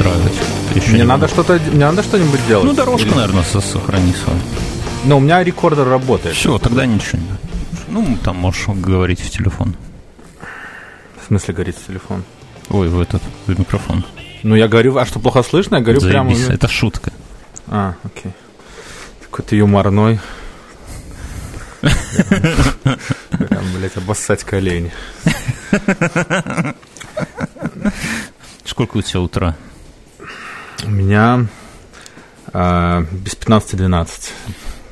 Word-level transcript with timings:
настраивать. 0.00 0.34
Еще 0.74 0.92
мне 0.92 1.04
надо 1.04 1.28
что-то, 1.28 1.60
мне 1.72 1.86
надо 1.86 2.02
что-нибудь 2.02 2.46
делать. 2.46 2.64
Ну, 2.64 2.72
дорожку, 2.72 3.06
Или... 3.06 3.14
наверное, 3.14 3.42
сохрани 3.42 4.12
свою. 4.12 4.38
Но 5.04 5.18
у 5.18 5.20
меня 5.20 5.42
рекордер 5.42 5.88
работает. 5.88 6.36
Все, 6.36 6.58
тогда 6.58 6.86
ничего 6.86 7.18
не. 7.18 7.28
Ну, 7.88 8.18
там 8.22 8.36
можешь 8.36 8.68
говорить 8.68 9.20
в 9.20 9.30
телефон. 9.30 9.76
В 11.22 11.26
смысле 11.26 11.54
говорить 11.54 11.76
в 11.76 11.86
телефон? 11.86 12.24
Ой, 12.68 12.88
в 12.88 13.00
этот, 13.00 13.22
в 13.46 13.58
микрофон. 13.58 14.04
Ну, 14.42 14.54
я 14.54 14.68
говорю, 14.68 14.96
а 14.96 15.06
что, 15.06 15.18
плохо 15.18 15.42
слышно? 15.42 15.76
Я 15.76 15.82
говорю 15.82 16.00
Заебись, 16.00 16.38
прямо... 16.38 16.54
это 16.54 16.68
шутка. 16.68 17.12
А, 17.66 17.94
окей. 18.04 18.32
Такой 19.22 19.44
ты 19.44 19.56
юморной. 19.56 20.20
Прям, 21.80 23.64
блядь, 23.74 23.96
обоссать 23.96 24.44
колени. 24.44 24.92
Сколько 28.64 28.98
у 28.98 29.02
тебя 29.02 29.20
утра? 29.20 29.56
У 30.84 30.90
меня 30.90 31.46
э, 32.52 33.04
без 33.12 33.34
15-12 33.34 34.30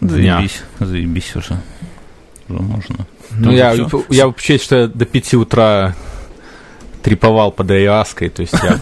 Заебись, 0.00 0.62
заебись 0.78 1.36
уже. 1.36 1.60
Уже 2.48 2.62
можно. 2.62 3.06
Ну, 3.30 3.52
я, 3.52 3.74
я 4.08 4.26
вообще, 4.26 4.58
что 4.58 4.76
я 4.76 4.86
до 4.86 5.04
5 5.04 5.34
утра 5.34 5.94
триповал 7.02 7.52
под 7.52 7.70
Айаской, 7.70 8.28
то 8.28 8.42
есть 8.42 8.54
я... 8.62 8.78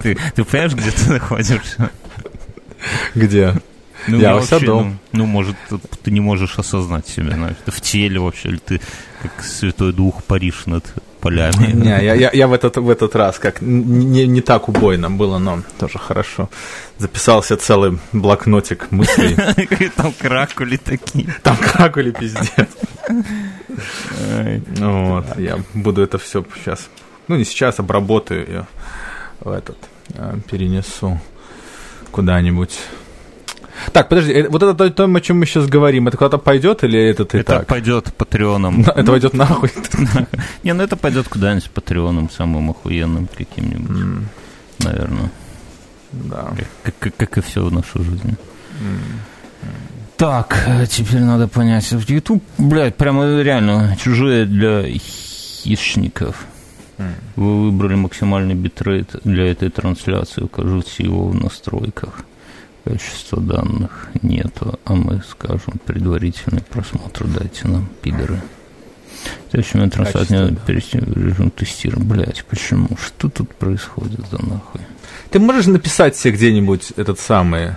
Ты, 0.00 0.18
ты 0.34 0.44
понимаешь, 0.44 0.74
где 0.74 0.90
ты 0.90 1.12
находишься? 1.12 1.90
Где? 3.14 3.54
Ну, 4.06 4.18
я, 4.18 4.34
вообще, 4.34 4.58
ну, 4.60 4.96
ну, 5.12 5.26
может, 5.26 5.56
ты 6.02 6.10
не 6.10 6.20
можешь 6.20 6.58
осознать 6.58 7.06
себя, 7.06 7.34
знаешь, 7.34 7.56
в 7.66 7.80
теле 7.80 8.20
вообще, 8.20 8.48
или 8.48 8.58
ты 8.58 8.80
как 9.22 9.44
Святой 9.44 9.92
Дух 9.92 10.24
паришь 10.24 10.66
над 10.66 10.84
полями. 11.28 11.72
Не, 11.84 12.04
я, 12.04 12.14
я, 12.14 12.30
я 12.32 12.46
в, 12.46 12.52
этот, 12.52 12.76
в 12.76 12.90
этот 12.90 13.16
раз 13.16 13.38
как 13.38 13.62
не, 13.62 14.26
не 14.26 14.40
так 14.40 14.68
убойно 14.68 15.10
было, 15.10 15.38
но 15.38 15.62
тоже 15.78 15.98
хорошо. 15.98 16.48
Записался 16.98 17.56
целый 17.56 17.98
блокнотик 18.12 18.90
мыслей. 18.90 19.36
Там 19.96 20.12
кракули 20.12 20.76
такие. 20.76 21.34
Там 21.42 21.56
кракули 21.56 22.10
пиздец. 22.10 22.66
Вот, 24.78 25.38
я 25.38 25.58
буду 25.74 26.02
это 26.02 26.18
все 26.18 26.44
сейчас, 26.54 26.88
ну 27.28 27.36
не 27.36 27.44
сейчас, 27.44 27.78
обработаю 27.78 28.46
ее 28.46 28.66
в 29.40 29.50
этот, 29.50 29.76
э, 30.14 30.38
перенесу 30.50 31.20
куда-нибудь 32.10 32.78
так, 33.92 34.08
подожди, 34.08 34.32
э, 34.32 34.48
вот 34.48 34.62
это 34.62 34.90
то, 34.90 35.04
о 35.04 35.20
чем 35.20 35.40
мы 35.40 35.46
сейчас 35.46 35.66
говорим, 35.66 36.08
это 36.08 36.16
куда-то 36.16 36.38
пойдет 36.38 36.84
или 36.84 36.98
это 36.98 37.24
ты 37.24 37.38
это 37.40 37.58
так? 37.58 37.66
пойдет 37.66 38.12
патреоном. 38.14 38.80
Это 38.80 39.04
пойдет 39.04 39.34
нахуй. 39.34 39.70
Не, 40.62 40.74
ну 40.74 40.82
это 40.82 40.96
пойдет 40.96 41.28
куда-нибудь 41.28 41.70
патреоном, 41.70 42.30
самым 42.30 42.70
охуенным 42.70 43.28
каким-нибудь, 43.36 44.28
наверное. 44.80 45.30
Да. 46.12 46.52
Как 47.00 47.38
и 47.38 47.40
все 47.40 47.64
в 47.64 47.72
нашей 47.72 48.02
жизни. 48.02 48.36
Так, 50.16 50.64
э, 50.66 50.86
теперь 50.86 51.20
надо 51.20 51.46
понять. 51.46 51.92
В 51.92 52.10
YouTube, 52.10 52.42
блядь, 52.58 52.96
прямо 52.96 53.40
реально 53.40 53.96
чужие 54.02 54.46
для 54.46 54.82
хищников. 54.98 56.46
Вы 57.36 57.64
выбрали 57.66 57.94
максимальный 57.94 58.56
битрейт 58.56 59.14
для 59.22 59.52
этой 59.52 59.70
трансляции, 59.70 60.42
укажите 60.42 61.04
его 61.04 61.28
в 61.28 61.34
настройках. 61.36 62.24
Качества 62.88 63.38
данных 63.38 64.08
нету, 64.22 64.80
а 64.86 64.94
мы 64.94 65.22
скажем 65.28 65.74
предварительный 65.84 66.62
просмотр 66.62 67.26
дайте 67.26 67.68
нам, 67.68 67.86
пидоры. 68.00 68.40
В 69.46 69.50
следующий 69.50 69.76
момент 69.76 69.92
трансляция 69.92 70.54
перейти 70.66 70.98
в 70.98 71.14
режим 71.14 71.50
тестирования. 71.50 72.08
Блять, 72.08 72.44
почему? 72.46 72.88
Что 72.96 73.28
тут 73.28 73.54
происходит 73.56 74.20
за 74.30 74.42
нахуй? 74.42 74.80
Ты 75.30 75.38
можешь 75.38 75.66
написать 75.66 76.16
себе 76.16 76.32
где-нибудь 76.32 76.92
этот 76.96 77.20
самый... 77.20 77.72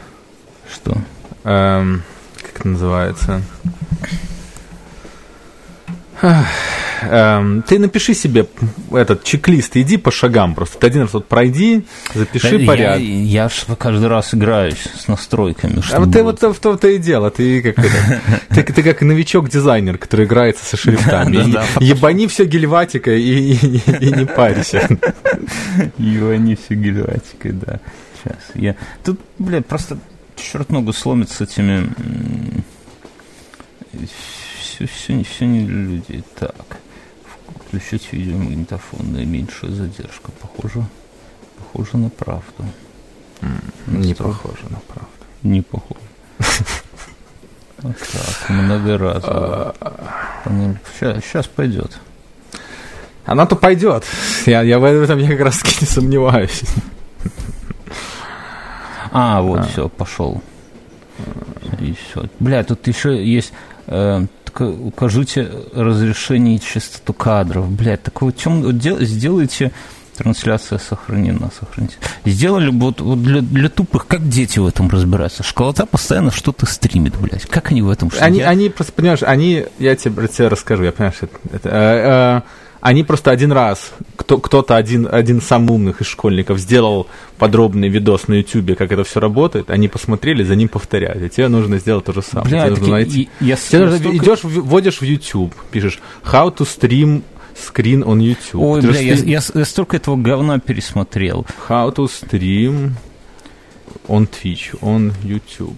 Что? 0.73 0.97
Эм, 1.43 2.03
как 2.41 2.61
это 2.61 2.67
называется? 2.69 3.41
Эм, 6.21 7.63
ты 7.63 7.79
напиши 7.79 8.13
себе 8.13 8.45
этот 8.91 9.23
чек-лист, 9.23 9.75
иди 9.75 9.97
по 9.97 10.11
шагам 10.11 10.53
просто. 10.53 10.77
Ты 10.77 10.87
один 10.87 11.01
раз 11.03 11.13
вот 11.13 11.27
пройди, 11.27 11.83
запиши 12.13 12.57
я, 12.57 12.67
порядок. 12.67 13.01
Я, 13.01 13.49
я 13.67 13.75
каждый 13.75 14.07
раз 14.07 14.33
играюсь 14.33 14.87
с 14.95 15.07
настройками. 15.07 15.81
А 15.91 15.99
вот 15.99 16.11
ты 16.11 16.23
вот 16.23 16.41
в 16.41 16.59
том-то 16.59 16.87
и 16.89 16.99
дело. 16.99 17.31
Ты 17.31 17.61
как, 17.61 17.75
ты, 18.49 18.63
ты 18.63 18.83
как 18.83 19.01
новичок-дизайнер, 19.01 19.97
который 19.97 20.25
играется 20.25 20.63
со 20.63 20.77
шрифтами. 20.77 21.37
Да, 21.37 21.43
да, 21.43 21.65
да. 21.75 21.83
Ебани 21.83 22.27
все 22.27 22.45
гельватикой 22.45 23.21
и 23.21 24.15
не 24.15 24.25
парься. 24.25 24.87
Ебани 25.97 26.55
все 26.55 26.75
гельватикой, 26.75 27.53
да. 27.53 27.79
Сейчас. 28.23 28.37
Я... 28.53 28.75
Тут, 29.03 29.19
блядь, 29.39 29.65
просто 29.65 29.97
черт 30.35 30.69
ногу 30.69 30.93
сломит 30.93 31.31
с 31.31 31.41
этими 31.41 31.89
все, 34.85 35.13
все, 35.13 35.23
все 35.23 35.45
не 35.45 35.65
для 35.65 35.75
людей. 35.75 36.23
Так, 36.35 36.77
включить 37.67 38.11
видеомагнитофон, 38.11 39.13
наименьшая 39.13 39.71
задержка. 39.71 40.31
Похоже, 40.41 40.85
похоже 41.57 41.97
на 41.97 42.09
правду. 42.09 42.65
не 43.87 44.13
похоже 44.13 44.63
на 44.69 44.79
правду. 44.79 45.09
Не 45.43 45.61
похоже. 45.61 45.99
Так, 47.81 48.49
многоразово. 48.49 49.73
Сейчас, 50.93 51.23
сейчас 51.23 51.47
пойдет. 51.47 51.97
Она-то 53.25 53.55
пойдет. 53.55 54.05
Я, 54.45 54.61
я 54.61 54.77
в 54.77 54.83
этом 54.83 55.17
я 55.17 55.27
как 55.29 55.39
раз 55.39 55.63
не 55.81 55.87
сомневаюсь. 55.87 56.61
А, 59.11 59.41
вот, 59.41 59.59
а. 59.59 59.63
все, 59.63 59.89
пошел. 59.89 60.41
И 61.79 61.93
все. 61.93 62.25
Бля, 62.39 62.63
тут 62.63 62.87
еще 62.87 63.23
есть 63.25 63.51
э, 63.87 64.25
укажите 64.59 65.49
разрешение 65.73 66.55
и 66.55 66.59
частоту 66.59 67.13
кадров. 67.13 67.69
Блядь, 67.69 68.03
такого 68.03 68.33
чем 68.33 68.81
сделайте 68.81 69.71
трансляция 70.17 70.77
сохранена, 70.77 71.49
сохраните. 71.57 71.95
Сделали 72.25 72.69
вот, 72.69 73.01
вот 73.01 73.21
для, 73.23 73.41
для 73.41 73.69
тупых, 73.69 74.05
как 74.07 74.27
дети 74.27 74.59
в 74.59 74.67
этом 74.67 74.89
разбираются. 74.89 75.43
Школота 75.43 75.85
постоянно 75.85 76.31
что-то 76.31 76.65
стримит, 76.65 77.15
блядь. 77.17 77.45
Как 77.45 77.71
они 77.71 77.81
в 77.81 77.89
этом 77.89 78.11
что 78.11 78.23
Они, 78.23 78.39
я... 78.39 78.49
они 78.49 78.69
просто, 78.69 78.93
понимаешь, 78.93 79.23
они, 79.23 79.65
я 79.79 79.95
тебе, 79.95 80.27
тебе 80.27 80.47
расскажу, 80.47 80.83
я 80.83 80.91
понимаю, 80.91 81.13
что 81.13 81.25
это, 81.25 81.37
это 81.53 81.69
э, 81.69 82.37
э, 82.37 82.41
они 82.81 83.03
просто 83.03 83.29
один 83.31 83.51
раз, 83.51 83.93
кто, 84.15 84.39
кто-то 84.39 84.75
один, 84.75 85.07
один 85.09 85.37
из 85.37 85.45
самых 85.45 85.71
умных 85.71 86.01
из 86.01 86.07
школьников 86.07 86.59
сделал 86.59 87.07
подробный 87.37 87.89
видос 87.89 88.27
на 88.27 88.33
YouTube, 88.33 88.75
как 88.75 88.91
это 88.91 89.03
все 89.03 89.19
работает, 89.19 89.69
они 89.69 89.87
посмотрели, 89.87 90.43
за 90.43 90.55
ним 90.55 90.67
повторяют. 90.67 91.23
И 91.23 91.29
тебе 91.29 91.47
нужно 91.47 91.77
сделать 91.77 92.05
то 92.05 92.13
же 92.13 92.23
самое. 92.23 92.49
Бля, 92.49 92.61
тебе 92.61 92.69
нужно 92.71 92.87
найти... 92.87 93.29
я, 93.39 93.55
тебе 93.55 93.79
нужно, 93.85 93.97
столько... 93.99 94.17
идешь, 94.17 94.39
вводишь 94.43 94.97
в 94.99 95.03
YouTube, 95.03 95.53
пишешь 95.69 95.99
how 96.23 96.53
to 96.53 96.67
stream 96.67 97.21
screen 97.55 98.03
on 98.03 98.17
YouTube. 98.19 98.61
Ой, 98.61 98.81
бля, 98.81 98.99
я, 98.99 99.13
я, 99.13 99.41
я 99.53 99.65
столько 99.65 99.97
этого 99.97 100.15
говна 100.15 100.59
пересмотрел. 100.59 101.45
How 101.69 101.93
to 101.93 102.09
stream 102.09 102.93
on 104.07 104.27
Twitch, 104.27 104.79
on 104.81 105.13
YouTube. 105.23 105.77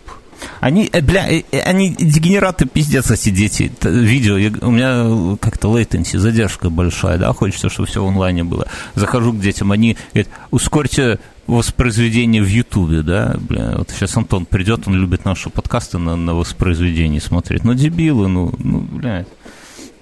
Они, 0.60 0.90
э, 0.92 1.02
бля, 1.02 1.28
э, 1.30 1.44
э, 1.52 1.60
они 1.60 1.90
дегенераты 1.90 2.66
пиздец 2.66 3.12
эти 3.12 3.30
дети. 3.30 3.72
Видео, 3.84 4.38
я, 4.38 4.52
у 4.62 4.72
меня 4.72 5.38
как-то 5.38 5.76
лейтенси, 5.76 6.18
задержка 6.18 6.70
большая, 6.70 7.18
да, 7.18 7.34
хочется, 7.34 7.70
чтобы 7.70 7.88
все 7.88 8.04
в 8.04 8.08
онлайне 8.08 8.44
было. 8.44 8.68
Захожу 8.96 9.34
к 9.34 9.40
детям, 9.40 9.72
они 9.72 9.98
говорят, 10.14 10.32
ускорьте 10.52 11.20
воспроизведение 11.48 12.42
в 12.42 12.48
Ютубе, 12.48 13.02
да, 13.02 13.36
бля, 13.38 13.76
вот 13.78 13.90
сейчас 13.90 14.16
Антон 14.16 14.46
придет, 14.46 14.88
он 14.88 14.96
любит 14.96 15.26
наши 15.26 15.50
подкасты 15.50 15.98
на, 15.98 16.16
на 16.16 16.34
воспроизведении 16.34 17.20
смотреть. 17.20 17.64
Ну, 17.64 17.74
дебилы, 17.74 18.28
ну, 18.28 18.54
ну, 18.58 18.80
бля, 18.80 19.26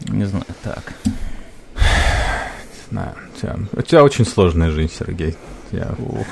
не 0.07 0.25
знаю, 0.25 0.45
так. 0.63 0.93
Не 1.75 2.91
знаю, 2.91 3.15
у 3.33 3.39
тебя, 3.39 3.55
у 3.73 3.81
тебя 3.81 4.03
очень 4.03 4.25
сложная 4.25 4.69
жизнь, 4.71 4.93
Сергей. 4.97 5.35
Я... 5.71 5.95
Ох. 5.97 6.27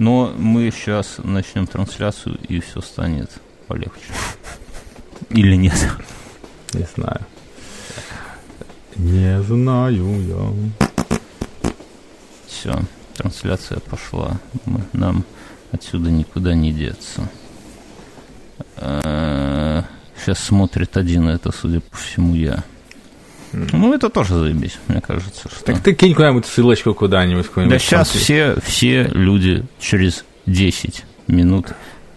Но 0.00 0.32
мы 0.34 0.70
сейчас 0.70 1.18
начнем 1.22 1.66
трансляцию, 1.66 2.38
и 2.48 2.58
все 2.60 2.80
станет 2.80 3.30
полегче. 3.66 4.14
Или 5.28 5.56
нет? 5.56 5.74
Не 6.72 6.86
знаю. 6.94 7.20
Не 8.96 9.42
знаю 9.42 10.62
я. 10.80 10.88
Все, 12.46 12.78
трансляция 13.14 13.80
пошла. 13.80 14.40
Мы, 14.64 14.80
нам 14.94 15.22
отсюда 15.70 16.10
никуда 16.10 16.54
не 16.54 16.72
деться. 16.72 17.28
Сейчас 18.76 19.84
э, 20.28 20.34
смотрит 20.34 20.96
один, 20.96 21.28
это, 21.28 21.52
судя 21.52 21.80
по 21.80 21.98
всему, 21.98 22.34
я. 22.34 22.64
Ну, 23.52 23.92
это 23.92 24.08
тоже 24.08 24.34
заебись, 24.34 24.78
мне 24.88 25.00
кажется. 25.00 25.48
Что... 25.48 25.64
Так 25.64 25.80
ты 25.80 25.94
кинь 25.94 26.14
куда-нибудь 26.14 26.46
ссылочку 26.46 26.94
куда-нибудь. 26.94 27.46
Да 27.56 27.78
сейчас 27.78 28.10
все, 28.10 28.56
все 28.62 29.04
люди 29.04 29.64
через 29.80 30.24
10 30.46 31.04
минут 31.26 31.68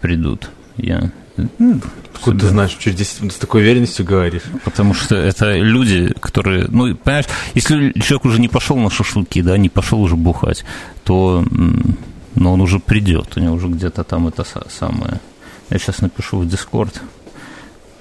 придут. 0.01 0.50
Я 0.77 1.12
ну, 1.57 1.81
Откуда 2.13 2.39
ты 2.39 2.47
знаешь, 2.47 2.75
через 2.80 2.97
10 2.97 3.21
минут 3.21 3.33
с 3.33 3.38
такой 3.38 3.62
уверенностью 3.62 4.06
говоришь? 4.06 4.44
Потому 4.63 4.94
что 4.94 5.15
это 5.15 5.57
люди, 5.57 6.13
которые... 6.19 6.68
Ну, 6.69 6.95
понимаешь, 6.95 7.25
если 7.56 7.91
человек 8.00 8.25
уже 8.25 8.39
не 8.39 8.47
пошел 8.47 8.77
на 8.77 8.89
шашлыки, 8.89 9.41
да, 9.41 9.57
не 9.57 9.69
пошел 9.69 10.01
уже 10.01 10.15
бухать, 10.15 10.63
то 11.03 11.44
но 12.36 12.53
он 12.53 12.62
уже 12.62 12.79
придет, 12.79 13.38
у 13.38 13.39
него 13.39 13.56
уже 13.56 13.68
где-то 13.68 14.03
там 14.03 14.27
это 14.27 14.45
самое. 14.69 15.19
Я 15.69 15.77
сейчас 15.77 16.01
напишу 16.01 16.39
в 16.39 16.47
Дискорд. 16.47 17.01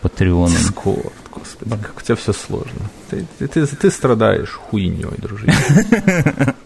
Патреон. 0.01 0.51
Дискорд, 0.51 1.13
господи, 1.33 1.71
как 1.83 1.99
у 1.99 2.01
тебя 2.01 2.17
все 2.17 2.33
сложно. 2.33 2.91
Ты, 3.11 3.27
ты, 3.39 3.49
ты, 3.49 3.67
ты 3.67 3.91
страдаешь 3.91 4.51
хуйней, 4.51 5.05
дружище. 5.19 5.55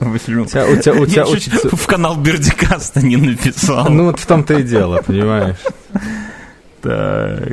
В 1.77 1.87
канал 1.87 2.17
Бердикаста 2.17 3.01
не 3.01 3.17
написал. 3.17 3.89
Ну, 3.89 4.05
вот 4.05 4.21
в 4.21 4.27
том-то 4.27 4.55
и 4.55 4.63
дело, 4.63 5.03
понимаешь. 5.07 5.57
Так. 6.83 7.49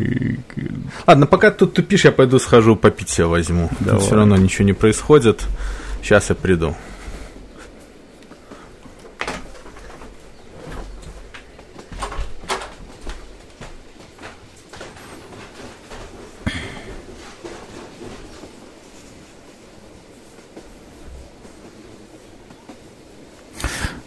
Ладно, 1.08 1.26
пока 1.26 1.52
тут 1.52 1.74
тупишь, 1.74 2.06
я 2.06 2.12
пойду 2.12 2.40
схожу 2.40 2.76
попить 2.76 3.10
себе 3.10 3.28
возьму. 3.28 3.70
Все 4.00 4.16
равно 4.16 4.38
ничего 4.38 4.66
не 4.66 4.74
происходит. 4.74 5.46
Сейчас 6.02 6.30
я 6.30 6.36
приду. 6.36 6.76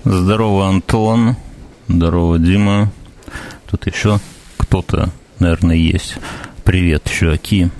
Здорово, 0.08 0.68
Антон. 0.68 1.34
Здорово, 1.88 2.38
Дима. 2.38 2.92
Тут 3.68 3.88
еще 3.88 4.20
кто-то, 4.56 5.10
наверное, 5.40 5.74
есть. 5.74 6.14
Привет, 6.62 7.10
чуваки. 7.10 7.70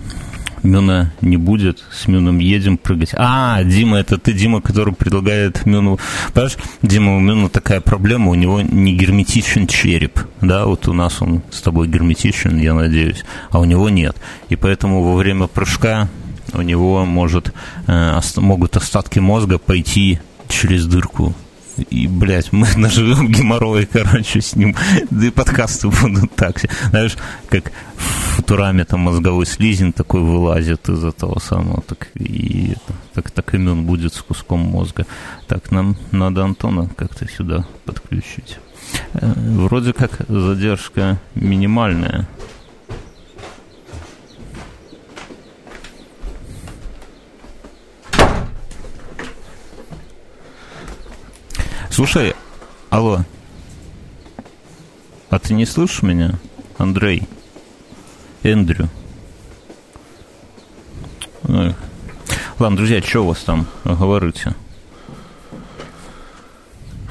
Мюна 0.64 1.12
не 1.20 1.36
будет, 1.36 1.84
с 1.92 2.08
Мюном 2.08 2.40
едем 2.40 2.78
прыгать. 2.78 3.10
А, 3.14 3.62
Дима, 3.62 3.98
это 3.98 4.18
ты, 4.18 4.32
Дима, 4.32 4.60
который 4.60 4.92
предлагает 4.92 5.66
Мюну... 5.66 6.00
Понимаешь, 6.34 6.56
Дима, 6.82 7.16
у 7.16 7.20
Мюна 7.20 7.48
такая 7.48 7.80
проблема, 7.80 8.32
у 8.32 8.34
него 8.34 8.60
не 8.60 8.96
герметичен 8.96 9.68
череп, 9.68 10.18
да, 10.40 10.66
вот 10.66 10.88
у 10.88 10.92
нас 10.92 11.22
он 11.22 11.42
с 11.52 11.62
тобой 11.62 11.86
герметичен, 11.86 12.58
я 12.58 12.74
надеюсь, 12.74 13.24
а 13.50 13.60
у 13.60 13.64
него 13.64 13.88
нет. 13.88 14.16
И 14.48 14.56
поэтому 14.56 15.04
во 15.04 15.14
время 15.14 15.46
прыжка 15.46 16.08
у 16.52 16.62
него 16.62 17.04
может, 17.04 17.54
э, 17.86 18.20
могут 18.38 18.76
остатки 18.76 19.20
мозга 19.20 19.58
пойти 19.58 20.18
через 20.48 20.86
дырку 20.86 21.32
и, 21.78 22.06
блядь, 22.06 22.52
мы 22.52 22.66
наживем 22.76 23.28
геморрой, 23.28 23.86
короче, 23.86 24.40
с 24.40 24.56
ним. 24.56 24.74
Да 25.10 25.26
и 25.26 25.30
подкасты 25.30 25.88
будут 26.02 26.34
так. 26.34 26.60
Знаешь, 26.90 27.16
как 27.48 27.72
в 27.96 28.36
Футураме 28.36 28.84
там 28.84 29.00
мозговой 29.00 29.46
слизень 29.46 29.92
такой 29.92 30.20
вылазит 30.20 30.88
из 30.88 31.04
этого 31.04 31.38
самого, 31.38 31.82
так 31.82 32.08
и 32.14 32.74
так, 33.14 33.30
так 33.30 33.54
имен 33.54 33.86
будет 33.86 34.14
с 34.14 34.20
куском 34.22 34.60
мозга. 34.60 35.06
Так, 35.48 35.70
нам 35.70 35.96
надо 36.10 36.44
Антона 36.44 36.88
как-то 36.96 37.26
сюда 37.28 37.66
подключить. 37.84 38.58
Э, 39.14 39.32
вроде 39.36 39.92
как 39.92 40.20
задержка 40.28 41.18
минимальная. 41.34 42.28
Слушай, 51.96 52.34
алло. 52.90 53.24
А 55.30 55.38
ты 55.38 55.54
не 55.54 55.64
слышишь 55.64 56.02
меня, 56.02 56.34
Андрей? 56.76 57.22
Эндрю. 58.42 58.90
Ой. 61.44 61.74
Ладно, 62.58 62.76
друзья, 62.76 63.00
что 63.00 63.22
у 63.22 63.28
вас 63.28 63.38
там 63.38 63.66
говорите? 63.82 64.54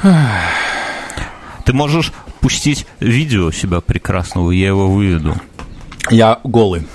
Ты 0.03 1.73
можешь 1.73 2.13
пустить 2.39 2.85
видео 2.99 3.49
себя 3.49 3.81
прекрасного, 3.81 4.51
я 4.51 4.67
его 4.67 4.87
выведу. 4.87 5.35
Я 6.11 6.39
голый. 6.43 6.87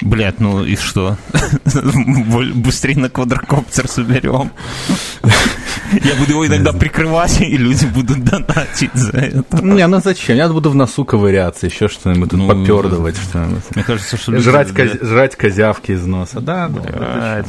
Блять, 0.00 0.40
ну 0.40 0.64
и 0.64 0.74
что? 0.74 1.16
Быстрее 2.56 2.98
на 2.98 3.08
квадрокоптер 3.08 3.86
соберем. 3.86 4.50
Я 5.92 6.14
буду 6.16 6.32
его 6.32 6.46
иногда 6.46 6.72
прикрывать, 6.72 7.40
и 7.40 7.56
люди 7.56 7.86
будут 7.86 8.24
донатить 8.24 8.94
за 8.94 9.16
это. 9.16 9.64
Не, 9.64 9.86
ну 9.86 10.00
зачем? 10.00 10.36
Я 10.36 10.48
буду 10.48 10.70
в 10.70 10.74
носу 10.74 11.04
ковыряться, 11.04 11.66
еще 11.66 11.88
что-нибудь 11.88 12.30
тут 12.30 12.38
ну, 12.38 12.48
попердывать. 12.48 13.16
Мне 13.74 13.84
кажется, 13.84 14.16
что... 14.16 14.38
Жрать, 14.38 14.72
коз... 14.72 14.90
жрать 15.00 15.36
козявки 15.36 15.92
из 15.92 16.04
носа. 16.06 16.40
Да, 16.40 16.68
да. 16.68 17.44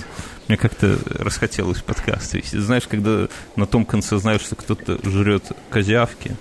Мне 0.48 0.57
как-то 0.57 0.98
расхотелось 1.19 1.81
подкаст 1.81 2.33
вести. 2.33 2.57
Знаешь, 2.57 2.83
когда 2.89 3.28
на 3.56 3.66
том 3.66 3.86
конце 3.86 4.18
знаешь, 4.18 4.42
что 4.42 4.56
кто-то 4.56 4.98
жрет 5.10 5.45
козявки, 5.69 6.36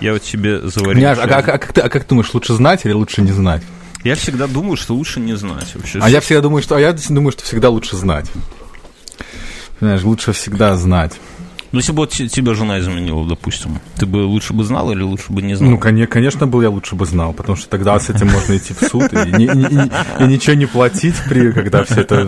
я 0.00 0.12
вот 0.12 0.24
себе 0.24 0.68
заварил... 0.68 1.00
Не, 1.00 1.06
а, 1.06 1.14
а, 1.14 1.38
а, 1.38 1.42
как 1.42 1.72
ты, 1.72 1.80
а 1.80 1.88
как 1.88 2.06
думаешь, 2.06 2.32
лучше 2.34 2.52
знать 2.52 2.84
или 2.84 2.92
лучше 2.92 3.22
не 3.22 3.32
знать? 3.32 3.62
Я 4.04 4.14
всегда 4.14 4.46
думаю, 4.46 4.76
что 4.76 4.94
лучше 4.94 5.20
не 5.20 5.34
знать 5.34 5.74
вообще. 5.74 5.98
А 6.02 6.10
я 6.10 6.20
всегда 6.20 6.42
думаю, 6.42 6.62
что, 6.62 6.76
а 6.76 6.80
я 6.80 6.94
думаю, 7.08 7.32
что 7.32 7.44
всегда 7.44 7.70
лучше 7.70 7.96
знать. 7.96 8.30
Понимаешь, 9.78 10.02
лучше 10.02 10.32
всегда 10.32 10.76
знать. 10.76 11.12
Ну, 11.72 11.80
если 11.80 11.92
бы 11.92 11.98
вот 11.98 12.10
тебя 12.10 12.54
жена 12.54 12.78
изменила, 12.78 13.26
допустим, 13.28 13.80
ты 13.98 14.06
бы 14.06 14.24
лучше 14.24 14.54
бы 14.54 14.64
знал 14.64 14.90
или 14.92 15.02
лучше 15.02 15.32
бы 15.32 15.42
не 15.42 15.54
знал? 15.54 15.72
Ну, 15.72 15.78
конечно, 15.78 16.46
был 16.46 16.62
я 16.62 16.70
лучше 16.70 16.94
бы 16.94 17.04
знал, 17.04 17.34
потому 17.34 17.56
что 17.56 17.68
тогда 17.68 17.98
с 17.98 18.08
этим 18.08 18.28
можно 18.28 18.56
идти 18.56 18.72
в 18.72 18.80
суд 18.88 19.12
и, 19.12 19.16
и, 19.16 19.44
и, 19.44 19.90
и 20.20 20.26
ничего 20.26 20.54
не 20.54 20.66
платить, 20.66 21.16
при, 21.28 21.52
когда 21.52 21.84
все 21.84 22.00
это... 22.00 22.26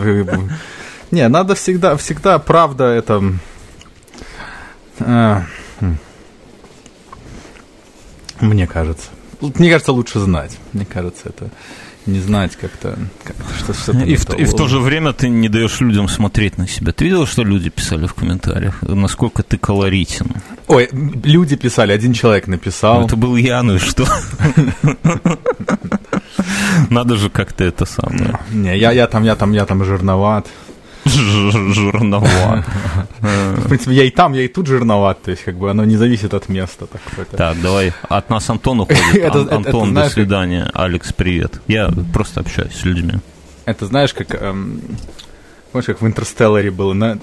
Не, 1.11 1.27
надо 1.29 1.55
всегда, 1.55 1.97
всегда 1.97 2.39
правда 2.39 2.85
это... 2.85 3.23
А, 5.01 5.45
хм. 5.81 5.97
мне 8.41 8.67
кажется. 8.67 9.09
Мне 9.41 9.71
кажется, 9.71 9.93
лучше 9.93 10.19
знать. 10.19 10.59
Мне 10.73 10.85
кажется, 10.85 11.31
это 11.31 11.51
не 12.09 12.21
знать 12.21 12.57
как-то, 12.57 12.99
как 13.25 13.37
что 13.59 13.73
что-то 13.73 13.99
и, 13.99 14.17
в, 14.17 14.29
и 14.35 14.45
в 14.45 14.55
то 14.55 14.67
же 14.67 14.81
время 14.81 15.13
ты 15.13 15.29
не 15.29 15.49
даешь 15.49 15.81
людям 15.81 16.09
смотреть 16.09 16.59
на 16.59 16.67
себя. 16.67 16.93
Ты 16.93 17.05
видел, 17.05 17.27
что 17.27 17.45
люди 17.45 17.71
писали 17.71 18.07
в 18.07 18.15
комментариях? 18.15 18.83
Насколько 18.83 19.43
ты 19.43 19.59
колоритен? 19.59 20.33
Ой, 20.67 20.89
люди 20.93 21.57
писали, 21.57 21.93
один 21.93 22.13
человек 22.13 22.47
написал. 22.47 23.01
Ну, 23.01 23.07
это 23.07 23.17
был 23.17 23.37
я, 23.37 23.63
ну 23.63 23.77
и 23.77 23.79
что? 23.79 24.07
Надо 26.91 27.17
же 27.17 27.31
как-то 27.31 27.65
это 27.65 27.87
самое. 27.87 28.39
Не, 28.51 28.77
я, 28.79 28.93
я 28.93 29.07
там, 29.07 29.25
я 29.25 29.37
там, 29.37 29.53
я 29.53 29.65
там 29.67 29.85
жирноват. 29.85 30.47
Жирноват. 31.09 32.65
В 33.21 33.69
принципе, 33.69 33.95
я 33.95 34.05
и 34.05 34.11
там, 34.11 34.33
я 34.33 34.43
и 34.43 34.49
тут 34.49 34.67
жирноват, 34.67 35.23
то 35.23 35.31
есть 35.31 35.45
как 35.45 35.57
бы 35.57 35.71
оно 35.71 35.85
не 35.85 35.97
зависит 35.97 36.35
от 36.35 36.49
места. 36.49 36.87
Так, 37.37 37.61
давай, 37.61 37.93
от 38.09 38.31
нас 38.31 38.49
Антон 38.51 38.81
уходит. 38.81 39.35
Антон, 39.53 39.95
до 39.95 40.09
свидания. 40.09 40.71
Алекс, 40.75 41.13
привет. 41.13 41.61
Я 41.67 41.91
просто 42.13 42.41
общаюсь 42.41 42.75
с 42.75 42.85
людьми. 42.85 43.15
Это 43.65 43.87
знаешь, 43.87 44.15
как, 44.15 44.35
эм, 44.35 44.81
помнишь, 45.73 45.87
как 45.87 46.01
в 46.01 46.07
Интерстелларе 46.07 46.71
было, 46.71 46.95
на, 46.95 47.19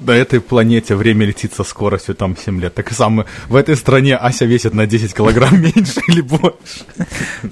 на 0.00 0.10
этой 0.12 0.40
планете 0.40 0.94
время 0.94 1.24
летит 1.26 1.54
со 1.54 1.64
скоростью 1.64 2.14
там 2.14 2.36
7 2.36 2.60
лет. 2.60 2.74
Так 2.74 2.90
и 2.90 2.94
самое, 2.94 3.26
в 3.48 3.56
этой 3.56 3.76
стране 3.76 4.16
Ася 4.16 4.44
весит 4.44 4.74
на 4.74 4.86
10 4.86 5.14
килограмм 5.14 5.60
меньше 5.62 6.00
или 6.08 6.20
больше. 6.20 6.84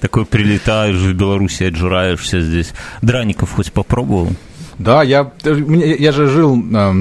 Такой 0.00 0.26
прилетаешь 0.26 0.96
в 0.96 1.14
Беларуси, 1.14 1.64
отжираешься 1.64 2.40
здесь. 2.40 2.72
Драников 3.00 3.52
хоть 3.52 3.72
попробовал? 3.72 4.32
Да, 4.80 5.02
я, 5.02 5.30
я 5.44 6.10
же 6.10 6.26
жил 6.26 6.56
э, 6.56 6.92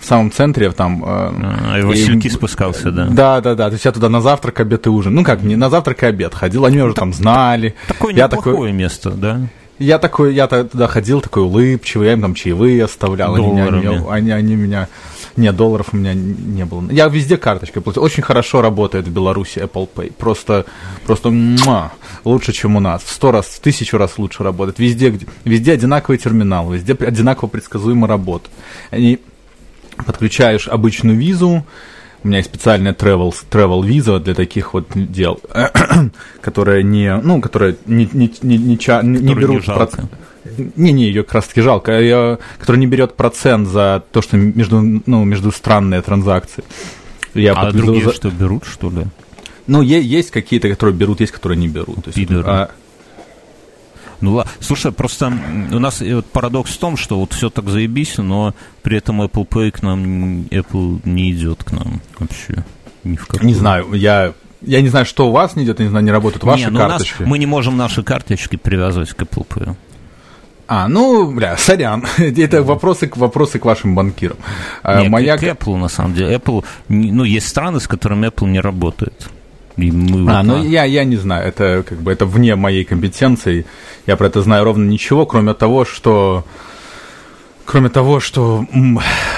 в 0.00 0.04
самом 0.04 0.32
центре 0.32 0.72
там. 0.72 1.04
Э, 1.04 1.06
а, 1.06 1.78
и 1.78 1.82
Васильки 1.82 2.26
и, 2.26 2.30
спускался, 2.30 2.90
да? 2.90 3.06
Да, 3.06 3.40
да, 3.40 3.54
да. 3.54 3.68
То 3.68 3.74
есть 3.74 3.84
я 3.84 3.92
туда 3.92 4.08
на 4.08 4.20
завтрак, 4.20 4.58
обед 4.58 4.86
и 4.86 4.90
ужин. 4.90 5.14
Ну 5.14 5.22
как, 5.22 5.42
не 5.42 5.54
на 5.54 5.70
завтрак 5.70 6.02
и 6.02 6.06
обед 6.06 6.34
ходил, 6.34 6.64
они 6.64 6.82
уже 6.82 6.94
там 6.94 7.12
знали. 7.12 7.76
Такое 7.86 8.12
я 8.12 8.24
неплохое 8.24 8.56
такой, 8.56 8.72
место, 8.72 9.10
да? 9.10 9.40
Я 9.78 10.00
такой, 10.00 10.34
я 10.34 10.48
туда 10.48 10.88
ходил, 10.88 11.20
такой 11.20 11.44
улыбчивый, 11.44 12.08
я 12.08 12.14
им 12.14 12.22
там 12.22 12.34
чаевые 12.34 12.84
оставлял. 12.84 13.36
Они 13.36 13.46
меня, 13.46 14.02
они, 14.10 14.30
они 14.32 14.56
меня 14.56 14.88
нет, 15.38 15.56
долларов 15.56 15.88
у 15.92 15.96
меня 15.96 16.14
не 16.14 16.64
было. 16.64 16.90
Я 16.90 17.06
везде 17.08 17.36
карточкой 17.36 17.80
платил. 17.80 18.02
Очень 18.02 18.24
хорошо 18.24 18.60
работает 18.60 19.06
в 19.06 19.12
Беларуси 19.12 19.60
Apple 19.60 19.88
Pay. 19.94 20.12
Просто, 20.12 20.66
просто 21.06 21.30
муа, 21.30 21.92
лучше, 22.24 22.52
чем 22.52 22.76
у 22.76 22.80
нас. 22.80 23.02
В 23.04 23.10
сто 23.10 23.30
раз, 23.30 23.46
в 23.46 23.60
тысячу 23.60 23.98
раз 23.98 24.18
лучше 24.18 24.42
работает. 24.42 24.78
Везде, 24.80 25.16
везде 25.44 25.72
одинаковый 25.72 26.18
терминал, 26.18 26.70
везде 26.72 26.94
одинаково 26.94 27.48
предсказуемо 27.48 28.08
работает. 28.08 28.50
Они 28.90 29.20
подключаешь 30.04 30.68
обычную 30.68 31.16
визу, 31.16 31.64
у 32.24 32.28
меня 32.28 32.38
есть 32.38 32.50
специальная 32.50 32.92
travel, 32.92 33.32
travel 33.50 33.86
виза 33.86 34.18
для 34.18 34.34
таких 34.34 34.74
вот 34.74 34.88
дел, 34.94 35.40
которая 36.40 36.82
не, 36.82 37.16
ну, 37.16 37.40
которая 37.40 37.76
не, 37.86 38.08
не, 38.12 38.32
не, 38.42 38.58
не, 38.58 38.76
не, 38.76 39.18
не 39.20 39.34
берут... 39.34 39.68
Не 39.68 40.08
проц... 40.56 40.68
Не-не, 40.76 41.04
ее 41.04 41.22
как 41.22 41.34
раз-таки 41.34 41.60
жалко. 41.60 41.98
Ее, 41.98 42.38
который 42.58 42.76
не 42.76 42.86
берет 42.86 43.14
процент 43.14 43.68
за 43.68 44.02
то, 44.12 44.22
что 44.22 44.36
между, 44.36 44.80
ну, 44.80 45.24
между 45.24 45.52
странные 45.52 46.02
транзакции. 46.02 46.64
Я 47.34 47.52
а 47.52 47.72
другие 47.72 48.04
за... 48.04 48.12
что, 48.12 48.30
берут, 48.30 48.64
что 48.64 48.90
ли? 48.90 49.04
Ну, 49.66 49.82
есть 49.82 50.30
какие-то, 50.30 50.68
которые 50.68 50.94
берут, 50.94 51.20
есть, 51.20 51.32
которые 51.32 51.58
не 51.58 51.68
берут. 51.68 52.04
То 52.04 52.10
есть, 52.14 52.30
а... 52.44 52.70
Ну 54.20 54.34
ладно, 54.34 54.50
слушай, 54.58 54.90
просто 54.90 55.32
у 55.72 55.78
нас 55.78 56.00
вот 56.00 56.26
парадокс 56.26 56.72
в 56.72 56.78
том, 56.78 56.96
что 56.96 57.20
вот 57.20 57.32
все 57.32 57.50
так 57.50 57.68
заебись, 57.68 58.18
но 58.18 58.52
при 58.82 58.98
этом 58.98 59.22
Apple 59.22 59.46
Pay 59.46 59.70
к 59.70 59.82
нам, 59.82 60.42
Apple 60.50 61.00
не 61.04 61.30
идет 61.30 61.62
к 61.62 61.70
нам 61.70 62.00
вообще. 62.18 62.64
Ни 63.04 63.14
в 63.14 63.26
какую. 63.26 63.46
Не 63.46 63.54
знаю, 63.54 63.92
я 63.92 64.34
я 64.60 64.80
не 64.82 64.88
знаю, 64.88 65.06
что 65.06 65.28
у 65.28 65.30
вас 65.30 65.54
не 65.54 65.64
идет, 65.64 65.78
я 65.78 65.84
не 65.84 65.90
знаю, 65.90 66.04
не 66.04 66.10
работают 66.10 66.42
ваши 66.42 66.64
не, 66.64 66.70
ну 66.70 66.78
карточки. 66.80 67.22
Нас, 67.22 67.28
мы 67.28 67.38
не 67.38 67.46
можем 67.46 67.76
наши 67.76 68.02
карточки 68.02 68.56
привязывать 68.56 69.10
к 69.10 69.22
Apple 69.22 69.46
Pay. 69.46 69.76
А, 70.68 70.86
ну, 70.86 71.32
бля, 71.32 71.56
сорян. 71.56 72.04
Это 72.18 72.62
вопросы, 72.62 73.08
к, 73.08 73.16
вопросы 73.16 73.58
к 73.58 73.64
вашим 73.64 73.94
банкирам. 73.94 74.36
А, 74.82 75.00
Нет, 75.00 75.10
Моя... 75.10 75.38
к 75.38 75.42
Apple, 75.42 75.76
на 75.76 75.88
самом 75.88 76.14
деле. 76.14 76.36
Apple, 76.36 76.62
ну, 76.88 77.24
есть 77.24 77.48
страны, 77.48 77.80
с 77.80 77.88
которыми 77.88 78.26
Apple 78.28 78.48
не 78.48 78.60
работает. 78.60 79.30
И 79.78 79.90
мы 79.90 80.30
а, 80.30 80.42
вот, 80.42 80.46
ну 80.46 80.64
я, 80.64 80.84
я 80.84 81.04
не 81.04 81.16
знаю, 81.16 81.46
это 81.46 81.84
как 81.88 81.98
бы 81.98 82.12
это 82.12 82.26
вне 82.26 82.56
моей 82.56 82.84
компетенции. 82.84 83.64
Я 84.06 84.16
про 84.16 84.26
это 84.26 84.42
знаю 84.42 84.64
ровно 84.64 84.84
ничего, 84.90 85.24
кроме 85.24 85.54
того, 85.54 85.84
что 85.84 86.44
Кроме 87.68 87.90
того, 87.90 88.18
что 88.18 88.64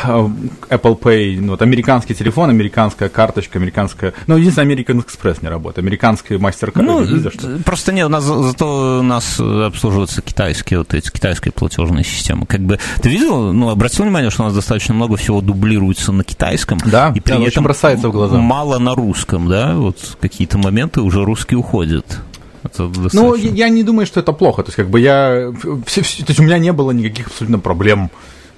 а, 0.04 0.30
Apple 0.68 0.96
Pay, 1.00 1.40
ну, 1.40 1.50
вот 1.50 1.62
американский 1.62 2.14
телефон, 2.14 2.48
американская 2.48 3.08
карточка, 3.08 3.58
американская... 3.58 4.14
Ну, 4.28 4.36
единственное, 4.36 4.72
American 4.72 5.04
Express 5.04 5.38
не 5.42 5.48
работает. 5.48 5.84
Американский 5.84 6.34
MasterCard, 6.34 6.82
ну, 6.82 7.04
что 7.28 7.58
Просто 7.64 7.90
нет, 7.90 8.06
у 8.06 8.08
нас, 8.08 8.22
зато 8.22 9.00
у 9.00 9.02
нас 9.02 9.40
обслуживаются 9.40 10.22
китайские 10.22 10.78
вот 10.78 10.94
эти, 10.94 11.10
китайские 11.10 11.50
платежные 11.50 12.04
системы. 12.04 12.46
Как 12.46 12.60
бы, 12.60 12.78
ты 13.02 13.08
видел, 13.08 13.52
ну, 13.52 13.68
обратил 13.68 14.04
внимание, 14.04 14.30
что 14.30 14.42
у 14.42 14.46
нас 14.46 14.54
достаточно 14.54 14.94
много 14.94 15.16
всего 15.16 15.40
дублируется 15.40 16.12
на 16.12 16.22
китайском. 16.22 16.78
Да, 16.86 17.12
и 17.12 17.18
при 17.18 17.32
да, 17.32 17.42
этом 17.42 17.64
бросается 17.64 18.10
в 18.10 18.12
глаза. 18.12 18.38
Мало 18.38 18.78
на 18.78 18.94
русском, 18.94 19.48
да, 19.48 19.74
вот 19.74 20.16
какие-то 20.20 20.56
моменты 20.56 21.00
уже 21.00 21.24
русские 21.24 21.58
уходят. 21.58 22.20
Это 22.62 22.90
Ну, 23.12 23.34
я, 23.34 23.50
я 23.50 23.68
не 23.68 23.82
думаю, 23.82 24.06
что 24.06 24.20
это 24.20 24.32
плохо. 24.32 24.62
То 24.62 24.68
есть, 24.68 24.76
как 24.76 24.88
бы 24.88 25.00
я... 25.00 25.52
Все, 25.86 26.02
все, 26.02 26.24
то 26.24 26.30
есть, 26.30 26.40
у 26.40 26.42
меня 26.42 26.58
не 26.58 26.72
было 26.72 26.90
никаких 26.90 27.28
абсолютно 27.28 27.58
проблем 27.58 28.10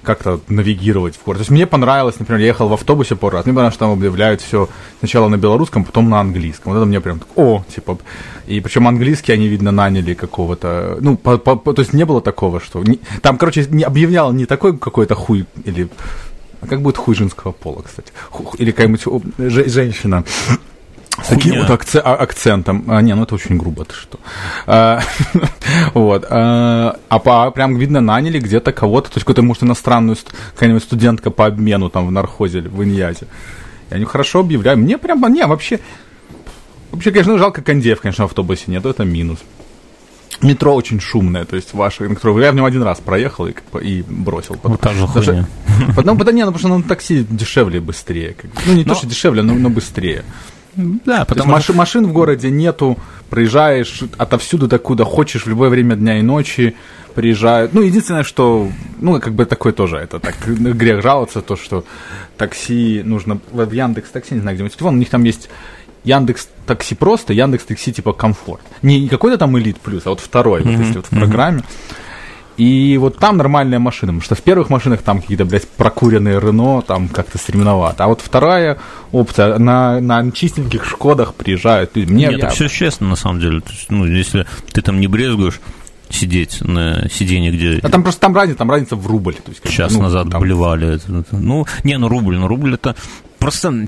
как-то 0.03 0.39
навигировать 0.49 1.15
в 1.15 1.23
город. 1.23 1.39
То 1.39 1.41
есть 1.41 1.51
мне 1.51 1.65
понравилось, 1.65 2.19
например, 2.19 2.41
я 2.41 2.47
ехал 2.47 2.67
в 2.67 2.73
автобусе 2.73 3.15
пару 3.15 3.37
раз, 3.37 3.45
мне 3.45 3.53
понравилось, 3.53 3.75
что 3.75 3.85
там 3.85 3.93
объявляют 3.93 4.41
все 4.41 4.69
сначала 4.99 5.29
на 5.29 5.37
белорусском, 5.37 5.85
потом 5.85 6.09
на 6.09 6.19
английском. 6.19 6.73
Вот 6.73 6.77
это 6.77 6.85
мне 6.85 6.99
прям 6.99 7.19
так, 7.19 7.29
о, 7.35 7.63
типа, 7.73 7.97
и 8.45 8.59
причем 8.59 8.87
английский 8.87 9.31
они, 9.31 9.47
видно, 9.47 9.71
наняли 9.71 10.13
какого-то, 10.13 10.97
ну, 10.99 11.17
по, 11.17 11.37
по, 11.37 11.73
то 11.73 11.81
есть 11.81 11.93
не 11.93 12.05
было 12.05 12.21
такого, 12.21 12.59
что, 12.59 12.83
не, 12.83 12.99
там, 13.21 13.37
короче, 13.37 13.65
не 13.69 13.83
объявлял 13.83 14.33
не 14.33 14.45
такой 14.45 14.77
какой-то 14.77 15.15
хуй 15.15 15.45
или 15.63 15.89
а 16.61 16.67
как 16.67 16.81
будет 16.81 16.97
хуй 16.97 17.13
женского 17.13 17.51
пола, 17.51 17.81
кстати? 17.81 18.13
Или 18.57 18.71
какая-нибудь 18.71 19.05
женщина 19.37 20.23
таким 21.29 21.59
вот 21.59 21.69
акце- 21.69 22.01
а, 22.03 22.15
акцентом. 22.15 22.85
А, 22.87 23.01
не, 23.01 23.13
ну 23.15 23.23
это 23.23 23.35
очень 23.35 23.57
грубо, 23.57 23.85
ты 23.85 23.93
что. 23.93 24.19
А, 24.65 25.01
вот. 25.93 26.25
А, 26.29 26.97
а 27.09 27.19
по, 27.19 27.51
прям 27.51 27.77
видно, 27.77 28.01
наняли 28.01 28.39
где-то 28.39 28.71
кого-то, 28.71 29.09
то 29.09 29.17
есть 29.17 29.25
какую-то, 29.25 29.41
может, 29.41 29.63
иностранную, 29.63 30.17
какая-нибудь 30.53 30.83
студентка 30.83 31.31
по 31.31 31.45
обмену 31.45 31.89
там 31.89 32.07
в 32.07 32.11
нархозе 32.11 32.59
или 32.59 32.67
в 32.67 32.83
Иньязе. 32.83 33.27
И 33.89 33.93
они 33.93 34.05
хорошо 34.05 34.39
объявляют. 34.39 34.79
Мне 34.79 34.97
прям, 34.97 35.21
не, 35.33 35.45
вообще, 35.45 35.79
вообще, 36.91 37.11
конечно, 37.11 37.37
жалко 37.37 37.61
кондеев, 37.61 38.01
конечно, 38.01 38.25
в 38.25 38.29
автобусе 38.29 38.65
нет, 38.67 38.85
это 38.85 39.03
минус. 39.03 39.39
Метро 40.41 40.73
очень 40.73 40.99
шумное, 40.99 41.45
то 41.45 41.55
есть 41.55 41.73
ваше 41.73 42.07
метро. 42.09 42.37
Я 42.39 42.51
в 42.51 42.55
нем 42.55 42.65
один 42.65 42.81
раз 42.81 42.99
проехал 42.99 43.47
и, 43.47 43.53
и 43.81 44.03
бросил. 44.07 44.55
Потом, 44.55 44.71
ну, 44.71 44.77
та 44.77 44.93
же 44.93 45.07
хуйня. 45.07 45.47
Потому, 45.95 46.17
потому, 46.17 46.35
не, 46.35 46.43
ну, 46.43 46.51
потому 46.51 46.59
что 46.59 46.77
на 46.77 46.83
такси 46.83 47.25
дешевле 47.29 47.77
и 47.77 47.79
быстрее. 47.79 48.35
Ну, 48.65 48.73
не 48.73 48.83
но... 48.83 48.93
то, 48.93 48.95
что 48.95 49.07
дешевле, 49.07 49.41
но, 49.41 49.53
но 49.53 49.69
быстрее. 49.69 50.23
Да, 50.75 51.25
потому 51.25 51.59
что... 51.59 51.73
машин 51.73 52.05
в 52.07 52.13
городе 52.13 52.49
нету, 52.49 52.97
проезжаешь 53.29 54.01
отовсюду, 54.17 54.67
докуда 54.67 55.05
хочешь, 55.05 55.45
в 55.45 55.49
любое 55.49 55.69
время 55.69 55.95
дня 55.95 56.19
и 56.19 56.21
ночи 56.21 56.75
приезжают. 57.15 57.73
Ну, 57.73 57.81
единственное, 57.81 58.23
что, 58.23 58.69
ну, 58.99 59.19
как 59.19 59.33
бы 59.33 59.45
такое 59.45 59.73
тоже, 59.73 59.97
это 59.97 60.19
так, 60.19 60.35
грех 60.47 61.01
жаловаться, 61.01 61.41
то, 61.41 61.55
что 61.55 61.85
такси 62.37 63.01
нужно, 63.03 63.39
в 63.51 63.71
Яндекс 63.71 64.09
Такси, 64.09 64.35
не 64.35 64.41
знаю, 64.41 64.55
где 64.55 64.63
мой 64.63 64.69
телефон, 64.71 64.95
у 64.95 64.97
них 64.97 65.09
там 65.09 65.23
есть 65.23 65.49
Яндекс 66.03 66.49
Такси 66.65 66.95
просто, 66.95 67.33
Яндекс 67.33 67.65
Такси 67.65 67.93
типа 67.93 68.13
комфорт. 68.13 68.61
Не 68.81 69.07
какой-то 69.07 69.37
там 69.37 69.57
элит 69.57 69.79
плюс, 69.79 70.03
а 70.05 70.09
вот 70.09 70.19
второй, 70.19 70.61
mm-hmm. 70.61 70.71
вот 70.71 70.79
если 70.79 70.95
вот 70.95 71.05
в 71.05 71.09
программе. 71.09 71.59
Mm-hmm. 71.59 72.02
И 72.57 72.97
вот 72.97 73.17
там 73.17 73.37
нормальная 73.37 73.79
машина, 73.79 74.11
потому 74.11 74.21
что 74.21 74.35
в 74.35 74.41
первых 74.41 74.69
машинах 74.69 75.01
там 75.01 75.21
какие-то, 75.21 75.45
блядь, 75.45 75.67
прокуренные 75.67 76.39
Рено, 76.39 76.81
там 76.81 77.07
как-то 77.07 77.37
стремновато. 77.37 78.03
А 78.03 78.07
вот 78.07 78.21
вторая 78.21 78.79
опция, 79.11 79.57
на, 79.57 79.99
на 79.99 80.31
чистеньких 80.31 80.85
Шкодах 80.85 81.33
приезжают. 81.33 81.95
Мне, 81.95 82.05
Нет, 82.05 82.31
я... 82.31 82.37
это 82.37 82.49
все 82.49 82.67
честно, 82.67 83.07
на 83.07 83.15
самом 83.15 83.39
деле. 83.39 83.61
То 83.61 83.71
есть, 83.71 83.89
ну, 83.89 84.05
если 84.05 84.45
ты 84.71 84.81
там 84.81 84.99
не 84.99 85.07
брезгуешь 85.07 85.59
сидеть 86.09 86.61
на 86.61 87.09
сиденье, 87.09 87.51
где... 87.51 87.79
А 87.81 87.89
там 87.89 88.03
просто 88.03 88.21
там 88.21 88.35
разница, 88.35 88.59
там 88.59 88.69
разница 88.69 88.95
в 88.95 89.07
рубль. 89.07 89.33
То 89.33 89.49
есть, 89.49 89.67
Час 89.67 89.93
ну, 89.93 90.03
назад 90.03 90.29
там... 90.29 90.41
блевали. 90.41 90.99
Ну, 91.31 91.65
не, 91.83 91.97
ну 91.97 92.07
рубль, 92.07 92.37
ну 92.37 92.47
рубль 92.47 92.75
это 92.75 92.95
просто 93.39 93.87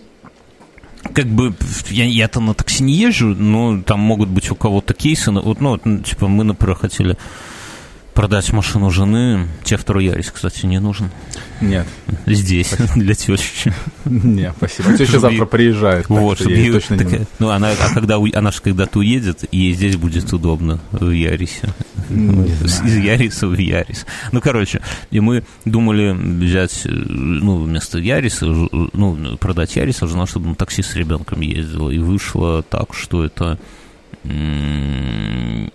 как 1.14 1.28
бы 1.28 1.54
я, 1.90 2.06
я-то 2.06 2.40
на 2.40 2.56
такси 2.56 2.84
не 2.84 2.94
езжу, 2.94 3.28
но 3.28 3.82
там 3.82 4.00
могут 4.00 4.30
быть 4.30 4.50
у 4.52 4.56
кого-то 4.56 4.96
кейсы. 4.96 5.32
Вот, 5.32 5.62
ну, 5.62 5.78
типа 5.78 6.28
мы, 6.28 6.44
например, 6.44 6.76
хотели 6.76 7.18
продать 8.16 8.52
машину 8.54 8.90
жены. 8.90 9.48
Тебе 9.64 9.78
второй 9.78 10.06
Ярис, 10.06 10.32
кстати, 10.32 10.66
не 10.66 10.80
нужен? 10.80 11.12
Нет. 11.62 11.86
Здесь, 12.26 12.68
спасибо. 12.68 12.94
для 12.96 13.14
тещи. 13.14 13.74
Не, 14.06 14.54
спасибо. 14.58 14.98
Теща 14.98 15.20
завтра 15.20 15.46
приезжает. 15.46 16.10
Вот, 16.10 16.40
чтобы 16.40 16.56
ей 16.56 16.72
точно 16.72 16.96
не... 16.96 17.28
Ну, 17.40 17.50
она, 17.50 17.72
а 17.72 17.94
когда, 17.94 18.18
она 18.18 18.52
же 18.52 18.62
когда-то 18.62 19.00
уедет, 19.00 19.44
ей 19.52 19.74
здесь 19.74 19.98
будет 19.98 20.32
удобно 20.34 20.80
в 20.92 21.12
Ярисе. 21.12 21.70
Из 22.10 22.96
Яриса 22.96 23.48
в 23.48 23.58
Ярис. 23.58 24.06
Ну, 24.32 24.40
короче, 24.42 24.82
и 25.12 25.20
мы 25.20 25.44
думали 25.66 26.12
взять, 26.14 26.84
ну, 26.86 27.64
вместо 27.64 28.00
Яриса, 28.00 28.46
ну, 28.46 29.38
продать 29.38 29.76
Яриса, 29.76 30.08
жена, 30.08 30.26
чтобы 30.26 30.48
на 30.48 30.56
такси 30.56 30.82
с 30.82 30.96
ребенком 30.96 31.42
ездила. 31.42 31.90
И 31.92 32.00
вышло 32.00 32.64
так, 32.64 32.94
что 32.94 33.26
это 33.26 33.60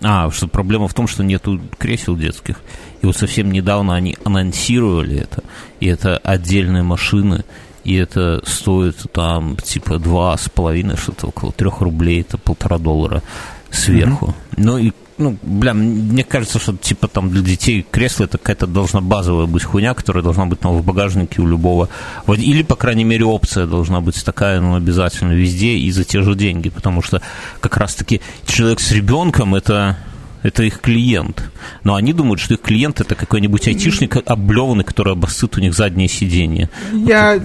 а, 0.03 0.31
что 0.31 0.49
проблема 0.49 0.89
в 0.89 0.95
том, 0.95 1.07
что 1.07 1.23
нету 1.25 1.61
кресел 1.79 2.17
детских. 2.17 2.57
И 3.03 3.07
вот 3.07 3.17
совсем 3.17 3.51
недавно 3.51 3.95
они 3.95 4.17
анонсировали 4.25 5.19
это. 5.19 5.43
И 5.81 5.87
это 5.87 6.17
отдельные 6.19 6.83
машины. 6.83 7.45
И 7.85 7.95
это 7.95 8.43
стоит 8.45 8.97
там 9.13 9.57
типа 9.57 9.99
два 9.99 10.37
с 10.37 10.49
половиной, 10.49 10.97
что-то 10.97 11.29
около 11.29 11.53
трех 11.53 11.81
рублей, 11.81 12.21
это 12.21 12.37
полтора 12.37 12.79
доллара 12.79 13.23
сверху. 13.71 14.27
Mm-hmm. 14.27 14.55
Ну 14.57 14.79
и 14.79 14.93
ну, 15.21 15.37
бля, 15.43 15.75
мне 15.75 16.25
кажется, 16.25 16.59
что 16.59 16.75
типа 16.77 17.07
там 17.07 17.31
для 17.31 17.43
детей 17.43 17.87
кресло 17.89 18.25
это 18.25 18.39
какая-то 18.39 18.67
должна 18.67 19.01
базовая 19.01 19.47
быть 19.47 19.63
хуйня, 19.63 19.93
которая 19.95 20.25
должна 20.25 20.47
быть 20.47 20.61
там 20.61 20.73
в 20.73 20.85
багажнике 20.85 21.43
у 21.43 21.47
любого. 21.47 21.89
Или, 22.27 22.63
по 22.63 22.75
крайней 22.75 23.05
мере, 23.05 23.27
опция 23.27 23.67
должна 23.67 24.01
быть 24.01 24.25
такая, 24.25 24.61
ну, 24.61 24.77
обязательно 24.77 25.33
везде 25.33 25.75
и 25.75 25.91
за 25.91 26.05
те 26.05 26.23
же 26.23 26.35
деньги, 26.35 26.71
потому 26.71 27.03
что 27.03 27.21
как 27.61 27.77
раз-таки 27.77 28.23
человек 28.47 28.81
с 28.81 28.91
ребенком 28.93 29.55
это 29.55 29.99
это 30.43 30.63
их 30.63 30.81
клиент. 30.81 31.51
Но 31.85 31.97
они 31.97 32.15
думают, 32.15 32.41
что 32.41 32.55
их 32.55 32.63
клиент 32.63 33.01
это 33.01 33.15
какой-нибудь 33.15 33.69
айтишник 33.69 34.17
облеванный, 34.25 34.85
который 34.85 35.13
обоссыт 35.13 35.59
у 35.59 35.61
них 35.61 35.75
заднее 35.75 36.09
сиденье. 36.09 36.71
Я... 36.93 37.39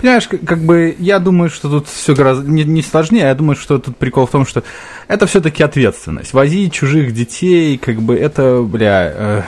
Понимаешь, 0.00 0.28
как 0.28 0.60
бы 0.60 0.94
я 0.98 1.18
думаю, 1.18 1.50
что 1.50 1.68
тут 1.68 1.88
все 1.88 2.14
гораздо 2.14 2.48
не, 2.48 2.64
не 2.64 2.82
сложнее, 2.82 3.24
я 3.24 3.34
думаю, 3.34 3.56
что 3.56 3.78
тут 3.78 3.96
прикол 3.96 4.26
в 4.26 4.30
том, 4.30 4.46
что 4.46 4.62
это 5.08 5.26
все-таки 5.26 5.62
ответственность. 5.62 6.32
Возить 6.32 6.72
чужих 6.72 7.12
детей, 7.12 7.78
как 7.78 8.00
бы 8.00 8.14
это, 8.14 8.62
бля. 8.62 9.12
Э, 9.14 9.42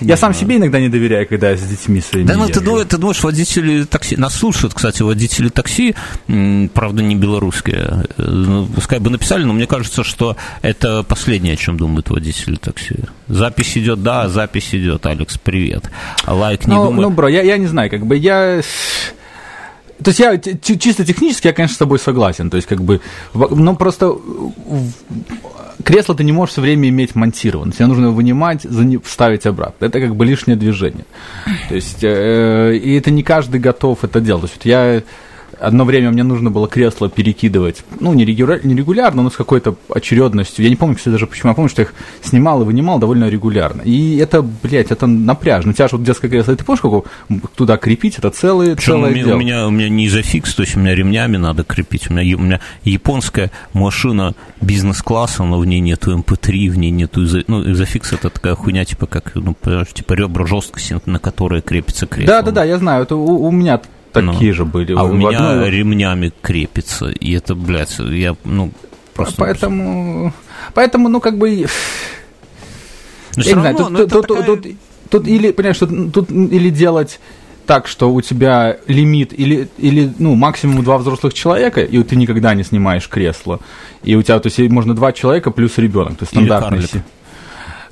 я 0.00 0.16
сам 0.16 0.32
себе 0.32 0.56
иногда 0.56 0.80
не 0.80 0.88
доверяю, 0.88 1.28
когда 1.28 1.50
я 1.50 1.56
с 1.56 1.62
детьми 1.62 2.00
своими. 2.00 2.26
Да, 2.26 2.36
ну 2.36 2.48
ты, 2.48 2.60
думаешь, 2.60 2.86
ты 2.88 2.96
думаешь, 2.96 3.22
водители 3.22 3.84
такси. 3.84 4.16
Нас 4.16 4.34
слушают, 4.34 4.72
кстати, 4.74 5.02
водители 5.02 5.48
такси, 5.48 5.94
правда, 6.72 7.02
не 7.02 7.14
белорусские. 7.14 8.06
Э, 8.16 8.22
ну, 8.22 8.66
пускай 8.66 8.98
бы 8.98 9.10
написали, 9.10 9.44
но 9.44 9.52
мне 9.52 9.66
кажется, 9.66 10.04
что 10.04 10.36
это 10.62 11.02
последнее, 11.02 11.54
о 11.54 11.56
чем 11.56 11.76
думают 11.76 12.08
водители 12.08 12.54
такси. 12.54 12.96
Запись 13.28 13.76
идет, 13.76 14.02
да, 14.02 14.28
запись 14.28 14.74
идет, 14.74 15.04
Алекс, 15.04 15.36
привет. 15.36 15.90
Лайк 16.26 16.66
не 16.66 16.74
ну, 16.74 16.86
думаю. 16.86 17.02
Ну, 17.02 17.10
бро, 17.10 17.28
я, 17.28 17.42
я 17.42 17.58
не 17.58 17.66
знаю, 17.66 17.90
как 17.90 18.06
бы 18.06 18.16
я 18.16 18.62
то 20.02 20.10
есть 20.10 20.20
я 20.20 20.38
чисто 20.38 21.04
технически, 21.04 21.46
я, 21.46 21.52
конечно, 21.52 21.74
с 21.74 21.78
тобой 21.78 21.98
согласен. 21.98 22.50
То 22.50 22.56
есть, 22.56 22.68
как 22.68 22.82
бы, 22.82 23.00
но 23.34 23.74
просто 23.76 24.14
кресло 25.84 26.14
ты 26.14 26.24
не 26.24 26.32
можешь 26.32 26.52
все 26.52 26.60
время 26.60 26.88
иметь 26.88 27.14
монтировано. 27.14 27.72
Тебе 27.72 27.86
нужно 27.86 28.10
вынимать, 28.10 28.66
вставить 29.04 29.46
обратно. 29.46 29.86
Это 29.86 30.00
как 30.00 30.16
бы 30.16 30.24
лишнее 30.24 30.56
движение. 30.56 31.04
То 31.68 31.74
есть, 31.74 32.02
э, 32.02 32.76
и 32.76 32.94
это 32.94 33.10
не 33.10 33.22
каждый 33.22 33.60
готов 33.60 34.04
это 34.04 34.20
делать. 34.20 34.52
То 34.52 34.56
есть, 34.56 34.64
я 34.64 35.02
одно 35.62 35.84
время 35.84 36.10
мне 36.10 36.22
нужно 36.22 36.50
было 36.50 36.68
кресло 36.68 37.08
перекидывать, 37.08 37.84
ну, 38.00 38.12
не, 38.12 38.24
регуляр, 38.24 38.64
не 38.64 38.74
регулярно, 38.74 39.22
но 39.22 39.30
с 39.30 39.36
какой-то 39.36 39.76
очередностью. 39.88 40.64
Я 40.64 40.70
не 40.70 40.76
помню, 40.76 40.96
кстати, 40.96 41.12
даже 41.12 41.26
почему. 41.26 41.50
Я 41.50 41.54
помню, 41.54 41.68
что 41.68 41.82
я 41.82 41.88
их 41.88 41.94
снимал 42.22 42.62
и 42.62 42.64
вынимал 42.64 42.98
довольно 42.98 43.28
регулярно. 43.28 43.82
И 43.82 44.16
это, 44.16 44.42
блядь, 44.42 44.90
это 44.90 45.06
напряжно. 45.06 45.70
У 45.70 45.74
тебя 45.74 45.88
же 45.88 45.96
вот 45.96 46.04
детское 46.04 46.28
кресло, 46.28 46.56
ты 46.56 46.64
помнишь, 46.64 46.80
как 46.82 47.50
туда 47.54 47.76
крепить? 47.76 48.18
Это 48.18 48.30
целое, 48.30 48.74
Причем 48.74 48.92
целое 48.92 49.10
у 49.10 49.14
меня, 49.14 49.24
дело. 49.24 49.36
У 49.36 49.40
меня, 49.40 49.66
у 49.66 49.70
меня 49.70 49.88
не 49.88 50.06
изофикс, 50.06 50.54
то 50.54 50.62
есть 50.62 50.76
у 50.76 50.80
меня 50.80 50.94
ремнями 50.94 51.36
надо 51.36 51.64
крепить. 51.64 52.10
У 52.10 52.14
меня, 52.14 52.36
у 52.36 52.40
меня 52.40 52.60
японская 52.84 53.50
машина 53.72 54.34
бизнес-класса, 54.60 55.44
но 55.44 55.58
в 55.58 55.66
ней 55.66 55.80
нету 55.80 56.16
MP3, 56.16 56.70
в 56.70 56.78
ней 56.78 56.90
нету 56.90 57.22
изо... 57.22 57.42
ну, 57.46 57.70
изофикс, 57.70 58.12
это 58.12 58.30
такая 58.30 58.54
хуйня, 58.54 58.84
типа 58.84 59.06
как, 59.06 59.32
ну, 59.34 59.56
типа 59.92 60.12
ребра 60.14 60.46
жесткости, 60.46 60.98
на 61.06 61.18
которые 61.18 61.62
крепится 61.62 62.06
кресло. 62.06 62.34
Да-да-да, 62.34 62.64
я 62.64 62.78
знаю, 62.78 63.04
это 63.04 63.16
у, 63.16 63.46
у 63.46 63.50
меня 63.50 63.80
такие 64.12 64.50
ну, 64.50 64.56
же 64.56 64.64
были. 64.64 64.94
А 64.94 65.04
у 65.04 65.12
меня 65.12 65.38
одной... 65.38 65.70
ремнями 65.70 66.32
крепится, 66.40 67.08
и 67.08 67.32
это, 67.32 67.54
блядь, 67.54 67.98
я, 67.98 68.36
ну, 68.44 68.70
просто... 69.14 69.36
Поэтому, 69.38 70.32
поэтому, 70.74 71.08
ну, 71.08 71.20
как 71.20 71.38
бы... 71.38 71.66
Но 73.36 73.42
я 73.42 73.54
не 73.54 73.60
знаю, 73.60 73.76
тут, 73.76 73.96
тут, 73.96 74.10
тут, 74.10 74.26
такая... 74.28 74.44
тут, 74.44 74.66
тут 75.08 75.26
или, 75.26 75.52
понимаешь, 75.52 75.78
тут, 75.78 76.12
тут 76.12 76.30
или 76.30 76.70
делать 76.70 77.18
так, 77.66 77.86
что 77.86 78.12
у 78.12 78.20
тебя 78.20 78.78
лимит 78.86 79.32
или, 79.32 79.68
или 79.78 80.12
ну, 80.18 80.34
максимум 80.34 80.82
два 80.84 80.98
взрослых 80.98 81.32
человека, 81.32 81.80
и 81.80 82.02
ты 82.02 82.16
никогда 82.16 82.54
не 82.54 82.64
снимаешь 82.64 83.08
кресло. 83.08 83.60
И 84.02 84.14
у 84.16 84.22
тебя, 84.22 84.38
то 84.40 84.48
есть, 84.48 84.58
можно 84.70 84.94
два 84.94 85.12
человека 85.12 85.50
плюс 85.50 85.78
ребенок, 85.78 86.18
то 86.18 86.24
есть 86.24 86.32
стандартный. 86.32 87.02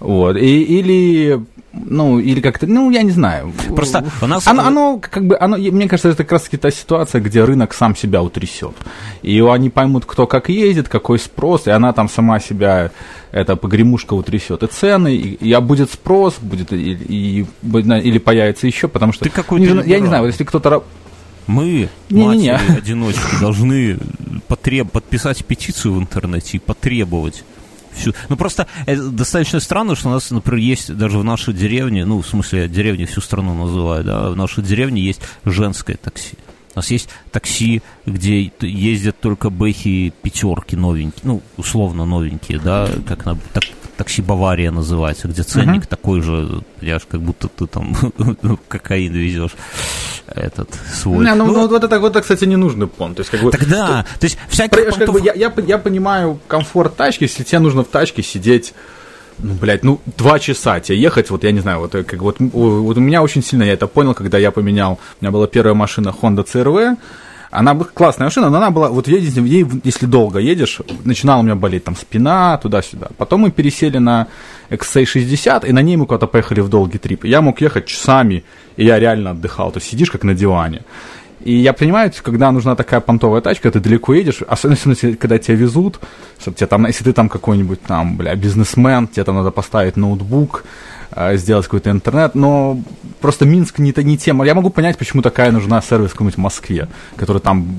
Вот. 0.01 0.37
И, 0.37 0.63
или 0.63 1.45
ну, 1.73 2.19
или 2.19 2.41
как-то, 2.41 2.67
ну, 2.67 2.91
я 2.91 3.03
не 3.03 3.13
знаю. 3.13 3.53
Просто 3.77 4.05
у 4.21 4.27
нас... 4.27 4.47
Оно, 4.47 4.67
оно 4.67 5.01
как 5.01 5.25
бы, 5.27 5.37
оно, 5.39 5.57
мне 5.57 5.89
кажется, 5.89 6.09
это 6.09 6.25
как 6.25 6.33
раз 6.33 6.43
таки 6.43 6.57
та 6.57 6.71
ситуация, 6.71 7.21
где 7.21 7.45
рынок 7.45 7.75
сам 7.75 7.95
себя 7.95 8.23
утрясет. 8.23 8.75
И 9.23 9.41
они 9.41 9.71
поймут, 9.71 10.05
кто 10.05 10.27
как 10.27 10.49
ездит, 10.49 10.89
какой 10.89 11.19
спрос, 11.19 11.67
и 11.69 11.71
она 11.71 11.93
там 11.93 12.09
сама 12.09 12.41
себя, 12.41 12.91
эта 13.31 13.55
погремушка 13.55 14.15
утрясет. 14.15 14.63
И 14.63 14.67
цены, 14.67 15.15
и, 15.15 15.35
и 15.35 15.53
а 15.53 15.61
будет 15.61 15.93
спрос, 15.93 16.39
будет, 16.41 16.73
и, 16.73 16.93
и, 16.93 17.47
или 17.63 18.19
появится 18.19 18.67
еще, 18.67 18.89
потому 18.89 19.13
что... 19.13 19.25
Ты 19.25 19.31
какой-то 19.31 19.75
не, 19.75 19.89
Я 19.89 20.01
не 20.01 20.09
знаю, 20.09 20.25
вот 20.25 20.29
если 20.29 20.45
кто-то... 20.45 20.83
Мы, 21.47 21.89
не, 22.11 22.25
матери, 22.25 22.43
не, 22.43 22.43
не. 22.43 22.77
одиночки, 22.79 23.41
должны 23.41 23.99
потреб... 24.47 24.91
подписать 24.91 25.45
петицию 25.45 25.95
в 25.95 25.99
интернете 26.01 26.59
и 26.59 26.61
потребовать 26.61 27.45
всю. 27.93 28.15
Ну 28.29 28.37
просто 28.37 28.67
это 28.87 29.11
достаточно 29.11 29.61
странно, 29.61 29.97
что 29.97 30.09
у 30.09 30.13
нас, 30.13 30.31
например, 30.31 30.61
есть 30.61 30.97
даже 30.97 31.19
в 31.19 31.25
нашей 31.25 31.55
деревне, 31.55 32.05
ну, 32.05 32.23
в 32.23 32.27
смысле, 32.27 32.69
деревне 32.69 33.07
всю 33.07 33.21
страну 33.21 33.55
называю, 33.55 34.05
да, 34.05 34.31
в 34.31 34.37
нашей 34.37 34.63
деревне 34.63 35.03
есть 35.03 35.21
женское 35.45 35.97
такси. 35.97 36.37
У 36.75 36.79
нас 36.79 36.91
есть 36.91 37.09
такси, 37.33 37.83
где 38.07 38.53
ездят 38.61 39.19
только 39.21 39.51
бэхи 39.51 40.13
пятерки 40.23 40.77
новенькие, 40.77 41.23
ну, 41.25 41.43
условно 41.57 42.05
новенькие, 42.05 42.61
да, 42.61 42.89
как 43.07 43.25
на 43.25 43.37
так, 43.53 43.65
такси 44.01 44.23
Бавария 44.23 44.71
называется, 44.71 45.29
где 45.29 45.43
ценник 45.43 45.83
uh-huh. 45.83 45.89
такой 45.89 46.23
же, 46.23 46.63
я 46.81 46.99
как 46.99 47.21
будто 47.21 47.49
ты 47.49 47.67
там 47.67 47.95
кокаин 48.69 49.13
везешь 49.13 49.55
этот 50.27 50.71
свой. 50.91 51.27
Не, 51.27 51.35
ну, 51.35 51.45
ну, 51.45 51.69
вот, 51.69 51.85
это, 51.85 52.01
вот 52.01 52.13
это, 52.13 52.23
кстати, 52.23 52.47
ненужный 52.47 52.87
понт. 52.87 53.17
То 53.17 53.21
есть, 53.21 53.31
как 53.31 53.43
бы, 53.43 53.51
Тогда, 53.51 54.07
то, 54.15 54.21
то 54.21 54.27
есть, 54.27 54.39
всяких 54.49 54.85
понтов... 54.85 54.99
как 54.99 55.13
бы, 55.13 55.21
я, 55.21 55.35
я, 55.35 55.53
я 55.67 55.77
понимаю 55.77 56.39
комфорт 56.49 56.97
тачки, 56.97 57.25
если 57.25 57.45
тебе 57.45 57.59
нужно 57.59 57.83
в 57.83 57.89
тачке 57.89 58.23
сидеть 58.23 58.73
ну, 59.43 59.55
блядь, 59.55 59.85
ну, 59.85 60.01
два 60.17 60.39
часа 60.39 60.81
тебе 60.81 60.99
ехать, 60.99 61.31
вот 61.31 61.45
я 61.45 61.53
не 61.53 61.61
знаю, 61.61 61.81
вот, 61.81 61.93
как, 61.93 62.23
вот, 62.23 62.37
вот 62.39 62.97
у 62.97 63.01
меня 63.01 63.23
очень 63.23 63.43
сильно 63.43 63.65
я 63.65 63.75
это 63.75 63.87
понял, 63.87 64.15
когда 64.15 64.39
я 64.39 64.51
поменял, 64.51 64.99
у 65.21 65.25
меня 65.25 65.31
была 65.31 65.47
первая 65.47 65.75
машина 65.75 66.15
Honda 66.23 66.47
CRV, 66.47 66.97
она 67.51 67.75
была 67.75 67.89
классная 67.93 68.27
машина, 68.27 68.49
но 68.49 68.59
она 68.59 68.71
была, 68.71 68.89
вот 68.89 69.09
едете, 69.09 69.41
ей, 69.41 69.67
если 69.83 70.07
долго 70.07 70.39
едешь, 70.39 70.81
начинала 71.05 71.41
у 71.41 71.43
меня 71.43 71.57
болеть 71.57 71.85
там 71.85 71.97
спина, 71.97 72.57
туда-сюда. 72.59 73.09
Потом 73.17 73.41
мы 73.41 73.51
пересели 73.51 73.99
на 73.99 74.29
XC60, 74.71 75.67
и 75.67 75.73
на 75.73 75.83
ней 75.83 75.97
мы 75.97 76.07
куда-то 76.07 76.29
поехали 76.29 76.61
в 76.61 76.69
долгий 76.69 76.99
трип. 76.99 77.25
Я 77.25 77.41
мог 77.41 77.61
ехать 77.61 77.87
часами, 77.87 78.45
и 78.77 78.85
я 78.85 79.01
реально 79.01 79.31
отдыхал. 79.31 79.73
То 79.73 79.79
есть 79.79 79.91
сидишь 79.91 80.11
как 80.11 80.23
на 80.23 80.35
диване. 80.35 80.83
И 81.41 81.55
я 81.55 81.73
понимаю, 81.73 82.13
когда 82.23 82.53
нужна 82.53 82.77
такая 82.77 83.01
понтовая 83.01 83.41
тачка, 83.41 83.71
ты 83.71 83.81
далеко 83.81 84.15
едешь, 84.15 84.43
особенно 84.47 84.95
когда 85.17 85.39
тебя 85.39 85.57
везут, 85.57 85.99
чтобы 86.39 86.57
тебе 86.57 86.67
там, 86.67 86.87
если 86.87 87.03
ты 87.03 87.13
там 87.13 87.29
какой-нибудь 87.29 87.83
там, 87.83 88.17
бля, 88.17 88.37
бизнесмен, 88.37 89.09
тебе 89.09 89.25
там 89.25 89.37
надо 89.37 89.51
поставить 89.51 89.97
ноутбук, 89.97 90.65
сделать 91.35 91.67
какой-то 91.67 91.91
интернет, 91.91 92.35
но 92.35 92.81
просто 93.21 93.45
Минск 93.45 93.79
не, 93.79 93.93
не 93.97 94.19
тема. 94.19 94.45
Я 94.45 94.55
могу 94.55 94.71
понять, 94.71 94.99
почему 94.99 95.23
такая 95.23 95.51
нужна 95.51 95.81
сервис 95.83 96.13
какой-нибудь 96.13 96.37
в 96.37 96.41
Москве, 96.41 96.89
который 97.17 97.41
там 97.41 97.79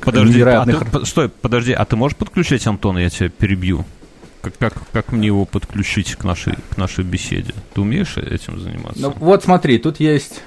подожди, 0.00 0.34
невероятных... 0.34 0.82
А 0.82 0.84
ты, 0.84 1.06
стой, 1.06 1.28
подожди, 1.28 1.72
а 1.72 1.84
ты 1.84 1.96
можешь 1.96 2.16
подключить 2.16 2.66
Антона, 2.66 2.98
я 2.98 3.10
тебя 3.10 3.28
перебью? 3.28 3.84
Как, 4.40 4.58
как, 4.58 4.74
как 4.92 5.12
мне 5.12 5.28
его 5.28 5.44
подключить 5.44 6.16
к 6.16 6.24
нашей, 6.24 6.54
к 6.70 6.76
нашей 6.76 7.04
беседе? 7.04 7.54
Ты 7.74 7.80
умеешь 7.80 8.16
этим 8.16 8.58
заниматься? 8.58 9.00
Ну, 9.00 9.14
вот 9.18 9.44
смотри, 9.44 9.78
тут 9.78 10.00
есть... 10.00 10.42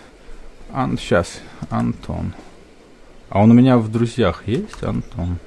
Ан... 0.73 0.97
Сейчас, 0.97 1.39
Антон. 1.69 2.33
А 3.29 3.41
он 3.41 3.51
у 3.51 3.53
меня 3.53 3.77
в 3.77 3.89
друзьях 3.89 4.43
есть, 4.45 4.83
Антон? 4.83 5.37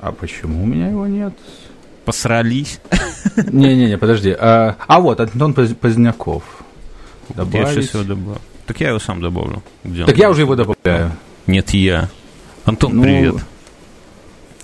А 0.00 0.12
почему 0.12 0.62
у 0.62 0.66
меня 0.66 0.88
его 0.88 1.06
нет? 1.06 1.34
Посрались? 2.10 2.80
Не-не-не, 3.36 3.96
подожди. 3.96 4.34
А, 4.36 4.74
а 4.88 4.98
вот, 4.98 5.20
Антон 5.20 5.54
Поздняков. 5.54 6.42
Добавить. 7.28 7.68
Я 7.68 7.82
сейчас 7.82 7.94
его 7.94 8.02
добавлю. 8.02 8.40
Так 8.66 8.80
я 8.80 8.88
его 8.88 8.98
сам 8.98 9.20
добавлю. 9.20 9.62
Где 9.84 10.04
так 10.06 10.16
я 10.18 10.28
уже 10.28 10.40
его 10.40 10.56
добавляю. 10.56 11.12
Нет, 11.46 11.70
я. 11.70 12.08
Антон, 12.64 12.96
ну... 12.96 13.02
привет. 13.04 13.36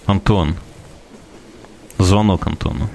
Антон. 0.07 0.57
Звонок 1.99 2.45
Антону. 2.49 2.91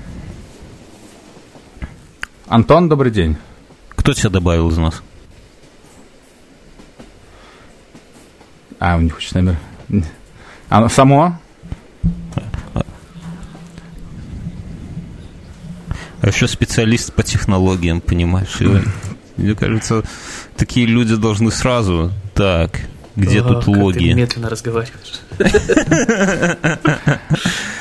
Антон, 2.48 2.90
добрый 2.90 3.14
день. 3.14 3.38
Кто 3.96 4.12
тебя 4.12 4.32
добавил 4.32 4.70
из 4.70 4.78
нас? 4.78 5.02
А, 8.80 8.98
у 8.98 9.00
них 9.00 9.14
хочет 9.14 9.34
номер. 9.34 9.56
А, 10.68 10.90
само? 10.90 11.40
А 16.22 16.28
еще 16.28 16.48
специалист 16.48 17.12
по 17.14 17.24
технологиям, 17.24 18.00
понимаешь? 18.00 18.62
И, 18.62 18.70
мне 19.38 19.56
кажется, 19.56 20.04
такие 20.56 20.86
люди 20.86 21.16
должны 21.16 21.52
сразу. 21.52 22.12
Так, 22.36 22.82
где 23.16 23.42
О, 23.42 23.44
тут 23.44 23.68
логи? 23.68 24.10
Ты 24.10 24.14
медленно 24.14 24.50
разговариваешь. 24.50 25.22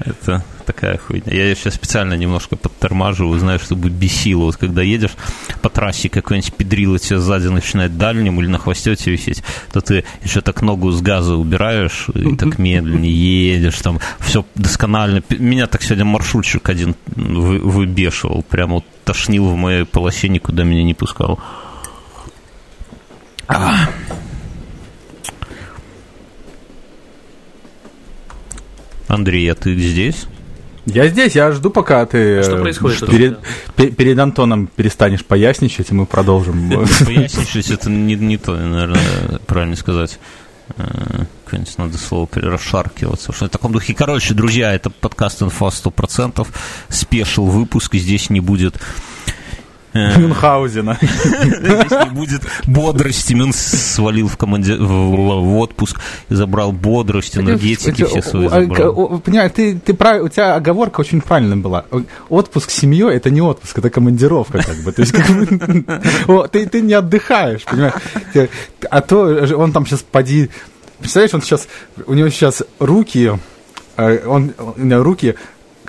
Это 0.00 0.42
такая 0.64 0.96
хуйня. 0.96 1.24
Я 1.26 1.54
сейчас 1.54 1.74
специально 1.74 2.14
немножко 2.14 2.56
подтормаживаю, 2.56 3.38
знаю, 3.38 3.58
чтобы 3.58 3.90
бесило. 3.90 4.44
Вот 4.44 4.56
когда 4.56 4.82
едешь 4.82 5.12
по 5.60 5.68
трассе, 5.68 6.08
какой-нибудь 6.08 6.54
педрила 6.54 6.98
тебя 6.98 7.18
сзади 7.18 7.48
начинает 7.48 7.98
дальним 7.98 8.40
или 8.40 8.46
на 8.46 8.58
хвосте 8.58 8.96
тебе 8.96 9.12
висеть, 9.12 9.42
то 9.72 9.80
ты 9.80 10.04
еще 10.22 10.40
так 10.40 10.62
ногу 10.62 10.90
с 10.90 11.02
газа 11.02 11.34
убираешь 11.34 12.08
и 12.14 12.34
так 12.36 12.58
медленнее 12.58 13.52
едешь, 13.54 13.78
там 13.80 14.00
все 14.20 14.44
досконально. 14.54 15.22
Меня 15.28 15.66
так 15.66 15.82
сегодня 15.82 16.06
маршрутчик 16.06 16.68
один 16.68 16.94
выбешивал, 17.14 18.42
прямо 18.42 18.74
вот 18.76 18.84
тошнил 19.04 19.48
в 19.48 19.56
моей 19.56 19.84
полосе, 19.84 20.28
никуда 20.28 20.64
меня 20.64 20.82
не 20.82 20.94
пускал. 20.94 21.38
Андрей, 29.10 29.50
а 29.50 29.54
ты 29.56 29.76
здесь? 29.76 30.26
Я 30.86 31.08
здесь, 31.08 31.34
я 31.34 31.50
жду, 31.52 31.70
пока 31.70 32.06
ты 32.06 32.42
что 32.42 32.58
происходит 32.58 33.06
перед, 33.10 33.38
пер, 33.76 33.92
перед 33.92 34.18
Антоном 34.18 34.68
перестанешь 34.68 35.24
поясничать, 35.24 35.90
и 35.90 35.94
мы 35.94 36.06
продолжим. 36.06 36.70
Поясничать 37.04 37.70
это 37.70 37.90
не, 37.90 38.14
не 38.14 38.38
то, 38.38 38.56
наверное, 38.56 39.00
правильно 39.46 39.76
сказать. 39.76 40.18
Э, 40.76 41.24
какое-нибудь 41.44 41.78
надо 41.78 41.98
слово 41.98 42.28
расшаркиваться. 42.34 43.32
Что 43.32 43.46
в 43.46 43.50
таком 43.50 43.72
духе. 43.72 43.94
Короче, 43.94 44.32
друзья, 44.32 44.72
это 44.72 44.90
подкаст 44.90 45.42
«Инфа 45.42 45.66
100%». 45.66 46.46
Спешил 46.88 47.46
выпуск. 47.46 47.96
Здесь 47.96 48.30
не 48.30 48.40
будет 48.40 48.76
Э. 48.76 49.19
Мюнхгаузена. 49.94 50.98
Здесь 51.00 51.90
не 51.90 52.10
будет 52.10 52.42
бодрости. 52.66 53.34
Мюн 53.34 53.52
свалил 53.52 54.28
в, 54.28 54.36
команде... 54.36 54.76
в 54.76 55.58
отпуск 55.58 56.00
и 56.28 56.34
забрал 56.34 56.72
бодрость, 56.72 57.36
энергетики 57.36 58.04
все 58.04 58.22
свои 58.22 58.48
забрал. 58.48 59.20
Понимаешь, 59.20 59.52
ты, 59.54 59.78
ты 59.78 59.94
прав... 59.94 60.22
у 60.22 60.28
тебя 60.28 60.54
оговорка 60.54 61.00
очень 61.00 61.20
правильная 61.20 61.56
была. 61.56 61.84
Отпуск 62.28 62.70
с 62.70 62.74
семьей– 62.74 63.14
это 63.16 63.30
не 63.30 63.42
отпуск, 63.42 63.78
это 63.78 63.90
командировка 63.90 64.62
как 64.62 64.76
бы. 64.76 64.92
То 64.92 65.02
есть 65.02 65.12
как 65.12 65.26
бы, 65.28 66.48
ты, 66.52 66.66
ты 66.66 66.80
не 66.80 66.94
отдыхаешь, 66.94 67.64
понимаешь? 67.64 67.94
А 68.90 69.00
то 69.00 69.20
он 69.56 69.72
там 69.72 69.86
сейчас 69.86 70.02
поди... 70.02 70.50
Представляешь, 70.98 71.34
он 71.34 71.42
сейчас, 71.42 71.66
у 72.06 72.12
него 72.12 72.28
сейчас 72.28 72.62
руки, 72.78 73.32
э, 73.96 74.26
он, 74.26 74.52
у 74.76 74.84
него 74.84 75.02
руки 75.02 75.34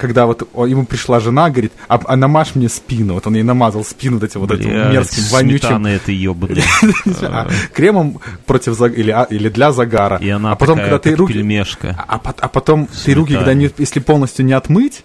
когда 0.01 0.25
вот 0.25 0.41
ему 0.67 0.85
пришла 0.85 1.19
жена, 1.19 1.51
говорит, 1.51 1.73
а, 1.87 2.01
а 2.05 2.15
намажь 2.15 2.55
мне 2.55 2.69
спину. 2.69 3.13
Вот 3.13 3.27
он 3.27 3.35
ей 3.35 3.43
намазал 3.43 3.85
спину 3.85 4.15
вот 4.15 4.23
этим 4.23 4.39
вот 4.39 4.51
этим 4.51 4.71
мерзким, 4.91 5.23
вонючим. 5.31 5.85
это 5.85 6.11
ебаный. 6.11 6.63
А, 7.23 7.47
кремом 7.73 8.19
против 8.45 8.81
или, 8.81 9.11
а, 9.11 9.27
или 9.29 9.49
для 9.49 9.71
загара. 9.71 10.17
И 10.17 10.29
она 10.29 10.53
а 10.53 10.55
потом, 10.55 10.79
когда 10.79 10.97
ты 10.97 11.15
руки... 11.15 11.33
А, 12.07 12.19
а 12.23 12.47
потом 12.47 12.87
ты 13.05 13.13
руки, 13.13 13.35
когда 13.35 13.53
не, 13.53 13.69
если 13.77 13.99
полностью 13.99 14.43
не 14.43 14.53
отмыть, 14.53 15.03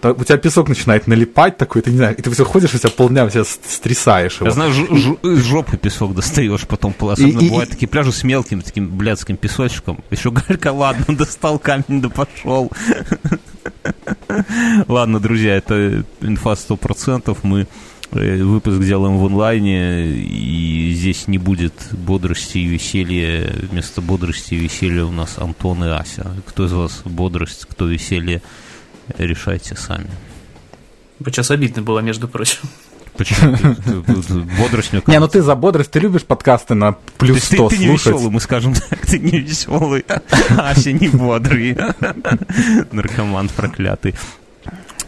то 0.00 0.12
у 0.12 0.24
тебя 0.24 0.36
песок 0.36 0.68
начинает 0.68 1.06
налипать 1.06 1.56
такой, 1.56 1.82
ты 1.82 1.90
не 1.90 1.96
знаю, 1.96 2.16
и 2.16 2.22
ты 2.22 2.30
все 2.30 2.44
ходишь, 2.44 2.74
у 2.74 2.78
тебя 2.78 2.90
полдня 2.90 3.24
у 3.24 3.30
тебя 3.30 3.44
стрясаешь 3.44 4.36
его. 4.36 4.46
Я 4.46 4.52
знаю, 4.52 4.72
из 4.72 5.44
жопы 5.44 5.76
песок 5.76 6.14
достаешь 6.14 6.66
потом, 6.66 6.94
особенно 7.00 7.40
и, 7.40 7.48
бывают 7.48 7.70
и, 7.70 7.72
такие 7.72 7.88
пляжи 7.88 8.12
с 8.12 8.22
мелким 8.22 8.62
таким 8.62 8.96
блядским 8.96 9.36
песочком. 9.36 10.02
Еще 10.10 10.30
галька, 10.30 10.72
ладно, 10.72 11.04
достал 11.16 11.58
камень, 11.58 12.02
да 12.02 12.08
пошел. 12.08 12.70
Ладно, 14.88 15.20
друзья, 15.20 15.56
это 15.56 16.04
инфа 16.20 16.52
100%, 16.52 17.36
мы 17.42 17.66
э, 18.12 18.42
выпуск 18.42 18.80
делаем 18.80 19.18
в 19.18 19.26
онлайне, 19.26 20.08
и 20.08 20.92
здесь 20.94 21.28
не 21.28 21.38
будет 21.38 21.74
бодрости 21.92 22.58
и 22.58 22.66
веселья. 22.66 23.52
Вместо 23.70 24.00
бодрости 24.00 24.54
и 24.54 24.58
веселья 24.58 25.04
у 25.04 25.12
нас 25.12 25.38
Антон 25.38 25.84
и 25.84 25.88
Ася. 25.88 26.34
Кто 26.46 26.66
из 26.66 26.72
вас 26.72 27.02
бодрость, 27.04 27.66
кто 27.66 27.86
веселье? 27.86 28.42
Решайте 29.18 29.76
сами. 29.76 30.10
Сейчас 31.24 31.50
обидно 31.50 31.82
было, 31.82 32.00
между 32.00 32.28
прочим. 32.28 32.60
Почему? 33.16 33.56
Бодрость 34.60 34.92
мне 34.92 35.02
Не, 35.06 35.18
ну 35.18 35.28
ты 35.28 35.42
за 35.42 35.54
бодрость, 35.54 35.90
ты 35.90 36.00
любишь 36.00 36.24
подкасты 36.24 36.74
на 36.74 36.92
плюс 37.16 37.44
100 37.44 37.56
слушать. 37.56 37.78
Ты 37.78 37.84
не 37.86 37.92
веселый, 37.92 38.30
мы 38.30 38.40
скажем 38.40 38.74
так, 38.74 39.06
ты 39.06 39.18
не 39.18 39.38
веселый, 39.38 40.04
Ася 40.58 40.92
не 40.92 41.08
бодрый. 41.08 41.76
Наркоман 42.92 43.48
проклятый. 43.48 44.14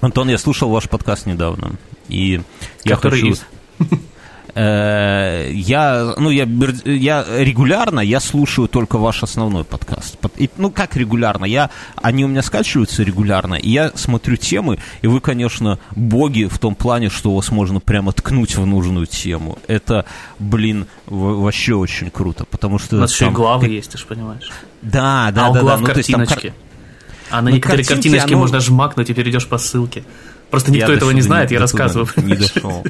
Антон, 0.00 0.30
я 0.30 0.38
слушал 0.38 0.70
ваш 0.70 0.88
подкаст 0.88 1.26
недавно, 1.26 1.72
и 2.08 2.40
я 2.84 2.96
хочу... 2.96 3.34
Э, 4.54 5.50
я, 5.52 6.14
ну, 6.16 6.30
я, 6.30 6.48
я 6.84 7.24
регулярно, 7.38 8.00
я 8.00 8.20
слушаю 8.20 8.68
только 8.68 8.98
ваш 8.98 9.22
основной 9.22 9.64
подкаст. 9.64 10.16
И, 10.36 10.50
ну, 10.56 10.70
как 10.70 10.96
регулярно? 10.96 11.44
Я, 11.44 11.70
они 11.96 12.24
у 12.24 12.28
меня 12.28 12.42
скачиваются 12.42 13.02
регулярно, 13.02 13.54
и 13.54 13.70
я 13.70 13.92
смотрю 13.94 14.36
темы, 14.36 14.78
и 15.02 15.06
вы, 15.06 15.20
конечно, 15.20 15.78
боги 15.94 16.44
в 16.44 16.58
том 16.58 16.74
плане, 16.74 17.08
что 17.10 17.34
вас 17.34 17.50
можно 17.50 17.80
прямо 17.80 18.12
ткнуть 18.12 18.56
в 18.56 18.64
нужную 18.66 19.06
тему. 19.06 19.58
Это, 19.66 20.04
блин, 20.38 20.86
вообще 21.06 21.74
очень 21.74 22.10
круто, 22.10 22.44
потому 22.44 22.78
что... 22.78 22.96
У 22.96 23.00
нас 23.00 23.12
там, 23.16 23.28
еще 23.28 23.32
и 23.32 23.34
главы 23.34 23.66
ты... 23.66 23.72
есть, 23.72 23.90
ты 23.90 23.98
же 23.98 24.06
понимаешь. 24.06 24.50
Да, 24.82 25.30
да, 25.32 25.48
а 25.48 25.52
да. 25.52 25.62
да. 25.62 25.76
Ну, 25.76 25.86
картиночки. 25.86 26.54
А 27.30 27.42
на 27.42 27.50
ну, 27.50 27.56
некоторые 27.56 27.84
картиночки 27.84 28.32
оно... 28.32 28.38
можно 28.38 28.60
жмакнуть 28.60 29.10
и 29.10 29.14
перейдешь 29.14 29.46
по 29.46 29.58
ссылке. 29.58 30.04
Просто 30.50 30.72
никто 30.72 30.92
я 30.92 30.96
этого 30.96 31.10
не 31.10 31.20
знает, 31.20 31.50
я 31.50 31.60
рассказываю. 31.60 32.08
Не 32.16 32.34
дошел. 32.34 32.84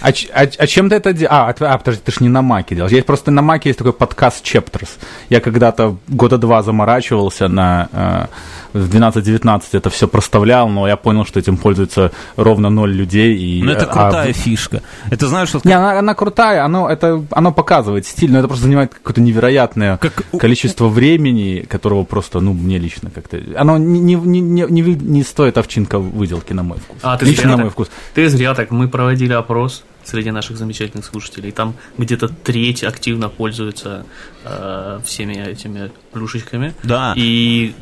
А, 0.00 0.08
а, 0.08 0.46
а 0.58 0.66
чем 0.66 0.90
ты 0.90 0.96
это 0.96 1.14
делаешь? 1.14 1.30
А, 1.32 1.54
а, 1.58 1.78
подожди, 1.78 2.02
ты 2.04 2.12
же 2.12 2.18
не 2.20 2.28
на 2.28 2.42
маке 2.42 2.74
делаешь. 2.74 2.92
Есть 2.92 3.06
просто 3.06 3.30
на 3.30 3.40
маке 3.40 3.70
есть 3.70 3.78
такой 3.78 3.94
подкаст 3.94 4.44
Chapters. 4.44 4.90
Я 5.30 5.40
когда-то 5.40 5.96
года 6.08 6.36
два 6.36 6.62
заморачивался 6.62 7.48
на 7.48 7.88
э, 7.90 8.26
в 8.74 8.92
12-19 8.92 9.62
это 9.72 9.88
все 9.88 10.08
проставлял, 10.08 10.68
но 10.68 10.86
я 10.88 10.96
понял, 10.96 11.24
что 11.24 11.38
этим 11.38 11.56
пользуется 11.56 12.10
ровно 12.36 12.70
ноль 12.70 12.92
людей. 12.92 13.36
И, 13.36 13.62
ну, 13.62 13.70
это 13.70 13.86
крутая 13.86 14.30
а, 14.30 14.32
фишка. 14.32 14.82
Это 15.10 15.28
знаешь, 15.28 15.48
что... 15.48 15.60
Не, 15.64 15.72
она, 15.72 15.98
она 15.98 16.14
крутая, 16.14 16.64
оно, 16.64 16.90
это, 16.90 17.24
оно 17.30 17.52
показывает 17.52 18.04
стиль, 18.04 18.32
но 18.32 18.40
это 18.40 18.48
просто 18.48 18.64
занимает 18.64 18.92
какое-то 18.92 19.20
невероятное 19.20 19.96
как... 19.98 20.24
количество 20.38 20.88
времени, 20.88 21.64
которого 21.68 22.02
просто, 22.02 22.40
ну, 22.40 22.52
мне 22.52 22.78
лично 22.78 23.10
как-то... 23.10 23.40
Оно 23.56 23.78
не, 23.78 24.00
не, 24.00 24.16
не, 24.16 24.40
не, 24.40 24.82
не 24.82 25.22
стоит 25.22 25.56
овчинка 25.56 26.00
выделки, 26.00 26.52
на 26.52 26.64
мой 26.64 26.73
вкус. 26.78 26.98
А, 27.02 27.16
ты 27.16 27.26
лично 27.26 27.50
на 27.50 27.56
мой 27.56 27.70
вкус. 27.70 27.90
Ты 28.14 28.28
зря 28.28 28.54
так. 28.54 28.70
Мы 28.70 28.88
проводили 28.88 29.32
опрос 29.32 29.84
среди 30.04 30.30
наших 30.30 30.56
замечательных 30.56 31.04
слушателей. 31.04 31.50
Там 31.50 31.74
где-то 31.98 32.28
треть 32.28 32.84
активно 32.84 33.28
пользуется 33.28 34.06
э, 34.44 35.00
всеми 35.04 35.34
этими 35.34 35.90
плюшечками. 36.12 36.74
Да. 36.82 37.14
И 37.16 37.74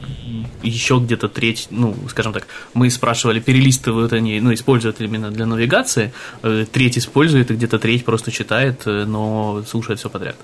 еще 0.63 1.01
где-то 1.03 1.29
треть, 1.29 1.69
ну, 1.71 1.97
скажем 2.09 2.33
так, 2.33 2.47
мы 2.75 2.91
спрашивали, 2.91 3.41
перелистывают 3.41 4.13
они, 4.13 4.41
ну, 4.41 4.55
используют 4.55 5.01
именно 5.01 5.31
для 5.31 5.47
навигации. 5.47 6.13
Э, 6.43 6.65
треть 6.71 6.99
использует, 6.99 7.51
и 7.51 7.55
где-то 7.55 7.79
треть 7.79 8.05
просто 8.05 8.31
читает, 8.31 8.83
э, 8.87 9.05
но 9.05 9.63
слушает 9.67 9.99
все 9.99 10.09
подряд. 10.09 10.37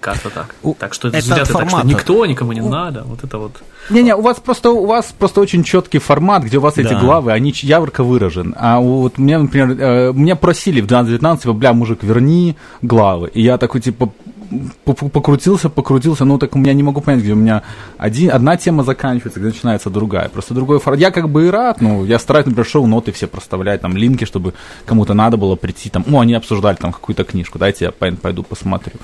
Как-то 0.00 0.30
так. 0.30 0.54
У... 0.62 0.74
Так 0.74 0.94
что 0.94 1.08
это 1.08 1.20
зря 1.20 1.44
так, 1.44 1.68
что 1.68 1.82
никто 1.82 2.24
никому 2.26 2.52
не 2.52 2.60
у... 2.60 2.68
надо. 2.68 3.02
Вот 3.04 3.24
это 3.24 3.38
вот. 3.38 3.52
Не-не, 3.90 4.14
у 4.14 4.20
вас 4.20 4.38
просто 4.38 4.70
у 4.70 4.86
вас 4.86 5.14
просто 5.18 5.40
очень 5.40 5.64
четкий 5.64 5.98
формат, 5.98 6.44
где 6.44 6.58
у 6.58 6.60
вас 6.60 6.74
да. 6.74 6.82
эти 6.82 6.94
главы, 6.94 7.32
они 7.32 7.52
ярко 7.54 8.04
выражены. 8.04 8.54
А 8.56 8.78
вот 8.78 9.18
меня, 9.18 9.38
например, 9.38 9.76
э, 9.78 10.12
меня 10.12 10.36
просили 10.36 10.80
в 10.80 10.86
12-19, 10.86 11.42
типа, 11.42 11.52
бля, 11.52 11.72
мужик, 11.72 12.02
верни 12.02 12.56
главы. 12.82 13.30
И 13.32 13.42
я 13.42 13.58
такой, 13.58 13.80
типа, 13.80 14.12
покрутился, 14.84 15.68
покрутился, 15.68 16.24
ну 16.24 16.38
так 16.38 16.56
у 16.56 16.58
меня 16.58 16.72
не 16.72 16.82
могу 16.82 17.00
понять, 17.00 17.22
где 17.22 17.32
у 17.32 17.36
меня 17.36 17.62
один, 17.98 18.30
одна 18.30 18.56
тема 18.56 18.82
заканчивается, 18.82 19.40
где 19.40 19.48
начинается 19.48 19.90
другая. 19.90 20.28
Просто 20.28 20.54
другой 20.54 20.78
формат. 20.78 21.00
Я 21.00 21.10
как 21.10 21.28
бы 21.28 21.46
и 21.46 21.50
рад, 21.50 21.80
ну, 21.80 22.04
я 22.04 22.18
стараюсь, 22.18 22.46
например, 22.46 22.66
шоу-ноты 22.66 23.12
все 23.12 23.26
проставлять, 23.26 23.80
там, 23.80 23.96
линки, 23.96 24.24
чтобы 24.24 24.54
кому-то 24.86 25.14
надо 25.14 25.36
было 25.36 25.56
прийти, 25.56 25.90
там, 25.90 26.04
о, 26.12 26.20
они 26.20 26.34
обсуждали 26.34 26.76
там 26.76 26.92
какую-то 26.92 27.24
книжку, 27.24 27.58
дайте 27.58 27.86
я 27.86 27.92
пойду 27.92 28.42
посмотрю. 28.42 28.94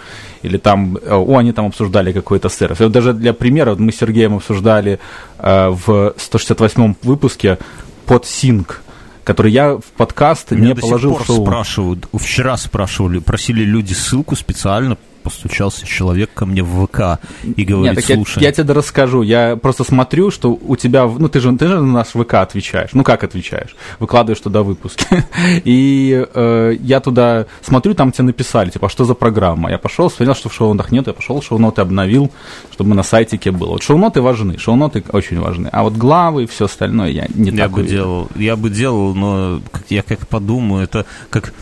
Или 0.42 0.58
там, 0.58 0.96
э, 0.96 1.14
о, 1.14 1.38
они 1.38 1.52
там 1.52 1.66
обсуждали 1.66 2.12
какой-то 2.12 2.48
сервис. 2.48 2.80
Вот 2.80 2.92
даже 2.92 3.12
для 3.12 3.32
примера, 3.32 3.74
мы 3.74 3.92
с 3.92 3.96
Сергеем 3.96 4.36
обсуждали 4.36 4.98
э, 5.38 5.68
в 5.68 6.14
168-м 6.16 6.96
выпуске 7.02 7.58
под 8.06 8.26
Синк 8.26 8.80
который 9.24 9.52
я 9.52 9.76
в 9.76 9.84
подкаст 9.96 10.50
Меня 10.50 10.68
не 10.68 10.74
положил 10.74 11.16
в 11.16 11.26
шоу. 11.26 11.44
спрашивают, 11.44 12.06
вчера 12.12 12.56
спрашивали, 12.56 13.18
просили 13.18 13.64
люди 13.64 13.94
ссылку 13.94 14.36
специально 14.36 14.96
постучался 15.24 15.86
человек 15.86 16.30
ко 16.34 16.46
мне 16.46 16.62
в 16.62 16.86
ВК 16.86 17.18
и 17.42 17.64
говорит, 17.64 17.96
Нет, 17.96 18.04
слушай... 18.04 18.40
Я, 18.40 18.48
я 18.48 18.52
тебе 18.52 18.74
расскажу, 18.74 19.22
я 19.22 19.56
просто 19.56 19.82
смотрю, 19.82 20.30
что 20.30 20.52
у 20.52 20.76
тебя, 20.76 21.06
ну 21.06 21.28
ты 21.28 21.40
же, 21.40 21.56
ты 21.56 21.66
же 21.66 21.80
на 21.80 21.92
наш 21.92 22.08
ВК 22.08 22.34
отвечаешь, 22.34 22.90
ну 22.92 23.02
как 23.02 23.24
отвечаешь, 23.24 23.74
выкладываешь 23.98 24.40
туда 24.40 24.62
выпуски, 24.62 25.06
и 25.64 26.26
э, 26.32 26.76
я 26.78 27.00
туда 27.00 27.46
смотрю, 27.62 27.94
там 27.94 28.12
тебе 28.12 28.26
написали, 28.26 28.70
типа, 28.70 28.86
а 28.86 28.90
что 28.90 29.04
за 29.04 29.14
программа, 29.14 29.70
я 29.70 29.78
пошел, 29.78 30.10
смотрел, 30.10 30.34
что 30.34 30.50
в 30.50 30.54
шоу-нотах 30.54 30.92
нет, 30.92 31.06
я 31.06 31.14
пошел, 31.14 31.40
шоу-ноты 31.40 31.80
обновил, 31.80 32.30
чтобы 32.70 32.94
на 32.94 33.02
сайтике 33.02 33.50
было. 33.50 33.70
Вот 33.70 33.82
шоу-ноты 33.82 34.20
важны, 34.20 34.58
шоу-ноты 34.58 35.02
очень 35.10 35.40
важны, 35.40 35.68
а 35.72 35.82
вот 35.82 35.94
главы 35.94 36.44
и 36.44 36.46
все 36.46 36.66
остальное 36.66 37.08
я 37.08 37.26
не 37.34 37.50
я 37.50 37.64
так 37.64 37.72
бы 37.72 37.82
делал, 37.82 38.28
Я 38.36 38.56
бы 38.56 38.68
делал, 38.68 39.14
но 39.14 39.62
я 39.88 40.02
как 40.02 40.28
подумаю, 40.28 40.84
это 40.84 41.06
как 41.30 41.54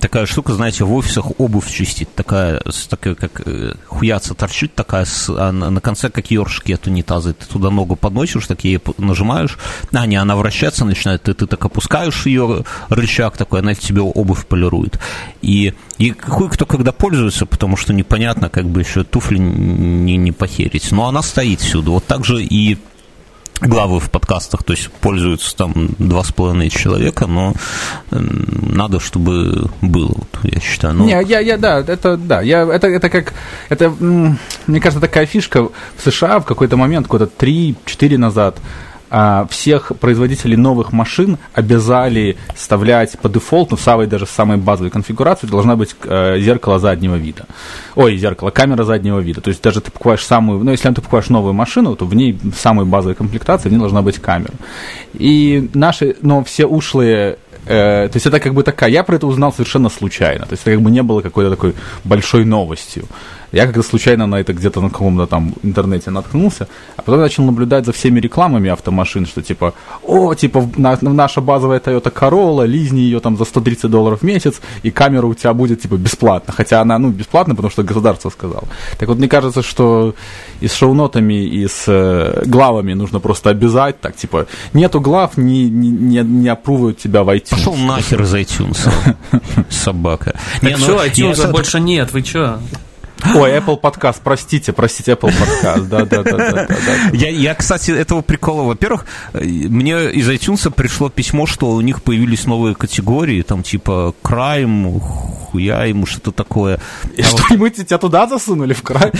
такая 0.00 0.26
штука, 0.26 0.54
знаете, 0.54 0.84
в 0.84 0.92
офисах 0.92 1.40
обувь 1.40 1.70
чистить, 1.70 2.14
такая, 2.14 2.62
такая 2.88 3.14
как 3.14 3.42
э, 3.46 3.74
хуяца 3.86 4.34
торчит, 4.34 4.74
такая, 4.74 5.04
с, 5.04 5.28
а 5.28 5.52
на 5.52 5.80
конце 5.80 6.10
как 6.10 6.30
ёршики 6.30 6.72
от 6.72 6.86
унитаза, 6.86 7.32
ты 7.32 7.46
туда 7.46 7.70
ногу 7.70 7.96
подносишь, 7.96 8.46
так 8.46 8.64
ей 8.64 8.80
нажимаешь, 8.98 9.58
а 9.92 10.06
не, 10.06 10.16
она 10.16 10.36
вращаться 10.36 10.84
начинает, 10.84 11.22
ты, 11.22 11.34
ты 11.34 11.46
так 11.46 11.64
опускаешь 11.64 12.26
ее, 12.26 12.64
рычаг 12.88 13.36
такой, 13.36 13.60
она 13.60 13.74
тебе 13.74 14.02
обувь 14.02 14.46
полирует. 14.46 14.98
И, 15.40 15.74
и 15.98 16.10
хуй 16.10 16.50
кто 16.50 16.66
когда 16.66 16.92
пользуется, 16.92 17.46
потому 17.46 17.76
что 17.76 17.92
непонятно, 17.92 18.48
как 18.48 18.66
бы 18.66 18.80
еще 18.80 19.04
туфли 19.04 19.38
не, 19.38 20.16
не 20.16 20.32
похерить, 20.32 20.92
но 20.92 21.08
она 21.08 21.22
стоит 21.22 21.60
всюду. 21.60 21.92
Вот 21.92 22.04
так 22.06 22.24
же 22.24 22.42
и 22.42 22.78
главы 23.62 24.00
в 24.00 24.10
подкастах, 24.10 24.62
то 24.62 24.72
есть 24.72 24.90
пользуются 24.90 25.56
там 25.56 25.72
два 25.98 26.22
с 26.22 26.32
половиной 26.32 26.70
человека, 26.70 27.26
но 27.26 27.54
надо, 28.10 29.00
чтобы 29.00 29.70
было, 29.80 30.14
вот, 30.14 30.38
я 30.42 30.60
считаю. 30.60 30.94
Ну... 30.94 31.04
Не, 31.04 31.22
я, 31.24 31.40
я, 31.40 31.56
да, 31.56 31.78
это, 31.78 32.16
да, 32.16 32.40
я, 32.42 32.62
это, 32.62 32.88
это 32.88 33.08
как, 33.08 33.32
это, 33.68 33.90
мне 33.90 34.80
кажется, 34.80 35.00
такая 35.00 35.26
фишка 35.26 35.64
в 35.64 35.72
США 36.02 36.40
в 36.40 36.44
какой-то 36.44 36.76
момент, 36.76 37.06
года 37.06 37.28
3-4 37.38 38.18
назад, 38.18 38.58
всех 39.50 39.92
производителей 40.00 40.56
новых 40.56 40.92
машин 40.92 41.38
обязали 41.52 42.36
вставлять 42.54 43.18
по 43.18 43.28
дефолту, 43.28 43.76
в 43.76 43.80
самой 43.80 44.06
даже 44.06 44.26
самой 44.26 44.56
базовой 44.56 44.90
конфигурации 44.90 45.46
должна 45.46 45.76
быть 45.76 45.94
э, 46.04 46.38
зеркало 46.40 46.78
заднего 46.78 47.16
вида. 47.16 47.46
Ой, 47.94 48.16
зеркало, 48.16 48.50
камера 48.50 48.84
заднего 48.84 49.18
вида. 49.20 49.40
То 49.40 49.48
есть 49.48 49.62
даже 49.62 49.80
ты 49.80 49.90
покупаешь 49.90 50.24
самую, 50.24 50.64
ну 50.64 50.70
если 50.70 50.88
ты 50.88 50.94
покупаешь 50.94 51.28
новую 51.28 51.52
машину, 51.52 51.94
то 51.96 52.06
в 52.06 52.14
ней 52.14 52.38
в 52.42 52.54
самой 52.54 52.86
базовой 52.86 53.14
комплектации 53.14 53.68
в 53.68 53.72
ней 53.72 53.78
должна 53.78 54.02
быть 54.02 54.18
камера. 54.18 54.54
И 55.12 55.70
наши, 55.74 56.16
но 56.22 56.42
все 56.42 56.66
ушлые 56.66 57.38
Э, 57.64 58.08
то 58.08 58.16
есть 58.16 58.26
это 58.26 58.40
как 58.40 58.54
бы 58.54 58.62
такая, 58.62 58.90
я 58.90 59.04
про 59.04 59.16
это 59.16 59.26
узнал 59.26 59.52
совершенно 59.52 59.88
случайно, 59.88 60.46
то 60.46 60.52
есть 60.52 60.62
это 60.62 60.72
как 60.72 60.82
бы 60.82 60.90
не 60.90 61.02
было 61.02 61.20
какой-то 61.20 61.50
такой 61.50 61.74
большой 62.04 62.44
новостью. 62.44 63.04
Я 63.52 63.66
как-то 63.66 63.82
случайно 63.82 64.26
на 64.26 64.36
это 64.40 64.52
где-то 64.52 64.80
на 64.80 64.88
каком-то 64.90 65.26
там 65.26 65.54
интернете 65.62 66.10
наткнулся, 66.10 66.68
а 66.96 67.02
потом 67.02 67.20
начал 67.20 67.44
наблюдать 67.44 67.84
за 67.86 67.92
всеми 67.92 68.20
рекламами 68.20 68.70
автомашин, 68.70 69.26
что 69.26 69.42
типа, 69.42 69.74
о, 70.02 70.34
типа 70.34 70.68
на, 70.76 70.98
наша 71.02 71.40
базовая 71.40 71.78
Toyota 71.80 72.12
Corolla, 72.12 72.66
лизни 72.66 73.00
ее 73.00 73.20
там 73.20 73.36
за 73.36 73.44
130 73.44 73.90
долларов 73.90 74.20
в 74.20 74.22
месяц, 74.24 74.60
и 74.82 74.90
камера 74.90 75.26
у 75.26 75.34
тебя 75.34 75.52
будет 75.52 75.82
типа 75.82 75.96
бесплатно. 75.96 76.54
Хотя 76.56 76.80
она, 76.80 76.98
ну, 76.98 77.10
бесплатно, 77.10 77.54
потому 77.54 77.70
что 77.70 77.82
государство 77.82 78.30
сказало. 78.30 78.64
Так 78.98 79.08
вот, 79.08 79.18
мне 79.18 79.28
кажется, 79.28 79.62
что 79.62 80.14
и 80.60 80.66
с 80.68 80.74
шоу-нотами, 80.74 81.44
и 81.44 81.66
с 81.68 81.84
э, 81.88 82.42
главами 82.46 82.94
нужно 82.94 83.20
просто 83.20 83.50
обязать, 83.50 84.00
так, 84.00 84.16
типа, 84.16 84.46
нету 84.72 85.00
глав, 85.00 85.36
не, 85.36 85.68
не, 85.68 85.90
не, 85.90 86.18
не 86.22 86.48
опрувают 86.48 86.98
тебя 86.98 87.22
в 87.22 87.28
iTunes. 87.28 87.50
Пошел 87.50 87.74
нахер 87.76 88.22
из 88.22 88.34
iTunes, 88.34 88.88
собака. 89.68 90.32
Так 90.60 90.62
Не, 90.62 90.70
ну, 90.76 90.78
что, 90.78 91.04
я- 91.04 91.10
iTunes 91.10 91.50
больше 91.50 91.80
нет, 91.80 92.12
вы 92.12 92.22
чё? 92.22 92.58
Ой, 93.34 93.50
Apple 93.52 93.76
подкаст, 93.76 94.20
простите, 94.22 94.72
простите, 94.72 95.12
Apple 95.12 95.32
подкаст, 95.38 95.88
да-да-да. 95.88 96.66
Я, 97.12 97.30
я, 97.30 97.54
кстати, 97.54 97.90
этого 97.90 98.20
прикола, 98.20 98.62
во-первых, 98.62 99.06
мне 99.32 100.10
из 100.10 100.28
iTunes 100.28 100.70
пришло 100.70 101.08
письмо, 101.08 101.46
что 101.46 101.70
у 101.70 101.80
них 101.80 102.02
появились 102.02 102.46
новые 102.46 102.74
категории, 102.74 103.42
там 103.42 103.62
типа 103.62 104.14
крайм, 104.22 105.00
хуя 105.00 105.84
ему, 105.84 106.06
что-то 106.06 106.32
такое. 106.32 106.78
И 107.16 107.22
что, 107.22 107.42
мы 107.56 107.70
тебя 107.70 107.98
туда 107.98 108.26
засунули 108.26 108.72
в 108.74 108.82
край? 108.82 109.12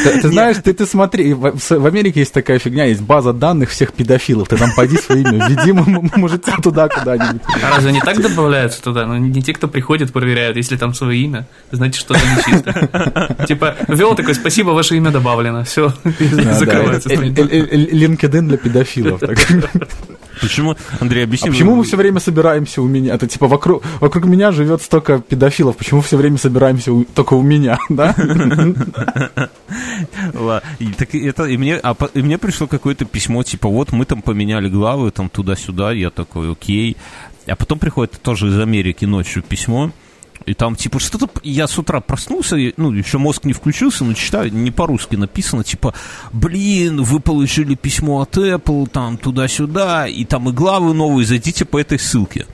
Ты 0.00 0.28
знаешь, 0.28 0.56
ты 0.62 0.72
ты 0.72 0.86
смотри, 0.86 1.34
в 1.34 1.86
Америке 1.86 2.20
есть 2.20 2.32
такая 2.32 2.58
фигня, 2.58 2.86
есть 2.86 3.02
база 3.02 3.32
данных 3.32 3.70
всех 3.70 3.92
педофилов. 3.92 4.48
Ты 4.48 4.56
там 4.56 4.70
пойди 4.74 4.96
свое 4.96 5.22
имя 5.22 5.48
введи, 5.48 5.72
может, 5.72 6.44
тебя 6.44 6.56
туда 6.56 6.88
куда-нибудь. 6.88 7.42
А 7.62 7.76
разве 7.76 7.92
не 7.92 8.00
так 8.00 8.20
добавляются 8.20 8.82
туда? 8.82 9.06
Ну, 9.06 9.16
не 9.16 9.42
те, 9.42 9.52
кто 9.52 9.68
приходит, 9.68 10.12
проверяют, 10.12 10.56
если 10.56 10.76
там 10.76 10.94
свое 10.94 11.18
имя, 11.20 11.46
значит, 11.70 11.89
что-то 11.98 12.20
нечисто. 12.20 13.36
Типа, 13.48 13.74
ввел 13.88 14.14
такой, 14.14 14.34
спасибо, 14.34 14.70
ваше 14.70 14.96
имя 14.96 15.10
добавлено. 15.10 15.64
Все, 15.64 15.92
закрывается. 16.04 17.10
Э, 17.10 17.14
э, 17.16 17.32
э, 17.34 17.76
LinkedIn 17.92 18.42
для 18.48 18.56
педофилов. 18.56 19.20
Почему, 20.40 20.74
Андрей, 21.00 21.22
А 21.22 21.24
объясни. 21.24 21.50
почему 21.50 21.74
мы 21.76 21.84
все 21.84 21.96
время 21.98 22.18
собираемся 22.18 22.80
у 22.80 22.86
меня? 22.86 23.14
Это 23.14 23.26
типа 23.26 23.46
вокруг, 23.46 23.82
вокруг 24.00 24.24
меня 24.24 24.52
живет 24.52 24.80
столько 24.80 25.18
педофилов. 25.18 25.76
Почему 25.76 26.00
все 26.00 26.16
время 26.16 26.38
собираемся 26.38 26.92
у- 26.92 27.04
только 27.04 27.34
у 27.34 27.42
меня, 27.42 27.78
да? 27.90 28.14
И, 30.78 30.86
так 30.96 31.14
это, 31.14 31.44
и, 31.44 31.56
мне, 31.56 31.76
а, 31.76 31.94
по- 31.94 32.06
и 32.14 32.22
мне 32.22 32.38
пришло 32.38 32.66
какое-то 32.66 33.04
письмо, 33.04 33.42
типа, 33.42 33.68
вот 33.68 33.92
мы 33.92 34.04
там 34.04 34.22
поменяли 34.22 34.68
главы, 34.68 35.10
там 35.10 35.28
туда-сюда, 35.28 35.92
я 35.92 36.10
такой, 36.10 36.52
окей. 36.52 36.96
А 37.46 37.56
потом 37.56 37.78
приходит 37.78 38.20
тоже 38.22 38.48
из 38.48 38.58
Америки 38.58 39.04
ночью 39.04 39.42
письмо, 39.42 39.90
и 40.50 40.54
там, 40.54 40.76
типа, 40.76 40.98
что-то... 40.98 41.28
Я 41.42 41.66
с 41.66 41.78
утра 41.78 42.00
проснулся, 42.00 42.56
и, 42.56 42.74
ну, 42.76 42.92
еще 42.92 43.18
мозг 43.18 43.44
не 43.44 43.52
включился, 43.52 44.04
но 44.04 44.14
читаю, 44.14 44.52
не 44.52 44.70
по-русски 44.70 45.16
написано, 45.16 45.64
типа, 45.64 45.94
блин, 46.32 47.02
вы 47.02 47.20
получили 47.20 47.74
письмо 47.74 48.20
от 48.20 48.36
Apple, 48.36 48.88
там, 48.88 49.16
туда-сюда, 49.16 50.06
и 50.08 50.24
там 50.24 50.48
и 50.48 50.52
главы 50.52 50.92
новые, 50.94 51.24
зайдите 51.26 51.64
по 51.64 51.78
этой 51.80 51.98
ссылке. 51.98 52.46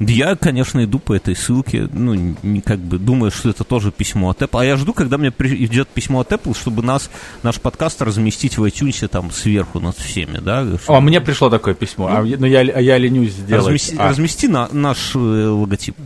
Я, 0.00 0.34
конечно, 0.34 0.82
иду 0.84 0.98
по 0.98 1.14
этой 1.14 1.36
ссылке, 1.36 1.88
ну, 1.92 2.34
не 2.42 2.60
как 2.60 2.80
бы 2.80 2.98
думаю, 2.98 3.30
что 3.30 3.48
это 3.50 3.62
тоже 3.62 3.92
письмо 3.92 4.30
от 4.30 4.42
Apple. 4.42 4.60
А 4.60 4.64
я 4.64 4.76
жду, 4.76 4.92
когда 4.92 5.18
мне 5.18 5.30
при- 5.30 5.64
идет 5.64 5.88
письмо 5.88 6.18
от 6.20 6.32
Apple, 6.32 6.54
чтобы 6.58 6.82
нас, 6.82 7.08
наш 7.44 7.60
подкаст 7.60 8.02
разместить 8.02 8.58
в 8.58 8.64
iTunes 8.64 9.06
там 9.06 9.30
сверху 9.30 9.78
над 9.78 9.96
всеми, 9.96 10.38
да? 10.38 10.66
О, 10.88 11.00
мне 11.00 11.20
пришло 11.20 11.48
такое 11.48 11.74
письмо, 11.74 12.08
а 12.12 12.24
я- 12.26 12.36
но 12.38 12.46
я, 12.46 12.60
а 12.60 12.80
я 12.80 12.98
ленюсь 12.98 13.30
сделать. 13.34 13.66
Размести, 13.66 13.96
А, 13.96 14.08
размести 14.10 14.48
на, 14.48 14.68
наш 14.72 15.14
э, 15.14 15.18
логотип. 15.18 15.96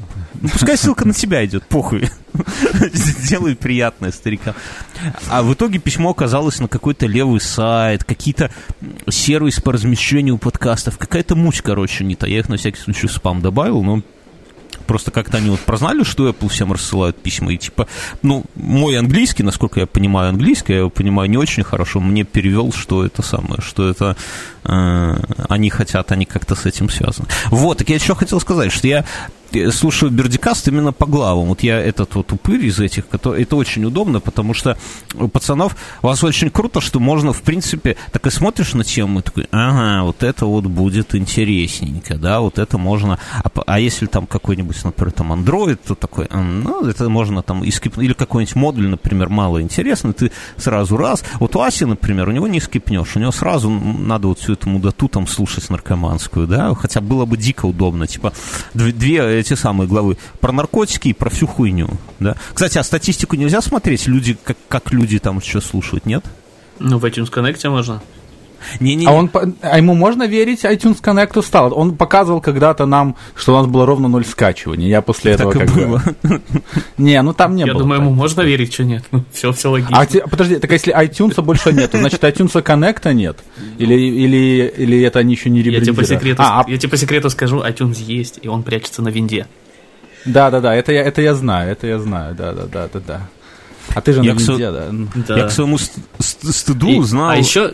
Ну, 0.41 0.49
пускай 0.49 0.77
ссылка 0.77 1.07
на 1.07 1.13
тебя 1.13 1.45
идет, 1.45 1.65
похуй. 1.65 2.09
Сделай 2.93 3.57
приятное 3.57 4.13
старикам. 4.13 4.55
А 5.29 5.43
в 5.43 5.53
итоге 5.53 5.79
письмо 5.79 6.11
оказалось 6.11 6.61
на 6.61 6.69
какой-то 6.69 7.07
левый 7.07 7.41
сайт, 7.41 8.05
какие-то 8.05 8.51
сервис 9.09 9.61
по 9.61 9.73
размещению 9.73 10.39
подкастов, 10.39 10.99
какая-то 10.99 11.35
муть, 11.35 11.61
короче, 11.61 12.05
не 12.05 12.15
то. 12.15 12.27
Я 12.27 12.39
их 12.39 12.49
на 12.49 12.57
всякий 12.57 12.81
случай 12.81 13.09
спам 13.09 13.41
добавил, 13.41 13.83
но 13.83 14.03
просто 14.87 15.11
как-то 15.11 15.37
они 15.37 15.51
вот 15.51 15.61
прознали, 15.61 16.03
что 16.03 16.29
Apple 16.29 16.49
всем 16.49 16.73
рассылают 16.73 17.21
письма, 17.21 17.53
и 17.53 17.59
типа, 17.59 17.87
ну, 18.23 18.45
мой 18.55 18.99
английский, 18.99 19.43
насколько 19.43 19.81
я 19.81 19.87
понимаю 19.87 20.31
английский, 20.31 20.73
я 20.73 20.79
его 20.81 20.91
понимаю 20.91 21.29
не 21.29 21.37
очень 21.37 21.63
хорошо, 21.63 22.01
мне 22.01 22.25
перевел, 22.25 22.73
что 22.73 23.05
это 23.05 23.23
самое, 23.23 23.61
что 23.61 23.89
это 23.89 24.17
э, 24.65 25.17
они 25.49 25.69
хотят, 25.71 26.11
они 26.11 26.25
как-то 26.25 26.55
с 26.55 26.65
этим 26.65 26.89
связаны. 26.89 27.29
Вот, 27.51 27.79
так 27.79 27.89
я 27.91 27.97
еще 27.97 28.15
хотел 28.15 28.41
сказать, 28.41 28.73
что 28.73 28.89
я 28.89 29.05
слушаю 29.73 30.11
Бердикаст 30.13 30.69
именно 30.69 30.93
по 30.93 31.07
главам. 31.07 31.47
Вот 31.47 31.63
я 31.63 31.79
этот 31.81 32.15
вот 32.15 32.33
упырь 32.33 32.65
из 32.67 32.81
этих, 32.81 33.09
который, 33.09 33.43
это 33.43 33.57
очень 33.57 33.85
удобно, 33.85 34.21
потому 34.21 34.55
что 34.55 34.77
у 35.15 35.29
пацанов 35.29 35.77
у 36.03 36.07
вас 36.07 36.23
очень 36.25 36.51
круто, 36.51 36.81
что 36.81 37.01
можно, 37.01 37.33
в 37.33 37.43
принципе, 37.43 37.97
так 38.13 38.27
и 38.27 38.31
смотришь 38.31 38.75
на 38.75 38.85
тему 38.85 39.21
и 39.21 39.23
такой, 39.23 39.49
ага, 39.51 40.05
вот 40.05 40.23
это 40.23 40.47
вот 40.47 40.65
будет 40.67 41.15
интересненько, 41.15 42.17
да, 42.17 42.41
вот 42.41 42.59
это 42.59 42.79
можно, 42.79 43.19
а, 43.43 43.51
а 43.67 43.81
если 43.81 44.07
там 44.07 44.27
какой-нибудь, 44.27 44.85
например, 44.85 45.13
там 45.13 45.33
Android, 45.33 45.79
то 45.87 45.95
такой, 45.95 46.27
«М, 46.31 46.63
ну, 46.63 46.87
это 46.87 47.09
можно 47.09 47.43
там 47.43 47.65
и 47.65 47.71
или 47.99 48.13
какой-нибудь 48.13 48.57
модуль, 48.57 48.89
например, 48.89 49.29
мало 49.29 49.63
интересный, 49.63 50.13
ты 50.13 50.31
сразу 50.57 50.97
раз, 50.97 51.25
вот 51.41 51.57
у 51.57 51.61
Аси, 51.61 51.85
например, 51.85 52.29
у 52.29 52.33
него 52.33 52.49
не 52.49 52.61
скипнешь, 52.61 53.17
у 53.17 53.21
него 53.21 53.33
сразу 53.33 53.71
надо 53.71 54.29
вот 54.29 54.41
всю 54.41 54.55
эту 54.55 54.69
мудоту 54.69 55.09
там 55.09 55.27
слушать 55.27 55.71
наркоманскую, 55.71 56.47
да, 56.47 56.75
хотя 56.75 57.01
было 57.01 57.25
бы 57.25 57.37
дико 57.37 57.67
удобно, 57.67 58.07
типа, 58.07 58.33
дв- 58.75 58.93
две 58.93 59.38
эти 59.39 59.55
самые 59.55 59.89
главы 59.89 60.17
про 60.41 60.53
наркотики 60.53 61.09
и 61.09 61.13
про 61.13 61.31
всю 61.31 61.47
хуйню, 61.47 61.91
да. 62.21 62.37
Кстати, 62.53 62.79
а 62.79 62.83
статистику 62.83 63.37
нельзя 63.37 63.61
смотреть, 63.61 64.07
люди, 64.07 64.37
как, 64.43 64.57
как 64.69 64.93
люди 64.93 65.19
там 65.19 65.41
что 65.41 65.61
слушают, 65.61 66.07
нет? 66.07 66.25
Ну, 66.79 66.99
в 66.99 67.05
iTunes 67.05 67.33
Connect 67.33 67.69
можно. 67.69 68.03
Не-не-не. 68.81 69.07
А, 69.07 69.13
он, 69.13 69.29
по- 69.29 69.51
а 69.63 69.77
ему 69.79 69.95
можно 69.95 70.27
верить 70.27 70.65
iTunes 70.65 71.01
Connect 71.03 71.43
стал? 71.43 71.73
Он 71.79 71.97
показывал 71.97 72.41
когда-то 72.41 72.87
нам, 72.87 73.17
что 73.35 73.55
у 73.55 73.57
нас 73.59 73.67
было 73.67 73.87
ровно 73.87 74.09
ноль 74.09 74.25
скачиваний. 74.25 74.89
Я 74.89 75.01
после 75.03 75.33
этого 75.33 75.53
так 75.53 75.63
и 75.63 75.67
как 75.67 75.75
бы- 75.77 75.87
было. 75.87 76.03
Не, 76.99 77.21
ну 77.23 77.33
там 77.33 77.55
не 77.55 77.63
Я 77.63 77.73
было. 77.73 77.83
думаю, 77.83 78.01
так. 78.01 78.07
ему 78.07 78.15
можно 78.17 78.41
верить, 78.43 78.73
что 78.73 78.85
нет. 78.85 79.05
Ну, 79.11 79.25
все, 79.33 79.53
все 79.53 79.71
логично. 79.71 79.99
А 80.01 80.29
подожди, 80.29 80.57
так 80.57 80.71
если 80.73 80.95
iTunes 80.95 81.41
больше 81.43 81.73
нету, 81.73 81.99
значит 81.99 82.23
iTunes 82.25 82.53
Connect 82.63 83.13
нет? 83.13 83.39
Или, 83.79 83.95
или, 83.95 84.73
или 84.77 85.03
это 85.03 85.21
они 85.21 85.35
еще 85.35 85.51
не 85.51 85.59
я 85.61 85.65
ребрендировали? 85.65 86.35
А, 86.39 86.65
я 86.69 86.77
тебе 86.79 86.91
по 86.91 86.97
секрету 86.97 87.31
скажу, 87.31 87.61
iTunes 87.61 88.03
есть, 88.03 88.39
и 88.43 88.49
он 88.49 88.63
прячется 88.63 89.03
на 89.03 89.09
винде. 89.09 89.47
да, 90.25 90.51
да, 90.51 90.61
да, 90.61 90.75
это 90.75 90.93
я, 90.93 91.03
это 91.03 91.23
я 91.23 91.35
знаю, 91.35 91.71
это 91.73 91.87
я 91.87 91.99
знаю, 91.99 92.35
да, 92.35 92.53
да, 92.53 92.63
да, 92.67 92.89
да, 92.93 93.01
да. 93.07 93.21
А 93.95 94.01
ты 94.03 94.13
же 94.13 94.23
Я 94.23 94.35
на 94.35 94.39
винде, 94.39 94.71
да. 94.71 94.87
Да. 95.27 95.39
Я 95.39 95.45
к 95.47 95.51
своему 95.51 95.79
ст- 95.79 95.97
ст- 96.19 96.53
стыду 96.55 96.89
И- 96.89 97.03
знал... 97.03 97.31
А 97.31 97.37
еще, 97.37 97.73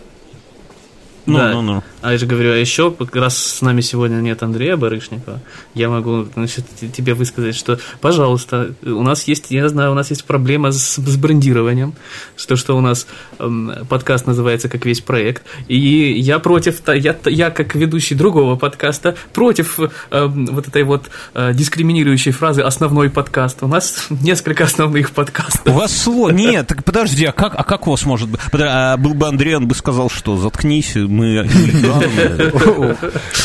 Ну, 1.27 1.39
да. 1.39 1.53
ну, 1.53 1.63
ну. 1.63 1.83
А 2.05 2.13
я 2.13 2.19
же 2.19 2.27
говорю, 2.27 2.53
а 2.53 2.57
еще, 2.57 2.91
как 2.91 3.17
раз 3.17 3.39
с 3.39 3.63
нами 3.63 3.81
сегодня 3.81 4.17
нет 4.17 4.43
Андрея 4.43 4.77
Барышникова, 4.77 5.41
я 5.73 5.89
могу, 5.89 6.27
значит, 6.35 6.67
тебе 6.93 7.15
высказать, 7.15 7.57
что, 7.57 7.79
пожалуйста, 8.03 8.75
у 8.83 9.03
нас 9.03 9.27
есть, 9.27 9.51
я 9.51 9.67
знаю, 9.71 9.93
у 9.93 9.95
нас 9.95 10.11
есть 10.11 10.27
проблема 10.27 10.71
с, 10.71 10.97
с 10.97 11.17
брендированием, 11.17 11.95
что, 12.37 12.57
что 12.57 12.77
у 12.77 12.83
нас 12.83 13.07
эм, 13.39 13.73
подкаст 13.89 14.27
называется 14.27 14.69
как 14.69 14.85
весь 14.85 15.01
проект, 15.01 15.45
и 15.67 16.13
я 16.21 16.39
против, 16.41 16.83
я, 16.89 17.17
я 17.25 17.51
как 17.51 17.75
ведущий 17.75 18.15
другого 18.15 18.57
подкаста, 18.57 19.17
против 19.33 19.81
эм, 20.11 20.45
вот 20.45 20.69
этой 20.69 20.83
вот 20.83 21.09
э, 21.33 21.55
дискриминирующей 21.55 22.33
фразы 22.33 22.61
«основной 22.61 23.09
подкаст». 23.09 23.63
У 23.63 23.67
нас 23.67 24.09
несколько 24.11 24.65
основных 24.65 25.09
У 25.11 25.15
подкастов. 25.15 25.75
вас 25.75 25.97
слово... 25.97 26.33
Нет, 26.33 26.67
так 26.67 26.85
подожди, 26.85 27.25
а 27.25 27.33
как, 27.33 27.55
а 27.57 27.65
как 27.65 27.87
у 27.87 27.93
вас 27.93 28.05
может 28.05 28.29
быть? 28.29 28.43
А 28.53 28.99
был 28.99 29.15
бы 29.15 29.27
Андрей, 29.27 29.57
он 29.57 29.67
бы 29.67 29.75
сказал, 29.75 30.11
что 30.11 30.37
заткнись, 30.37 30.97
мы... 30.97 31.49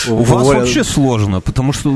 У 0.08 0.24
вас 0.24 0.48
вообще 0.48 0.84
сложно, 0.84 1.42
потому 1.42 1.74
что 1.74 1.92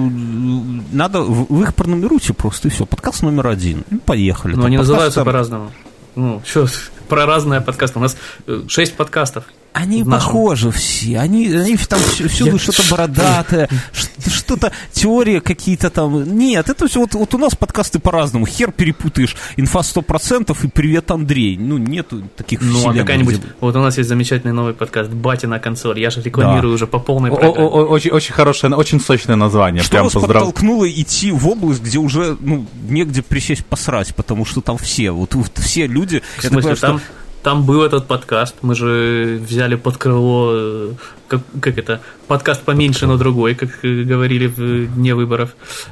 надо... 0.91 1.21
Вы 1.21 1.63
их 1.63 1.75
пронумеруйте 1.75 2.33
просто, 2.33 2.67
и 2.67 2.71
все. 2.71 2.85
Подкаст 2.85 3.23
номер 3.23 3.47
один. 3.47 3.83
И 3.91 3.95
поехали. 3.95 4.53
Но 4.53 4.61
Там 4.61 4.65
они 4.67 4.77
называются 4.77 5.23
по-разному. 5.23 5.71
Ну, 6.15 6.41
что, 6.45 6.67
про 7.09 7.25
разные 7.25 7.61
подкасты. 7.61 7.99
У 7.99 8.01
нас 8.01 8.17
э, 8.47 8.61
шесть 8.67 8.95
подкастов. 8.95 9.45
Они 9.73 10.03
нашем. 10.03 10.11
похожи 10.11 10.71
все, 10.71 11.17
они, 11.19 11.47
они 11.47 11.75
там 11.77 11.99
всю- 11.99 12.29
всюду 12.29 12.59
что-то 12.59 12.83
бородатое, 12.91 13.67
что-то, 14.27 14.71
теория 14.91 15.41
какие-то 15.41 15.89
там. 15.89 16.37
Нет, 16.37 16.69
это 16.69 16.87
все, 16.87 16.99
вот, 16.99 17.15
вот 17.15 17.33
у 17.33 17.37
нас 17.39 17.55
подкасты 17.55 17.97
по-разному. 17.99 18.45
Хер 18.45 18.71
перепутаешь, 18.71 19.35
инфа 19.57 19.79
100% 19.79 20.55
и 20.63 20.67
привет, 20.67 21.09
Андрей. 21.09 21.57
Ну, 21.57 21.77
нету 21.79 22.21
таких 22.37 22.61
Ну, 22.61 22.87
а 22.89 22.93
какая-нибудь... 22.93 23.37
где- 23.39 23.47
Вот 23.61 23.75
у 23.75 23.79
нас 23.79 23.97
есть 23.97 24.07
замечательный 24.09 24.53
новый 24.53 24.73
подкаст 24.75 25.09
«Бати 25.09 25.47
на 25.47 25.57
консоль». 25.59 25.99
Я 25.99 26.11
же 26.11 26.21
рекламирую 26.21 26.75
уже 26.75 26.85
по 26.85 26.99
полной 26.99 27.31
программе. 27.31 27.67
Очень, 27.67 28.11
очень 28.11 28.33
хорошее, 28.33 28.75
очень 28.75 28.99
сочное 29.01 29.35
название. 29.35 29.81
Что 29.81 29.91
Прям 29.91 30.03
вас 30.03 30.13
поздрав- 30.13 30.27
подтолкнуло 30.45 30.87
идти 30.89 31.31
в 31.31 31.47
область, 31.47 31.81
где 31.81 31.97
уже, 31.97 32.37
ну, 32.39 32.65
негде 32.87 33.23
присесть 33.23 33.65
посрать, 33.65 34.13
потому 34.15 34.45
что 34.45 34.61
там 34.61 34.77
все, 34.77 35.09
вот, 35.11 35.33
вот 35.33 35.51
все 35.57 35.87
люди... 35.87 36.21
В 36.37 36.41
смысле, 36.41 36.75
понимаю, 36.75 36.77
там, 36.77 37.01
там 37.43 37.65
был 37.65 37.83
этот 37.83 38.07
подкаст. 38.07 38.55
Мы 38.61 38.73
же 38.75 39.39
взяли 39.47 39.75
под 39.75 39.97
крыло, 39.97 40.51
э, 40.53 40.91
как, 41.27 41.41
как 41.61 41.77
это, 41.77 41.99
подкаст 42.27 42.63
поменьше, 42.63 43.05
но 43.05 43.17
другой, 43.17 43.53
как 43.55 43.69
э, 43.83 44.03
говорили 44.03 44.47
в 44.47 44.95
дне 44.95 45.13
выборов. 45.13 45.49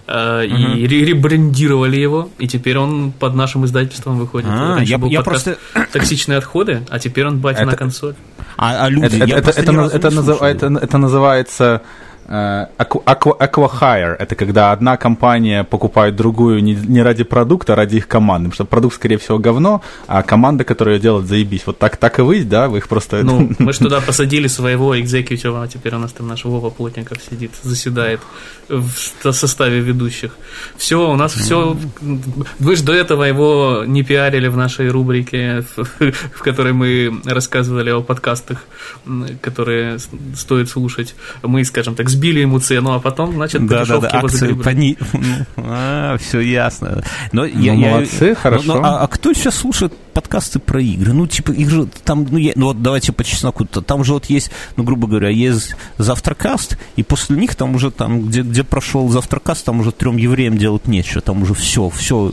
Э, 0.08 0.46
и 0.46 0.88
ре- 0.88 1.06
ребрендировали 1.06 1.98
его, 2.00 2.30
и 2.40 2.48
теперь 2.48 2.78
он 2.78 3.12
под 3.12 3.36
нашим 3.36 3.66
издательством 3.66 4.18
выходит. 4.18 4.50
А, 4.50 4.80
я- 4.82 4.98
был 4.98 5.10
я 5.10 5.22
подкаст 5.22 5.60
«Токсичные 5.92 6.38
отходы», 6.38 6.82
а 6.90 7.00
теперь 7.00 7.26
он 7.28 7.40
батя 7.40 7.66
на 7.66 7.70
Это- 7.70 7.78
консоль. 7.78 8.16
А, 8.58 8.86
а 8.86 8.90
люди, 8.90 9.06
Это, 9.06 9.16
я 9.26 9.36
это, 9.38 9.44
просто 9.44 9.62
это, 9.62 9.72
на- 9.72 9.86
это 9.88 10.12
слушал. 10.12 10.46
это- 10.46 10.80
это 10.82 10.98
называется 10.98 11.82
э, 11.84 12.11
аква- 12.32 13.04
аква- 13.06 13.38
аквахайр. 13.38 14.16
Это 14.20 14.36
когда 14.36 14.72
одна 14.72 14.98
компания 14.98 15.64
покупает 15.64 16.16
другую 16.16 16.64
не, 16.64 16.74
не 16.76 17.02
ради 17.02 17.24
продукта, 17.24 17.74
а 17.74 17.76
ради 17.76 17.98
их 17.98 18.08
команды. 18.08 18.50
Потому 18.50 18.56
что 18.56 18.66
продукт, 18.66 18.96
скорее 18.96 19.18
всего, 19.18 19.38
говно, 19.40 19.82
а 20.08 20.24
команда, 20.24 20.64
которая 20.64 21.00
делает, 21.00 21.28
заебись. 21.28 21.64
Вот 21.66 21.78
так, 21.78 21.98
так 21.98 22.20
и 22.20 22.22
вы, 22.22 22.44
да? 22.44 22.68
Вы 22.70 22.78
их 22.80 22.88
просто... 22.88 23.24
Ну, 23.24 23.52
мы 23.60 23.74
же 23.74 23.80
туда 23.80 24.00
посадили 24.02 24.48
своего 24.48 25.00
экзекутива, 25.00 25.64
а 25.64 25.68
теперь 25.68 25.96
у 25.96 26.00
нас 26.00 26.12
там 26.14 26.28
наш 26.28 26.46
Вова 26.46 26.70
Плотников 26.70 27.18
сидит, 27.30 27.52
заседает 27.64 28.20
в 28.70 28.90
ст- 28.92 29.34
составе 29.36 29.80
ведущих. 29.80 30.32
Все, 30.78 31.10
у 31.10 31.16
нас 31.16 31.34
все... 31.34 31.76
Вы 32.60 32.76
же 32.76 32.84
до 32.84 32.94
этого 32.94 33.24
его 33.24 33.84
не 33.86 34.04
пиарили 34.04 34.48
в 34.48 34.56
нашей 34.58 34.90
рубрике, 34.90 35.66
в, 35.76 36.42
которой 36.44 36.74
мы 36.74 37.22
рассказывали 37.26 37.90
о 37.92 38.02
подкастах, 38.02 38.64
которые 39.42 40.00
с- 40.00 40.10
стоит 40.36 40.70
слушать. 40.70 41.16
Мы, 41.44 41.64
скажем 41.66 41.96
так, 41.96 42.10
сбили 42.22 42.42
ему 42.42 42.60
цену, 42.60 42.94
а 42.94 43.00
потом, 43.00 43.34
значит, 43.34 43.66
Да, 43.66 43.84
да, 43.84 43.98
да, 44.00 44.10
акции 44.10 44.54
пони... 44.54 44.96
А, 45.58 46.18
все 46.18 46.40
ясно. 46.42 47.04
Но 47.32 47.46
я, 47.46 47.74
Ну, 47.74 47.80
я- 47.82 47.90
молодцы, 47.92 48.30
ну, 48.30 48.36
хорошо. 48.36 48.64
ну, 48.68 48.82
а, 48.84 49.00
а 49.04 49.08
кто 49.08 49.34
сейчас 49.34 49.56
слушает 49.56 49.94
подкасты 50.14 50.60
про 50.60 50.80
игры? 50.82 51.14
Ну, 51.14 51.26
типа, 51.26 51.52
их 51.52 51.70
же 51.70 51.88
там, 52.04 52.28
ну, 52.30 52.38
я- 52.38 52.54
ну 52.56 52.68
вот 52.68 52.82
давайте 52.84 53.12
по 53.12 53.24
чесноку. 53.24 53.66
т- 53.66 53.82
Там 53.82 54.04
же 54.04 54.14
вот 54.14 54.26
есть, 54.26 54.52
ну, 54.78 54.84
грубо 54.84 55.08
говоря, 55.08 55.30
есть 55.30 55.76
завтракаст, 55.98 56.78
и 56.96 57.02
после 57.04 57.38
них 57.38 57.56
там 57.56 57.74
уже 57.76 57.90
там, 57.90 58.22
где, 58.28 58.42
где 58.44 58.64
прошел 58.64 59.10
завтракаст, 59.10 59.66
там 59.66 59.80
уже 59.80 59.92
трем 59.92 60.18
евреям 60.18 60.58
делать 60.58 60.88
нечего. 60.88 61.22
Там 61.22 61.42
уже 61.42 61.56
все, 61.56 61.90
все 61.90 62.32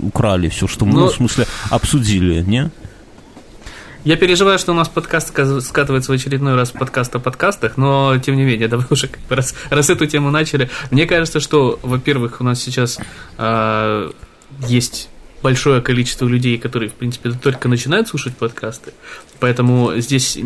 украли, 0.00 0.48
все, 0.48 0.66
что 0.66 0.84
мы, 0.86 0.92
ну, 0.94 1.00
Ну, 1.00 1.06
в 1.08 1.14
смысле, 1.14 1.46
обсудили, 1.70 2.42
не? 2.42 2.70
Я 4.04 4.16
переживаю, 4.16 4.58
что 4.58 4.72
у 4.72 4.74
нас 4.74 4.90
подкаст 4.90 5.32
скатывается 5.62 6.12
в 6.12 6.14
очередной 6.14 6.56
раз 6.56 6.70
подкаст 6.72 7.16
о 7.16 7.20
подкастах, 7.20 7.78
но 7.78 8.18
тем 8.18 8.36
не 8.36 8.44
менее, 8.44 8.68
давай 8.68 8.84
уже 8.90 9.08
как 9.08 9.22
бы 9.22 9.34
раз, 9.34 9.54
раз 9.70 9.88
эту 9.88 10.04
тему 10.04 10.30
начали. 10.30 10.68
Мне 10.90 11.06
кажется, 11.06 11.40
что, 11.40 11.78
во-первых, 11.82 12.42
у 12.42 12.44
нас 12.44 12.60
сейчас 12.60 12.98
а, 13.38 14.10
есть 14.60 15.08
большое 15.44 15.82
количество 15.82 16.26
людей, 16.26 16.56
которые, 16.56 16.88
в 16.88 16.94
принципе, 16.94 17.30
только 17.30 17.68
начинают 17.68 18.08
слушать 18.08 18.34
подкасты, 18.34 18.92
поэтому 19.40 19.92
здесь 19.98 20.38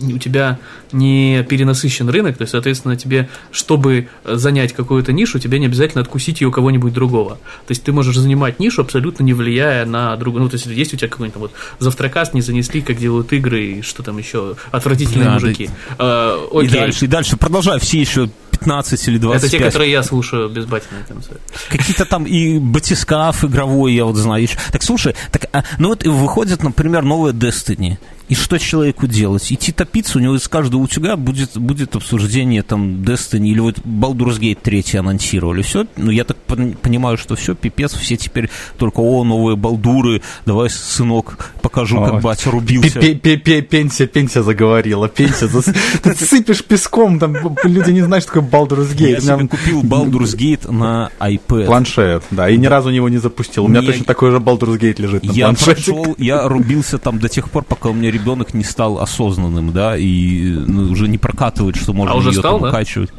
у 0.00 0.16
тебя 0.18 0.58
не 0.92 1.44
перенасыщен 1.46 2.08
рынок, 2.08 2.38
то 2.38 2.42
есть, 2.42 2.52
соответственно, 2.52 2.96
тебе, 2.96 3.28
чтобы 3.52 4.08
занять 4.24 4.72
какую-то 4.72 5.12
нишу, 5.12 5.38
тебе 5.38 5.58
не 5.58 5.66
обязательно 5.66 6.00
откусить 6.00 6.40
ее 6.40 6.48
у 6.48 6.50
кого-нибудь 6.50 6.94
другого. 6.94 7.34
То 7.66 7.72
есть 7.72 7.84
ты 7.84 7.92
можешь 7.92 8.16
занимать 8.16 8.58
нишу, 8.58 8.80
абсолютно 8.80 9.24
не 9.24 9.34
влияя 9.34 9.84
на 9.84 10.16
другую. 10.16 10.44
Ну, 10.44 10.48
то 10.48 10.54
есть 10.54 10.64
есть 10.64 10.94
у 10.94 10.96
тебя 10.96 11.08
какой-нибудь 11.08 11.34
там 11.34 11.42
вот 11.42 11.52
завтракаст, 11.78 12.32
не 12.32 12.40
занесли, 12.40 12.80
как 12.80 12.96
делают 12.96 13.30
игры, 13.34 13.62
и 13.62 13.82
что 13.82 14.02
там 14.02 14.16
еще, 14.16 14.56
отвратительные 14.70 15.26
Да, 15.26 15.34
мужики. 15.34 15.68
А, 15.98 16.48
И 16.50 16.58
окей. 16.66 16.70
дальше, 16.70 17.04
и 17.04 17.08
дальше. 17.08 17.36
Продолжай, 17.36 17.78
все 17.78 18.00
еще 18.00 18.30
15 18.58 19.08
или 19.08 19.18
25. 19.18 19.44
Это 19.44 19.58
те, 19.58 19.64
которые 19.64 19.90
я 19.90 20.02
слушаю 20.02 20.48
без 20.48 20.64
батиной 20.66 21.02
концерт. 21.06 21.40
Какие-то 21.68 22.04
там 22.04 22.24
и 22.24 22.58
батискаф 22.58 23.44
игровой, 23.44 23.94
я 23.94 24.04
вот 24.04 24.16
знаю. 24.16 24.48
Так 24.72 24.82
слушай, 24.82 25.14
так, 25.32 25.46
а, 25.52 25.64
ну 25.78 25.88
вот 25.88 26.04
выходит, 26.04 26.62
например, 26.62 27.02
новая 27.02 27.32
Destiny. 27.32 27.98
И 28.28 28.34
что 28.34 28.58
человеку 28.58 29.06
делать? 29.06 29.52
Идти 29.52 29.70
топиться, 29.70 30.18
у 30.18 30.20
него 30.20 30.34
из 30.34 30.48
каждого 30.48 30.80
утюга 30.80 31.16
будет, 31.16 31.56
будет 31.56 31.94
обсуждение 31.94 32.62
там 32.64 33.02
Destiny 33.02 33.48
или 33.48 33.60
вот 33.60 33.78
Baldur's 33.78 34.40
Gate 34.40 34.58
3 34.60 34.98
анонсировали. 34.98 35.62
Все, 35.62 35.86
ну 35.96 36.10
я 36.10 36.24
так 36.24 36.36
пон- 36.48 36.76
понимаю, 36.76 37.18
что 37.18 37.36
все, 37.36 37.54
пипец, 37.54 37.94
все 37.94 38.16
теперь 38.16 38.50
только, 38.78 38.98
о, 39.00 39.22
новые 39.22 39.56
балдуры, 39.56 40.22
давай, 40.44 40.70
сынок, 40.70 41.52
покажу, 41.62 42.02
как 42.04 42.20
батя 42.20 42.50
рубился. 42.50 42.98
Пе- 43.00 43.14
пе- 43.14 43.36
пе- 43.36 43.62
Пенсия, 43.62 44.06
пенсия 44.06 44.42
заговорила, 44.42 45.08
пенсия. 45.08 45.46
Ты 46.02 46.14
сыпешь 46.16 46.64
песком, 46.64 47.18
там 47.20 47.36
люди 47.62 47.90
не 47.92 48.02
знают, 48.02 48.24
что 48.24 48.40
такое 48.40 48.50
Baldur's 48.50 48.94
Gate. 48.96 49.10
Я 49.10 49.20
себе 49.20 49.46
купил 49.48 49.82
Baldur's 49.82 50.36
Gate 50.36 50.70
на 50.70 51.10
iPad. 51.20 51.66
Планшет, 51.66 52.24
да, 52.32 52.50
и 52.50 52.56
ни 52.56 52.66
разу 52.66 52.88
его 52.88 53.08
не 53.08 53.18
запустил. 53.18 53.66
У 53.66 53.68
меня 53.68 53.82
точно 53.82 54.04
такой 54.04 54.32
же 54.32 54.38
Baldur's 54.38 54.78
Gate 54.78 55.00
лежит 55.00 55.22
на 55.24 55.32
планшете. 55.32 56.14
я 56.18 56.48
рубился 56.48 56.98
там 56.98 57.18
до 57.20 57.28
тех 57.28 57.50
пор, 57.50 57.62
пока 57.62 57.90
у 57.90 57.92
меня 57.94 58.15
ребенок 58.16 58.54
не 58.54 58.64
стал 58.64 59.00
осознанным, 59.00 59.72
да, 59.72 59.96
и 59.96 60.50
ну, 60.50 60.90
уже 60.90 61.08
не 61.08 61.18
прокатывает, 61.18 61.76
что 61.76 61.92
можно 61.92 62.14
А 62.14 62.16
уже 62.16 62.30
ее 62.30 62.38
стал, 62.38 62.54
там 62.54 62.62
да? 62.62 62.68
укачивать. 62.68 63.10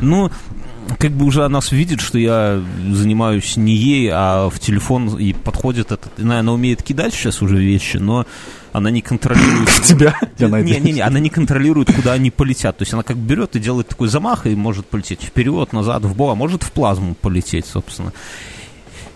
Ну, 0.00 0.30
как 0.98 1.12
бы 1.12 1.26
уже 1.26 1.44
она 1.44 1.60
видит, 1.70 2.00
что 2.00 2.18
я 2.18 2.62
занимаюсь 2.90 3.56
не 3.56 3.74
ей, 3.74 4.10
а 4.12 4.48
в 4.48 4.58
телефон 4.58 5.16
и 5.18 5.32
подходит 5.32 5.92
этот. 5.92 6.18
Она, 6.18 6.40
она 6.40 6.52
умеет 6.52 6.82
кидать 6.82 7.12
сейчас 7.12 7.42
уже 7.42 7.58
вещи, 7.58 7.96
но 7.96 8.26
она 8.72 8.90
не 8.90 9.00
контролирует. 9.00 9.68
Тебя, 9.82 10.18
я 10.38 10.48
надеюсь. 10.48 10.78
Не-не-не, 10.78 11.00
она 11.00 11.18
не 11.18 11.30
контролирует, 11.30 11.92
куда 11.92 12.12
они 12.12 12.30
полетят. 12.30 12.78
То 12.78 12.82
есть 12.82 12.92
она 12.94 13.02
как 13.02 13.16
берет 13.16 13.56
и 13.56 13.58
делает 13.58 13.88
такой 13.88 14.08
замах 14.08 14.46
и 14.46 14.54
может 14.54 14.86
полететь 14.86 15.22
вперед, 15.22 15.72
назад, 15.72 16.04
в 16.04 16.14
бок, 16.14 16.32
а 16.32 16.34
может 16.34 16.62
в 16.62 16.70
плазму 16.72 17.14
полететь, 17.14 17.66
собственно. 17.66 18.12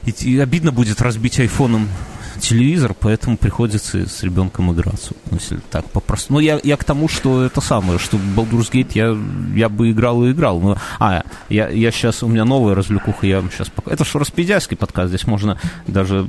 И, 0.06 0.10
и 0.10 0.38
обидно 0.38 0.72
будет 0.72 1.00
разбить 1.00 1.38
айфоном 1.40 1.88
телевизор, 2.38 2.94
поэтому 2.98 3.36
приходится 3.36 4.06
с 4.06 4.22
ребенком 4.22 4.72
играться. 4.72 5.12
Ну, 5.30 5.38
если 5.38 5.58
так 5.70 5.88
попросту. 5.90 6.34
Ну, 6.34 6.38
я, 6.38 6.60
я 6.62 6.76
к 6.76 6.84
тому, 6.84 7.08
что 7.08 7.42
это 7.42 7.60
самое, 7.60 7.98
что 7.98 8.16
Baldur's 8.16 8.70
Gate 8.70 8.92
я, 8.94 9.16
я 9.58 9.68
бы 9.68 9.90
играл 9.90 10.24
и 10.24 10.32
играл. 10.32 10.60
Но, 10.60 10.76
а, 10.98 11.24
я, 11.48 11.68
я 11.68 11.90
сейчас, 11.90 12.22
у 12.22 12.28
меня 12.28 12.44
новая 12.44 12.74
развлекуха, 12.74 13.26
я 13.26 13.40
вам 13.40 13.50
сейчас 13.50 13.68
пока... 13.68 13.90
Это 13.90 14.04
что, 14.04 14.18
распидяйский 14.18 14.76
подкаст, 14.76 15.08
здесь 15.08 15.26
можно 15.26 15.58
даже 15.86 16.28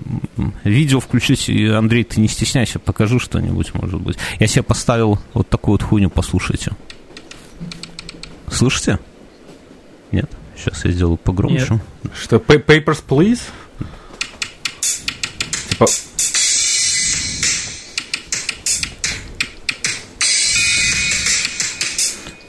видео 0.63 0.99
включить. 0.99 1.49
И, 1.49 1.67
Андрей, 1.67 2.03
ты 2.03 2.19
не 2.19 2.27
стесняйся, 2.27 2.79
покажи 2.79 3.19
что-нибудь, 3.19 3.73
может 3.73 4.01
быть. 4.01 4.17
Я 4.39 4.47
себе 4.47 4.63
поставил 4.63 5.19
вот 5.33 5.49
такую 5.49 5.73
вот 5.73 5.83
хуйню, 5.83 6.09
послушайте. 6.09 6.71
Слышите? 8.49 8.99
Нет? 10.11 10.29
Сейчас 10.55 10.85
я 10.85 10.91
сделаю 10.91 11.17
погромче. 11.17 11.79
Что, 12.13 12.35
pa- 12.37 12.63
Papers, 12.63 13.03
Please? 13.07 13.41
Типа, 15.85 15.91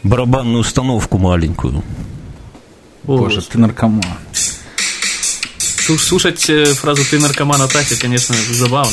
Барабанную 0.03 0.59
установку 0.61 1.19
маленькую. 1.19 1.83
боже, 3.05 3.41
ты 3.41 3.59
наркоман. 3.59 4.03
Слу- 4.33 5.99
Слушать 5.99 6.49
э, 6.51 6.65
фразу 6.75 7.03
«ты 7.09 7.19
наркоман 7.19 7.61
Атаки», 7.63 7.99
конечно, 8.01 8.35
забавно. 8.53 8.93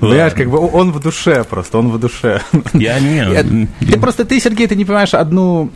Понимаешь, 0.00 0.32
как 0.34 0.50
бы 0.50 0.58
он 0.58 0.92
в 0.92 1.00
душе 1.00 1.44
просто, 1.44 1.78
он 1.78 1.90
в 1.90 1.98
душе. 1.98 2.42
Я 2.74 2.98
не... 2.98 3.68
Ты 3.80 3.98
просто, 3.98 4.24
ты, 4.24 4.40
Сергей, 4.40 4.66
ты 4.66 4.74
не 4.76 4.84
понимаешь 4.84 5.14
одну... 5.14 5.70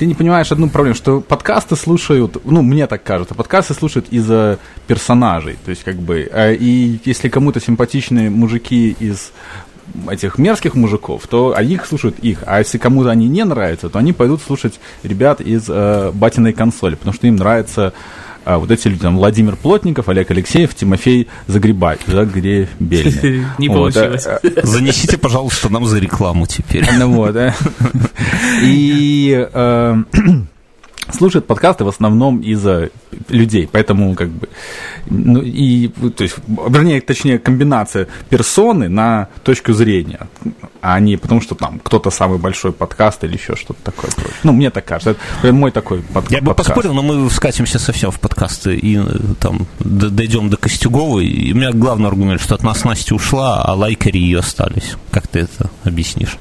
Ты 0.00 0.06
не 0.06 0.14
понимаешь 0.14 0.50
одну 0.50 0.70
проблему, 0.70 0.96
что 0.96 1.20
подкасты 1.20 1.76
слушают, 1.76 2.38
ну, 2.46 2.62
мне 2.62 2.86
так 2.86 3.02
кажется, 3.02 3.34
подкасты 3.34 3.74
слушают 3.74 4.06
из-за 4.10 4.58
персонажей. 4.86 5.58
То 5.62 5.68
есть, 5.68 5.84
как 5.84 5.96
бы, 5.96 6.26
э, 6.32 6.54
и 6.54 6.98
если 7.04 7.28
кому-то 7.28 7.60
симпатичны 7.60 8.30
мужики 8.30 8.96
из 8.98 9.30
этих 10.10 10.38
мерзких 10.38 10.74
мужиков, 10.74 11.26
то 11.26 11.52
они 11.54 11.74
их 11.74 11.84
слушают 11.84 12.18
их. 12.20 12.44
А 12.46 12.60
если 12.60 12.78
кому-то 12.78 13.10
они 13.10 13.28
не 13.28 13.44
нравятся, 13.44 13.90
то 13.90 13.98
они 13.98 14.14
пойдут 14.14 14.40
слушать 14.40 14.80
ребят 15.02 15.42
из 15.42 15.66
э, 15.68 16.12
батиной 16.14 16.54
консоли, 16.54 16.94
потому 16.94 17.12
что 17.12 17.26
им 17.26 17.36
нравятся 17.36 17.92
э, 18.44 18.56
вот 18.56 18.70
эти 18.70 18.88
люди, 18.88 19.00
там, 19.00 19.16
Владимир 19.16 19.56
Плотников, 19.56 20.08
Олег 20.08 20.30
Алексеев, 20.30 20.74
Тимофей 20.74 21.28
Загребай, 21.46 21.98
Загребельный. 22.06 23.46
Не 23.58 23.68
э, 23.68 23.72
получилось. 23.72 24.26
э, 24.26 24.38
Занесите, 24.62 25.18
пожалуйста, 25.18 25.68
нам 25.68 25.86
за 25.86 25.98
рекламу 25.98 26.46
теперь. 26.46 26.84
ну 26.98 27.10
вот, 27.12 27.32
да. 27.34 27.54
И 28.62 29.48
э, 29.52 30.02
слушают 31.12 31.46
подкасты 31.46 31.84
в 31.84 31.88
основном 31.88 32.40
из-за 32.40 32.90
людей, 33.28 33.68
поэтому 33.70 34.14
как 34.14 34.28
бы, 34.28 34.48
ну 35.08 35.40
и, 35.42 35.88
то 35.88 36.22
есть, 36.24 36.36
вернее, 36.46 37.00
точнее, 37.00 37.38
комбинация 37.38 38.06
персоны 38.28 38.88
на 38.88 39.28
точку 39.42 39.72
зрения, 39.72 40.28
а 40.80 40.98
не 41.00 41.16
потому, 41.16 41.40
что 41.40 41.54
там 41.54 41.80
кто-то 41.82 42.10
самый 42.10 42.38
большой 42.38 42.72
подкаст 42.72 43.24
или 43.24 43.34
еще 43.34 43.56
что-то 43.56 43.80
такое. 43.82 44.10
Ну, 44.42 44.52
мне 44.52 44.70
так 44.70 44.84
кажется, 44.84 45.10
это 45.10 45.20
прям 45.42 45.56
мой 45.56 45.70
такой 45.70 46.00
под- 46.02 46.30
Я 46.30 46.40
бы 46.40 46.46
подкаст. 46.48 46.68
поспорил, 46.68 46.94
но 46.94 47.02
мы 47.02 47.28
скатимся 47.30 47.78
совсем 47.78 48.10
в 48.10 48.18
подкасты 48.20 48.74
и 48.76 48.98
э, 48.98 49.02
там 49.40 49.66
дойдем 49.80 50.48
до 50.50 50.56
Костюговой. 50.56 51.26
И 51.26 51.52
у 51.52 51.56
меня 51.56 51.72
главный 51.72 52.08
аргумент, 52.08 52.40
что 52.40 52.54
от 52.54 52.62
нас 52.62 52.84
Настя 52.84 53.14
ушла, 53.14 53.62
а 53.62 53.74
лайкари 53.74 54.18
ее 54.18 54.38
остались. 54.38 54.94
Как 55.10 55.26
ты 55.28 55.40
это 55.40 55.70
объяснишь? 55.84 56.38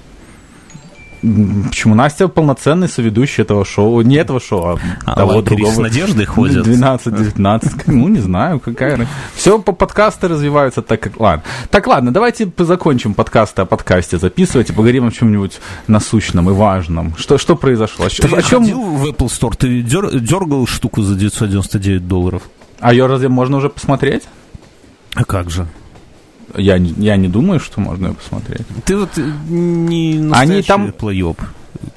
Почему? 1.22 1.96
Настя 1.96 2.28
полноценный 2.28 2.88
соведущий 2.88 3.42
этого 3.44 3.66
шоу. 3.66 4.02
Не 4.02 4.16
этого 4.16 4.40
шоу, 4.40 4.66
а, 4.66 4.78
А 5.06 5.16
того 5.16 5.32
лагерь 5.34 5.44
другого. 5.58 5.74
с 5.74 5.78
Надеждой 5.78 6.26
ходят? 6.26 6.66
12-19. 6.66 7.84
Ну, 7.88 8.08
не 8.08 8.20
знаю, 8.20 8.60
какая. 8.60 9.08
Все 9.36 9.60
по 9.60 9.72
подкасты 9.74 10.28
развиваются 10.28 10.82
так, 10.82 11.02
как... 11.02 11.20
Ладно. 11.20 11.44
Так, 11.72 11.88
ладно, 11.88 12.12
давайте 12.14 12.50
закончим 12.58 13.14
подкасты 13.14 13.62
о 13.62 13.66
подкасте 13.66 14.18
записывать 14.18 14.70
и 14.70 14.74
поговорим 14.74 15.08
о 15.08 15.12
чем-нибудь 15.12 15.60
насущном 15.88 16.50
и 16.50 16.54
важном. 16.54 17.14
Что, 17.18 17.38
что 17.38 17.56
произошло? 17.56 18.08
Ты 18.08 18.28
о 18.28 18.42
чем... 18.42 18.62
ходил 18.64 18.82
в 18.82 19.06
Apple 19.06 19.28
Store? 19.28 19.54
Ты 19.58 19.82
дер- 19.82 20.18
дергал 20.20 20.66
штуку 20.68 21.02
за 21.02 21.16
999 21.16 22.08
долларов? 22.08 22.44
А 22.80 22.94
ее 22.94 23.08
разве 23.08 23.28
можно 23.28 23.58
уже 23.58 23.70
посмотреть? 23.70 24.24
А 25.16 25.26
как 25.26 25.50
же? 25.50 25.68
Я, 26.58 26.78
не- 26.80 26.94
я 26.98 27.16
не 27.18 27.28
думаю, 27.28 27.60
что 27.60 27.80
можно 27.82 28.08
ее 28.08 28.14
посмотреть. 28.14 28.66
Ты 28.86 28.98
вот 28.98 29.10
э, 29.18 29.22
не 29.50 30.16
настоящий 30.20 30.68
там- 30.68 30.92
плоёб. 30.92 31.40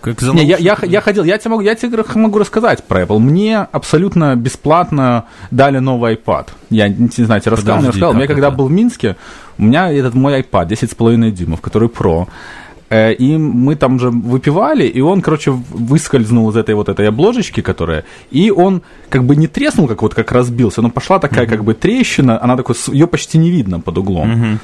Как 0.00 0.20
за 0.20 0.32
Не, 0.32 0.44
я, 0.44 0.57
я, 0.59 0.76
я 0.82 1.00
ходил, 1.00 1.24
я 1.24 1.38
тебе, 1.38 1.50
могу, 1.50 1.62
я 1.62 1.74
тебе 1.74 2.05
могу 2.14 2.38
рассказать 2.38 2.84
про 2.84 3.03
Apple. 3.03 3.18
Мне 3.18 3.59
абсолютно 3.59 4.36
бесплатно 4.36 5.24
дали 5.50 5.78
новый 5.78 6.14
iPad. 6.14 6.48
Я 6.70 6.88
не, 6.88 7.09
не 7.16 7.24
знаю, 7.24 7.40
тебе 7.40 7.53
рассказал, 7.53 7.76
не 7.78 7.86
Подожди, 7.86 8.00
рассказал. 8.00 8.20
Я 8.20 8.26
когда 8.28 8.48
это? 8.48 8.57
был 8.57 8.66
в 8.66 8.70
Минске, 8.70 9.16
у 9.59 9.62
меня 9.64 9.90
этот 9.92 10.14
мой 10.14 10.40
iPad 10.40 10.68
10,5 10.68 11.30
дюймов, 11.32 11.61
который 11.61 11.88
Pro. 11.88 12.28
Э, 12.93 13.14
И 13.14 13.38
мы 13.38 13.74
там 13.76 13.99
же 13.99 14.11
выпивали, 14.11 14.86
и 14.86 15.01
он, 15.01 15.22
короче, 15.22 15.51
выскользнул 15.51 16.51
из 16.51 16.57
этой 16.57 16.74
вот 16.74 16.88
этой 16.88 17.09
обложечки, 17.09 17.62
которая, 17.62 18.05
и 18.30 18.51
он 18.51 18.82
как 19.09 19.24
бы 19.24 19.34
не 19.36 19.47
треснул, 19.47 19.88
как 19.88 20.03
вот 20.03 20.14
как 20.14 20.32
разбился, 20.32 20.82
но 20.82 20.90
пошла 20.90 21.18
такая 21.18 21.47
как 21.47 21.64
бы 21.64 21.72
трещина, 21.72 22.38
она 22.45 22.57
такой, 22.57 22.74
ее 22.93 23.07
почти 23.07 23.38
не 23.38 23.51
видно 23.51 23.80
под 23.80 23.99
углом. 23.99 24.59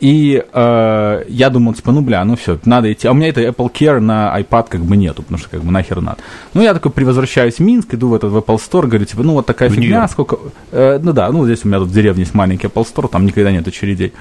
И 0.00 0.42
э, 0.52 1.24
я 1.28 1.50
думал, 1.50 1.74
типа, 1.74 1.92
ну, 1.92 2.00
бля, 2.00 2.24
ну 2.24 2.34
все, 2.34 2.58
надо 2.64 2.90
идти. 2.90 3.06
А 3.06 3.10
у 3.10 3.14
меня 3.14 3.28
это 3.28 3.42
Apple 3.42 3.70
Care 3.70 4.00
на 4.00 4.34
iPad 4.40 4.66
как 4.70 4.80
бы 4.80 4.96
нету, 4.96 5.22
потому 5.22 5.38
что 5.38 5.50
как 5.50 5.62
бы 5.62 5.70
нахер 5.70 6.00
надо. 6.00 6.16
Ну, 6.54 6.62
я 6.62 6.72
такой 6.72 7.04
возвращаюсь 7.04 7.56
в 7.56 7.60
Минск, 7.60 7.92
иду 7.92 8.08
в 8.08 8.14
этот 8.14 8.32
в 8.32 8.36
Apple 8.38 8.56
Store, 8.56 8.86
говорю, 8.86 9.04
типа, 9.04 9.22
ну, 9.22 9.34
вот 9.34 9.44
такая 9.44 9.68
В 9.68 9.74
фигня, 9.74 10.08
сколько... 10.08 10.38
Э, 10.72 10.98
ну, 11.02 11.12
да, 11.12 11.30
ну, 11.30 11.44
здесь 11.44 11.64
у 11.64 11.68
меня 11.68 11.78
тут 11.80 11.88
в 11.88 11.92
деревне 11.92 12.22
есть 12.22 12.32
маленький 12.34 12.68
Apple 12.68 12.86
Store, 12.86 13.10
там 13.10 13.26
никогда 13.26 13.52
нет 13.52 13.68
очередей. 13.68 14.14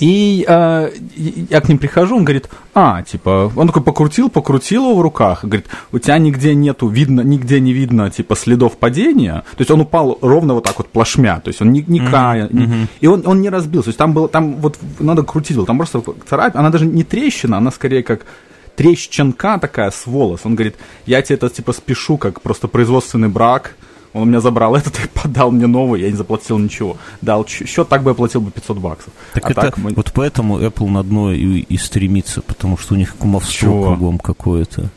И 0.00 0.44
э, 0.48 0.90
я 1.50 1.60
к 1.60 1.68
ним 1.68 1.76
прихожу, 1.78 2.16
он 2.16 2.24
говорит, 2.24 2.48
а, 2.74 3.02
типа, 3.02 3.52
он 3.54 3.66
такой 3.66 3.82
покрутил, 3.82 4.30
покрутил 4.30 4.84
его 4.84 4.96
в 4.96 5.02
руках, 5.02 5.44
говорит, 5.44 5.66
у 5.92 5.98
тебя 5.98 6.16
нигде 6.18 6.54
нету, 6.54 6.88
видно, 6.88 7.20
нигде 7.20 7.60
не 7.60 7.74
видно, 7.74 8.10
типа, 8.10 8.34
следов 8.34 8.78
падения, 8.78 9.44
то 9.56 9.60
есть 9.60 9.70
он 9.70 9.80
упал 9.82 10.16
ровно 10.22 10.54
вот 10.54 10.64
так 10.64 10.78
вот 10.78 10.88
плашмя, 10.88 11.40
то 11.40 11.48
есть 11.48 11.60
он 11.60 11.72
не, 11.72 11.84
не 11.86 12.00
края, 12.00 12.48
не- 12.50 12.86
и 13.00 13.06
он, 13.06 13.22
он 13.26 13.42
не 13.42 13.50
разбился, 13.50 13.84
то 13.84 13.88
есть 13.90 13.98
там 13.98 14.14
было, 14.14 14.28
там 14.28 14.54
вот 14.56 14.78
надо 15.00 15.22
крутить 15.22 15.56
было, 15.56 15.66
там 15.66 15.76
просто 15.76 16.02
царапина, 16.28 16.60
она 16.60 16.70
даже 16.70 16.86
не 16.86 17.04
трещина, 17.04 17.58
она 17.58 17.70
скорее 17.70 18.02
как 18.02 18.24
трещинка 18.76 19.58
такая 19.58 19.90
с 19.90 20.06
волос, 20.06 20.40
он 20.44 20.54
говорит, 20.54 20.76
я 21.04 21.20
тебе 21.20 21.36
это, 21.36 21.50
типа, 21.50 21.72
спешу, 21.72 22.16
как 22.16 22.40
просто 22.40 22.68
производственный 22.68 23.28
брак, 23.28 23.76
он 24.12 24.22
у 24.22 24.24
меня 24.24 24.40
забрал 24.40 24.74
этот 24.76 24.98
и 24.98 25.08
подал 25.08 25.50
мне 25.50 25.66
новый, 25.66 26.00
я 26.02 26.10
не 26.10 26.16
заплатил 26.16 26.58
ничего. 26.58 26.96
Дал 27.22 27.46
счет, 27.46 27.88
так 27.88 28.02
бы 28.02 28.10
я 28.10 28.14
платил 28.14 28.40
бы 28.40 28.50
500 28.50 28.78
баксов. 28.78 29.12
Так 29.34 29.44
А 29.46 29.50
это 29.50 29.60
так 29.60 29.76
мы- 29.78 29.92
вот 29.94 30.10
поэтому 30.14 30.58
Apple 30.60 30.88
на 30.88 31.02
дно 31.02 31.32
и, 31.32 31.60
и 31.60 31.76
стремится, 31.76 32.42
потому 32.42 32.76
что 32.76 32.94
у 32.94 32.96
них 32.96 33.14
кумовство 33.16 33.52
Чего? 33.52 33.84
кругом 33.86 34.18
какое-то, 34.18 34.90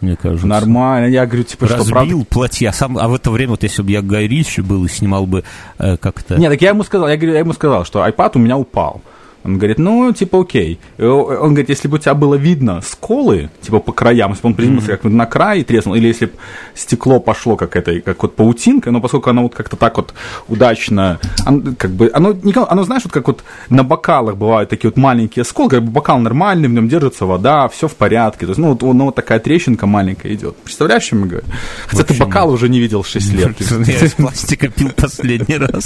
мне 0.00 0.16
кажется. 0.16 0.46
Нормально, 0.46 1.06
я 1.06 1.26
говорю, 1.26 1.42
типа, 1.44 1.66
что 1.66 1.76
Разбил 1.78 1.92
правда... 1.94 2.24
платье, 2.26 2.68
а, 2.68 2.72
сам, 2.72 2.96
а 2.98 3.08
в 3.08 3.14
это 3.14 3.30
время, 3.30 3.50
вот 3.52 3.62
если 3.62 3.82
бы 3.82 3.90
я 3.90 4.02
Гай 4.02 4.26
Ричи 4.28 4.60
был 4.60 4.84
и 4.84 4.88
снимал 4.88 5.26
бы 5.26 5.44
э, 5.78 5.96
как-то... 5.96 6.36
Нет, 6.36 6.50
так 6.52 6.62
я 6.62 6.68
ему 6.70 6.84
сказал, 6.84 7.08
я, 7.08 7.16
говорю, 7.16 7.32
я 7.32 7.40
ему 7.40 7.52
сказал, 7.52 7.84
что 7.84 8.06
iPad 8.06 8.32
у 8.34 8.38
меня 8.38 8.56
упал. 8.56 9.02
Он 9.42 9.56
говорит, 9.56 9.78
ну, 9.78 10.12
типа, 10.12 10.40
окей. 10.42 10.78
Он 10.98 11.48
говорит, 11.54 11.68
если 11.70 11.88
бы 11.88 11.96
у 11.96 11.98
тебя 11.98 12.14
было 12.14 12.34
видно 12.34 12.80
сколы, 12.82 13.48
типа, 13.62 13.80
по 13.80 13.92
краям, 13.92 14.30
если 14.32 14.42
бы 14.42 14.48
он 14.48 14.54
приземлился 14.54 14.88
как 14.92 15.02
бы 15.02 15.10
на 15.10 15.24
край 15.26 15.60
и 15.60 15.64
треснул, 15.64 15.94
или 15.94 16.08
если 16.08 16.26
бы 16.26 16.32
стекло 16.74 17.20
пошло 17.20 17.56
как 17.56 17.74
это, 17.76 18.00
как 18.00 18.22
вот 18.22 18.36
паутинка, 18.36 18.90
но 18.90 19.00
поскольку 19.00 19.30
оно 19.30 19.42
вот 19.44 19.54
как-то 19.54 19.76
так 19.76 19.96
вот 19.96 20.12
удачно, 20.48 21.18
он- 21.46 21.74
как 21.76 21.90
бы, 21.92 22.10
оно, 22.12 22.34
оно, 22.68 22.84
знаешь, 22.84 23.02
вот 23.04 23.12
как 23.12 23.26
вот 23.28 23.42
на 23.70 23.82
бокалах 23.82 24.36
бывают 24.36 24.68
такие 24.70 24.90
вот 24.90 24.96
маленькие 24.98 25.44
сколы, 25.44 25.70
как 25.70 25.82
бы 25.84 25.90
бокал 25.90 26.18
нормальный, 26.18 26.68
в 26.68 26.72
нем 26.72 26.88
держится 26.88 27.24
вода, 27.26 27.68
все 27.68 27.88
в 27.88 27.94
порядке. 27.94 28.40
То 28.46 28.50
есть, 28.50 28.58
ну, 28.58 28.68
вот, 28.74 28.82
ну, 28.82 29.06
вот 29.06 29.14
такая 29.14 29.38
трещинка 29.38 29.86
маленькая 29.86 30.34
идет. 30.34 30.56
Представляешь, 30.56 31.04
о 31.04 31.06
чем 31.06 31.20
я 31.24 31.26
говорю? 31.30 31.46
Хотя 31.86 32.04
ты 32.04 32.14
бокал 32.26 32.50
уже 32.50 32.68
не 32.68 32.78
видел 32.80 33.02
6 33.04 33.32
лет. 33.32 33.56
Я 33.86 34.06
из 34.06 34.12
пластика 34.12 34.68
пил 34.68 34.90
последний 34.94 35.56
раз. 35.56 35.84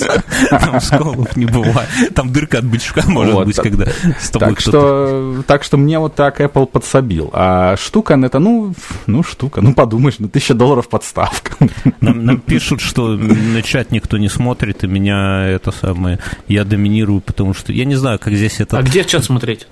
Там 0.51 0.81
сколов 0.81 1.37
не 1.37 1.47
бывает. 1.47 1.89
Там 2.15 2.33
дырка 2.33 2.59
от 2.59 2.65
бычка 2.65 3.03
может 3.07 3.35
Вот, 3.45 3.47
быть, 3.47 3.57
так- 3.57 3.65
когда 3.65 3.87
с 4.21 4.31
тобой 4.31 4.49
Так 4.51 4.61
что, 4.61 5.43
так 5.47 5.65
что 5.65 5.77
мне 5.77 5.99
вот 5.99 6.15
так 6.15 6.41
Apple 6.41 6.67
подсобил. 6.67 7.31
А 7.33 7.77
штука 7.77 8.15
это, 8.15 8.39
ну, 8.39 8.75
ну, 9.07 9.23
штука, 9.23 9.61
ну, 9.61 9.75
подумаешь, 9.75 10.17
ну, 10.19 10.29
тысяча 10.29 10.55
долларов 10.55 10.89
подставка. 10.89 11.57
Нам, 12.01 12.25
нам 12.25 12.39
пишут, 12.39 12.81
что 12.81 13.09
на 13.09 13.63
чат 13.63 13.91
никто 13.93 14.19
не 14.19 14.29
смотрит, 14.29 14.85
и 14.85 14.87
меня 14.87 15.47
это 15.47 15.73
самое... 15.73 16.19
Я 16.49 16.65
доминирую, 16.65 17.21
потому 17.21 17.55
что... 17.55 17.73
Я 17.73 17.85
не 17.85 17.97
знаю, 17.97 18.19
как 18.19 18.35
здесь 18.35 18.61
это 18.61 18.79
А 18.79 18.83
где 18.83 19.05
чат 19.05 19.25
смотреть? 19.25 19.67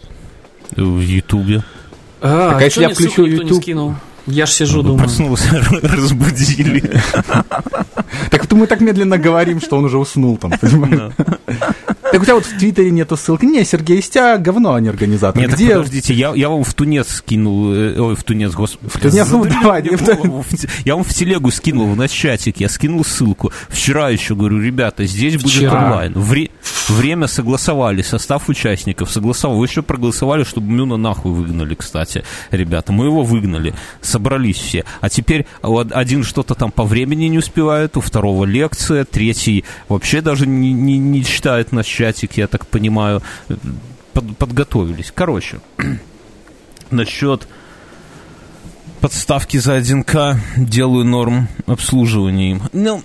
в 0.76 1.00
Ютубе. 1.00 1.62
А, 2.20 2.50
Так, 2.52 2.62
а 2.62 2.64
если 2.64 2.82
я 2.82 2.88
включу 2.90 3.26
никто 3.26 3.42
не 3.42 3.48
YouTube? 3.48 3.62
скинул? 3.62 3.94
Я 4.26 4.46
ж 4.46 4.50
сижу, 4.52 4.76
Ну, 4.78 4.82
думаю. 4.82 4.98
Проснулся, 5.00 5.60
разбудили. 5.82 6.82
Так 8.30 8.42
вот 8.42 8.52
мы 8.52 8.66
так 8.66 8.80
медленно 8.80 9.18
говорим, 9.18 9.60
что 9.60 9.76
он 9.76 9.84
уже 9.84 9.98
уснул 9.98 10.36
там, 10.36 10.52
понимаешь? 10.60 11.12
Так 12.12 12.20
у 12.20 12.24
тебя 12.24 12.34
вот 12.34 12.44
в 12.44 12.58
Твиттере 12.58 12.90
нету 12.90 13.16
ссылки. 13.16 13.44
Не, 13.46 13.64
Сергей, 13.64 13.98
из 13.98 14.08
тебя 14.08 14.36
говно, 14.38 14.74
а 14.74 14.80
не 14.80 14.88
организатор. 14.88 15.40
Нет, 15.40 15.50
так 15.50 15.58
Где? 15.58 15.70
подождите, 15.70 16.14
я, 16.14 16.32
я 16.34 16.48
вам 16.48 16.62
в 16.62 16.74
тунец 16.74 17.08
скинул, 17.08 17.72
э, 17.72 17.98
ой, 17.98 18.14
в 18.14 18.22
тунец, 18.22 18.52
господи. 18.52 18.90
В 18.92 18.98
тунец, 18.98 19.30
ну, 19.30 19.44
давай. 19.44 19.82
Я 20.84 20.94
вам 20.94 21.04
в 21.04 21.14
телегу 21.14 21.50
скинул, 21.50 21.88
в 21.88 21.96
наш 21.96 22.10
чатик, 22.10 22.58
я 22.58 22.68
скинул 22.68 23.04
ссылку. 23.04 23.50
Вчера 23.68 24.10
еще 24.10 24.34
говорю, 24.34 24.60
ребята, 24.60 25.04
здесь 25.06 25.40
будет 25.42 25.72
онлайн. 25.72 26.12
Вре- 26.14 26.50
время 26.88 27.26
согласовали, 27.26 28.02
состав 28.02 28.48
участников 28.48 29.10
согласовал. 29.10 29.58
Вы 29.58 29.66
еще 29.66 29.82
проголосовали, 29.82 30.44
чтобы 30.44 30.70
Мюна 30.70 30.96
нахуй 30.96 31.32
выгнали, 31.32 31.74
кстати, 31.74 32.24
ребята. 32.50 32.92
Мы 32.92 33.06
его 33.06 33.22
выгнали, 33.22 33.74
собрались 34.00 34.56
все. 34.56 34.84
А 35.00 35.08
теперь 35.08 35.46
один 35.62 36.24
что-то 36.24 36.54
там 36.54 36.70
по 36.70 36.84
времени 36.84 37.24
не 37.26 37.38
успевает, 37.38 37.96
у 37.96 38.00
второго 38.00 38.44
лекция, 38.44 39.04
третий 39.04 39.64
вообще 39.88 40.20
даже 40.20 40.46
не, 40.46 40.72
не, 40.72 40.98
не 40.98 41.24
читает 41.24 41.72
наш 41.72 41.86
чатик, 42.03 42.36
я 42.38 42.46
так 42.46 42.66
понимаю. 42.66 43.22
Под- 44.12 44.36
подготовились. 44.36 45.12
Короче, 45.14 45.61
насчет 46.90 47.46
подставки 49.00 49.59
за 49.59 49.78
1К 49.78 50.36
делаю 50.57 51.05
норм 51.05 51.48
обслуживания 51.66 52.50
им. 52.50 52.62
Ну, 52.72 53.03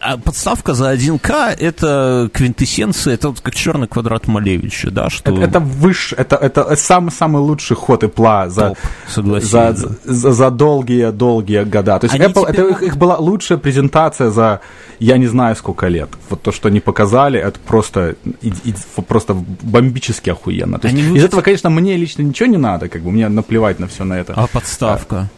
а 0.00 0.16
подставка 0.16 0.74
за 0.74 0.94
1К 0.94 1.54
это 1.58 2.30
квинтэссенция, 2.32 3.14
это 3.14 3.28
вот 3.28 3.40
как 3.40 3.54
черный 3.54 3.86
квадрат 3.88 4.26
Малевича, 4.28 4.90
да, 4.90 5.10
что 5.10 5.30
Это, 5.32 5.42
это 5.42 5.60
выше, 5.60 6.14
это, 6.16 6.36
это 6.36 6.76
самый, 6.76 7.10
самый 7.10 7.42
лучший 7.42 7.76
ход 7.76 8.04
Apple 8.04 8.48
за, 8.50 8.68
топ, 8.68 8.78
согласен. 9.08 9.48
за, 9.48 9.72
за, 10.04 10.32
за 10.32 10.50
долгие-долгие 10.50 11.64
года. 11.64 11.98
То 11.98 12.06
есть 12.06 12.14
Они 12.14 12.24
Apple, 12.24 12.46
это 12.46 12.62
их, 12.62 12.68
могут- 12.70 12.82
их 12.82 12.96
была 12.96 13.16
лучшая 13.16 13.58
презентация 13.58 14.30
за 14.30 14.60
я 15.00 15.18
не 15.18 15.26
знаю 15.26 15.56
сколько 15.56 15.88
лет. 15.88 16.08
Вот 16.30 16.42
то, 16.42 16.52
что 16.52 16.68
они 16.68 16.80
показали, 16.80 17.38
это 17.40 17.58
просто, 17.66 18.14
и- 18.42 18.52
и- 18.64 19.02
просто 19.02 19.34
бомбически 19.34 20.30
охуенно. 20.30 20.78
То 20.78 20.88
есть, 20.88 20.94
Они 20.98 21.02
из 21.02 21.10
выпустят- 21.10 21.28
этого, 21.28 21.42
конечно, 21.42 21.70
мне 21.70 21.96
лично 21.96 22.22
ничего 22.22 22.48
не 22.48 22.58
надо, 22.58 22.88
как 22.88 23.02
бы 23.02 23.10
мне 23.10 23.28
наплевать 23.28 23.80
на 23.80 23.86
все 23.88 24.04
на 24.04 24.14
это. 24.14 24.34
А 24.36 24.46
подставка? 24.46 25.28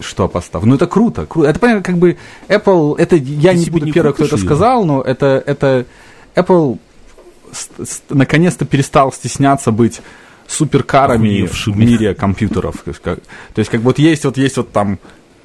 Что 0.00 0.28
постав? 0.28 0.64
Ну 0.64 0.74
это 0.74 0.86
круто, 0.86 1.26
круто. 1.26 1.48
Это 1.48 1.58
понятно, 1.58 1.82
как 1.82 1.98
бы 1.98 2.16
Apple, 2.48 2.96
это 2.98 3.16
я 3.16 3.52
Ты 3.52 3.58
не 3.58 3.70
буду 3.70 3.86
не 3.86 3.92
первый, 3.92 4.12
кто 4.12 4.24
это 4.24 4.36
её? 4.36 4.44
сказал, 4.44 4.84
но 4.84 5.02
это, 5.02 5.42
это 5.46 5.86
Apple 6.34 6.78
наконец-то 8.08 8.64
перестал 8.64 9.12
стесняться 9.12 9.72
быть 9.72 10.00
суперкарами 10.46 11.46
в 11.46 11.76
мире 11.76 12.14
компьютеров. 12.14 12.76
То 12.84 12.90
есть, 12.90 13.00
как, 13.00 13.20
то 13.54 13.58
есть, 13.58 13.70
как 13.70 13.80
бы 13.80 13.86
вот 13.86 13.98
есть 13.98 14.24
вот 14.24 14.36
есть 14.36 14.56
вот 14.56 14.72
там 14.72 14.98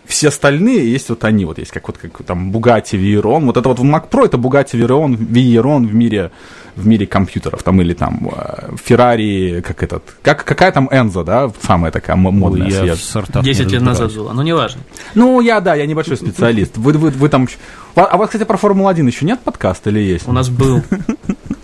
все 0.08 0.28
остальные, 0.30 0.92
есть 0.92 1.10
вот 1.10 1.24
они, 1.24 1.46
вот 1.46 1.58
есть 1.58 1.72
как 1.72 1.88
вот 1.88 1.98
как 1.98 2.24
там 2.26 2.52
Bugatti 2.52 2.98
Veyron, 3.00 3.46
вот 3.46 3.58
это 3.58 3.68
вот 3.70 3.80
в 3.80 3.84
Mac 3.84 4.10
Pro 4.10 4.26
это 4.26 4.38
Bugatti 4.38 4.80
Veyron, 4.80 5.18
Veyron 5.18 5.86
в 5.88 5.94
мире 5.94 6.32
в 6.76 6.86
мире 6.86 7.08
компьютеров, 7.08 7.64
там 7.64 7.80
или 7.82 7.94
там 7.94 8.30
э, 8.36 8.72
Ferrari, 8.86 9.62
как 9.62 9.82
этот, 9.82 10.04
как 10.22 10.44
какая 10.44 10.72
там 10.72 10.90
Enzo, 10.90 11.24
да, 11.24 11.50
самая 11.62 11.92
такая 11.92 12.18
модная, 12.18 12.68
Ой, 12.68 12.72
я 12.72 12.82
не 12.82 13.44
10 13.44 13.72
лет 13.72 13.82
назад 13.82 14.14
было, 14.14 14.34
но 14.34 14.44
неважно. 14.44 14.82
Ну, 15.14 15.40
я, 15.40 15.62
да, 15.62 15.76
я 15.76 15.86
небольшой 15.86 16.18
специалист. 16.18 16.78
Вы, 16.78 16.94
вы, 16.94 17.12
вы 17.12 17.30
там... 17.30 17.48
А 17.96 18.02
а 18.02 18.16
у 18.16 18.20
вас, 18.20 18.30
кстати, 18.30 18.44
про 18.44 18.58
Формулу-1 18.58 19.08
еще 19.08 19.26
нет 19.26 19.40
подкаста 19.40 19.90
или 19.90 20.00
есть? 20.00 20.28
У 20.28 20.34
нас 20.34 20.50
был, 20.50 20.84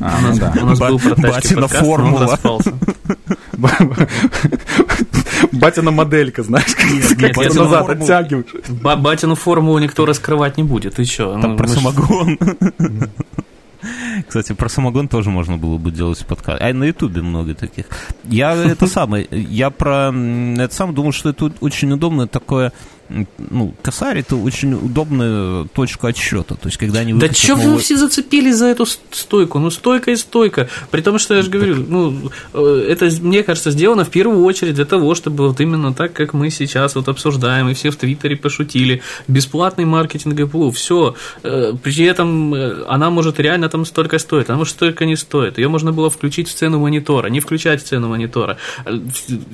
А, 0.00 0.16
у 0.18 0.22
ну 0.22 0.28
нас, 0.28 0.38
да. 0.38 0.52
у 0.60 0.66
нас 0.66 0.78
был 0.78 0.98
про 0.98 1.14
тачки 1.14 1.54
подкаст, 1.54 1.84
формула. 1.84 2.38
Батина 5.52 5.90
моделька, 5.90 6.42
знаешь, 6.42 6.74
как 6.74 7.36
нет, 7.36 7.36
назад 7.54 7.86
формулу- 7.86 8.02
оттягиваешь. 8.04 8.46
Ба- 8.82 8.96
Батину 8.96 9.34
формулу 9.34 9.78
никто 9.78 10.06
раскрывать 10.06 10.56
не 10.56 10.62
будет. 10.64 10.94
Ты 10.96 11.04
что? 11.04 11.38
Там 11.40 11.56
про 11.56 11.66
самогон. 11.68 12.38
Кстати, 14.26 14.52
про 14.52 14.68
самогон 14.68 15.06
тоже 15.08 15.30
можно 15.30 15.56
было 15.58 15.76
бы 15.78 15.90
делать 15.90 16.24
подкаст. 16.26 16.60
А 16.60 16.72
на 16.72 16.84
Ютубе 16.84 17.22
много 17.22 17.54
таких. 17.54 17.86
Я 18.24 18.54
это 18.54 18.86
самое, 18.88 19.28
я 19.30 19.70
про 19.70 20.08
это 20.58 20.74
сам 20.74 20.94
думал, 20.94 21.12
что 21.12 21.28
это 21.30 21.52
очень 21.60 21.92
удобно 21.92 22.26
такое 22.26 22.72
ну, 23.08 23.74
косарь 23.82 24.18
это 24.18 24.36
очень 24.36 24.74
удобная 24.74 25.64
точка 25.74 26.08
отсчета. 26.08 26.54
То 26.54 26.66
есть, 26.68 26.76
когда 26.76 27.00
они 27.00 27.12
Да 27.14 27.32
что 27.32 27.56
новый... 27.56 27.74
вы 27.74 27.78
все 27.78 27.96
зацепились 27.96 28.56
за 28.56 28.66
эту 28.66 28.86
стойку? 28.86 29.58
Ну, 29.58 29.70
стойка 29.70 30.10
и 30.10 30.16
стойка. 30.16 30.68
При 30.90 31.00
том, 31.02 31.18
что 31.18 31.34
я 31.34 31.42
же 31.42 31.50
говорю, 31.50 31.84
ну, 31.88 32.30
э, 32.52 32.86
это, 32.90 33.08
мне 33.20 33.42
кажется, 33.42 33.70
сделано 33.70 34.04
в 34.04 34.10
первую 34.10 34.44
очередь 34.44 34.74
для 34.74 34.84
того, 34.84 35.14
чтобы 35.14 35.48
вот 35.48 35.60
именно 35.60 35.94
так, 35.94 36.12
как 36.12 36.34
мы 36.34 36.50
сейчас 36.50 36.94
вот 36.94 37.08
обсуждаем, 37.08 37.68
и 37.68 37.74
все 37.74 37.90
в 37.90 37.96
Твиттере 37.96 38.36
пошутили, 38.36 39.02
бесплатный 39.28 39.84
маркетинг 39.84 40.38
Apple, 40.38 40.72
все. 40.72 41.14
Э, 41.42 41.72
при 41.82 42.04
этом 42.04 42.54
э, 42.54 42.84
она 42.88 43.10
может 43.10 43.38
реально 43.40 43.68
там 43.68 43.84
столько 43.84 44.18
стоить, 44.18 44.48
она 44.48 44.58
может 44.58 44.74
столько 44.74 45.04
не 45.04 45.16
стоит. 45.16 45.58
Ее 45.58 45.68
можно 45.68 45.92
было 45.92 46.10
включить 46.10 46.48
в 46.48 46.54
цену 46.54 46.80
монитора, 46.80 47.28
не 47.28 47.40
включать 47.40 47.82
в 47.82 47.86
цену 47.86 48.08
монитора. 48.08 48.58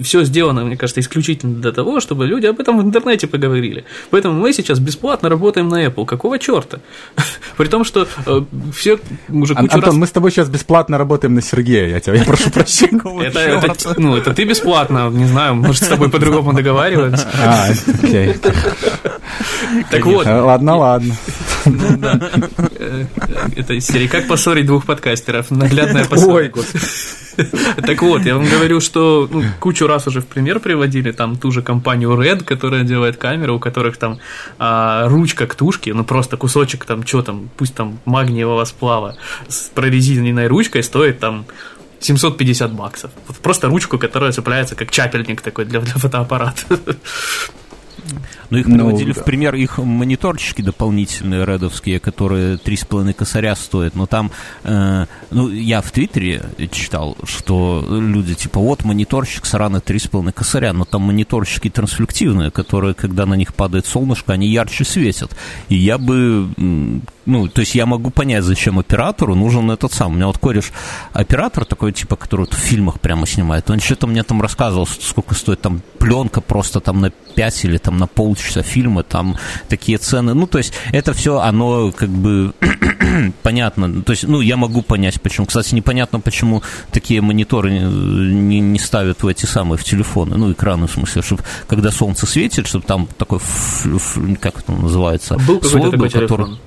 Все 0.00 0.24
сделано, 0.24 0.64
мне 0.64 0.76
кажется, 0.76 1.00
исключительно 1.00 1.60
для 1.60 1.72
того, 1.72 2.00
чтобы 2.00 2.26
люди 2.26 2.46
об 2.46 2.58
этом 2.58 2.78
в 2.78 2.82
интернете 2.82 3.26
поговорили 3.26 3.41
говорили. 3.46 3.84
Поэтому 4.10 4.34
мы 4.40 4.52
сейчас 4.52 4.78
бесплатно 4.78 5.28
работаем 5.28 5.68
на 5.68 5.84
Apple. 5.86 6.06
Какого 6.06 6.38
черта? 6.38 6.78
При 7.56 7.68
том, 7.68 7.84
что 7.84 8.06
э, 8.26 8.40
все 8.74 8.98
уже 9.28 9.54
кучу 9.54 9.74
Антон, 9.74 9.82
раз... 9.82 9.94
мы 9.94 10.06
с 10.06 10.10
тобой 10.10 10.30
сейчас 10.30 10.48
бесплатно 10.48 10.98
работаем 10.98 11.34
на 11.34 11.42
Сергея, 11.42 11.88
я 11.88 12.00
тебя 12.00 12.14
я 12.14 12.24
прошу 12.24 12.50
прощения. 12.54 13.26
Это, 13.26 13.40
это, 13.40 14.00
ну, 14.00 14.16
это 14.16 14.32
ты 14.34 14.44
бесплатно, 14.44 15.10
не 15.10 15.26
знаю, 15.26 15.54
может, 15.56 15.82
с 15.82 15.88
тобой 15.88 16.10
по-другому 16.10 16.52
договариваться. 16.52 17.28
А, 17.42 17.68
окей. 18.02 18.34
Так 19.90 20.06
вот. 20.06 20.26
Ладно, 20.26 20.76
ладно. 20.76 21.16
Это 23.56 23.80
серия 23.80 24.08
«Как 24.08 24.26
поссорить 24.26 24.66
двух 24.66 24.84
подкастеров». 24.84 25.50
Наглядная 25.50 26.04
господи. 26.04 26.84
Так 27.86 28.02
вот, 28.02 28.26
я 28.26 28.34
вам 28.36 28.46
говорю, 28.46 28.80
что 28.80 29.28
ну, 29.30 29.42
кучу 29.58 29.86
раз 29.86 30.06
уже 30.06 30.20
в 30.20 30.26
пример 30.26 30.60
приводили 30.60 31.12
там 31.12 31.36
ту 31.36 31.50
же 31.50 31.62
компанию 31.62 32.10
Red, 32.10 32.44
которая 32.44 32.84
делает 32.84 33.16
камеры, 33.16 33.52
у 33.52 33.58
которых 33.58 33.96
там 33.96 34.18
а, 34.58 35.08
ручка 35.08 35.46
к 35.46 35.54
тушке, 35.54 35.94
ну 35.94 36.04
просто 36.04 36.36
кусочек 36.36 36.84
там, 36.84 37.06
что 37.06 37.22
там, 37.22 37.48
пусть 37.56 37.74
там 37.74 37.98
магниевого 38.04 38.64
сплава 38.64 39.16
с 39.48 39.70
прорезиненной 39.74 40.46
ручкой 40.46 40.82
стоит 40.82 41.20
там 41.20 41.46
750 42.00 42.72
баксов. 42.72 43.10
Вот 43.26 43.38
просто 43.38 43.68
ручку, 43.68 43.98
которая 43.98 44.32
цепляется 44.32 44.74
как 44.74 44.90
чапельник 44.90 45.40
такой 45.40 45.64
для, 45.64 45.80
для 45.80 45.94
фотоаппарата. 45.94 46.62
Ну, 48.50 48.58
их 48.58 48.66
приводили 48.66 49.08
ну, 49.08 49.14
в 49.14 49.24
пример 49.24 49.54
их 49.54 49.78
мониторчики 49.78 50.62
дополнительные 50.62 51.44
редовские, 51.44 52.00
которые 52.00 52.56
3,5 52.56 53.12
косаря 53.12 53.54
стоят. 53.56 53.94
Но 53.94 54.06
там, 54.06 54.30
э, 54.64 55.06
ну, 55.30 55.48
я 55.48 55.80
в 55.80 55.90
Твиттере 55.90 56.42
читал, 56.70 57.16
что 57.24 57.84
люди, 57.88 58.34
типа, 58.34 58.60
вот 58.60 58.84
мониторчик 58.84 59.46
с 59.46 59.54
раны 59.54 59.78
3,5 59.78 60.32
косаря, 60.32 60.72
но 60.72 60.84
там 60.84 61.02
мониторчики 61.02 61.70
трансфлективные, 61.70 62.50
которые, 62.50 62.94
когда 62.94 63.26
на 63.26 63.34
них 63.34 63.54
падает 63.54 63.86
солнышко, 63.86 64.32
они 64.32 64.48
ярче 64.48 64.84
светят. 64.84 65.36
И 65.68 65.76
я 65.76 65.98
бы 65.98 66.48
ну, 67.24 67.48
то 67.48 67.60
есть 67.60 67.74
я 67.74 67.86
могу 67.86 68.10
понять, 68.10 68.44
зачем 68.44 68.78
оператору 68.78 69.34
нужен 69.34 69.70
этот 69.70 69.92
сам. 69.92 70.12
У 70.12 70.14
меня 70.16 70.26
вот 70.26 70.38
кореш 70.38 70.72
оператор 71.12 71.64
такой, 71.64 71.92
типа, 71.92 72.16
который 72.16 72.42
вот 72.42 72.54
в 72.54 72.58
фильмах 72.58 73.00
прямо 73.00 73.26
снимает, 73.26 73.70
он 73.70 73.80
что-то 73.80 74.06
мне 74.06 74.22
там 74.22 74.42
рассказывал, 74.42 74.86
сколько 74.86 75.34
стоит 75.34 75.60
там 75.60 75.82
пленка 75.98 76.40
просто 76.40 76.80
там 76.80 77.00
на 77.00 77.10
5 77.10 77.64
или 77.64 77.78
там 77.78 77.96
на 77.96 78.06
полчаса 78.06 78.62
фильма, 78.62 79.02
там 79.02 79.36
такие 79.68 79.98
цены. 79.98 80.34
Ну, 80.34 80.46
то 80.46 80.58
есть 80.58 80.74
это 80.92 81.12
все, 81.12 81.38
оно 81.38 81.92
как 81.92 82.08
бы 82.08 82.54
понятно. 83.42 84.02
То 84.02 84.12
есть, 84.12 84.24
ну, 84.24 84.40
я 84.40 84.56
могу 84.56 84.82
понять, 84.82 85.20
почему. 85.20 85.46
Кстати, 85.46 85.74
непонятно, 85.74 86.20
почему 86.20 86.62
такие 86.90 87.20
мониторы 87.20 87.70
не, 87.70 88.60
не 88.60 88.78
ставят 88.78 89.22
в 89.22 89.26
эти 89.26 89.46
самые, 89.46 89.78
в 89.78 89.84
телефоны, 89.84 90.36
ну, 90.36 90.52
экраны, 90.52 90.86
в 90.86 90.92
смысле, 90.92 91.22
чтобы 91.22 91.42
когда 91.68 91.90
солнце 91.90 92.26
светит, 92.26 92.66
чтобы 92.66 92.84
там 92.84 93.08
такой, 93.16 93.38
как 94.40 94.58
это 94.58 94.72
называется, 94.72 95.36
был 95.38 95.62
слой 95.62 95.90
был, 95.90 96.10
который... 96.10 96.46
Телефон. 96.46 96.58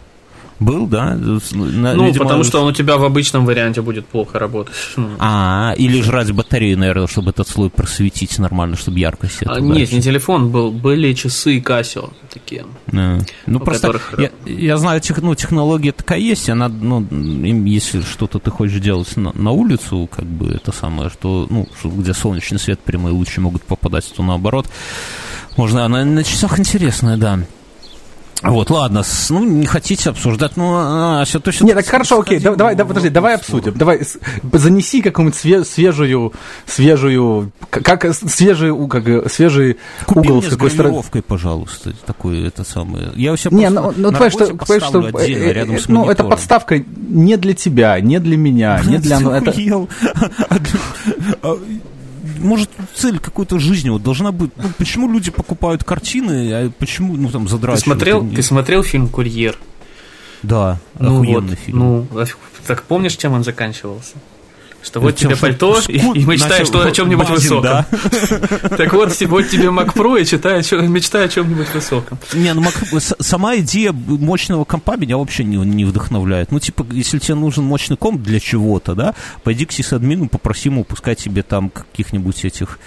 Был, 0.59 0.87
да? 0.87 1.15
На, 1.15 1.93
ну, 1.93 2.05
видимо, 2.05 2.23
потому 2.23 2.43
что 2.45 2.61
он 2.61 2.67
у 2.67 2.71
тебя 2.71 2.97
в 2.97 3.03
обычном 3.03 3.45
варианте 3.45 3.81
будет 3.81 4.05
плохо 4.07 4.39
работать. 4.39 4.73
Ну. 4.95 5.09
А, 5.19 5.73
или 5.77 6.01
жрать 6.01 6.31
батарею, 6.31 6.77
наверное, 6.77 7.07
чтобы 7.07 7.31
этот 7.31 7.47
слой 7.47 7.69
просветить 7.69 8.39
нормально, 8.39 8.77
чтобы 8.77 8.99
яркость 8.99 9.39
а, 9.45 9.59
Нет, 9.59 9.91
не 9.91 10.01
телефон 10.01 10.51
был, 10.51 10.71
были 10.71 11.13
часы 11.13 11.59
Casio 11.59 12.13
такие. 12.31 12.65
А. 12.93 13.19
Ну, 13.45 13.59
просто 13.59 13.87
которых... 13.87 14.13
я, 14.17 14.31
я 14.45 14.77
знаю, 14.77 15.01
тех, 15.01 15.21
ну, 15.21 15.35
технология 15.35 15.91
такая 15.91 16.19
есть, 16.19 16.49
она, 16.49 16.69
ну, 16.69 17.05
если 17.65 18.01
что-то 18.01 18.39
ты 18.39 18.49
хочешь 18.49 18.79
делать 18.79 19.17
на, 19.17 19.33
на 19.33 19.51
улицу, 19.51 20.09
как 20.09 20.25
бы 20.25 20.51
это 20.51 20.71
самое, 20.71 21.09
что, 21.09 21.47
ну, 21.49 21.67
где 21.83 22.13
солнечный 22.13 22.59
свет, 22.59 22.79
прямые 22.79 23.13
лучи 23.13 23.41
могут 23.41 23.63
попадать, 23.63 24.09
то 24.15 24.23
наоборот. 24.23 24.67
Можно, 25.57 25.85
она 25.85 26.03
на 26.05 26.23
часах 26.23 26.59
интересная, 26.59 27.17
да. 27.17 27.39
Вот, 28.41 28.69
ладно, 28.69 29.03
ну, 29.29 29.43
не 29.43 29.65
хотите 29.65 30.09
обсуждать, 30.09 30.57
ну, 30.57 30.73
а, 30.75 31.23
все 31.25 31.39
то, 31.39 31.51
что... 31.51 31.65
Нет, 31.65 31.75
так 31.75 31.85
хорошо, 31.85 32.19
окей, 32.19 32.39
давай, 32.39 32.57
давай, 32.57 32.75
да, 32.75 32.85
подожди, 32.85 33.09
давай 33.09 33.35
обсудим. 33.35 33.73
Давай, 33.75 34.01
занеси 34.51 35.01
какую-нибудь 35.01 35.65
свежую, 35.65 36.33
свежую, 36.65 37.51
как 37.69 38.13
свежий, 38.13 38.87
как, 38.89 39.31
свежий 39.31 39.77
Купи 40.05 40.29
угол 40.29 40.43
с 40.43 40.49
какой 40.49 40.69
стороны. 40.69 41.01
пожалуйста, 41.25 41.93
такой, 42.05 42.45
это 42.45 42.63
самое. 42.63 43.11
Я 43.15 43.33
у 43.33 43.37
себя 43.37 43.55
не, 43.55 43.69
ну, 43.69 43.93
ну, 43.95 44.11
понимаешь, 44.11 44.33
что, 44.33 44.47
понимаешь, 44.47 44.83
что 44.83 44.99
отдельно, 44.99 45.43
э, 45.43 45.53
рядом 45.53 45.79
с 45.79 45.87
Ну, 45.87 46.09
это 46.09 46.23
подставка 46.23 46.83
не 47.07 47.37
для 47.37 47.53
тебя, 47.53 47.99
не 47.99 48.19
для 48.19 48.37
меня, 48.37 48.81
не 48.85 48.97
для... 48.97 49.17
Это 49.17 49.53
может, 52.39 52.69
цель 52.95 53.19
какой-то 53.19 53.59
жизни 53.59 53.89
вот 53.89 54.03
должна 54.03 54.31
быть. 54.31 54.51
Ну, 54.57 54.69
почему 54.77 55.11
люди 55.11 55.31
покупают 55.31 55.83
картины, 55.83 56.51
а 56.53 56.71
почему, 56.77 57.15
ну, 57.15 57.29
там, 57.29 57.47
задрачивают? 57.47 57.83
Ты 57.83 57.85
смотрел, 57.85 58.29
ты 58.29 58.41
смотрел 58.41 58.83
фильм 58.83 59.07
«Курьер»? 59.07 59.57
Да, 60.43 60.79
ну, 60.99 61.23
вот, 61.23 61.57
фильм. 61.59 61.79
Ну, 61.79 62.07
так 62.67 62.83
помнишь, 62.83 63.15
чем 63.15 63.33
он 63.33 63.43
заканчивался? 63.43 64.13
Что 64.85 64.99
вот 64.99 65.15
тебе 65.15 65.35
пальто, 65.35 65.79
и, 65.87 65.97
и 65.97 66.25
мечтай 66.25 66.65
что, 66.65 66.85
о 66.85 66.91
чем-нибудь 66.91 67.29
высоком. 67.29 67.63
Да. 67.63 67.85
Так 68.77 68.93
вот, 68.93 69.19
вот 69.21 69.49
тебе 69.49 69.65
Mac 69.65 69.93
Pro 69.93 70.21
и 70.21 70.25
читай, 70.25 70.59
мечтай 70.87 71.25
о 71.25 71.27
чем-нибудь 71.27 71.73
высоком. 71.73 72.19
Не, 72.33 72.53
ну 72.53 72.61
Mac, 72.61 73.15
сама 73.19 73.55
идея 73.57 73.91
мощного 73.91 74.65
компа 74.65 74.97
меня 74.97 75.17
вообще 75.17 75.43
не, 75.43 75.57
не 75.57 75.85
вдохновляет. 75.85 76.51
Ну, 76.51 76.59
типа, 76.59 76.85
если 76.91 77.19
тебе 77.19 77.35
нужен 77.35 77.63
мощный 77.63 77.97
комп 77.97 78.21
для 78.21 78.39
чего-то, 78.39 78.95
да, 78.95 79.15
пойди 79.43 79.65
к 79.65 79.71
сисадмину, 79.71 80.29
попроси 80.29 80.69
ему 80.69 80.83
пускай 80.83 81.15
тебе 81.15 81.43
там 81.43 81.69
каких-нибудь 81.69 82.45
этих 82.45 82.79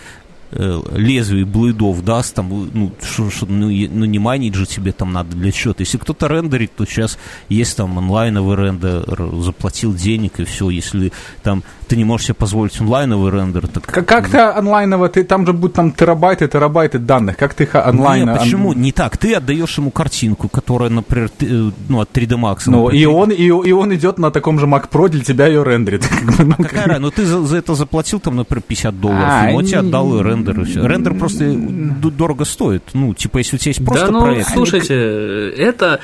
э, 0.51 0.81
лезвий 0.93 1.45
блэдов 1.45 2.05
даст, 2.05 2.35
там, 2.35 2.49
ну, 2.73 2.93
шо, 3.03 3.31
шо, 3.31 3.47
ну, 3.47 3.69
ну, 3.69 4.05
не 4.05 4.19
майнить 4.19 4.55
же 4.55 4.67
тебе 4.67 4.93
там 4.93 5.13
надо 5.13 5.37
для 5.37 5.53
чего-то. 5.53 5.83
Если 5.83 5.99
кто-то 5.99 6.27
рендерит, 6.27 6.75
то 6.75 6.87
сейчас 6.87 7.19
есть 7.49 7.77
там 7.77 7.99
онлайновый 7.99 8.57
рендер, 8.57 9.31
заплатил 9.41 9.95
денег 9.95 10.41
и 10.41 10.45
все. 10.45 10.71
Если 10.71 11.13
там 11.43 11.63
ты 11.89 11.97
не 11.97 12.05
можешь 12.05 12.27
себе 12.27 12.35
позволить 12.35 12.81
онлайновый 12.81 13.33
рендер. 13.33 13.67
Так... 13.67 13.85
Как, 13.87 14.07
как 14.07 14.29
ты 14.29 14.39
онлайново, 14.39 15.09
ты 15.09 15.25
там 15.25 15.47
же 15.47 15.53
будут 15.53 15.77
там 15.77 15.93
терабайты, 15.93 16.47
терабайты 16.47 16.99
данных, 16.99 17.37
как 17.37 17.55
ты 17.55 17.69
онлайн... 17.73 18.27
Нет, 18.27 18.39
почему? 18.39 18.69
Он... 18.71 18.81
Не 18.81 18.93
так, 18.93 19.17
ты 19.17 19.35
отдаешь 19.35 19.79
ему 19.79 19.91
картинку, 19.91 20.49
которая, 20.49 20.91
например, 20.91 21.31
ты, 21.31 21.47
э, 21.47 21.71
ну, 21.89 22.01
от 22.01 22.11
3D 22.13 22.37
Max. 22.37 22.63
Ну, 22.67 22.91
и, 22.91 23.05
он, 23.07 23.31
и, 23.31 23.47
и 23.47 23.73
он 23.73 23.95
идет 23.95 24.19
на 24.19 24.31
таком 24.31 24.59
же 24.61 24.67
Mac 24.67 24.89
Pro, 24.91 25.09
для 25.09 25.25
тебя 25.25 25.47
ее 25.47 25.65
рендерит. 25.65 26.09
А 26.59 26.63
какая 26.63 26.87
разница? 26.87 27.01
Ну, 27.01 27.11
ты 27.11 27.25
за, 27.25 27.43
за 27.43 27.57
это 27.57 27.75
заплатил, 27.75 28.21
там, 28.21 28.37
например, 28.37 28.63
50 28.67 29.01
долларов, 29.01 29.25
а, 29.27 29.51
и 29.51 29.55
он 29.55 29.65
тебе 29.65 29.79
отдал 29.79 30.21
рендер. 30.23 30.59
Рендер 30.63 31.15
просто 31.15 31.45
дорого 31.49 32.45
стоит. 32.45 32.83
Ну, 32.93 33.15
типа, 33.15 33.39
если 33.39 33.57
у 33.57 33.59
тебя 33.59 33.71
есть 33.71 33.85
просто 33.85 34.07
да, 34.07 34.13
ну, 34.13 34.21
проект... 34.21 34.51
слушайте, 34.51 35.51
это 35.57 36.01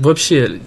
вообще 0.00 0.60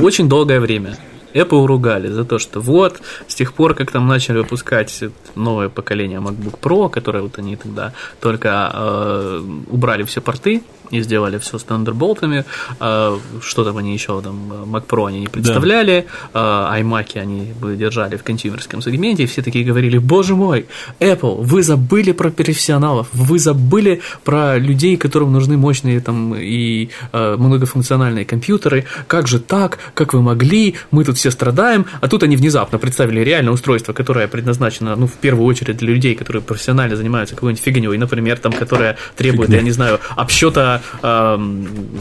очень 0.00 0.28
долгое 0.28 0.60
время 0.60 0.96
Apple 1.36 1.66
ругали 1.66 2.08
за 2.08 2.24
то, 2.24 2.38
что 2.38 2.60
вот, 2.60 3.00
с 3.26 3.34
тех 3.34 3.52
пор, 3.52 3.74
как 3.74 3.90
там 3.90 4.06
начали 4.06 4.38
выпускать 4.38 5.04
новое 5.34 5.68
поколение 5.68 6.20
MacBook 6.20 6.58
Pro, 6.60 6.90
которое 6.90 7.22
вот 7.22 7.38
они 7.38 7.56
тогда 7.56 7.92
только 8.20 8.70
э, 8.72 9.42
убрали 9.70 10.02
все 10.04 10.20
порты 10.20 10.62
и 10.90 11.00
сделали 11.02 11.38
все 11.38 11.58
с 11.58 11.64
Thunderbolt'ами, 11.64 12.44
э, 12.80 13.18
что 13.42 13.64
там 13.64 13.76
они 13.76 13.92
еще, 13.92 14.20
там, 14.22 14.52
Mac 14.64 14.86
Pro 14.86 15.06
они 15.06 15.20
не 15.20 15.28
представляли, 15.28 16.06
да. 16.32 16.70
э, 16.74 16.82
iMac 16.82 17.18
они 17.18 17.52
бы 17.60 17.76
держали 17.76 18.16
в 18.16 18.22
консюмерском 18.22 18.80
сегменте, 18.80 19.24
и 19.24 19.26
все 19.26 19.42
такие 19.42 19.64
говорили, 19.64 19.98
боже 19.98 20.34
мой, 20.34 20.66
Apple, 21.00 21.42
вы 21.42 21.62
забыли 21.62 22.12
про 22.12 22.30
профессионалов, 22.30 23.08
вы 23.12 23.38
забыли 23.38 24.00
про 24.24 24.56
людей, 24.56 24.96
которым 24.96 25.32
нужны 25.32 25.56
мощные 25.56 26.00
там 26.00 26.34
и 26.34 26.88
э, 27.12 27.36
многофункциональные 27.36 28.24
компьютеры, 28.24 28.84
как 29.06 29.28
же 29.28 29.38
так, 29.38 29.78
как 29.94 30.14
вы 30.14 30.22
могли, 30.22 30.76
мы 30.90 31.04
тут 31.04 31.18
все 31.18 31.26
все 31.26 31.32
страдаем, 31.32 31.86
а 32.00 32.06
тут 32.06 32.22
они 32.22 32.36
внезапно 32.36 32.78
представили 32.78 33.20
реальное 33.20 33.52
устройство, 33.52 33.92
которое 33.92 34.28
предназначено, 34.28 34.94
ну, 34.94 35.08
в 35.08 35.14
первую 35.14 35.44
очередь 35.44 35.78
для 35.78 35.88
людей, 35.88 36.14
которые 36.14 36.40
профессионально 36.40 36.94
занимаются 36.94 37.34
какой-нибудь 37.34 37.64
фигней, 37.64 37.98
например, 37.98 38.38
там, 38.38 38.52
которая 38.52 38.96
требует, 39.16 39.48
Фигня. 39.48 39.58
я 39.58 39.64
не 39.64 39.72
знаю, 39.72 39.98
обсчета 40.14 40.75
для 40.76 40.82
э, 41.02 41.38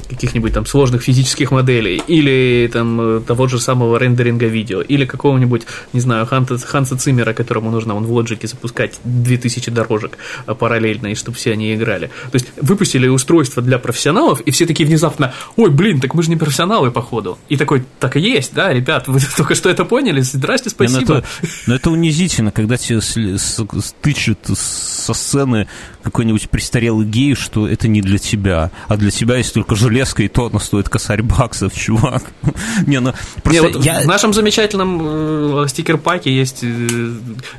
каких-нибудь 0.09 0.53
там 0.53 0.65
сложных 0.65 1.01
физических 1.03 1.51
моделей, 1.51 2.01
или 2.07 2.69
там 2.71 3.17
э, 3.17 3.21
того 3.21 3.47
же 3.47 3.59
самого 3.59 3.97
рендеринга 3.97 4.47
видео, 4.47 4.81
или 4.81 5.05
какого-нибудь, 5.05 5.63
не 5.93 5.99
знаю, 5.99 6.25
Ханса, 6.25 6.57
Ханса 6.57 6.97
Циммера, 6.97 7.33
которому 7.33 7.71
нужно 7.71 7.95
он 7.95 8.05
в 8.05 8.11
лоджике 8.11 8.47
запускать 8.47 8.99
2000 9.03 9.71
дорожек 9.71 10.17
э, 10.47 10.53
параллельно, 10.55 11.07
и 11.07 11.15
чтобы 11.15 11.37
все 11.37 11.51
они 11.53 11.73
играли. 11.75 12.07
То 12.31 12.35
есть 12.35 12.47
выпустили 12.61 13.07
устройство 13.07 13.61
для 13.61 13.79
профессионалов, 13.79 14.41
и 14.41 14.51
все 14.51 14.65
такие 14.65 14.87
внезапно, 14.87 15.33
ой, 15.55 15.69
блин, 15.69 15.99
так 15.99 16.13
мы 16.13 16.23
же 16.23 16.29
не 16.29 16.37
профессионалы, 16.37 16.91
походу. 16.91 17.37
И 17.49 17.57
такой, 17.57 17.83
так 17.99 18.15
и 18.17 18.19
есть, 18.19 18.53
да, 18.53 18.73
ребят, 18.73 19.07
вы 19.07 19.19
только 19.37 19.55
что 19.55 19.69
это 19.69 19.85
поняли, 19.85 20.21
здрасте, 20.21 20.69
ну 20.69 20.71
спасибо. 20.71 21.17
это, 21.19 21.27
но 21.67 21.75
это 21.75 21.89
унизительно, 21.91 22.51
когда 22.51 22.77
тебе 22.77 22.99
сли- 22.99 23.37
с- 23.37 23.59
с- 23.65 23.95
тычут 24.01 24.39
со 24.55 25.13
сцены 25.13 25.67
какой-нибудь 26.05 26.49
престарелый 26.49 27.05
гей, 27.05 27.33
что 27.33 27.67
это 27.67 27.87
не 27.87 28.01
для 28.01 28.19
тебя, 28.19 28.71
а 28.87 28.95
для 28.95 29.09
тебя 29.09 29.37
есть 29.37 29.53
только 29.53 29.75
железка, 29.75 30.23
и 30.23 30.27
то 30.27 30.45
она 30.45 30.59
стоит 30.59 30.87
косарь 30.87 31.23
баксов, 31.23 31.73
чувак. 31.75 32.23
Не, 32.85 32.99
ну, 32.99 33.11
Не, 33.11 33.41
просто 33.41 33.63
вот 33.63 33.85
я... 33.85 34.01
В 34.01 34.05
нашем 34.05 34.33
замечательном 34.33 35.63
э, 35.63 35.67
стикер-паке 35.67 36.31
есть 36.31 36.59
э, 36.63 37.09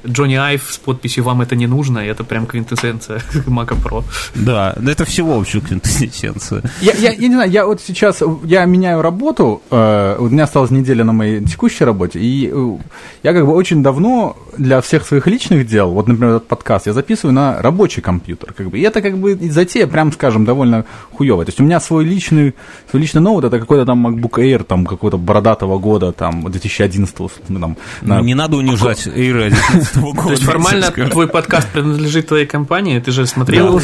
Джонни 0.07 0.37
Айв 0.37 0.63
с 0.71 0.79
подписью 0.79 1.25
«Вам 1.25 1.43
это 1.43 1.57
не 1.57 1.67
нужно», 1.67 1.99
и 1.99 2.07
это 2.07 2.23
прям 2.23 2.47
квинтэссенция 2.47 3.21
Мака 3.47 3.75
Про. 3.75 4.05
Да, 4.35 4.75
да 4.77 4.93
это 4.93 5.05
всего 5.05 5.39
вообще 5.39 5.61
квинтэссенция. 5.61 6.63
Я, 6.81 6.93
я, 6.93 7.11
я 7.11 7.29
не 7.29 7.35
знаю, 7.35 7.51
я 7.51 7.67
вот 7.67 7.81
сейчас, 7.81 8.23
я 8.45 8.65
меняю 8.65 9.03
работу, 9.03 9.61
э, 9.71 10.17
у 10.19 10.29
меня 10.29 10.45
осталась 10.45 10.71
неделя 10.71 11.05
на 11.05 11.13
моей 11.13 11.45
текущей 11.45 11.85
работе, 11.85 12.21
и 12.21 12.49
э, 12.53 12.77
я 13.25 13.33
как 13.33 13.45
бы 13.45 13.55
очень 13.55 13.83
давно 13.83 14.37
для 14.57 14.81
всех 14.81 15.05
своих 15.05 15.27
личных 15.27 15.67
дел, 15.67 15.91
вот, 15.91 16.07
например, 16.07 16.37
этот 16.37 16.47
подкаст, 16.47 16.87
я 16.87 16.93
записываю 16.93 17.35
на 17.35 17.61
рабочий 17.61 18.03
компьютер, 18.03 18.36
как 18.37 18.69
бы, 18.71 18.79
и 18.79 18.83
это 18.83 19.03
как 19.03 19.19
бы 19.19 19.35
затея, 19.51 19.87
прям 19.87 20.13
скажем, 20.13 20.45
довольно 20.45 20.85
хуевая. 21.13 21.45
То 21.47 21.51
есть 21.51 21.61
у 21.61 21.65
меня 21.65 21.81
свой 21.81 22.05
личный, 22.05 22.55
свой 22.91 23.03
личный 23.03 23.21
ноут, 23.21 23.45
это 23.45 23.59
какой-то 23.59 23.85
там 23.87 24.07
MacBook 24.07 24.39
Air, 24.39 24.65
там, 24.65 24.87
какого-то 24.87 25.19
бородатого 25.19 25.79
года, 25.79 26.13
там, 26.13 26.51
2011 26.51 27.17
ну, 27.49 27.61
там, 27.61 27.77
на- 28.03 28.21
Не 28.21 28.35
надо 28.35 28.57
унижать 28.57 29.07
Эйра 29.07 29.45
11 29.45 29.97
года. 30.01 30.23
То 30.23 30.31
есть 30.31 30.43
формально 30.45 30.91
твой 30.91 31.29
подкаст 31.29 31.69
принадлежит 31.69 32.29
твоей 32.29 32.47
компании, 32.47 32.99
ты 33.01 33.11
же 33.11 33.27
смотрел 33.27 33.81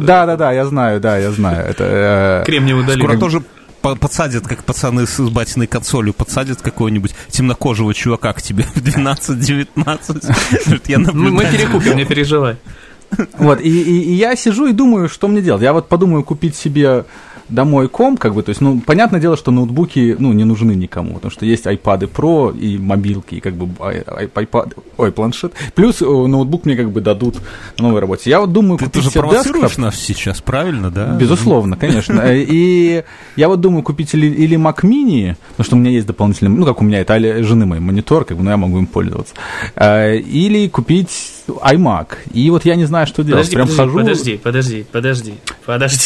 да, 0.00 0.26
да, 0.26 0.36
да, 0.36 0.52
я 0.52 0.66
знаю, 0.66 1.00
да, 1.00 1.18
я 1.18 1.30
знаю. 1.32 1.66
Это, 1.66 2.42
э, 2.42 2.44
Кремниевую 2.46 2.84
долину. 2.86 3.04
Скоро 3.04 3.18
тоже 3.18 3.42
по- 3.82 3.94
подсадят, 3.96 4.46
как 4.46 4.64
пацаны 4.64 5.06
с 5.06 5.20
батиной 5.30 5.66
консолью, 5.66 6.12
подсадят 6.12 6.60
какого-нибудь 6.60 7.14
темнокожего 7.30 7.94
чувака 7.94 8.32
к 8.32 8.42
тебе 8.42 8.64
в 8.64 8.76
12-19. 8.76 9.74
Говорит, 10.66 10.88
Я 10.88 10.98
Мы, 10.98 11.44
перекупим, 11.44 11.96
не 11.96 12.04
переживай. 12.04 12.56
Вот, 13.38 13.60
и, 13.60 13.68
и- 13.68 14.02
и 14.02 14.12
я 14.12 14.36
сижу 14.36 14.66
и 14.66 14.72
думаю, 14.72 15.08
что 15.08 15.28
мне 15.28 15.40
делать. 15.40 15.62
Я 15.62 15.72
вот 15.72 15.88
подумаю 15.88 16.22
купить 16.24 16.54
себе 16.56 17.04
домой 17.48 17.88
ком, 17.88 18.16
как 18.16 18.34
бы, 18.34 18.42
то 18.42 18.50
есть, 18.50 18.60
ну, 18.60 18.80
понятное 18.80 19.20
дело, 19.20 19.36
что 19.36 19.50
ноутбуки, 19.50 20.16
ну, 20.18 20.32
не 20.32 20.44
нужны 20.44 20.72
никому, 20.72 21.14
потому 21.14 21.30
что 21.30 21.46
есть 21.46 21.66
iPad 21.66 22.10
Pro 22.12 22.56
и 22.58 22.76
мобилки, 22.78 23.36
и 23.36 23.40
как 23.40 23.54
бы 23.54 23.68
ай- 23.82 24.02
ай- 24.06 24.26
iPad, 24.26 24.74
ой, 24.96 25.12
планшет. 25.12 25.52
Плюс 25.74 26.00
ноутбук 26.00 26.66
мне 26.66 26.76
как 26.76 26.90
бы 26.90 27.00
дадут 27.00 27.36
на 27.78 27.88
новой 27.88 28.00
работе. 28.00 28.30
Я 28.30 28.40
вот 28.40 28.52
думаю 28.52 28.78
Ты 28.78 28.84
купить 28.84 29.02
тоже 29.02 29.10
себе 29.10 29.20
провоцируешь 29.20 29.62
десктоп. 29.68 29.78
нас 29.84 29.96
сейчас, 29.96 30.40
правильно, 30.40 30.90
да? 30.90 31.16
Безусловно, 31.16 31.76
конечно. 31.76 32.22
И 32.34 33.02
я 33.36 33.48
вот 33.48 33.60
думаю 33.60 33.82
купить 33.82 34.12
или, 34.14 34.26
или 34.26 34.56
Mac 34.58 34.82
Mini, 34.82 35.36
потому 35.50 35.64
что 35.64 35.76
у 35.76 35.78
меня 35.78 35.90
есть 35.90 36.06
дополнительный, 36.06 36.50
ну, 36.50 36.66
как 36.66 36.80
у 36.80 36.84
меня, 36.84 37.00
это 37.00 37.14
али- 37.14 37.42
жены 37.42 37.66
мой 37.66 37.80
монитор, 37.80 38.24
как 38.24 38.36
бы, 38.36 38.42
но 38.42 38.50
я 38.50 38.56
могу 38.56 38.78
им 38.78 38.86
пользоваться. 38.86 39.34
Э, 39.74 40.16
Или 40.18 40.68
купить 40.68 41.10
iMac. 41.48 42.08
И 42.32 42.50
вот 42.50 42.64
я 42.64 42.74
не 42.76 42.84
знаю, 42.84 43.06
что 43.06 43.22
делать. 43.24 43.50
Подожди, 43.50 43.54
Прям 43.56 43.68
подожди, 43.68 43.82
хожу... 43.82 43.98
подожди, 43.98 44.36
подожди, 44.42 44.86
подожди, 44.92 45.34
подожди. 45.64 45.98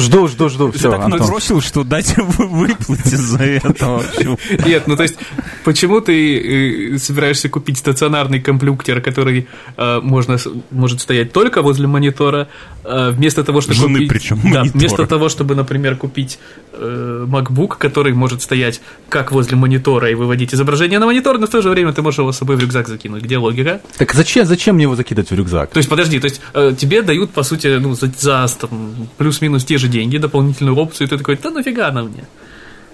Жду, 0.00 0.28
жду, 0.28 0.48
жду, 0.48 0.72
все, 0.72 0.90
так 0.90 1.00
Антон. 1.00 1.20
набросил, 1.20 1.60
что 1.60 1.84
дайте 1.84 2.20
вы 2.22 2.46
выплыть 2.46 3.06
из-за 3.06 3.42
этого. 3.42 3.98
вообще. 3.98 4.36
Нет, 4.66 4.86
ну 4.86 4.96
то 4.96 5.02
есть, 5.02 5.16
почему 5.64 6.00
ты 6.00 6.94
э, 6.94 6.98
собираешься 6.98 7.48
купить 7.48 7.78
стационарный 7.78 8.40
комплюктер, 8.40 9.00
который 9.00 9.48
э, 9.76 10.00
можно, 10.02 10.36
может 10.70 11.00
стоять 11.00 11.32
только 11.32 11.62
возле 11.62 11.86
монитора, 11.86 12.48
э, 12.84 13.10
вместо 13.10 13.44
того, 13.44 13.60
чтобы 13.60 13.76
Жены 13.76 13.94
купить... 13.94 14.08
причем 14.08 14.40
Да, 14.42 14.60
монитора. 14.60 14.78
вместо 14.78 15.06
того, 15.06 15.28
чтобы, 15.28 15.54
например, 15.54 15.96
купить 15.96 16.38
э, 16.76 17.26
MacBook, 17.28 17.76
который 17.78 18.12
может 18.12 18.42
стоять 18.42 18.80
как 19.08 19.32
возле 19.32 19.56
монитора 19.56 20.10
и 20.10 20.14
выводить 20.14 20.54
изображение 20.54 20.98
на 20.98 21.06
монитор, 21.06 21.38
но 21.38 21.46
в 21.46 21.50
то 21.50 21.62
же 21.62 21.70
время 21.70 21.92
ты 21.92 22.02
можешь 22.02 22.18
его 22.18 22.32
с 22.32 22.38
собой 22.38 22.56
в 22.56 22.60
рюкзак 22.60 22.88
закинуть. 22.88 23.22
Где 23.22 23.38
логика? 23.38 23.80
Так 23.96 24.12
зачем, 24.14 24.46
зачем 24.46 24.74
мне 24.74 24.84
его 24.84 24.96
закидывать 24.96 25.30
в 25.30 25.34
рюкзак? 25.34 25.70
То 25.70 25.78
есть, 25.78 25.88
подожди, 25.88 26.20
то 26.20 26.26
есть 26.26 26.40
э, 26.52 26.74
тебе 26.76 27.02
дают, 27.02 27.30
по 27.30 27.42
сути, 27.42 27.78
ну, 27.78 27.94
за, 27.94 28.10
за, 28.18 28.46
там, 28.60 29.08
плюс-минус 29.16 29.64
те 29.64 29.78
же 29.78 29.88
деньги, 29.88 30.18
дополнительную 30.18 30.76
опцию, 30.76 31.06
и 31.06 31.10
ты 31.10 31.18
такой, 31.18 31.38
да 31.42 31.50
нафига 31.50 31.88
она 31.88 32.02
мне? 32.02 32.24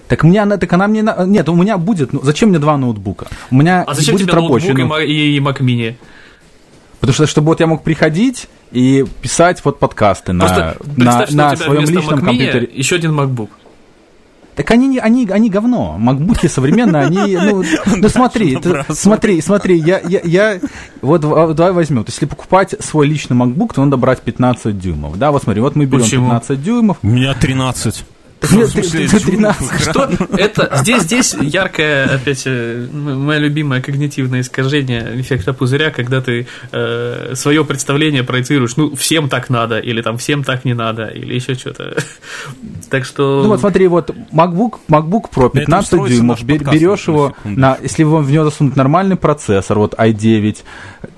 Так 0.07 0.23
мне 0.23 0.41
она, 0.41 0.57
так 0.57 0.71
она 0.73 0.87
мне, 0.87 1.05
нет, 1.25 1.47
у 1.47 1.55
меня 1.55 1.77
будет, 1.77 2.13
ну, 2.13 2.21
зачем 2.23 2.49
мне 2.49 2.59
два 2.59 2.77
ноутбука? 2.77 3.27
У 3.49 3.55
меня 3.55 3.83
А 3.83 3.93
зачем 3.93 4.15
будет 4.15 4.27
тебе 4.27 4.35
рабочий, 4.35 4.73
ноутбук 4.73 4.85
и, 4.85 4.89
ну, 4.89 4.99
и, 4.99 5.37
и 5.37 5.39
Mac 5.39 5.59
Mini? 5.61 5.95
потому 7.01 7.13
что 7.13 7.27
чтобы 7.27 7.47
вот 7.47 7.59
я 7.59 7.67
мог 7.67 7.83
приходить 7.83 8.47
и 8.71 9.03
писать 9.21 9.61
вот 9.65 9.79
подкасты 9.79 10.33
на, 10.33 10.45
Просто 10.45 10.77
на, 10.95 11.27
на 11.31 11.55
своем 11.57 11.81
личном 11.81 12.05
Mac 12.05 12.19
Mini 12.19 12.25
компьютере. 12.25 12.69
еще 12.73 12.95
один 12.95 13.19
MacBook. 13.19 13.49
Так 14.55 14.69
они, 14.71 14.99
они, 14.99 15.27
они 15.31 15.49
говно. 15.49 15.95
Макбуки 15.97 16.47
современные, 16.47 17.03
они, 17.03 17.37
ну, 17.41 17.63
ну 17.95 18.09
смотри, 18.09 18.57
ты- 18.57 18.83
смотри, 18.89 19.41
смотри, 19.41 19.77
я, 19.77 19.99
я, 19.99 20.19
я, 20.23 20.59
вот 21.01 21.23
в- 21.23 21.53
давай 21.53 21.71
возьмем, 21.71 22.03
то 22.03 22.09
есть 22.09 22.17
если 22.21 22.25
покупать 22.25 22.75
свой 22.79 23.07
личный 23.07 23.37
MacBook, 23.37 23.73
то 23.73 23.83
надо 23.83 23.97
брать 23.97 24.21
15 24.21 24.77
дюймов, 24.77 25.17
да, 25.17 25.31
вот 25.31 25.43
смотри, 25.43 25.61
вот 25.61 25.75
мы 25.75 25.85
берем 25.85 26.03
Почему? 26.03 26.25
15 26.25 26.61
дюймов, 26.63 26.97
У 27.01 27.07
меня 27.07 27.33
13. 27.33 28.03
Нет, 28.41 28.67
В 28.67 28.71
смысле, 28.71 29.07
ты- 29.07 29.19
ты 29.19 29.25
13. 29.25 29.81
Что 29.91 30.09
это? 30.37 30.77
Здесь, 30.81 31.03
здесь 31.03 31.35
яркое, 31.39 32.15
опять, 32.15 32.43
э, 32.45 32.87
мое 32.91 33.37
любимое 33.37 33.81
когнитивное 33.81 34.41
искажение 34.41 35.11
эффекта 35.21 35.53
пузыря, 35.53 35.91
когда 35.91 36.21
ты 36.21 36.47
э, 36.71 37.33
свое 37.35 37.63
представление 37.63 38.23
проецируешь, 38.23 38.75
ну, 38.77 38.95
всем 38.95 39.29
так 39.29 39.49
надо, 39.49 39.77
или 39.79 40.01
там 40.01 40.17
всем 40.17 40.43
так 40.43 40.65
не 40.65 40.73
надо, 40.73 41.05
или 41.05 41.35
еще 41.35 41.53
что-то. 41.55 41.95
Так 42.89 43.05
что... 43.05 43.41
Ну 43.43 43.49
вот 43.49 43.59
смотри, 43.61 43.87
вот 43.87 44.09
MacBook, 44.33 44.79
MacBook 44.89 45.25
Pro 45.33 45.43
На 45.53 45.59
этом 45.59 45.65
15 45.65 45.87
строится 45.87 46.17
дюймов, 46.17 46.43
берешь 46.43 47.07
его, 47.07 47.33
на, 47.45 47.77
если 47.81 48.03
в 48.03 48.21
в 48.21 48.29
него 48.31 48.43
засунуть 48.43 48.75
нормальный 48.75 49.15
процессор, 49.15 49.77
вот 49.79 49.93
i9, 49.93 50.57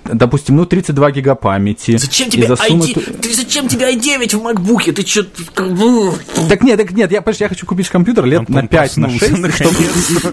допустим, 0.06 0.58
ну 0.58 0.66
32 0.66 1.12
гига 1.12 1.34
памяти. 1.36 1.98
Зачем 1.98 2.30
тебе 2.30 2.48
засунуть- 2.48 2.96
i9? 2.96 3.22
Ты 3.22 3.34
зачем 3.34 3.68
тебе 3.68 3.92
i9 3.96 4.38
в 4.38 4.44
макбуке? 4.44 4.92
Ты 4.92 5.04
что? 5.08 5.26
Так 6.50 6.62
нет, 6.62 6.78
так 6.78 6.92
нет, 6.92 7.12
я, 7.14 7.22
подожди, 7.22 7.44
я 7.46 7.50
хочу 7.50 7.66
купить 7.66 7.90
компьютер 7.90 8.26
лет 8.26 8.40
Антон 8.40 8.56
на 8.56 8.68
5, 8.68 8.98
на 8.98 9.10
6, 9.10 9.20
проснулся, 9.20 9.52
чтобы 9.58 9.84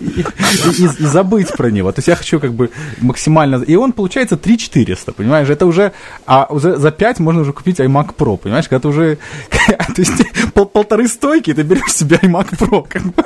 и, 0.00 0.20
и- 0.20 0.82
и- 0.82 0.84
и 0.84 1.06
забыть 1.06 1.48
про 1.56 1.70
него. 1.70 1.92
То 1.92 1.98
есть 1.98 2.08
я 2.08 2.16
хочу 2.16 2.40
как 2.40 2.52
бы 2.54 2.70
максимально... 3.00 3.62
И 3.62 3.76
он 3.76 3.92
получается 3.92 4.36
3400, 4.36 5.12
понимаешь? 5.12 5.48
Это 5.48 5.66
уже... 5.66 5.92
А 6.26 6.48
за, 6.50 6.76
за 6.76 6.90
5 6.90 7.20
можно 7.20 7.42
уже 7.42 7.52
купить 7.52 7.80
iMac 7.80 8.14
Pro, 8.16 8.36
понимаешь? 8.36 8.68
Когда 8.68 8.80
ты 8.80 8.88
уже... 8.88 9.18
То 9.68 9.94
есть 10.02 10.12
пол- 10.54 10.66
полторы 10.66 11.08
стойки, 11.08 11.54
ты 11.54 11.62
берешь 11.62 11.92
себе 11.92 12.16
iMac 12.22 12.56
Pro. 12.58 12.86
как 12.88 13.02
бы. 13.02 13.22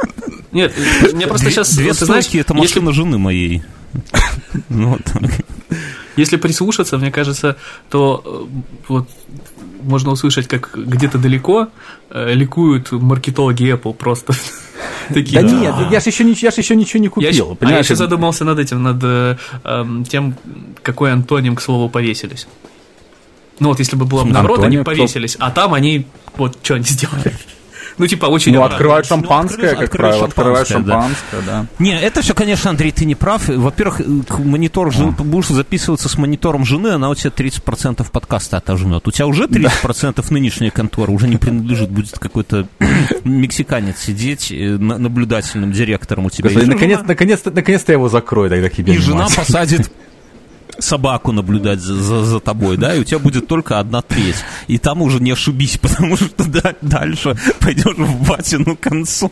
Нет, 0.53 0.73
мне 1.13 1.27
просто 1.27 1.51
сейчас... 1.51 1.75
Две 1.75 1.93
ты 1.93 2.05
знаешь, 2.05 2.25
стойки, 2.25 2.39
это 2.39 2.55
если 2.55 2.81
машина 2.81 2.93
жены 2.93 3.19
моей. 3.19 3.63
Ну, 4.69 4.91
вот 4.91 5.05
так. 5.05 5.31
Если 6.17 6.37
прислушаться, 6.37 6.97
мне 6.99 7.11
кажется, 7.11 7.57
то 7.91 8.23
э, 8.25 8.61
вот 8.89 9.09
можно 9.85 10.11
услышать, 10.13 10.49
как 10.49 10.71
где-то 10.75 11.19
далеко 11.19 11.69
э, 12.11 12.35
ликуют 12.35 12.93
маркетологи 12.93 13.73
Apple 13.73 13.95
просто. 13.95 14.33
Такие, 15.09 15.41
Да 15.41 15.49
нет, 15.49 15.75
я 15.91 16.01
же 16.01 16.09
еще, 16.09 16.25
я 16.31 16.51
ж 16.51 16.55
еще 16.55 16.77
ничего 16.77 17.01
не 17.01 17.07
Я 17.07 17.11
купил, 17.11 17.47
а 17.47 17.51
я 17.51 17.55
понимаешь? 17.55 17.85
еще 17.85 17.95
задумался 17.95 18.45
над 18.45 18.59
этим, 18.59 18.83
над 18.83 19.03
э, 19.03 19.37
эм, 19.65 20.05
тем, 20.05 20.35
какой 20.83 21.13
антоним, 21.13 21.57
к 21.57 21.61
слову, 21.61 21.89
повесились. 21.89 22.47
Ну 23.61 23.69
вот, 23.69 23.79
если 23.79 23.97
бы 23.97 24.05
было 24.05 24.25
бы 24.25 24.31
наоборот, 24.31 24.65
они 24.65 24.79
повесились, 24.79 25.37
а 25.39 25.51
там 25.51 25.75
они, 25.75 26.07
вот, 26.37 26.59
что 26.63 26.75
они 26.75 26.85
сделали? 26.85 27.35
Ну, 27.99 28.07
типа, 28.07 28.27
очень 28.27 28.53
Ну, 28.53 28.59
обратно. 28.59 28.77
открывают 28.77 29.07
шампанское, 29.07 29.71
открываешь- 29.71 29.79
как 29.91 29.91
правило, 29.97 30.25
открывают 30.27 30.69
шампанское, 30.69 31.41
да. 31.47 31.67
Не, 31.79 31.99
это 32.01 32.23
все, 32.23 32.35
конечно, 32.35 32.71
Андрей, 32.71 32.91
ты 32.93 33.05
не 33.05 33.15
прав. 33.15 33.49
Во-первых, 33.49 33.99
к- 34.27 34.39
монитор 34.39 34.93
жен- 34.93 35.13
будешь 35.13 35.47
записываться 35.49 36.09
с 36.09 36.19
монитором 36.19 36.65
жены, 36.65 36.89
она 36.89 37.09
у 37.11 37.15
тебя 37.15 37.31
30% 37.31 38.11
подкаста 38.11 38.57
отожмет. 38.57 39.07
У 39.07 39.11
тебя 39.11 39.27
уже 39.27 39.47
30% 39.47 40.31
нынешняя 40.31 40.71
контора 40.71 41.11
уже 41.11 41.29
не 41.29 41.37
принадлежит. 41.37 41.91
Будет 41.91 42.19
какой-то 42.19 42.67
мексиканец 43.25 43.99
сидеть 44.01 44.51
э, 44.51 44.77
на- 44.79 44.99
наблюдательным 44.99 45.73
директором 45.73 46.27
у 46.27 46.31
тебя. 46.31 46.51
И 46.51 46.67
наконец, 46.67 47.01
наконец-то, 47.07 47.51
наконец-то 47.51 47.93
я 47.93 47.95
его 47.95 48.09
закрою 48.09 48.51
тогда. 48.51 48.69
И 48.69 48.97
жена 48.99 49.29
посадит 49.35 49.91
собаку 50.79 51.33
наблюдать 51.33 51.81
за, 51.81 51.95
за- 51.95 52.25
за 52.25 52.41
тобой, 52.41 52.77
да, 52.77 52.95
и 52.95 53.01
у 53.01 53.05
тебя 53.05 53.19
будет 53.19 53.47
только 53.47 53.79
одна 53.79 54.03
треть. 54.03 54.37
И 54.69 54.79
там 54.79 55.03
уже 55.03 55.21
не 55.21 55.31
ошибись, 55.33 55.79
потому 55.83 56.17
что 56.17 56.45
да- 56.49 56.75
дальше 56.81 57.37
пойдешь 57.61 57.97
в 57.97 58.29
батину 58.29 58.77
концу. 58.81 59.31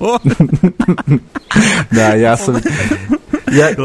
Да, 1.90 2.14
я 2.14 2.38
Я, 3.50 3.70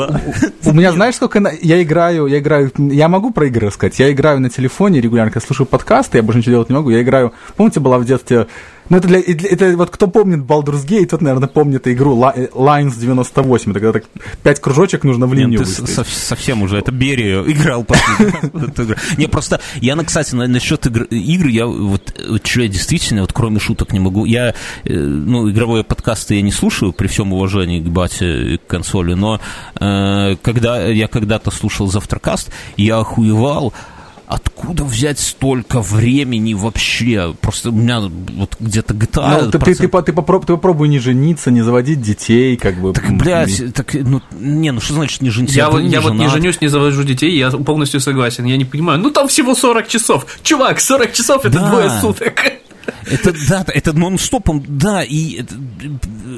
у, 0.65 0.69
у 0.69 0.73
меня, 0.73 0.91
знаешь, 0.93 1.15
сколько 1.15 1.39
на- 1.39 1.51
я 1.61 1.81
играю, 1.83 2.27
я 2.27 2.39
играю, 2.39 2.71
я 2.77 3.07
могу 3.09 3.31
про 3.31 3.47
игры 3.47 3.67
рассказать, 3.67 3.99
я 3.99 4.11
играю 4.11 4.39
на 4.39 4.49
телефоне 4.49 5.01
регулярно, 5.01 5.31
когда 5.31 5.45
слушаю 5.45 5.67
подкасты, 5.67 6.17
я 6.19 6.23
больше 6.23 6.39
ничего 6.39 6.51
делать 6.53 6.69
не 6.69 6.75
могу, 6.75 6.89
я 6.89 7.01
играю, 7.01 7.33
помните, 7.57 7.79
была 7.79 7.97
в 7.97 8.05
детстве, 8.05 8.47
ну 8.89 8.97
это 8.97 9.07
для, 9.07 9.19
это 9.19 9.75
вот 9.77 9.89
кто 9.89 10.07
помнит 10.07 10.39
Baldur's 10.39 10.85
Gate, 10.87 11.07
тот, 11.07 11.21
наверное, 11.21 11.47
помнит 11.47 11.87
игру 11.87 12.15
Li- 12.17 12.51
Lines 12.53 12.93
98, 12.99 13.71
это 13.71 13.79
когда 13.79 13.93
так 13.99 14.03
пять 14.43 14.59
кружочек 14.61 15.03
нужно 15.03 15.27
в 15.27 15.31
Нет, 15.35 15.39
линию 15.43 15.59
ты 15.59 15.65
с- 15.65 15.79
выставить. 15.79 15.89
сов- 15.95 16.13
совсем 16.13 16.61
уже, 16.63 16.77
это 16.77 16.91
Берия 16.91 17.41
играл 17.43 17.83
игру. 17.83 18.95
Не, 19.17 19.27
просто, 19.27 19.59
я, 19.81 19.95
кстати, 20.03 20.35
на- 20.35 20.47
насчет 20.47 20.85
игр, 20.85 21.47
я 21.47 21.65
вот, 21.65 22.13
что 22.43 22.61
я 22.61 22.67
действительно, 22.67 23.21
вот 23.21 23.33
кроме 23.33 23.59
шуток 23.59 23.93
не 23.93 23.99
могу, 23.99 24.25
я, 24.25 24.53
э, 24.85 24.93
ну, 24.93 25.49
игровые 25.49 25.83
подкасты 25.83 26.35
я 26.35 26.41
не 26.41 26.51
слушаю, 26.51 26.93
при 26.93 27.07
всем 27.07 27.33
уважении 27.33 27.79
к 27.79 27.87
бате 27.87 28.59
к 28.65 28.67
консоли, 28.69 29.13
но 29.13 29.39
э, 29.79 30.35
когда 30.41 30.85
я 30.87 31.07
когда-то 31.07 31.51
слушал 31.51 31.87
Завтракаст, 31.87 32.49
я 32.77 32.99
охуевал, 32.99 33.73
Откуда 34.27 34.83
взять 34.83 35.19
столько 35.19 35.79
времени 35.81 36.53
вообще? 36.53 37.33
Просто 37.39 37.69
у 37.69 37.71
меня 37.71 38.01
вот 38.01 38.57
где-то 38.59 38.93
GTA... 38.93 39.43
Ну, 39.45 39.51
ты, 39.51 39.59
ты, 39.59 39.73
ты, 39.75 39.87
по- 39.87 40.01
ты 40.01 40.11
попроб- 40.11 40.41
ты 40.45 40.47
попробуй 40.53 40.89
не 40.89 40.99
жениться, 40.99 41.49
не 41.49 41.61
заводить 41.61 42.01
детей, 42.01 42.57
как 42.57 42.75
бы. 42.75 42.91
Так, 42.91 43.09
блядь, 43.15 43.73
так, 43.73 43.93
ну, 43.93 44.21
не, 44.37 44.71
ну 44.73 44.81
что 44.81 44.95
значит 44.95 45.21
не 45.21 45.29
жениться? 45.29 45.55
Я, 45.55 45.69
был 45.69 45.79
вот, 45.81 45.89
я 45.89 46.01
вот 46.01 46.13
не 46.15 46.27
женюсь, 46.27 46.59
не 46.59 46.67
завожу 46.67 47.03
детей, 47.03 47.37
я 47.37 47.51
полностью 47.51 48.01
согласен. 48.01 48.43
Я 48.43 48.57
не 48.57 48.65
понимаю, 48.65 48.99
ну 48.99 49.11
там 49.11 49.29
всего 49.29 49.55
40 49.55 49.87
часов. 49.87 50.25
Чувак, 50.43 50.81
40 50.81 51.13
часов 51.13 51.45
это 51.45 51.59
Да. 51.59 51.69
двое 51.69 51.89
суток. 52.01 52.33
Это 53.09 53.33
да, 53.49 53.65
это 53.73 53.93
нон-стопом, 53.93 54.63
да, 54.67 55.03
и 55.03 55.41
это, 55.41 55.55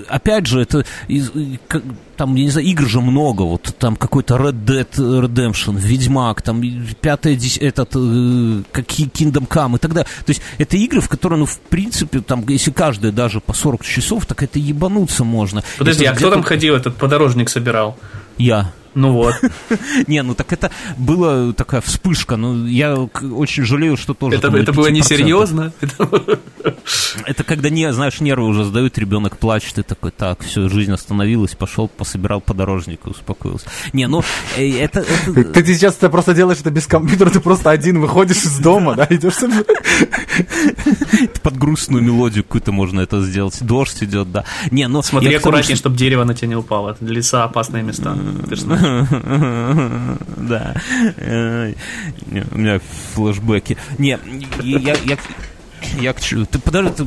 опять 0.07 0.45
же, 0.47 0.61
это 0.61 0.85
и 1.07 1.59
как- 1.67 1.83
там, 2.17 2.35
я 2.35 2.43
не 2.43 2.49
знаю, 2.49 2.67
игр 2.67 2.87
же 2.87 2.99
много, 3.01 3.43
вот 3.43 3.73
там 3.79 3.95
какой-то 3.95 4.35
Red 4.35 4.65
Dead 4.65 4.89
Redemption, 4.97 5.77
Ведьмак, 5.79 6.41
там 6.41 6.61
и 6.61 6.79
пятое, 7.01 7.35
дес- 7.35 7.57
этот, 7.61 7.91
э, 7.95 8.63
какие 8.71 9.07
Kingdom 9.07 9.47
Come 9.47 9.75
и 9.77 9.79
так 9.79 9.93
далее. 9.93 10.07
То 10.25 10.29
есть 10.31 10.41
это 10.57 10.75
игры, 10.77 11.01
в 11.01 11.07
которые, 11.09 11.39
ну, 11.39 11.45
в 11.45 11.59
принципе, 11.59 12.19
там, 12.19 12.43
если 12.47 12.71
каждая 12.71 13.11
даже 13.11 13.39
по 13.39 13.53
40 13.53 13.83
часов, 13.85 14.25
так 14.25 14.43
это 14.43 14.59
ебануться 14.59 15.23
можно. 15.23 15.63
Подожди, 15.77 16.03
Если 16.03 16.13
а 16.13 16.17
кто 16.17 16.29
там 16.29 16.43
ходил, 16.43 16.75
этот 16.75 16.97
подорожник 16.97 17.49
собирал? 17.49 17.97
Я. 18.37 18.71
Ну 18.95 19.11
вот. 19.13 19.35
Не, 20.07 20.23
ну 20.23 20.33
так 20.35 20.51
это 20.53 20.71
была 20.97 21.53
такая 21.53 21.81
вспышка, 21.81 22.35
ну 22.37 22.65
я 22.65 22.95
очень 22.95 23.63
жалею, 23.63 23.97
что 23.97 24.13
тоже... 24.13 24.37
Это, 24.37 24.47
это 24.55 24.73
было 24.73 24.87
5%. 24.87 24.91
несерьезно. 24.91 25.71
Это- 25.81 26.39
Это 27.25 27.43
когда, 27.43 27.69
не, 27.69 27.91
знаешь, 27.93 28.19
нервы 28.19 28.47
уже 28.47 28.63
сдают, 28.63 28.97
ребенок 28.97 29.37
плачет, 29.37 29.75
ты 29.75 29.83
такой, 29.83 30.11
так, 30.11 30.43
все, 30.43 30.67
жизнь 30.69 30.91
остановилась, 30.91 31.55
пошел, 31.55 31.87
пособирал 31.87 32.41
подорожник 32.41 33.01
и 33.05 33.09
успокоился. 33.09 33.67
Не, 33.93 34.07
ну, 34.07 34.23
э, 34.57 34.69
это... 34.79 34.99
это- 35.35 35.43
Ты, 35.53 35.65
сейчас 35.65 35.95
ты 35.95 36.09
просто 36.09 36.33
делаешь 36.33 36.59
это 36.59 36.71
без 36.71 36.85
компьютера, 36.87 37.29
ты 37.29 37.39
просто 37.39 37.69
один 37.71 37.99
выходишь 38.01 38.43
из 38.43 38.57
дома, 38.59 38.95
да, 38.95 39.07
идешь 39.09 39.35
под 41.41 41.57
грустную 41.57 42.03
мелодию 42.03 42.43
какую-то 42.43 42.71
можно 42.71 43.01
это 43.01 43.21
сделать. 43.21 43.57
Дождь 43.61 44.03
идет, 44.03 44.31
да. 44.31 44.43
Не, 44.71 44.87
ну... 44.87 45.01
Смотри 45.01 45.33
аккуратнее, 45.35 45.75
чтобы 45.75 45.95
дерево 45.97 46.23
на 46.23 46.33
тебя 46.33 46.49
не 46.49 46.55
упало. 46.55 46.97
Леса 47.01 47.43
опасные 47.43 47.83
места. 47.83 48.17
Ты 48.49 48.55
ж 48.55 48.59
знаешь. 48.59 48.78
Да. 50.37 50.75
Э, 51.17 51.73
У 52.51 52.57
меня 52.57 52.79
флешбеки. 53.13 53.77
Не, 53.97 54.17
я... 54.61 54.95
я 55.99 56.13
к 56.13 56.21
чему? 56.21 56.45
Ты 56.45 56.59
подожди, 56.59 56.91
ты 57.03 57.05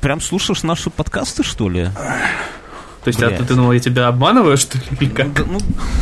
прям 0.00 0.20
слушаешь 0.20 0.62
наши 0.62 0.90
подкасты, 0.90 1.42
что 1.42 1.68
ли? 1.68 1.88
То 3.08 3.10
есть, 3.10 3.22
а 3.22 3.28
Блядь. 3.28 3.38
ты, 3.38 3.44
ты 3.46 3.54
думал, 3.54 3.72
я 3.72 3.80
тебя 3.80 4.08
обманываю, 4.08 4.58
что 4.58 4.76
ли? 4.76 4.84
или 5.00 5.08
как? 5.08 5.32
Да, 5.32 5.44
ну, 5.46 5.58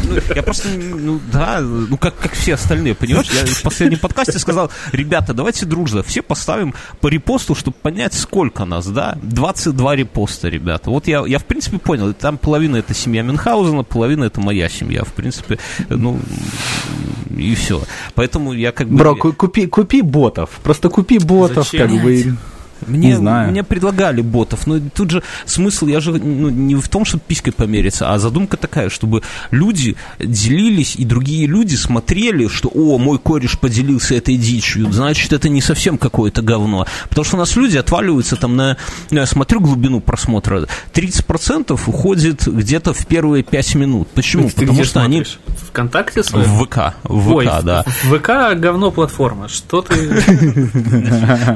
ну, 0.08 0.20
я 0.34 0.42
просто, 0.42 0.68
ну 0.70 1.20
да, 1.32 1.60
ну 1.60 1.96
как, 1.96 2.18
как 2.18 2.32
все 2.32 2.54
остальные, 2.54 2.96
понимаешь? 2.96 3.28
Я 3.30 3.46
в 3.46 3.62
последнем 3.62 4.00
подкасте 4.00 4.40
сказал, 4.40 4.72
ребята, 4.90 5.32
давайте 5.32 5.66
дружно, 5.66 6.02
все 6.02 6.20
поставим 6.20 6.74
по 7.00 7.06
репосту, 7.06 7.54
чтобы 7.54 7.76
понять, 7.80 8.12
сколько 8.14 8.64
нас, 8.64 8.88
да? 8.88 9.16
22 9.22 9.94
репоста, 9.94 10.48
ребята. 10.48 10.90
Вот 10.90 11.06
я, 11.06 11.24
я 11.24 11.38
в 11.38 11.44
принципе 11.44 11.78
понял, 11.78 12.12
там 12.12 12.38
половина 12.38 12.78
это 12.78 12.92
семья 12.92 13.22
Мюнхгаузена, 13.22 13.84
половина 13.84 14.24
это 14.24 14.40
моя 14.40 14.68
семья, 14.68 15.04
в 15.04 15.12
принципе, 15.12 15.60
ну, 15.88 16.18
и 17.36 17.54
все. 17.54 17.82
Поэтому 18.16 18.52
я 18.52 18.72
как 18.72 18.88
бы... 18.88 18.96
Бро, 18.96 19.14
ку- 19.14 19.32
купи, 19.32 19.66
купи 19.66 20.02
ботов. 20.02 20.50
Просто 20.64 20.88
купи 20.88 21.20
ботов, 21.20 21.68
Зачем? 21.70 21.88
как 21.88 22.02
бы. 22.02 22.36
Мне, 22.86 23.08
Не 23.08 23.14
знаю. 23.16 23.50
мне 23.50 23.62
предлагали 23.64 24.20
ботов, 24.20 24.66
но 24.66 24.78
тут 24.94 25.10
же 25.10 25.22
смысл, 25.44 25.86
я 25.86 26.00
же 26.00 26.12
ну, 26.12 26.48
не 26.50 26.74
в 26.74 26.88
том, 26.88 27.04
чтобы 27.04 27.22
писькой 27.26 27.52
помериться, 27.52 28.12
а 28.12 28.18
задумка 28.18 28.56
такая, 28.56 28.88
чтобы 28.90 29.22
люди 29.50 29.96
делились, 30.18 30.96
и 30.96 31.04
другие 31.04 31.46
люди 31.46 31.74
смотрели, 31.74 32.48
что, 32.48 32.68
о, 32.74 32.98
мой 32.98 33.18
кореш 33.18 33.58
поделился 33.58 34.14
этой 34.14 34.36
дичью, 34.36 34.92
значит, 34.92 35.32
это 35.32 35.48
не 35.48 35.60
совсем 35.60 35.98
какое-то 35.98 36.42
говно. 36.42 36.86
Потому 37.08 37.24
что 37.24 37.36
у 37.36 37.38
нас 37.38 37.56
люди 37.56 37.76
отваливаются 37.76 38.36
там 38.36 38.56
на, 38.56 38.76
я 39.10 39.26
смотрю 39.26 39.60
глубину 39.60 40.00
просмотра, 40.00 40.66
30% 40.92 41.78
уходит 41.86 42.46
где-то 42.46 42.92
в 42.92 43.06
первые 43.06 43.42
5 43.42 43.74
минут. 43.76 44.08
Почему? 44.08 44.48
Ты 44.48 44.54
Потому 44.56 44.72
где 44.74 44.84
что 44.84 45.00
они 45.02 45.24
смотришь? 45.24 45.38
Вконтакте 45.68 46.22
своем? 46.22 46.46
в 46.46 46.64
ВК, 46.66 46.94
в 47.04 47.32
Ой, 47.34 47.46
ВК, 47.46 47.62
да. 47.64 47.84
в- 47.84 48.18
ВК 48.18 48.58
говно 48.58 48.90
платформа. 48.90 49.48
Что 49.48 49.82
ты... 49.82 49.94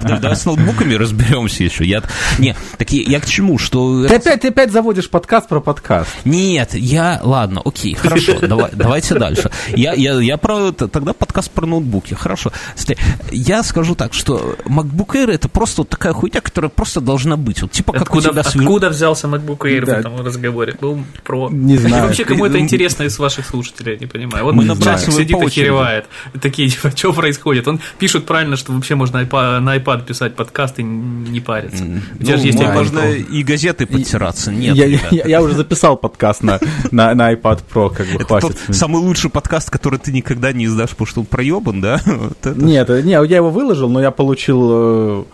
Да, 0.01 0.19
Давай 0.21 0.37
с 0.37 0.45
ноутбуками 0.45 0.95
разберемся 1.21 1.65
еще. 1.65 1.85
Я, 1.85 2.03
не, 2.39 2.55
так 2.79 2.91
я, 2.91 3.03
я 3.03 3.21
к 3.21 3.27
чему, 3.27 3.59
что... 3.59 4.07
Ты 4.07 4.17
опять, 4.17 4.41
ты 4.41 4.49
опять 4.49 4.73
заводишь 4.73 5.09
подкаст 5.09 5.49
про 5.49 5.61
подкаст. 5.61 6.11
Нет, 6.25 6.75
я... 6.75 7.21
Ладно, 7.23 7.61
окей, 7.65 7.95
хорошо, 7.95 8.39
давай, 8.41 8.71
давайте 8.73 9.15
дальше. 9.15 9.51
Я, 9.69 9.93
я, 9.95 10.21
я 10.21 10.37
про... 10.37 10.73
Тогда 10.73 11.13
подкаст 11.31 11.51
про 11.53 11.65
ноутбуки, 11.67 12.15
хорошо. 12.15 12.51
Я 13.31 13.63
скажу 13.63 13.95
так, 13.95 14.15
что 14.15 14.57
MacBook 14.65 15.15
Air 15.15 15.31
это 15.31 15.49
просто 15.49 15.83
вот 15.83 15.89
такая 15.89 16.13
хуйня, 16.13 16.41
которая 16.41 16.71
просто 16.71 17.01
должна 17.01 17.37
быть. 17.37 17.63
Вот 17.63 17.71
типа 17.71 17.93
как 17.93 18.03
Откуда, 18.03 18.31
у 18.31 18.33
тебя 18.33 18.41
откуда 18.43 18.89
взялся 18.91 19.29
MacBook 19.29 19.59
Air 19.59 19.87
Да. 19.87 19.95
в 19.97 19.99
этом 20.01 20.21
разговоре? 20.27 20.75
Ну, 20.81 21.05
про... 21.23 21.49
Не 21.51 21.77
знаю. 21.77 22.07
Вообще, 22.07 22.25
кому 22.25 22.47
это 22.47 22.59
интересно 22.59 23.05
из 23.05 23.17
ваших 23.21 23.47
слушателей, 23.47 23.93
я 23.93 23.99
не 24.01 24.07
понимаю. 24.07 24.45
Вот 24.45 24.55
Мы 24.57 24.65
чатик 24.67 24.79
набрасываем 24.81 25.19
сидит 25.23 25.43
и 25.43 25.51
херевает. 25.51 26.07
Такие, 26.43 26.69
типа, 26.69 26.91
что 26.97 27.13
происходит? 27.13 27.69
Он 27.69 27.81
пишет 28.01 28.27
правильно, 28.27 28.57
что 28.57 28.73
вообще 28.73 28.97
можно 28.97 29.19
iPad- 29.19 29.61
на 29.61 29.77
iPad 29.77 30.05
писать 30.07 30.35
подкасты 30.35 30.83
и 30.83 30.85
не 30.85 31.39
париться. 31.41 31.85
У 31.85 32.25
тебя 32.25 32.35
Ну, 32.35 32.41
же 32.41 32.47
есть 32.49 32.59
iPad 32.59 32.75
можно 32.75 32.99
Pro. 32.99 33.15
и 33.31 33.43
газеты 33.45 33.87
подтираться. 33.87 34.51
Нет, 34.51 34.75
я, 34.75 34.87
ребята. 34.89 35.15
я, 35.15 35.25
я 35.27 35.43
уже 35.43 35.55
записал 35.55 35.97
подкаст 35.97 36.43
на, 36.43 36.59
на, 36.91 37.15
на 37.15 37.33
iPad 37.33 37.61
Pro, 37.73 37.95
как 37.95 38.07
бы 38.09 38.15
Это 38.17 38.25
хватит. 38.25 38.59
тот 38.67 38.77
самый 38.77 39.01
лучший 39.01 39.31
подкаст, 39.31 39.71
который 39.71 40.01
ты 40.01 40.11
никогда 40.11 40.53
не 40.53 40.65
издашь, 40.65 40.91
потому 40.91 41.07
что 41.07 41.20
он 41.21 41.27
проебан, 41.27 41.81
да? 41.81 42.01
Вот 42.07 42.37
это. 42.45 42.61
Нет, 42.61 42.91
э, 42.91 43.03
не, 43.03 43.13
я 43.13 43.19
его 43.37 43.51
выложил, 43.51 43.89
но 43.89 44.01
я 44.01 44.11
получил 44.11 44.69
э, 44.73 45.25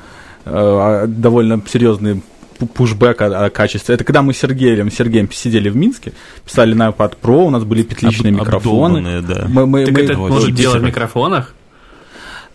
э, 0.45 1.05
довольно 1.09 1.61
серьезный 1.69 2.23
пу- 2.59 2.67
пушбэк 2.69 3.21
о, 3.23 3.47
о 3.47 3.51
качестве. 3.51 3.95
Это 3.95 4.05
когда 4.05 4.23
мы 4.23 4.33
с 4.33 4.39
Сергеем, 4.39 4.91
Сергеем 4.91 5.31
сидели 5.33 5.69
в 5.69 5.77
Минске, 5.77 6.13
писали 6.45 6.75
на 6.75 6.89
iPad 6.91 7.15
Pro, 7.21 7.47
у 7.47 7.51
нас 7.51 7.65
были 7.65 7.83
петличные 7.83 8.33
Об- 8.33 8.41
микрофоны. 8.41 9.23
да. 9.23 9.47
Мы, 9.49 9.67
мы, 9.67 9.85
Так 9.87 9.95
мы- 9.95 10.01
это 10.03 10.19
Ой, 10.19 10.31
может 10.31 10.55
делать 10.55 10.81
в 10.81 10.85
микрофонах? 10.85 11.55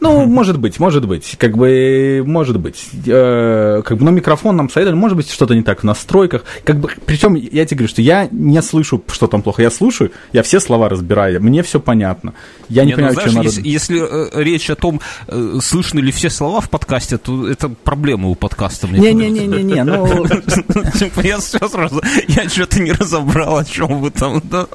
Ну, 0.01 0.25
может 0.25 0.57
быть, 0.57 0.79
может 0.79 1.07
быть. 1.07 1.35
Как 1.37 1.55
бы, 1.55 2.23
может 2.25 2.59
быть. 2.59 2.89
Э, 3.05 3.83
как 3.85 3.99
бы, 3.99 4.03
но 4.03 4.09
микрофон 4.09 4.57
нам 4.57 4.67
советовали, 4.67 4.97
может 4.97 5.15
быть, 5.15 5.29
что-то 5.29 5.53
не 5.53 5.61
так 5.61 5.81
в 5.81 5.83
настройках. 5.83 6.43
Как 6.63 6.79
бы, 6.79 6.89
причем, 7.05 7.35
я 7.35 7.65
тебе 7.65 7.77
говорю, 7.77 7.87
что 7.87 8.01
я 8.01 8.27
не 8.31 8.59
слышу, 8.63 9.03
что 9.07 9.27
там 9.27 9.43
плохо. 9.43 9.61
Я 9.61 9.69
слушаю, 9.69 10.11
я 10.33 10.41
все 10.41 10.59
слова 10.59 10.89
разбираю, 10.89 11.39
мне 11.43 11.61
все 11.61 11.79
понятно. 11.79 12.33
Я 12.67 12.83
не, 12.83 12.87
Не, 12.87 12.91
ну, 12.93 12.95
понимаю, 12.95 13.13
знаешь, 13.13 13.29
что 13.29 13.37
надо... 13.37 13.49
если, 13.49 13.69
если, 13.69 14.39
э, 14.39 14.43
речь 14.43 14.71
о 14.71 14.75
том, 14.75 15.01
э, 15.27 15.59
слышны 15.61 15.99
ли 15.99 16.11
все 16.11 16.31
слова 16.31 16.61
в 16.61 16.69
подкасте, 16.71 17.19
то 17.19 17.47
это 17.47 17.69
проблема 17.69 18.29
у 18.29 18.33
подкаста. 18.35 18.87
Не-не-не-не-не, 18.87 19.83
ну... 19.83 20.25
Типа, 20.97 21.19
Я 21.21 21.37
все 21.37 21.67
сразу, 21.67 22.01
я 22.27 22.49
что-то 22.49 22.81
не 22.81 22.91
разобрал, 22.91 23.59
о 23.59 23.65
чем 23.65 24.01
вы 24.01 24.09
там. 24.09 24.41
да. 24.43 24.65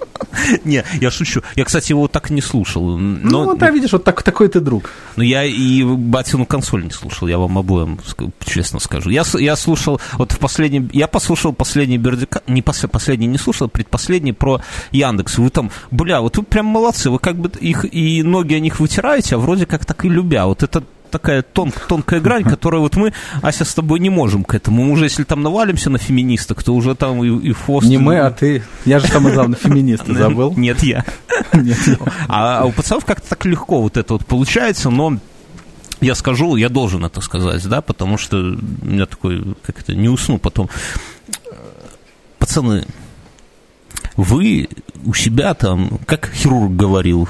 Не, 0.64 0.84
я 1.00 1.10
шучу. 1.10 1.42
Я, 1.56 1.64
кстати, 1.64 1.90
его 1.90 2.06
так 2.06 2.30
не 2.30 2.40
слушал. 2.40 2.96
Ну, 2.96 3.44
вот, 3.44 3.62
а 3.62 3.70
видишь, 3.72 3.92
вот 3.92 4.04
так, 4.04 4.22
такой 4.22 4.48
ты 4.48 4.60
друг. 4.60 4.90
Но 5.16 5.24
я 5.24 5.44
и 5.44 5.82
батину 5.82 6.46
консоль 6.46 6.84
не 6.84 6.90
слушал, 6.90 7.28
я 7.28 7.38
вам 7.38 7.58
обоим 7.58 7.98
честно 8.44 8.78
скажу. 8.78 9.10
Я, 9.10 9.24
я 9.38 9.56
слушал, 9.56 10.00
вот 10.14 10.32
в 10.32 10.38
последнем, 10.38 10.88
я 10.92 11.08
послушал 11.08 11.52
последний 11.52 11.98
Бердика, 11.98 12.42
не 12.46 12.60
пос- 12.60 12.88
последний 12.88 13.26
не 13.26 13.38
слушал, 13.38 13.68
предпоследний 13.68 14.32
про 14.32 14.60
Яндекс. 14.92 15.38
Вы 15.38 15.50
там, 15.50 15.70
бля, 15.90 16.20
вот 16.20 16.36
вы 16.36 16.42
прям 16.42 16.66
молодцы, 16.66 17.10
вы 17.10 17.18
как 17.18 17.36
бы 17.36 17.50
их 17.60 17.84
и 17.92 18.22
ноги 18.22 18.54
о 18.54 18.60
них 18.60 18.80
вытираете, 18.80 19.36
а 19.36 19.38
вроде 19.38 19.66
как 19.66 19.84
так 19.84 20.04
и 20.04 20.08
любя. 20.08 20.46
Вот 20.46 20.62
это 20.62 20.84
такая 21.10 21.42
тон, 21.42 21.72
тонкая 21.88 22.20
грань, 22.20 22.44
которую 22.44 22.82
вот 22.82 22.96
мы, 22.96 23.12
Ася, 23.42 23.64
с 23.64 23.74
тобой 23.74 24.00
не 24.00 24.10
можем 24.10 24.44
к 24.44 24.54
этому. 24.54 24.84
Мы 24.84 24.92
уже, 24.92 25.04
если 25.04 25.24
там 25.24 25.42
навалимся 25.42 25.90
на 25.90 25.98
феминисток, 25.98 26.62
то 26.62 26.74
уже 26.74 26.94
там 26.94 27.22
и, 27.22 27.48
и 27.48 27.52
хвост... 27.52 27.86
Не 27.86 27.98
мы, 27.98 28.18
а 28.18 28.30
ты. 28.30 28.62
Я 28.84 28.98
же 28.98 29.06
самый 29.06 29.32
главный 29.32 29.56
феминист, 29.56 30.06
забыл? 30.06 30.54
Нет, 30.56 30.82
я. 30.82 31.04
А, 32.28 32.64
у 32.64 32.72
пацанов 32.72 33.04
как-то 33.04 33.30
так 33.30 33.44
легко 33.44 33.82
вот 33.82 33.96
это 33.96 34.14
вот 34.14 34.26
получается, 34.26 34.90
но 34.90 35.18
я 36.00 36.14
скажу, 36.14 36.56
я 36.56 36.68
должен 36.68 37.04
это 37.04 37.20
сказать, 37.20 37.66
да, 37.66 37.80
потому 37.80 38.18
что 38.18 38.36
у 38.36 38.86
меня 38.86 39.06
такой, 39.06 39.56
как 39.62 39.80
это, 39.80 39.94
не 39.94 40.08
усну 40.08 40.38
потом. 40.38 40.68
Пацаны, 42.38 42.86
вы 44.16 44.68
у 45.04 45.14
себя 45.14 45.54
там, 45.54 45.98
как 46.06 46.30
хирург 46.32 46.72
говорил, 46.72 47.28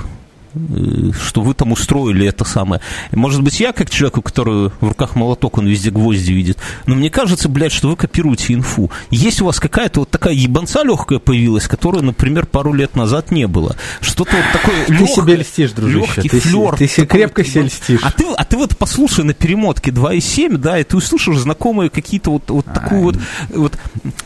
что 1.20 1.42
вы 1.42 1.54
там 1.54 1.72
устроили 1.72 2.26
это 2.26 2.44
самое. 2.44 2.80
Может 3.12 3.42
быть, 3.42 3.60
я 3.60 3.72
как 3.72 3.90
человек, 3.90 4.18
у 4.18 4.22
которого 4.22 4.72
в 4.80 4.88
руках 4.88 5.16
молоток, 5.16 5.58
он 5.58 5.66
везде 5.66 5.90
гвозди 5.90 6.32
видит, 6.32 6.58
но 6.86 6.94
мне 6.94 7.10
кажется, 7.10 7.48
блядь, 7.48 7.72
что 7.72 7.88
вы 7.88 7.96
копируете 7.96 8.54
инфу. 8.54 8.90
Есть 9.10 9.40
у 9.42 9.46
вас 9.46 9.60
какая-то 9.60 10.00
вот 10.00 10.10
такая 10.10 10.34
ебанца 10.34 10.82
легкая 10.82 11.18
появилась, 11.18 11.68
которую, 11.68 12.04
например, 12.04 12.46
пару 12.46 12.72
лет 12.72 12.96
назад 12.96 13.30
не 13.30 13.46
было. 13.46 13.76
Что-то 14.00 14.36
вот 14.36 14.44
такое 14.52 14.84
Ты 14.86 14.92
легкое, 14.92 15.06
себе 15.08 15.36
льстишь, 15.36 15.72
дружище. 15.72 16.12
Легкий 16.16 16.28
ты, 16.28 16.40
флер. 16.40 16.76
Ты 16.76 16.88
себе 16.88 17.06
крепко 17.06 17.44
себе 17.44 17.62
льстишь. 17.62 18.00
А 18.02 18.10
ты, 18.10 18.24
а 18.36 18.44
ты 18.44 18.56
вот 18.56 18.76
послушай 18.76 19.24
на 19.24 19.34
перемотке 19.34 19.90
2.7, 19.90 20.56
да, 20.56 20.78
и 20.78 20.84
ты 20.84 20.96
услышишь 20.96 21.38
знакомые 21.38 21.90
какие-то 21.90 22.30
вот, 22.30 22.50
вот 22.50 22.66
такую 22.66 23.02
вот, 23.02 23.16
вот 23.50 23.78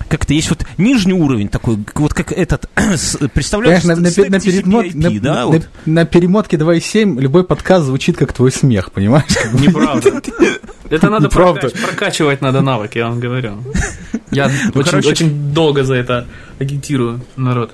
как-то 0.09 0.35
есть 0.35 0.51
вот 0.51 0.64
нижний 0.78 1.12
уровень 1.12 1.49
такой, 1.49 1.78
вот 1.95 2.14
как 2.14 2.33
этот, 2.33 2.68
представляешь, 3.35 3.85
на, 3.85 3.97
на, 3.97 4.03
на, 4.03 4.11
перемот, 4.11 4.95
на, 4.95 5.11
да, 5.20 5.35
на, 5.35 5.47
вот. 5.47 5.68
на, 5.87 5.93
на 5.93 6.07
перемотке 6.21 6.59
2.7 6.59 7.18
любой 7.18 7.45
подкаст 7.45 7.87
звучит 7.87 8.18
как 8.18 8.35
твой 8.35 8.53
смех, 8.53 8.93
понимаешь? 8.93 9.25
Неправда. 9.55 10.21
Это 10.91 11.09
надо 11.09 11.31
прокачивать 11.31 12.43
надо 12.43 12.61
навык, 12.61 12.95
я 12.95 13.09
вам 13.09 13.21
говорю. 13.21 13.55
Я 14.31 14.51
ну, 14.75 14.83
очень 14.83 15.55
долго 15.55 15.83
за 15.83 15.95
это 15.95 16.27
агитирую 16.59 17.21
народ. 17.37 17.73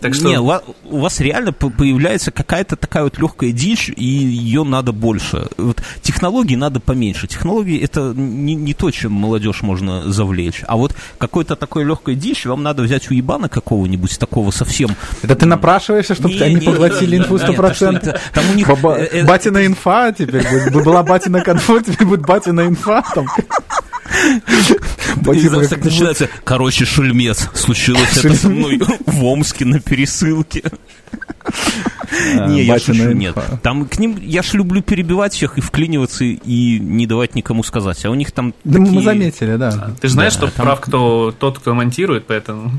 Так 0.00 0.14
что... 0.14 0.28
Не, 0.28 0.40
у 0.40 0.98
вас 0.98 1.20
реально 1.20 1.52
появляется 1.52 2.30
какая-то 2.30 2.76
такая 2.76 3.04
вот 3.04 3.18
легкая 3.18 3.52
дичь, 3.52 3.90
и 3.94 4.04
ее 4.04 4.64
надо 4.64 4.92
больше. 4.92 5.48
Вот 5.56 5.82
технологии 6.02 6.56
надо 6.56 6.80
поменьше. 6.80 7.26
Технологии 7.26 7.78
это 7.80 8.12
не, 8.14 8.54
не 8.54 8.74
то, 8.74 8.90
чем 8.90 9.12
молодежь 9.12 9.62
можно 9.62 10.10
завлечь. 10.10 10.62
А 10.66 10.76
вот 10.76 10.94
какой-то 11.18 11.56
такой 11.56 11.84
легкой 11.84 12.14
дичь 12.14 12.46
вам 12.46 12.62
надо 12.62 12.82
взять 12.82 13.10
у 13.10 13.14
ебана 13.14 13.48
какого-нибудь 13.48 14.18
такого 14.18 14.50
совсем. 14.50 14.90
Это 15.22 15.34
ты 15.36 15.46
напрашиваешься, 15.46 16.14
чтобы 16.14 16.34
не, 16.34 16.40
они 16.40 16.54
не, 16.56 16.66
поглотили 16.66 17.18
инфу 17.18 17.36
100%? 17.36 18.18
Там 18.32 18.44
у 18.50 18.54
них... 18.54 18.66
Баба... 18.66 18.96
Э, 18.98 19.08
э, 19.12 19.24
батина 19.24 19.66
инфа 19.66 20.12
теперь 20.12 20.42
будет. 20.48 20.84
Была 20.84 21.02
батина 21.02 21.40
конфу, 21.42 21.80
теперь 21.86 22.06
будет 22.06 22.22
батина 22.22 22.66
инфа. 22.66 23.02
Там. 23.14 23.26
Так 25.24 25.84
начинается, 25.84 26.28
короче, 26.44 26.84
шульмец. 26.84 27.48
Случилось 27.54 28.16
это 28.18 28.34
со 28.34 28.48
мной 28.48 28.80
в 29.06 29.24
Омске 29.24 29.64
на 29.64 29.80
пересылке. 29.80 30.62
А, 32.38 32.46
не, 32.48 32.62
я 32.62 32.78
шучу, 32.78 33.12
нет. 33.12 33.36
Там 33.62 33.86
к 33.86 33.98
ним, 33.98 34.16
я 34.20 34.42
ж 34.42 34.54
люблю 34.54 34.82
перебивать 34.82 35.34
всех 35.34 35.58
и 35.58 35.60
вклиниваться, 35.60 36.24
и 36.24 36.78
не 36.78 37.06
давать 37.06 37.34
никому 37.34 37.62
сказать. 37.62 38.04
А 38.04 38.10
у 38.10 38.14
них 38.14 38.32
там 38.32 38.54
Да 38.64 38.78
мы 38.78 39.02
заметили, 39.02 39.56
да. 39.56 39.90
Ты 40.00 40.08
знаешь, 40.08 40.32
что 40.32 40.48
прав 40.48 40.80
кто, 40.80 41.34
тот, 41.38 41.58
кто 41.58 41.74
монтирует, 41.74 42.26
поэтому... 42.26 42.72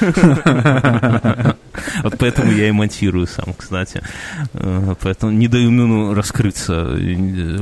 Вот 2.02 2.18
поэтому 2.18 2.52
я 2.52 2.68
и 2.68 2.70
монтирую 2.70 3.26
сам, 3.26 3.54
кстати. 3.56 4.02
Э, 4.52 4.94
поэтому 5.00 5.32
не 5.32 5.48
даю 5.48 5.70
Мюну 5.70 6.12
раскрыться, 6.12 6.98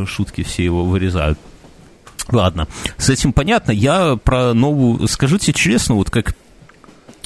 шутки 0.06 0.42
все 0.42 0.64
его 0.64 0.84
вырезают. 0.84 1.38
Ладно, 2.28 2.68
с 2.96 3.10
этим 3.10 3.32
понятно. 3.32 3.72
Я 3.72 4.16
про 4.16 4.54
новую... 4.54 5.06
Скажите 5.08 5.52
честно, 5.52 5.94
вот 5.96 6.10
как 6.10 6.34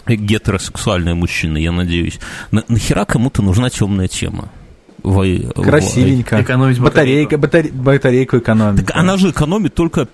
гетеросексуальные 0.06 1.14
мужчины, 1.14 1.58
я 1.58 1.72
надеюсь, 1.72 2.18
на, 2.50 2.64
нахера 2.68 3.04
кому-то 3.04 3.42
нужна 3.42 3.70
темная 3.70 4.08
тема? 4.08 4.50
В, 5.02 5.52
Красивенько. 5.52 6.38
В... 6.38 6.42
Экономить 6.42 6.78
батарейку. 6.78 7.36
Батарейку, 7.36 7.76
батарейку 7.76 8.38
экономить. 8.38 8.86
Так 8.86 8.94
да. 8.94 9.00
она 9.00 9.16
же 9.16 9.30
экономит 9.30 9.74
только 9.74 10.08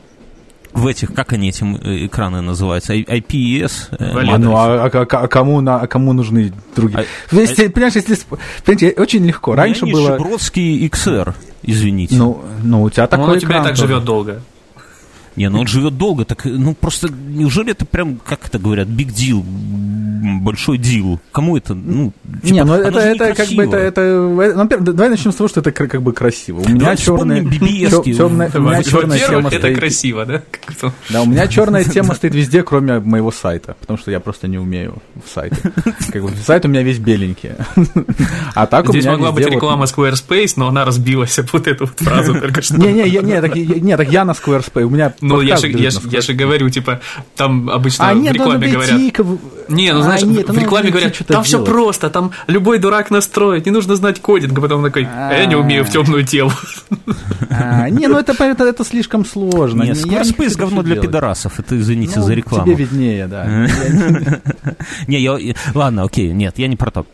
в 0.72 0.86
этих, 0.86 1.12
как 1.14 1.32
они 1.32 1.48
эти 1.48 1.64
э, 1.64 2.06
экраны 2.06 2.40
называются, 2.40 2.94
IPS? 2.94 3.72
Э, 3.92 4.32
а, 4.32 4.38
ну, 4.38 4.56
а, 4.56 4.86
а, 4.86 4.88
а, 4.88 5.28
кому, 5.28 5.60
на, 5.60 5.80
а 5.80 5.86
кому 5.86 6.12
нужны 6.12 6.52
другие? 6.74 7.06
А, 7.30 7.34
если, 7.34 7.66
а, 7.66 7.70
понимаешь, 7.70 7.94
если, 7.94 8.16
понимаете, 8.64 9.00
очень 9.00 9.24
легко. 9.24 9.54
Раньше 9.54 9.86
было... 9.86 10.16
Бродский 10.16 10.86
XR, 10.86 11.34
извините. 11.62 12.16
Ну, 12.16 12.42
ну 12.62 12.82
у 12.82 12.90
тебя 12.90 13.06
такой 13.06 13.26
Он 13.26 13.36
у 13.36 13.40
тебя 13.40 13.62
так 13.62 13.76
живет 13.76 14.04
долго. 14.04 14.42
Не, 15.40 15.48
ну 15.48 15.60
он 15.60 15.66
живет 15.66 15.96
долго, 15.96 16.26
так, 16.26 16.44
ну 16.44 16.74
просто 16.74 17.08
неужели 17.08 17.70
это 17.70 17.86
прям, 17.86 18.18
как 18.18 18.44
это 18.44 18.58
говорят, 18.58 18.88
big 18.88 19.08
deal, 19.08 19.42
большой 20.42 20.76
дил? 20.76 21.18
Кому 21.32 21.56
это, 21.56 21.72
ну, 21.72 22.12
типа, 22.42 22.52
Не, 22.52 22.64
ну 22.64 22.74
это, 22.74 22.98
это 22.98 23.34
как 23.34 23.48
бы, 23.48 23.64
это, 23.64 23.78
это, 23.78 24.00
ну, 24.54 24.66
давай 24.68 25.08
начнем 25.08 25.32
с 25.32 25.36
того, 25.36 25.48
что 25.48 25.60
это 25.60 25.72
как 25.72 26.02
бы 26.02 26.12
красиво. 26.12 26.60
У 26.60 26.68
меня 26.68 26.94
черная, 26.94 27.40
темная, 27.40 28.50
у 28.54 28.60
меня 28.60 28.82
черная 28.82 29.18
тема 29.18 29.48
это 29.48 29.58
стоит... 29.60 29.78
красиво, 29.78 30.26
да? 30.26 30.42
Да, 31.08 31.22
у 31.22 31.26
меня 31.26 31.48
черная 31.48 31.84
тема 31.94 32.14
стоит 32.14 32.34
везде, 32.34 32.62
кроме 32.62 32.98
моего 32.98 33.30
сайта, 33.30 33.76
потому 33.80 33.98
что 33.98 34.10
я 34.10 34.20
просто 34.20 34.46
не 34.46 34.58
умею 34.58 34.98
в 35.24 35.32
сайте. 35.32 35.56
Как 36.12 36.22
бы, 36.22 36.32
сайт 36.44 36.66
у 36.66 36.68
меня 36.68 36.82
весь 36.82 36.98
беленький. 36.98 37.52
А 38.54 38.66
так 38.66 38.88
у 38.88 38.92
меня 38.92 39.00
Здесь 39.00 39.10
могла 39.10 39.32
быть 39.32 39.46
реклама 39.46 39.84
Squarespace, 39.84 40.54
но 40.56 40.68
она 40.68 40.84
разбилась 40.84 41.38
об 41.38 41.46
вот 41.52 41.66
эту 41.66 41.86
фразу 41.86 42.34
только 42.38 42.60
что. 42.60 42.76
Не, 42.76 42.92
не, 42.92 43.80
не, 43.80 43.96
так 43.96 44.10
я 44.10 44.24
на 44.24 44.32
Squarespace, 44.32 44.82
у 44.82 44.90
меня 44.90 45.14
ну, 45.36 45.40
я 45.40 45.56
же, 45.56 45.68
я, 45.68 45.90
я 46.10 46.20
же 46.20 46.32
говорю, 46.34 46.70
типа, 46.70 47.00
там 47.36 47.70
обычно 47.70 48.08
а, 48.08 48.14
нет, 48.14 48.32
в 48.32 48.34
рекламе 48.34 48.68
говорят... 48.68 48.98
Не, 49.68 49.92
ну, 49.92 50.02
знаешь, 50.02 50.22
а, 50.22 50.26
нет, 50.26 50.48
в 50.48 50.58
рекламе 50.58 50.90
говорят, 50.90 51.16
там 51.26 51.42
все 51.42 51.64
просто, 51.64 52.10
там 52.10 52.32
любой 52.46 52.78
дурак 52.78 53.10
настроит, 53.10 53.66
не 53.66 53.72
нужно 53.72 53.96
знать 53.96 54.20
кодинг, 54.20 54.58
а 54.58 54.60
потом 54.60 54.82
такой, 54.82 55.06
а 55.10 55.32
я 55.32 55.46
не 55.46 55.56
умею 55.56 55.84
в 55.84 55.90
темную 55.90 56.24
тему. 56.24 56.52
А, 57.50 57.88
не, 57.88 58.06
ну 58.06 58.18
это, 58.18 58.32
это, 58.32 58.64
это 58.64 58.84
слишком 58.84 59.24
сложно. 59.24 59.82
Нет, 59.82 59.96
Squarespace 59.96 60.56
говно 60.56 60.82
для 60.82 60.96
пидорасов, 60.96 61.58
это, 61.58 61.78
извините 61.78 62.14
ну, 62.16 62.22
за 62.22 62.34
рекламу. 62.34 62.64
тебе 62.64 62.74
виднее, 62.74 63.26
да. 63.26 63.46
Не, 65.06 65.20
я, 65.20 65.38
ладно, 65.74 66.04
окей, 66.04 66.32
нет, 66.32 66.58
я 66.58 66.68
не 66.68 66.76
про 66.76 66.90
то. 66.90 67.06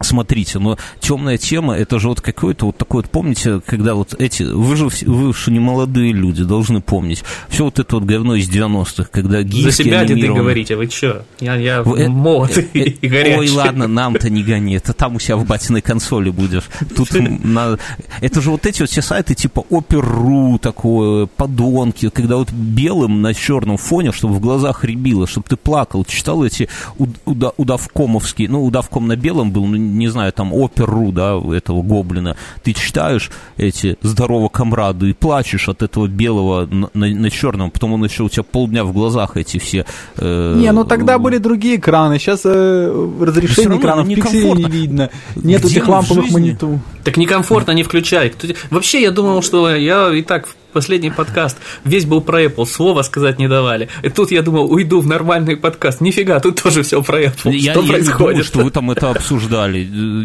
Смотрите, 0.00 0.58
но 0.58 0.76
темная 1.00 1.38
тема, 1.38 1.74
это 1.74 1.98
же 1.98 2.08
вот 2.08 2.20
какой-то 2.20 2.66
вот 2.66 2.76
такой 2.76 3.02
вот, 3.02 3.10
помните, 3.10 3.60
когда 3.64 3.94
вот 3.94 4.14
эти, 4.18 4.42
вы 4.42 4.76
же, 4.76 4.88
вы 5.06 5.32
же 5.32 5.50
не 5.50 5.58
молодые 5.58 6.12
люди, 6.12 6.44
должны 6.44 6.82
помнить, 6.82 7.24
все 7.48 7.64
вот 7.64 7.78
это 7.78 7.96
вот 7.96 8.04
говно 8.04 8.34
из 8.34 8.48
90-х, 8.50 9.08
когда 9.10 9.42
гифки 9.42 9.70
За 9.70 9.72
себя 9.72 10.00
анимированы... 10.00 10.34
ты 10.34 10.40
говорите, 10.40 10.76
вы 10.76 10.90
что? 10.90 11.24
Я, 11.40 11.56
я 11.56 11.82
вы, 11.82 12.00
э, 12.00 12.08
молод 12.08 12.58
э, 12.58 12.78
и 12.78 13.08
горячий. 13.08 13.38
Ой, 13.38 13.50
ладно, 13.50 13.86
нам-то 13.86 14.28
не 14.28 14.42
гони, 14.42 14.76
это 14.76 14.92
там 14.92 15.16
у 15.16 15.18
себя 15.18 15.36
в 15.36 15.46
батиной 15.46 15.80
консоли 15.80 16.28
будешь. 16.28 16.64
Тут 16.94 17.08
надо... 17.44 17.78
Это 18.20 18.42
же 18.42 18.50
вот 18.50 18.66
эти 18.66 18.82
вот 18.82 18.90
все 18.90 19.00
сайты 19.00 19.34
типа 19.34 19.64
Opera.ru, 19.70 20.58
такое, 20.58 21.26
подонки, 21.26 22.10
когда 22.10 22.36
вот 22.36 22.50
белым 22.52 23.22
на 23.22 23.32
черном 23.32 23.78
фоне, 23.78 24.12
чтобы 24.12 24.34
в 24.34 24.40
глазах 24.40 24.84
рябило, 24.84 25.26
чтобы 25.26 25.46
ты 25.48 25.56
плакал, 25.56 26.04
читал 26.04 26.44
эти 26.44 26.68
удавкомовские, 27.24 28.50
ну, 28.50 28.62
удавком 28.62 29.06
на 29.06 29.16
белом 29.16 29.50
был, 29.52 29.66
ну, 29.66 29.85
не 29.94 30.08
знаю, 30.08 30.32
там, 30.32 30.52
оперу, 30.52 31.12
да, 31.12 31.38
этого 31.54 31.82
гоблина, 31.82 32.36
ты 32.62 32.72
читаешь 32.72 33.30
эти 33.56 33.96
«Здорово, 34.02 34.48
комрады» 34.48 35.10
и 35.10 35.12
плачешь 35.12 35.68
от 35.68 35.82
этого 35.82 36.06
белого 36.06 36.66
на, 36.66 36.90
на, 36.94 37.06
на 37.06 37.30
черном, 37.30 37.70
потом 37.70 37.94
он 37.94 38.04
еще 38.04 38.24
у 38.24 38.28
тебя 38.28 38.42
полдня 38.42 38.84
в 38.84 38.92
глазах 38.92 39.36
эти 39.36 39.58
все... 39.58 39.84
Э, 40.16 40.54
не, 40.56 40.70
ну 40.72 40.84
тогда 40.84 41.18
были 41.18 41.38
другие 41.38 41.76
экраны, 41.76 42.18
сейчас 42.18 42.42
э, 42.44 43.10
разрешение 43.20 43.78
экранов 43.78 44.08
пикселей 44.08 44.52
не 44.52 44.64
видно, 44.64 45.10
нет 45.36 45.64
этих 45.64 45.86
ламповых 45.88 46.30
мониторов. 46.30 46.80
Так 47.06 47.16
некомфортно, 47.16 47.70
не 47.70 47.84
включай. 47.84 48.32
Вообще, 48.70 49.00
я 49.00 49.12
думал, 49.12 49.40
что 49.40 49.72
я 49.72 50.12
и 50.12 50.22
так 50.22 50.48
последний 50.72 51.12
подкаст, 51.12 51.56
весь 51.84 52.04
был 52.04 52.20
про 52.20 52.42
Apple, 52.42 52.66
слова 52.66 53.02
сказать 53.02 53.38
не 53.38 53.46
давали. 53.46 53.88
И 54.02 54.08
тут 54.08 54.32
я 54.32 54.42
думал, 54.42 54.70
уйду 54.72 55.00
в 55.00 55.06
нормальный 55.06 55.56
подкаст. 55.56 56.00
Нифига, 56.00 56.40
тут 56.40 56.60
тоже 56.60 56.82
все 56.82 57.00
про 57.04 57.22
Apple. 57.22 57.54
Я, 57.54 57.74
что 57.74 57.82
я 57.82 57.92
происходит? 57.92 58.10
Не 58.10 58.16
думаю, 58.18 58.44
что 58.44 58.58
вы 58.58 58.70
там 58.72 58.90
это 58.90 59.10
обсуждали. 59.10 59.78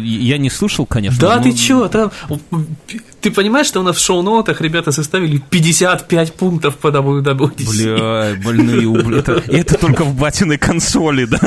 Я 0.04 0.38
не 0.38 0.50
слышал, 0.50 0.84
конечно. 0.84 1.20
Да, 1.20 1.36
но... 1.36 1.44
ты 1.44 1.52
чё, 1.52 1.86
там... 1.86 2.10
Ты 3.22 3.30
понимаешь, 3.30 3.68
что 3.68 3.80
у 3.80 3.82
нас 3.84 3.96
в 3.96 4.00
шоу-нотах 4.00 4.60
ребята 4.60 4.90
составили 4.90 5.38
55 5.38 6.34
пунктов 6.34 6.76
по 6.76 6.88
WWDC? 6.88 8.34
Бля, 8.34 8.42
больные 8.44 8.88
ублюдки. 8.88 9.30
Это, 9.30 9.42
это 9.46 9.78
только 9.78 10.02
в 10.02 10.14
батиной 10.16 10.58
консоли, 10.58 11.26
да? 11.26 11.38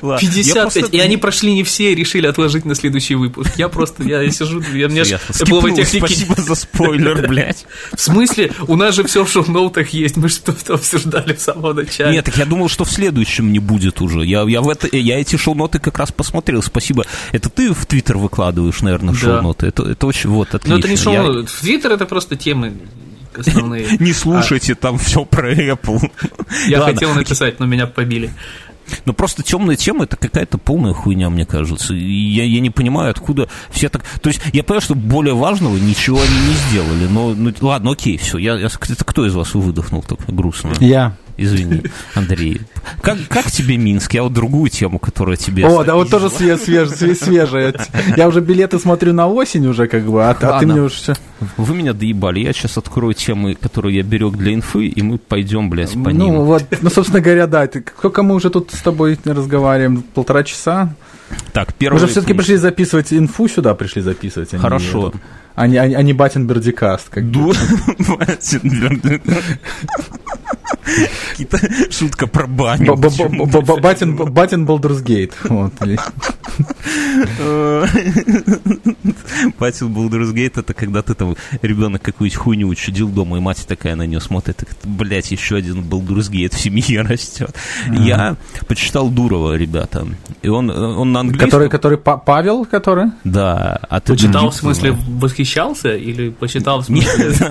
55, 0.00 0.54
просто... 0.62 0.80
и 0.80 0.98
они 0.98 1.16
прошли 1.16 1.52
не 1.52 1.62
все 1.62 1.92
и 1.92 1.94
решили 1.94 2.26
отложить 2.26 2.64
на 2.64 2.74
следующий 2.74 3.14
выпуск. 3.14 3.52
Я 3.56 3.68
просто, 3.68 4.02
я, 4.02 4.22
я 4.22 4.30
сижу, 4.30 4.60
я, 4.74 4.88
мне 4.88 5.04
же 5.04 5.20
Apple 5.28 5.74
техники... 5.74 5.98
Спасибо 5.98 6.34
за 6.36 6.54
спойлер, 6.54 7.28
блядь. 7.28 7.66
В 7.92 8.00
смысле? 8.00 8.52
У 8.66 8.76
нас 8.76 8.94
же 8.94 9.04
все 9.04 9.24
в 9.24 9.30
шоу-ноутах 9.30 9.90
есть, 9.90 10.16
мы 10.16 10.28
что-то 10.28 10.74
обсуждали 10.74 11.34
в 11.34 11.40
самом 11.40 11.76
начале. 11.76 12.12
Нет, 12.12 12.24
так 12.24 12.36
я 12.36 12.46
думал, 12.46 12.68
что 12.68 12.84
в 12.84 12.90
следующем 12.90 13.52
не 13.52 13.58
будет 13.58 14.00
уже. 14.00 14.24
Я, 14.24 14.42
я, 14.42 14.60
в 14.60 14.68
это, 14.68 14.88
я 14.96 15.20
эти 15.20 15.36
шоу-ноты 15.36 15.78
как 15.78 15.98
раз 15.98 16.12
посмотрел, 16.12 16.62
спасибо. 16.62 17.04
Это 17.32 17.48
ты 17.48 17.72
в 17.72 17.86
Твиттер 17.86 18.18
выкладываешь, 18.18 18.79
наверное, 18.82 19.14
шоу-ноты? 19.14 19.66
Это, 19.66 19.82
это 19.84 20.06
очень, 20.06 20.30
вот, 20.30 20.54
отлично. 20.54 20.74
Ну, 20.74 20.78
это 20.78 20.88
не 20.88 20.96
шоу-ноты. 20.96 21.46
В 21.46 21.60
Твиттер 21.60 21.92
это 21.92 22.06
просто 22.06 22.36
темы 22.36 22.74
основные. 23.36 23.86
Не 24.00 24.12
слушайте, 24.12 24.74
там 24.74 24.98
все 24.98 25.24
про 25.24 25.52
Apple. 25.52 26.10
Я 26.66 26.80
хотел 26.80 27.14
написать, 27.14 27.60
но 27.60 27.66
меня 27.66 27.86
побили. 27.86 28.32
Но 29.04 29.12
просто 29.12 29.42
темная 29.42 29.76
тема 29.76 30.04
это 30.04 30.16
какая-то 30.16 30.58
полная 30.58 30.92
хуйня, 30.92 31.30
мне 31.30 31.46
кажется. 31.46 31.94
Я, 31.94 32.44
я 32.44 32.60
не 32.60 32.70
понимаю, 32.70 33.10
откуда 33.10 33.48
все 33.70 33.88
так. 33.88 34.02
То 34.20 34.28
есть 34.28 34.40
я 34.52 34.64
понимаю, 34.64 34.80
что 34.80 34.94
более 34.94 35.34
важного 35.34 35.76
ничего 35.76 36.20
они 36.20 36.48
не 36.48 36.54
сделали. 36.54 37.06
Но 37.08 37.34
ну, 37.34 37.52
ладно, 37.60 37.92
окей, 37.92 38.16
все. 38.16 38.38
Я, 38.38 38.56
я, 38.58 38.66
это 38.66 39.04
кто 39.04 39.26
из 39.26 39.34
вас 39.34 39.54
выдохнул 39.54 40.02
так 40.02 40.18
грустно? 40.26 40.72
Я. 40.80 41.16
извини, 41.40 41.82
Андрей. 42.14 42.60
Как, 43.02 43.18
как 43.28 43.50
тебе 43.50 43.76
Минск? 43.76 44.14
Я 44.14 44.22
вот 44.22 44.32
другую 44.32 44.70
тему, 44.70 44.98
которая 44.98 45.36
тебе... 45.36 45.66
О, 45.66 45.84
да 45.84 45.94
вот 45.94 46.10
тоже 46.10 46.30
свеж, 46.30 46.60
свеж, 46.60 46.90
свежая. 47.18 47.74
Я 48.16 48.28
уже 48.28 48.40
билеты 48.40 48.78
смотрю 48.78 49.12
на 49.12 49.26
осень 49.26 49.66
уже, 49.66 49.88
как 49.88 50.04
бы, 50.04 50.24
а, 50.24 50.30
а 50.30 50.60
ты 50.60 50.66
мне 50.66 50.82
уже 50.82 50.94
все... 50.94 51.14
Вы 51.56 51.74
меня 51.74 51.92
доебали. 51.94 52.40
Я 52.40 52.52
сейчас 52.52 52.76
открою 52.76 53.14
темы, 53.14 53.54
которые 53.54 53.96
я 53.96 54.02
берег 54.02 54.36
для 54.36 54.52
инфы, 54.52 54.86
и 54.86 55.02
мы 55.02 55.16
пойдем, 55.18 55.70
блядь, 55.70 55.92
по 55.92 56.10
ну, 56.10 56.10
ним. 56.10 56.34
Ну, 56.34 56.44
вот, 56.44 56.64
ну, 56.82 56.90
собственно 56.90 57.20
говоря, 57.20 57.46
да. 57.46 57.66
Ты, 57.66 57.82
сколько 57.96 58.22
мы 58.22 58.34
уже 58.34 58.50
тут 58.50 58.70
с 58.72 58.82
тобой 58.82 59.18
разговариваем? 59.24 60.02
Полтора 60.02 60.44
часа? 60.44 60.94
Так, 61.52 61.74
первый... 61.74 61.94
Мы 61.94 62.00
же 62.00 62.06
все-таки 62.08 62.34
пришли 62.34 62.56
записывать 62.56 63.12
инфу 63.12 63.48
сюда, 63.48 63.74
пришли 63.74 64.02
записывать. 64.02 64.52
А 64.54 64.58
Хорошо. 64.58 65.12
А, 65.54 65.66
не, 65.66 65.78
а, 65.78 66.02
не 66.02 66.12
Батин 66.12 66.46
Бердикаст. 66.46 67.08
Как. 67.08 67.24
Батин 67.24 68.60
Бердикаст. 68.62 69.60
Шутка 71.90 72.26
про 72.26 72.46
баню. 72.46 72.96
Батин, 72.96 74.16
Батин 74.16 74.66
Балдурсгейт. 74.66 75.34
Вот. 75.44 75.72
Батин 79.58 79.92
Балдурсгейт 79.92 80.58
это 80.58 80.74
когда 80.74 81.02
ты 81.02 81.14
там 81.14 81.36
ребенок 81.62 82.02
какую-нибудь 82.02 82.38
хуйню 82.38 82.68
учудил 82.68 83.08
дома, 83.08 83.38
и 83.38 83.40
мать 83.40 83.64
такая 83.66 83.94
на 83.96 84.06
нее 84.06 84.20
смотрит, 84.20 84.64
блядь, 84.84 85.30
еще 85.30 85.56
один 85.56 85.82
Балдурсгейт 85.82 86.54
в 86.54 86.60
семье 86.60 87.02
растет. 87.08 87.54
Я 87.90 88.36
почитал 88.66 89.08
Дурова, 89.08 89.56
ребята. 89.56 90.06
И 90.42 90.48
он, 90.48 90.70
он 90.70 91.12
на 91.12 91.20
английском... 91.20 91.50
Который, 91.50 91.68
который 91.68 91.98
Павел, 91.98 92.64
который? 92.64 93.12
Да. 93.24 93.80
А 93.88 94.00
ты 94.00 94.14
Почитал 94.14 94.50
в 94.50 94.54
смысле 94.54 94.92
восхищался 94.92 95.94
или 95.94 96.30
почитал 96.30 96.80
в 96.80 96.86
смысле... 96.86 97.34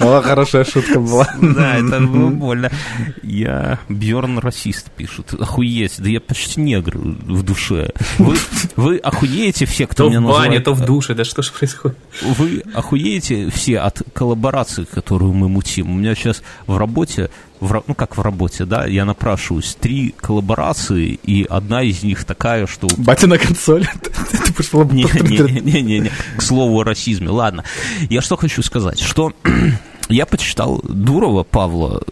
О, 0.00 0.20
хорошая 0.22 0.64
шутка 0.64 1.00
была. 1.00 1.26
Да, 1.54 1.76
это 1.76 2.00
было 2.00 2.30
больно. 2.30 2.70
Я 3.22 3.78
Бьорн 3.88 4.38
расист 4.38 4.90
пишут. 4.90 5.34
Охуеть, 5.34 5.94
да 5.98 6.08
я 6.08 6.20
почти 6.20 6.60
негр 6.60 6.96
в 6.96 7.42
душе. 7.42 7.92
Вы, 8.18 8.36
вы 8.76 8.96
охуеете 8.98 9.66
все, 9.66 9.86
кто 9.86 10.04
то 10.04 10.10
меня 10.10 10.20
называет... 10.20 10.64
То 10.64 10.72
в 10.72 10.78
бане, 10.78 10.86
то 10.86 10.92
в 10.92 10.94
душе, 10.94 11.14
да 11.14 11.24
что 11.24 11.42
ж 11.42 11.52
происходит? 11.52 11.98
Вы 12.22 12.62
охуеете 12.74 13.50
все 13.50 13.78
от 13.78 14.02
коллаборации, 14.12 14.84
которую 14.84 15.32
мы 15.32 15.48
мутим. 15.48 15.90
У 15.90 15.94
меня 15.94 16.14
сейчас 16.14 16.42
в 16.66 16.76
работе 16.76 17.30
в, 17.62 17.84
ну 17.86 17.94
как 17.94 18.16
в 18.16 18.20
работе, 18.20 18.64
да, 18.64 18.86
я 18.86 19.04
напрашиваюсь, 19.04 19.76
три 19.78 20.14
коллаборации, 20.20 21.18
и 21.22 21.46
одна 21.48 21.82
из 21.82 22.02
них 22.02 22.24
такая, 22.24 22.66
что... 22.66 22.88
Батя 22.96 23.28
на 23.28 23.38
консоли. 23.38 23.88
Ты 24.46 24.52
пошла... 24.52 24.84
Не-не-не, 24.84 26.10
к 26.36 26.42
слову 26.42 26.80
о 26.80 26.84
расизме. 26.84 27.28
Ладно, 27.28 27.62
я 28.10 28.20
что 28.20 28.36
хочу 28.36 28.62
сказать, 28.62 28.98
что 28.98 29.32
я 30.08 30.26
почитал 30.26 30.80
Дурова 30.82 31.42
Павла, 31.42 32.02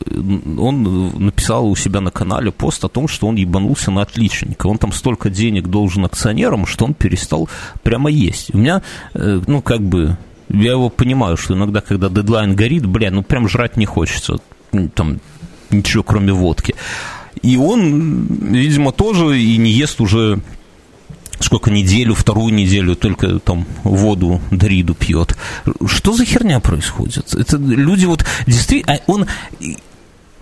он 0.58 1.24
написал 1.24 1.68
у 1.68 1.76
себя 1.76 2.00
на 2.00 2.10
канале 2.10 2.50
пост 2.50 2.84
о 2.84 2.88
том, 2.88 3.08
что 3.08 3.26
он 3.26 3.36
ебанулся 3.36 3.90
на 3.90 4.02
отличника. 4.02 4.66
Он 4.66 4.78
там 4.78 4.92
столько 4.92 5.30
денег 5.30 5.68
должен 5.68 6.04
акционерам, 6.04 6.66
что 6.66 6.84
он 6.84 6.94
перестал 6.94 7.48
прямо 7.82 8.10
есть. 8.10 8.54
У 8.54 8.58
меня, 8.58 8.82
э, 9.14 9.40
ну, 9.46 9.62
как 9.62 9.80
бы, 9.80 10.16
я 10.48 10.72
его 10.72 10.88
понимаю, 10.88 11.36
что 11.36 11.54
иногда, 11.54 11.80
когда 11.80 12.08
дедлайн 12.08 12.54
горит, 12.54 12.86
бля, 12.86 13.10
ну, 13.10 13.22
прям 13.22 13.48
жрать 13.48 13.76
не 13.76 13.86
хочется. 13.86 14.38
Там 14.94 15.20
ничего, 15.70 16.02
кроме 16.02 16.32
водки. 16.32 16.74
И 17.42 17.56
он, 17.56 18.26
видимо, 18.26 18.92
тоже 18.92 19.40
и 19.40 19.56
не 19.56 19.70
ест 19.70 20.00
уже 20.00 20.40
сколько 21.40 21.70
неделю, 21.70 22.14
вторую 22.14 22.54
неделю 22.54 22.94
только 22.94 23.38
там 23.40 23.66
воду 23.82 24.40
Дриду 24.50 24.94
пьет. 24.94 25.36
Что 25.86 26.12
за 26.12 26.24
херня 26.24 26.60
происходит? 26.60 27.34
Это 27.34 27.56
люди 27.56 28.04
вот 28.06 28.24
действительно... 28.46 28.94
А 28.94 29.00
он 29.06 29.26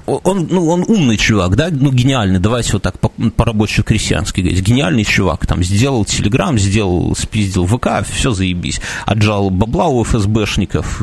он, 0.08 0.48
ну, 0.50 0.66
он 0.68 0.84
умный 0.88 1.16
чувак, 1.16 1.54
да, 1.56 1.68
ну, 1.70 1.92
гениальный, 1.92 2.40
давайте 2.40 2.72
вот 2.72 2.82
так 2.82 2.98
по, 2.98 3.08
по 3.08 3.44
рабоче-крестьянски 3.44 4.40
говорить, 4.40 4.62
гениальный 4.62 5.04
чувак, 5.04 5.46
там, 5.46 5.62
сделал 5.62 6.04
Телеграм, 6.04 6.58
сделал, 6.58 7.14
спиздил 7.14 7.66
ВК, 7.66 8.06
все 8.10 8.30
заебись, 8.30 8.80
отжал 9.04 9.50
бабла 9.50 9.88
у 9.88 10.02
ФСБшников, 10.02 11.02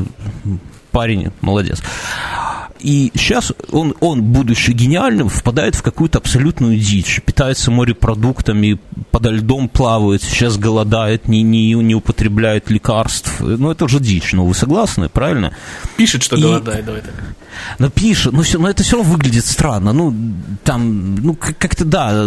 парень, 0.92 1.32
молодец. 1.42 1.84
И 2.80 3.12
сейчас 3.16 3.54
он, 3.72 3.96
он, 4.02 4.22
будучи 4.22 4.72
гениальным, 4.72 5.30
впадает 5.30 5.76
в 5.76 5.82
какую-то 5.82 6.20
абсолютную 6.20 6.78
дичь. 6.78 7.22
Питается 7.26 7.72
морепродуктами, 7.72 8.80
подо 9.12 9.32
льдом 9.32 9.70
плавает, 9.70 10.22
сейчас 10.22 10.58
голодает, 10.58 11.28
не, 11.28 11.42
не, 11.42 11.74
не 11.74 11.96
употребляет 11.96 12.70
лекарств. 12.70 13.40
Ну, 13.40 13.72
это 13.72 13.86
уже 13.86 14.00
дичь. 14.00 14.34
Ну, 14.34 14.46
вы 14.46 14.54
согласны, 14.54 15.08
правильно? 15.10 15.54
Пишет, 15.96 16.24
что 16.24 16.36
и... 16.36 16.42
голодает, 16.42 16.86
давай 16.86 17.02
так. 17.02 17.14
Ну, 17.80 17.90
пишет, 17.90 18.34
но, 18.34 18.42
все, 18.42 18.60
но 18.60 18.70
это 18.70 18.84
все 18.84 18.98
равно 18.98 19.14
выглядит 19.14 19.46
странно. 19.46 19.94
Ну, 19.94 20.14
там, 20.64 21.16
ну, 21.16 21.34
как-то 21.36 21.86
да. 21.86 22.26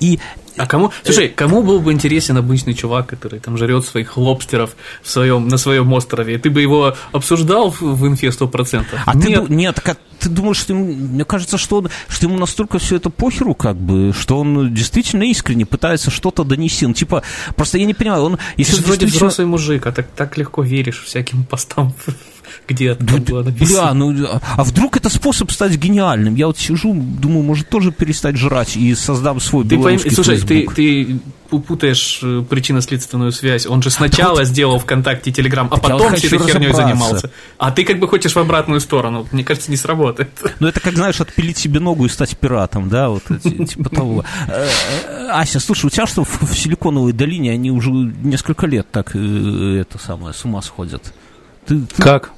И 0.00 0.18
а 0.56 0.66
кому, 0.66 0.92
слушай, 1.02 1.28
кому 1.28 1.62
был 1.62 1.80
бы 1.80 1.92
интересен 1.92 2.36
обычный 2.36 2.74
чувак, 2.74 3.08
который 3.08 3.40
там 3.40 3.56
жрет 3.56 3.84
своих 3.84 4.16
лобстеров 4.16 4.76
в 5.02 5.10
своем, 5.10 5.48
на 5.48 5.58
своем 5.58 5.92
острове? 5.92 6.38
Ты 6.38 6.50
бы 6.50 6.62
его 6.62 6.96
обсуждал 7.12 7.70
в, 7.70 7.80
в 7.80 8.06
инфе 8.06 8.28
100%? 8.28 8.84
А 9.04 9.16
нет. 9.16 9.46
ты, 9.46 9.52
нет, 9.52 9.80
как, 9.80 9.98
ты 10.20 10.28
думаешь, 10.28 10.58
что 10.58 10.72
ему, 10.72 10.84
мне 10.84 11.24
кажется, 11.24 11.58
что, 11.58 11.78
он, 11.78 11.90
что 12.08 12.26
ему 12.26 12.38
настолько 12.38 12.78
все 12.78 12.96
это 12.96 13.10
похеру, 13.10 13.54
как 13.54 13.76
бы, 13.76 14.12
что 14.12 14.38
он 14.38 14.72
действительно 14.72 15.24
искренне 15.24 15.66
пытается 15.66 16.10
что-то 16.10 16.44
донести. 16.44 16.86
Ну, 16.86 16.94
типа, 16.94 17.22
просто 17.56 17.78
я 17.78 17.84
не 17.84 17.94
понимаю, 17.94 18.22
он... 18.22 18.38
Если 18.56 18.76
Ты 18.76 18.80
же 18.80 18.86
вроде 18.86 19.06
взрослый 19.06 19.46
мужик, 19.46 19.86
а 19.86 19.92
так, 19.92 20.08
так 20.14 20.36
легко 20.36 20.62
веришь 20.62 21.02
всяким 21.04 21.44
постам 21.44 21.92
где 22.68 22.94
да, 22.94 23.16
было 23.18 23.42
написано. 23.42 23.80
Да, 23.80 23.94
ну, 23.94 24.40
а 24.56 24.64
вдруг 24.64 24.96
это 24.96 25.08
способ 25.08 25.50
стать 25.50 25.76
гениальным? 25.76 26.34
Я 26.34 26.46
вот 26.46 26.58
сижу, 26.58 26.94
думаю, 26.94 27.42
может 27.42 27.68
тоже 27.68 27.92
перестать 27.92 28.36
жрать 28.36 28.76
и 28.76 28.94
создам 28.94 29.40
свой 29.40 29.64
ты 29.64 29.76
белорусский 29.76 30.10
пойми, 30.10 30.14
Слушай, 30.14 30.40
ты, 30.40 30.66
ты 30.74 31.20
путаешь 31.60 32.20
э, 32.22 32.44
причинно-следственную 32.48 33.32
связь. 33.32 33.66
Он 33.66 33.82
же 33.82 33.90
сначала 33.90 34.38
вот, 34.38 34.46
сделал 34.46 34.78
ВКонтакте 34.78 35.32
Телеграм, 35.32 35.68
а 35.70 35.76
потом 35.76 36.14
всей 36.14 36.28
этой 36.28 36.46
херней 36.46 36.72
занимался. 36.72 37.30
А 37.58 37.70
ты 37.70 37.84
как 37.84 37.98
бы 37.98 38.08
хочешь 38.08 38.32
в 38.34 38.38
обратную 38.38 38.80
сторону. 38.80 39.26
Мне 39.32 39.44
кажется, 39.44 39.70
не 39.70 39.76
сработает. 39.76 40.30
Ну, 40.60 40.68
это 40.68 40.80
как, 40.80 40.94
знаешь, 40.94 41.20
отпилить 41.20 41.58
себе 41.58 41.80
ногу 41.80 42.06
и 42.06 42.08
стать 42.08 42.36
пиратом, 42.38 42.88
да, 42.88 43.08
вот 43.08 43.22
типа 43.42 43.90
того. 43.90 44.24
Э, 44.48 44.68
э, 45.08 45.28
Ася, 45.30 45.60
слушай, 45.60 45.86
у 45.86 45.90
тебя 45.90 46.06
что 46.06 46.24
в 46.24 46.54
Силиконовой 46.54 47.12
долине, 47.12 47.52
они 47.52 47.70
уже 47.70 47.90
несколько 47.90 48.66
лет 48.66 48.86
так 48.90 49.14
это 49.14 49.98
самое, 49.98 50.34
с 50.34 50.44
ума 50.44 50.62
сходят. 50.62 51.12
Ты, 51.66 51.80
ты... 51.80 52.02
Как? 52.02 52.32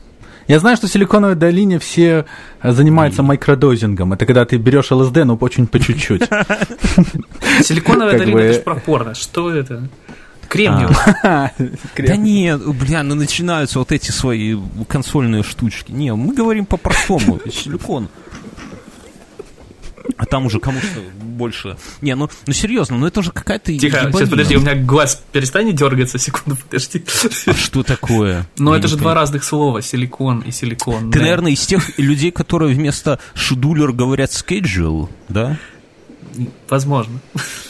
Я 0.49 0.61
знаю, 0.61 0.77
что 0.77 0.87
в 0.87 0.91
Силиконовой 0.91 1.35
долине 1.35 1.79
все 1.81 2.25
э, 2.63 2.73
занимаются 2.73 3.23
микродозингом. 3.23 4.13
Это 4.13 4.27
когда 4.27 4.45
ты 4.45 4.59
берешь 4.59 4.93
ЛСД, 4.93 5.25
но 5.25 5.37
очень 5.37 5.67
по 5.67 5.81
чуть-чуть. 5.81 6.23
Силиконовая 7.63 8.19
долина, 8.19 8.39
это 8.39 8.53
же 8.53 8.61
про 8.61 9.15
Что 9.15 9.51
это? 9.51 9.89
Кремниевый. 10.49 10.95
А. 11.25 11.51
Да 11.97 12.17
нет, 12.17 12.65
бля, 12.77 13.03
ну 13.03 13.15
начинаются 13.15 13.79
вот 13.79 13.91
эти 13.91 14.11
свои 14.11 14.57
консольные 14.89 15.43
штучки. 15.43 15.91
Не, 15.91 16.15
мы 16.15 16.35
говорим 16.35 16.67
по-простому. 16.67 17.41
Силикон. 17.53 18.09
А 20.17 20.25
там 20.27 20.47
уже 20.47 20.61
кому 20.61 20.81
что 20.81 21.01
больше. 21.21 21.77
Не, 22.01 22.15
ну, 22.15 22.29
ну 22.47 22.53
серьезно, 22.53 22.97
ну 22.97 23.07
это 23.07 23.23
же 23.23 23.31
какая-то... 23.31 23.77
Тихо, 23.77 23.99
ебанина. 23.99 24.13
сейчас 24.13 24.29
подожди, 24.31 24.57
у 24.57 24.61
меня 24.61 24.75
глаз 24.75 25.23
перестанет 25.33 25.75
дергаться, 25.75 26.19
секунду, 26.19 26.57
подожди. 26.57 27.05
А 27.47 27.55
что 27.55 27.83
такое? 27.83 28.47
Ну 28.59 28.73
это 28.75 28.89
же 28.89 28.97
два 28.97 29.15
разных 29.15 29.45
слова, 29.45 29.83
силикон 29.83 30.41
и 30.41 30.51
силикон. 30.51 31.11
Ты, 31.11 31.21
наверное, 31.21 31.53
из 31.53 31.67
тех 31.67 31.99
людей, 31.99 32.31
которые 32.31 32.75
вместо 32.75 33.19
шедулер 33.35 33.93
говорят 33.93 34.31
schedule, 34.31 35.09
да? 35.29 35.59
Возможно. 36.69 37.21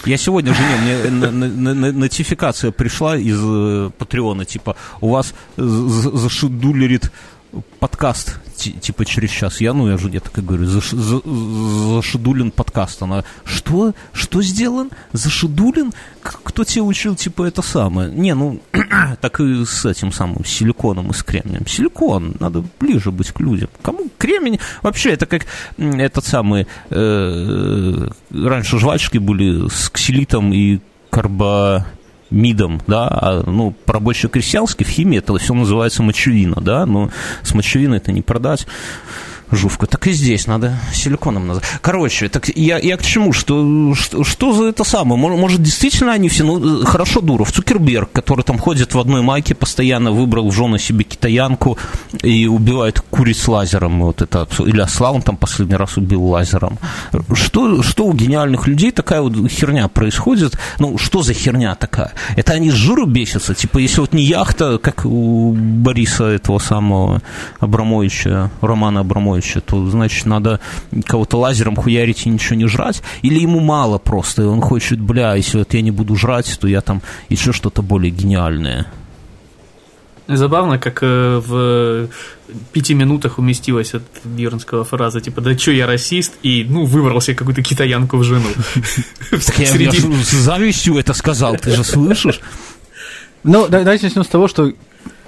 Я 0.04 0.16
сегодня 0.16 0.54
жене, 0.54 1.10
мне 1.10 1.92
нотификация 1.92 2.70
пришла 2.70 3.16
из 3.16 3.38
э, 3.40 3.90
Патреона, 3.96 4.44
типа, 4.44 4.76
у 5.00 5.10
вас 5.10 5.34
зашедулерит 5.56 7.12
подкаст 7.78 8.38
типа 8.56 9.04
через 9.04 9.30
час. 9.30 9.60
Я, 9.60 9.72
ну, 9.72 9.88
я 9.88 9.96
же 9.98 10.08
где-то, 10.08 10.30
как 10.30 10.44
говорю, 10.44 10.66
заш, 10.66 10.90
за, 10.90 11.20
зашедулен 11.24 12.50
подкаст. 12.50 13.02
Она, 13.02 13.24
что? 13.44 13.94
Что 14.12 14.42
сделан? 14.42 14.90
Зашедулен? 15.12 15.92
Кто 16.22 16.64
тебе 16.64 16.82
учил, 16.82 17.14
типа, 17.14 17.44
это 17.44 17.62
самое? 17.62 18.10
Не, 18.10 18.34
ну, 18.34 18.60
так 19.20 19.40
и 19.40 19.64
с 19.64 19.84
этим 19.84 20.12
самым 20.12 20.44
силиконом 20.44 21.10
и 21.10 21.14
с 21.14 21.22
кремнием. 21.22 21.66
Силикон, 21.66 22.36
надо 22.40 22.64
ближе 22.80 23.10
быть 23.10 23.30
к 23.30 23.40
людям. 23.40 23.68
Кому 23.82 24.08
кремень? 24.18 24.58
Вообще, 24.82 25.10
это 25.10 25.26
как 25.26 25.46
этот 25.76 26.24
самый... 26.24 26.66
Э, 26.90 28.08
раньше 28.30 28.78
жвачки 28.78 29.18
были 29.18 29.68
с 29.68 29.90
ксилитом 29.90 30.52
и 30.52 30.80
карбо 31.10 31.86
МИДом, 32.30 32.82
да, 32.86 33.08
а, 33.08 33.42
ну, 33.46 33.74
по-рабоче-крестьянски 33.84 34.84
в 34.84 34.88
химии 34.88 35.18
это 35.18 35.36
все 35.38 35.54
называется 35.54 36.02
мочевина, 36.02 36.60
да, 36.60 36.86
но 36.86 37.10
с 37.42 37.54
мочевиной 37.54 37.98
это 37.98 38.12
не 38.12 38.22
продать. 38.22 38.66
Жувка. 39.50 39.86
Так 39.86 40.06
и 40.06 40.12
здесь 40.12 40.46
надо 40.46 40.78
силиконом 40.92 41.46
назвать. 41.46 41.64
Короче, 41.80 42.28
так 42.28 42.48
я, 42.48 42.78
я 42.78 42.96
к 42.96 43.02
чему? 43.02 43.32
Что, 43.32 43.94
что, 43.94 44.24
что 44.24 44.52
за 44.52 44.64
это 44.66 44.84
самое? 44.84 45.20
Может, 45.20 45.62
действительно 45.62 46.12
они 46.12 46.28
все... 46.28 46.44
Ну, 46.44 46.84
хорошо, 46.84 47.20
Дуров. 47.20 47.52
Цукерберг, 47.52 48.10
который 48.12 48.42
там 48.42 48.58
ходит 48.58 48.94
в 48.94 48.98
одной 48.98 49.22
майке, 49.22 49.54
постоянно 49.54 50.10
выбрал 50.10 50.48
в 50.50 50.52
жены 50.52 50.78
себе 50.78 51.04
китаянку 51.04 51.78
и 52.22 52.46
убивает 52.46 53.00
куриц 53.10 53.46
лазером. 53.48 54.02
Вот 54.02 54.22
это, 54.22 54.48
или 54.60 54.80
осла 54.80 55.12
там 55.20 55.36
последний 55.36 55.76
раз 55.76 55.96
убил 55.96 56.24
лазером. 56.24 56.78
Что, 57.32 57.82
что 57.82 58.06
у 58.06 58.12
гениальных 58.12 58.66
людей 58.66 58.90
такая 58.90 59.20
вот 59.20 59.50
херня 59.50 59.88
происходит? 59.88 60.58
Ну, 60.78 60.98
что 60.98 61.22
за 61.22 61.34
херня 61.34 61.74
такая? 61.74 62.12
Это 62.36 62.52
они 62.52 62.70
с 62.70 62.74
жиру 62.74 63.06
бесятся? 63.06 63.54
Типа, 63.54 63.78
если 63.78 64.00
вот 64.00 64.12
не 64.12 64.24
яхта, 64.24 64.78
как 64.78 65.04
у 65.04 65.52
Бориса 65.52 66.24
этого 66.24 66.58
самого 66.58 67.22
Абрамовича, 67.60 68.50
Романа 68.60 69.00
Абрамовича, 69.00 69.35
Ивановича, 69.36 69.60
то, 69.60 69.88
значит, 69.88 70.26
надо 70.26 70.60
кого-то 71.06 71.38
лазером 71.38 71.76
хуярить 71.76 72.26
и 72.26 72.30
ничего 72.30 72.56
не 72.56 72.66
жрать, 72.66 73.02
или 73.22 73.40
ему 73.40 73.60
мало 73.60 73.98
просто, 73.98 74.42
и 74.42 74.46
он 74.46 74.60
хочет, 74.60 75.00
бля, 75.00 75.34
если 75.34 75.58
вот 75.58 75.74
я 75.74 75.82
не 75.82 75.90
буду 75.90 76.16
жрать, 76.16 76.58
то 76.60 76.66
я 76.66 76.80
там 76.80 77.02
еще 77.28 77.52
что-то 77.52 77.82
более 77.82 78.10
гениальное. 78.10 78.86
Забавно, 80.28 80.78
как 80.78 80.98
э, 81.02 81.40
в 81.46 82.08
пяти 82.72 82.94
минутах 82.94 83.38
уместилась 83.38 83.94
от 83.94 84.02
Бьернского 84.24 84.82
фраза, 84.82 85.20
типа, 85.20 85.40
да 85.40 85.56
что 85.56 85.70
я 85.70 85.86
расист, 85.86 86.32
и, 86.42 86.66
ну, 86.68 86.84
выбрал 86.84 87.20
себе 87.20 87.36
какую-то 87.36 87.62
китаянку 87.62 88.16
в 88.16 88.24
жену. 88.24 88.48
Я 89.56 89.92
с 89.92 90.30
завистью 90.30 90.96
это 90.96 91.14
сказал, 91.14 91.56
ты 91.56 91.70
же 91.70 91.84
слышишь? 91.84 92.40
Ну, 93.44 93.68
давайте 93.68 94.06
начнем 94.06 94.24
с 94.24 94.28
того, 94.28 94.48
что... 94.48 94.72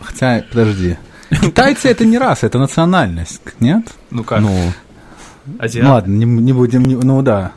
Хотя, 0.00 0.44
подожди. 0.50 0.96
Китайцы 1.42 1.88
это 1.88 2.04
не 2.04 2.18
раса, 2.18 2.46
это 2.46 2.58
национальность, 2.58 3.40
нет? 3.60 3.84
Ну 4.10 4.24
как? 4.24 4.40
Ну, 4.40 4.72
Азиат? 5.58 5.86
ну 5.86 5.92
ладно, 5.92 6.12
не, 6.12 6.24
не 6.24 6.52
будем, 6.52 6.84
не, 6.84 6.94
ну 6.94 7.22
да. 7.22 7.52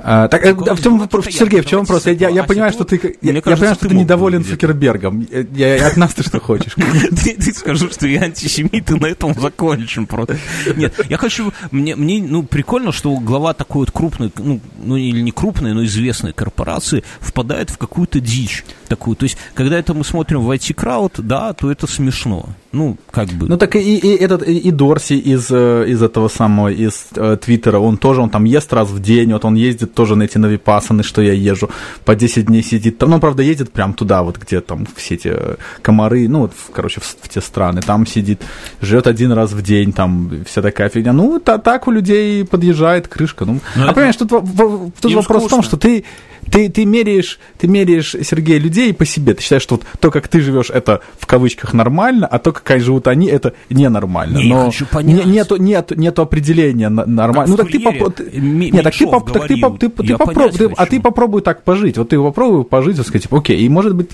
А, 0.00 0.28
так, 0.28 0.42
Какой, 0.42 0.68
э, 0.68 0.74
в 0.74 0.82
чем 0.82 0.98
вопрос, 0.98 1.26
Сергей, 1.26 1.60
в 1.60 1.66
чем 1.66 1.80
вопрос? 1.80 2.06
Я, 2.06 2.12
я, 2.12 2.28
я 2.28 2.44
понимаю, 2.44 2.72
что 2.72 2.84
ты, 2.84 3.16
я, 3.20 3.32
я 3.32 3.42
понимаю, 3.42 3.74
что 3.74 3.88
ты 3.88 3.94
недоволен 3.94 4.44
Цукербергом. 4.44 5.26
Я, 5.52 5.76
я, 5.76 5.86
от 5.86 5.96
нас 5.96 6.14
ты 6.14 6.22
что 6.22 6.40
хочешь? 6.40 6.74
ты, 7.24 7.34
ты 7.34 7.52
скажу, 7.52 7.90
что 7.90 8.06
я 8.06 8.22
антисемит, 8.22 8.90
и 8.90 8.94
на 8.94 9.06
этом 9.06 9.34
закончим 9.38 10.06
просто. 10.06 10.36
Нет, 10.76 10.94
я 11.08 11.16
хочу, 11.16 11.52
мне, 11.70 11.96
мне, 11.96 12.22
ну, 12.22 12.42
прикольно, 12.42 12.92
что 12.92 13.16
глава 13.16 13.54
такой 13.54 13.80
вот 13.80 13.90
крупной, 13.90 14.32
ну, 14.36 14.60
ну, 14.82 14.96
или 14.96 15.20
не 15.20 15.32
крупной, 15.32 15.74
но 15.74 15.84
известной 15.84 16.32
корпорации 16.32 17.02
впадает 17.20 17.70
в 17.70 17.78
какую-то 17.78 18.20
дичь 18.20 18.64
такую. 18.88 19.16
То 19.16 19.24
есть, 19.24 19.36
когда 19.54 19.78
это 19.78 19.94
мы 19.94 20.04
смотрим 20.04 20.40
в 20.40 20.50
IT-крауд, 20.50 21.14
да, 21.18 21.52
то 21.52 21.70
это 21.70 21.86
смешно. 21.86 22.48
Ну, 22.70 22.98
как 23.10 23.28
бы. 23.28 23.48
Ну, 23.48 23.56
так 23.56 23.76
и, 23.76 23.96
и 23.96 24.16
этот, 24.16 24.46
и, 24.46 24.58
и 24.58 24.70
Дорси 24.70 25.14
из, 25.14 25.50
э, 25.50 25.86
из 25.88 26.02
этого 26.02 26.28
самого, 26.28 26.68
из 26.68 27.06
э, 27.16 27.38
Твиттера, 27.40 27.78
он 27.78 27.96
тоже, 27.96 28.20
он 28.20 28.28
там 28.28 28.44
ест 28.44 28.72
раз 28.74 28.90
в 28.90 29.00
день, 29.00 29.32
вот 29.32 29.44
он 29.46 29.54
ездит 29.54 29.94
тоже 29.94 30.16
на 30.16 30.24
эти 30.24 30.36
навипасаны, 30.36 31.02
что 31.02 31.22
я 31.22 31.32
езжу, 31.32 31.70
по 32.04 32.14
10 32.14 32.46
дней 32.46 32.62
сидит. 32.62 32.98
Там, 32.98 33.10
ну, 33.10 33.20
правда, 33.20 33.42
едет 33.42 33.72
прям 33.72 33.94
туда, 33.94 34.22
вот 34.22 34.36
где 34.36 34.60
там 34.60 34.86
все 34.96 35.14
эти 35.14 35.28
э, 35.32 35.56
комары, 35.80 36.28
ну, 36.28 36.40
вот, 36.40 36.52
короче, 36.72 37.00
в, 37.00 37.04
в 37.04 37.28
те 37.28 37.40
страны, 37.40 37.80
там 37.80 38.06
сидит, 38.06 38.42
живет 38.82 39.06
один 39.06 39.32
раз 39.32 39.52
в 39.52 39.62
день, 39.62 39.92
там 39.92 40.44
вся 40.46 40.60
такая 40.60 40.90
фигня. 40.90 41.14
Ну, 41.14 41.40
та, 41.40 41.56
так 41.56 41.88
у 41.88 41.90
людей 41.90 42.44
подъезжает 42.44 43.08
крышка. 43.08 43.46
Ну, 43.46 43.60
Но 43.76 43.88
а 43.88 43.92
понимаешь, 43.94 44.16
тут, 44.16 44.30
в, 44.30 44.90
тут 45.00 45.12
вопрос 45.14 45.44
скучно. 45.44 45.46
в 45.46 45.50
том, 45.50 45.62
что 45.62 45.76
ты 45.78 46.04
ты, 46.50 46.68
ты, 46.68 46.84
меряешь, 46.84 47.38
ты 47.58 47.68
меряешь, 47.68 48.14
Сергей, 48.22 48.58
людей 48.58 48.92
по 48.94 49.04
себе. 49.04 49.34
Ты 49.34 49.42
считаешь, 49.42 49.62
что 49.62 49.76
вот 49.76 49.84
то, 50.00 50.10
как 50.10 50.28
ты 50.28 50.40
живешь, 50.40 50.70
это 50.70 51.00
в 51.18 51.26
кавычках 51.26 51.72
нормально, 51.74 52.26
а 52.26 52.38
то, 52.38 52.52
как 52.52 52.80
живут 52.80 53.08
они, 53.08 53.26
это 53.28 53.54
ненормально. 53.70 54.38
Не, 54.38 54.48
Но 54.48 54.66
хочу 54.66 54.86
понять. 54.86 55.26
нету, 55.26 55.56
нет, 55.56 55.92
нету 55.96 56.22
определения 56.22 56.88
нормально. 56.88 57.50
Ну 57.50 57.56
так 57.56 57.70
ты, 57.70 57.80
поп... 57.80 58.20
нет, 58.32 58.82
так 58.82 58.94
ты, 58.94 59.06
поп... 59.06 59.32
так 59.32 59.46
ты, 59.46 59.56
поп... 59.56 59.78
ты, 59.78 59.88
ты 59.88 60.16
попробуй, 60.16 60.72
а 60.76 60.86
ты 60.86 61.00
попробуй 61.00 61.42
так 61.42 61.62
пожить. 61.62 61.98
Вот 61.98 62.08
ты 62.08 62.18
попробуй 62.18 62.64
пожить 62.64 62.98
и 62.98 63.02
сказать, 63.02 63.24
типа, 63.24 63.38
окей, 63.38 63.58
и 63.58 63.68
может 63.68 63.94
быть 63.94 64.10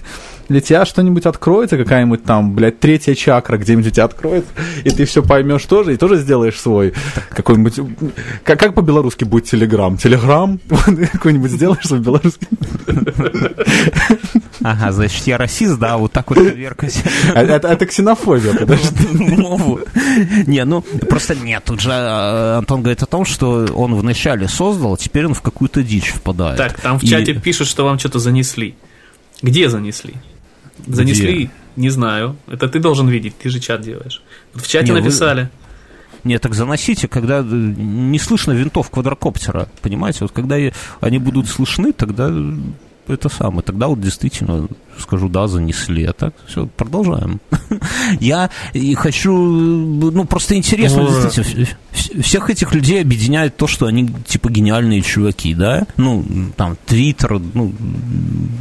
для 0.48 0.60
тебя 0.60 0.84
что-нибудь 0.84 1.26
откроется, 1.26 1.76
какая-нибудь 1.76 2.24
там, 2.24 2.54
блядь, 2.54 2.80
третья 2.80 3.14
чакра 3.14 3.56
где-нибудь 3.56 3.86
у 3.86 3.90
тебя 3.90 4.04
откроется, 4.04 4.50
и 4.84 4.90
ты 4.90 5.04
все 5.04 5.22
поймешь 5.22 5.64
тоже, 5.64 5.94
и 5.94 5.96
тоже 5.96 6.16
сделаешь 6.16 6.58
свой 6.58 6.92
какой-нибудь... 7.30 7.80
Как, 8.44 8.58
как 8.58 8.74
по-белорусски 8.74 9.24
будет 9.24 9.44
телеграм? 9.44 9.96
Телеграм? 9.96 10.60
Какой-нибудь 11.12 11.50
сделаешь 11.50 11.86
свой 11.86 12.00
белорусский? 12.14 12.48
Ага, 14.62 14.92
значит, 14.92 15.26
я 15.26 15.36
расист, 15.36 15.78
да, 15.78 15.96
вот 15.98 16.12
так 16.12 16.30
вот 16.30 16.38
веркать. 16.38 17.02
А, 17.34 17.42
это, 17.42 17.68
это 17.68 17.86
ксенофобия, 17.86 18.54
подожди. 18.54 19.06
Не, 20.46 20.64
ну, 20.64 20.82
просто 20.82 21.34
нет, 21.34 21.64
тут 21.64 21.80
же 21.80 21.90
э, 21.90 22.56
Антон 22.58 22.80
говорит 22.80 23.02
о 23.02 23.06
том, 23.06 23.24
что 23.24 23.66
он 23.74 23.94
вначале 23.94 24.48
создал, 24.48 24.94
а 24.94 24.96
теперь 24.96 25.26
он 25.26 25.34
в 25.34 25.42
какую-то 25.42 25.82
дичь 25.82 26.08
впадает. 26.08 26.56
Так, 26.56 26.80
там 26.80 26.98
в 26.98 27.04
чате 27.04 27.34
пишут, 27.34 27.68
что 27.68 27.84
вам 27.84 27.98
что-то 27.98 28.18
занесли. 28.18 28.74
Где 29.42 29.68
занесли? 29.68 30.14
Занесли? 30.86 31.34
Где? 31.34 31.50
Не 31.76 31.90
знаю. 31.90 32.36
Это 32.46 32.68
ты 32.68 32.78
должен 32.78 33.08
видеть, 33.08 33.36
ты 33.36 33.50
же 33.50 33.60
чат 33.60 33.82
делаешь. 33.82 34.22
В 34.54 34.66
чате 34.66 34.92
не, 34.92 35.00
написали. 35.00 35.42
Вы... 35.42 35.48
Нет, 36.24 36.42
так 36.42 36.54
заносите, 36.54 37.06
когда 37.06 37.42
не 37.42 38.18
слышно 38.18 38.52
винтов 38.52 38.90
квадрокоптера, 38.90 39.68
понимаете? 39.82 40.20
Вот 40.22 40.32
когда 40.32 40.56
они 41.00 41.18
будут 41.18 41.48
слышны, 41.48 41.92
тогда 41.92 42.30
это 43.06 43.28
самое. 43.28 43.62
Тогда 43.62 43.88
вот 43.88 44.00
действительно 44.00 44.68
скажу, 44.98 45.28
да, 45.28 45.46
занесли. 45.46 46.04
А 46.04 46.12
так, 46.12 46.34
все, 46.46 46.66
продолжаем. 46.66 47.40
Я 48.20 48.50
и 48.72 48.94
хочу, 48.94 49.32
ну, 49.34 50.24
просто 50.24 50.56
интересно, 50.56 51.06
действительно, 51.06 51.66
всех 52.22 52.50
этих 52.50 52.74
людей 52.74 53.02
объединяет 53.02 53.56
то, 53.56 53.66
что 53.66 53.86
они, 53.86 54.08
типа, 54.26 54.50
гениальные 54.50 55.02
чуваки, 55.02 55.54
да? 55.54 55.86
Ну, 55.96 56.24
там, 56.56 56.76
Твиттер, 56.86 57.40
ну, 57.54 57.72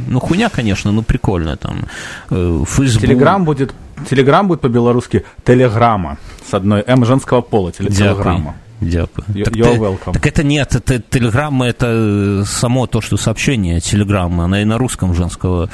ну, 0.08 0.20
хуйня, 0.20 0.48
конечно, 0.48 0.92
но 0.92 1.02
прикольная, 1.02 1.56
там, 1.56 1.86
Фейсбук. 2.28 3.02
Телеграм 3.02 3.44
будет, 3.44 3.74
Телеграм 4.08 4.48
будет 4.48 4.60
по-белорусски 4.60 5.24
телеграмма 5.44 6.18
с 6.48 6.54
одной 6.54 6.82
М 6.86 7.04
женского 7.04 7.40
пола, 7.40 7.72
телеграмма. 7.72 8.56
Дякую. 8.80 9.24
так, 9.44 9.54
you're 9.54 9.78
welcome. 9.78 10.12
Так 10.12 10.26
это 10.26 10.42
нет, 10.42 10.74
это 10.74 11.00
телеграмма, 11.00 11.66
это 11.66 12.44
само 12.46 12.86
то, 12.86 13.00
что 13.00 13.16
сообщение 13.16 13.80
телеграмма, 13.80 14.44
она 14.44 14.62
и 14.62 14.64
на 14.64 14.78
русском 14.78 15.14
женского. 15.14 15.70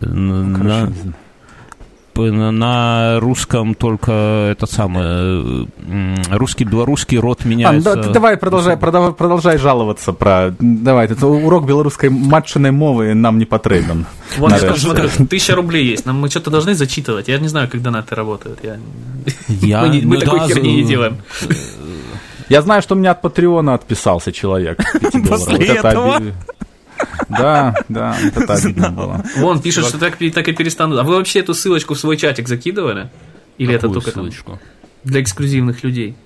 Э, 0.00 0.06
на, 0.06 0.92
на, 2.16 3.20
русском 3.20 3.74
только 3.74 4.48
этот 4.52 4.70
самый 4.70 5.04
э, 5.04 6.14
русский 6.30 6.64
белорусский 6.64 7.18
род 7.18 7.44
меняется. 7.44 7.92
А, 7.92 7.96
да, 7.96 8.08
давай 8.10 8.36
продолжай, 8.36 8.76
продолжай, 8.76 9.12
продолжай 9.12 9.58
жаловаться 9.58 10.12
про. 10.12 10.54
Давай, 10.58 11.06
это 11.06 11.26
урок 11.26 11.66
белорусской 11.66 12.10
матчиной 12.10 12.70
мовы 12.70 13.14
нам 13.14 13.38
не 13.38 13.44
потребен. 13.44 14.06
Вот 14.38 14.52
смотри, 14.52 15.26
тысяча 15.26 15.54
рублей 15.54 15.86
есть. 15.86 16.06
Нам 16.06 16.20
мы 16.20 16.28
что-то 16.28 16.50
должны 16.50 16.74
зачитывать. 16.74 17.28
Я 17.28 17.38
не 17.38 17.48
знаю, 17.48 17.68
как 17.68 17.82
донаты 17.82 18.14
работают. 18.14 18.60
Я... 18.62 18.78
Я... 19.48 19.80
Мы, 19.90 20.02
мы 20.02 20.14
ну, 20.16 20.20
такой 20.20 20.40
да, 20.40 20.48
херни 20.48 20.76
не 20.76 20.84
делаем. 20.84 21.18
Я 22.48 22.62
знаю, 22.62 22.82
что 22.82 22.94
у 22.94 22.98
меня 22.98 23.12
от 23.12 23.22
Патреона 23.22 23.74
отписался 23.74 24.32
человек. 24.32 24.78
После 25.28 25.66
этого? 25.66 26.20
Да, 27.30 27.74
да, 27.88 28.16
это 28.34 28.54
обидно 28.54 28.90
было. 28.90 29.24
Вон, 29.36 29.62
пишет, 29.62 29.86
что 29.86 29.98
так, 29.98 30.18
так 30.18 30.48
и 30.48 30.52
перестанут. 30.52 30.98
А 30.98 31.02
вы 31.02 31.16
вообще 31.16 31.40
эту 31.40 31.54
ссылочку 31.54 31.94
в 31.94 31.98
свой 31.98 32.16
чатик 32.16 32.48
закидывали? 32.48 33.10
Или 33.58 33.74
это 33.74 33.88
только 33.88 34.10
ссылочку? 34.10 34.58
Для 35.04 35.22
эксклюзивных 35.22 35.82
людей. 35.84 36.16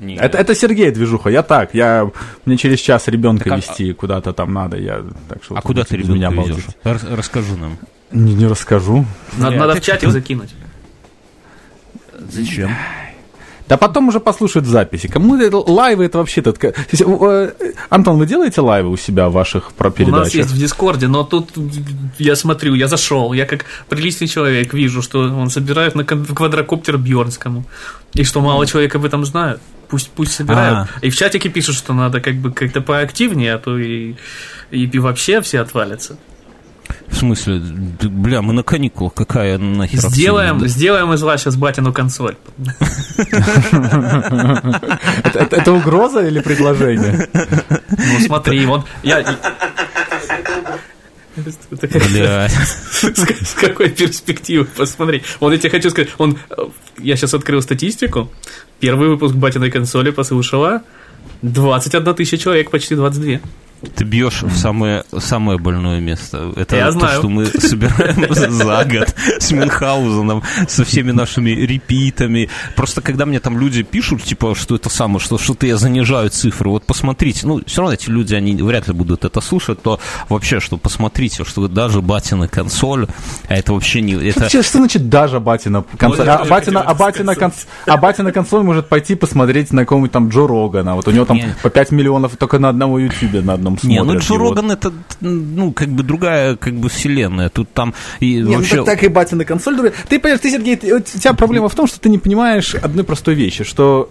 Это, 0.00 0.38
это 0.38 0.54
Сергей 0.54 0.90
движуха, 0.92 1.28
я 1.28 1.42
так, 1.42 1.74
я 1.74 2.10
мне 2.44 2.56
через 2.56 2.78
час 2.78 3.08
ребенка 3.08 3.50
так, 3.50 3.58
вести 3.58 3.90
а... 3.90 3.94
куда-то 3.94 4.32
там 4.32 4.52
надо, 4.54 4.76
я 4.76 5.04
так 5.28 5.42
что. 5.42 5.56
А 5.56 5.60
куда 5.60 5.82
ты 5.82 5.96
ребенка 5.96 6.30
везешь? 6.30 6.66
Расскажи 6.84 7.56
нам. 7.56 7.78
Не, 8.12 8.34
не 8.34 8.46
расскажу. 8.46 9.04
Надо, 9.36 9.56
надо 9.56 9.74
в 9.74 9.80
чатик 9.80 10.10
закинуть. 10.10 10.54
Зачем? 12.30 12.70
Да 13.68 13.76
потом 13.76 14.08
уже 14.08 14.20
послушают 14.20 14.66
записи. 14.66 15.08
Кому 15.08 15.36
это 15.36 15.58
лайвы 15.58 16.06
это 16.06 16.18
вообще-то... 16.18 16.54
Э, 16.62 17.52
Антон, 17.90 18.18
вы 18.18 18.26
делаете 18.26 18.60
лайвы 18.60 18.90
у 18.90 18.96
себя 18.96 19.28
в 19.28 19.32
ваших 19.32 19.72
про 19.72 19.90
передачах? 19.90 20.16
У 20.16 20.24
нас 20.24 20.34
есть 20.34 20.50
в 20.50 20.58
Дискорде, 20.58 21.06
но 21.06 21.24
тут 21.24 21.50
я 22.18 22.36
смотрю, 22.36 22.74
я 22.74 22.88
зашел, 22.88 23.32
я 23.32 23.44
как 23.44 23.66
приличный 23.88 24.26
человек 24.26 24.72
вижу, 24.72 25.02
что 25.02 25.20
он 25.20 25.50
собирает 25.50 25.94
на 25.94 26.04
квадрокоптер 26.04 26.96
Бьорнскому. 26.96 27.64
И 28.14 28.24
что 28.24 28.40
мало 28.40 28.66
человек 28.66 28.94
об 28.94 29.04
этом 29.04 29.24
знает. 29.24 29.60
Пусть, 29.88 30.10
пусть 30.10 30.32
собирают. 30.32 30.78
А-а-а. 30.78 31.06
И 31.06 31.10
в 31.10 31.16
чатике 31.16 31.48
пишут, 31.48 31.76
что 31.76 31.94
надо 31.94 32.20
как 32.20 32.36
бы 32.36 32.52
как-то 32.52 32.80
поактивнее, 32.80 33.54
а 33.54 33.58
то 33.58 33.78
и, 33.78 34.16
и 34.70 34.98
вообще 34.98 35.40
все 35.40 35.60
отвалятся. 35.60 36.18
В 37.08 37.16
смысле, 37.16 37.60
бля, 37.60 38.42
мы 38.42 38.52
на 38.52 38.62
каникулах, 38.62 39.14
какая 39.14 39.58
нахер 39.58 39.98
Сделаем, 39.98 40.66
сделаем 40.68 41.12
из 41.12 41.22
вас 41.22 41.40
сейчас 41.40 41.56
батину 41.56 41.92
консоль. 41.92 42.36
Это 45.24 45.72
угроза 45.72 46.26
или 46.26 46.40
предложение? 46.40 47.28
Ну 47.32 48.20
смотри, 48.20 48.66
вот 48.66 48.86
я... 49.02 49.24
Бля. 52.10 52.48
С 52.48 53.54
какой 53.54 53.90
перспективы, 53.90 54.64
посмотри. 54.64 55.22
Вот 55.40 55.52
я 55.52 55.58
тебе 55.58 55.70
хочу 55.70 55.90
сказать, 55.90 56.10
он 56.18 56.36
я 56.98 57.16
сейчас 57.16 57.34
открыл 57.34 57.62
статистику. 57.62 58.30
Первый 58.80 59.08
выпуск 59.08 59.34
батиной 59.34 59.70
консоли 59.70 60.10
послушала 60.10 60.82
21 61.42 62.14
тысяча 62.14 62.38
человек, 62.38 62.70
почти 62.70 62.94
22. 62.94 63.40
Ты 63.94 64.04
бьешь 64.04 64.42
в 64.42 64.56
самое, 64.56 65.04
самое 65.18 65.58
больное 65.58 66.00
место. 66.00 66.52
Это 66.56 66.76
Я 66.76 66.86
то, 66.86 66.92
знаю. 66.92 67.18
что 67.20 67.28
мы 67.28 67.46
собираем 67.60 68.32
за 68.34 68.84
год 68.84 69.14
с 69.38 69.50
Мюнхгаузеном, 69.52 70.42
со 70.66 70.84
всеми 70.84 71.12
нашими 71.12 71.50
репитами. 71.50 72.48
Просто 72.74 73.00
когда 73.02 73.24
мне 73.26 73.38
там 73.40 73.58
люди 73.58 73.82
пишут, 73.82 74.24
типа, 74.24 74.54
что 74.56 74.74
это 74.76 74.88
самое, 74.88 75.20
что 75.20 75.38
что-то 75.38 75.66
я 75.66 75.76
занижаю 75.76 76.30
цифры, 76.30 76.70
вот 76.70 76.84
посмотрите, 76.84 77.46
ну, 77.46 77.60
все 77.66 77.82
равно 77.82 77.94
эти 77.94 78.10
люди, 78.10 78.34
они 78.34 78.54
вряд 78.56 78.88
ли 78.88 78.94
будут 78.94 79.24
это 79.24 79.40
слушать, 79.40 79.80
то 79.82 80.00
вообще, 80.28 80.58
что 80.60 80.76
посмотрите, 80.76 81.44
что 81.44 81.68
даже 81.68 82.02
батина 82.02 82.48
консоль, 82.48 83.06
а 83.48 83.54
это 83.54 83.72
вообще 83.72 84.00
не... 84.00 84.14
Это... 84.14 84.40
Вообще, 84.40 84.62
что 84.62 84.78
значит 84.78 85.08
даже 85.08 85.38
батина 85.38 85.84
консоль? 85.96 86.26
Вот 86.26 86.28
А, 86.28 86.44
батина, 86.44 86.80
а, 86.80 86.94
батина 86.94 87.32
сказать. 87.34 87.54
конс- 87.54 87.66
а 87.86 87.96
батина 87.96 88.32
консоль 88.32 88.62
может 88.62 88.88
пойти 88.88 89.14
посмотреть 89.14 89.72
на 89.72 89.82
какого-нибудь 89.82 90.12
там 90.12 90.28
Джо 90.30 90.46
Рогана. 90.48 90.96
Вот 90.96 91.06
у 91.06 91.10
него 91.12 91.24
там 91.24 91.36
Не. 91.36 91.54
по 91.62 91.70
5 91.70 91.92
миллионов 91.92 92.36
только 92.36 92.58
на 92.58 92.68
одного 92.70 92.98
ютубе 92.98 93.40
на 93.40 93.52
одном 93.54 93.67
Не, 93.82 93.98
ну 93.98 94.04
смотрят. 94.04 94.22
Джо 94.22 94.34
И 94.34 94.38
вот. 94.38 94.48
Роган 94.50 94.70
это, 94.70 94.92
ну, 95.20 95.72
как 95.72 95.88
бы 95.88 96.02
другая, 96.02 96.56
как 96.56 96.74
бы, 96.74 96.88
вселенная. 96.88 97.48
Тут 97.48 97.72
там 97.72 97.94
и 98.20 98.36
Не, 98.36 98.56
вообще... 98.56 98.76
ну 98.76 98.84
так, 98.84 98.94
так 98.96 99.04
и 99.04 99.08
батина 99.08 99.44
консоль. 99.44 99.76
дура. 99.76 99.92
Ты 100.08 100.18
понимаешь, 100.18 100.40
ты, 100.40 100.50
Сергей, 100.50 100.76
ты- 100.76 100.94
у 100.94 101.00
тебя 101.00 101.34
проблема 101.34 101.68
в 101.68 101.74
том, 101.74 101.86
что 101.86 102.00
ты 102.00 102.08
не 102.08 102.18
понимаешь 102.18 102.74
одной 102.74 103.04
простой 103.04 103.34
вещи, 103.34 103.64
что 103.64 104.10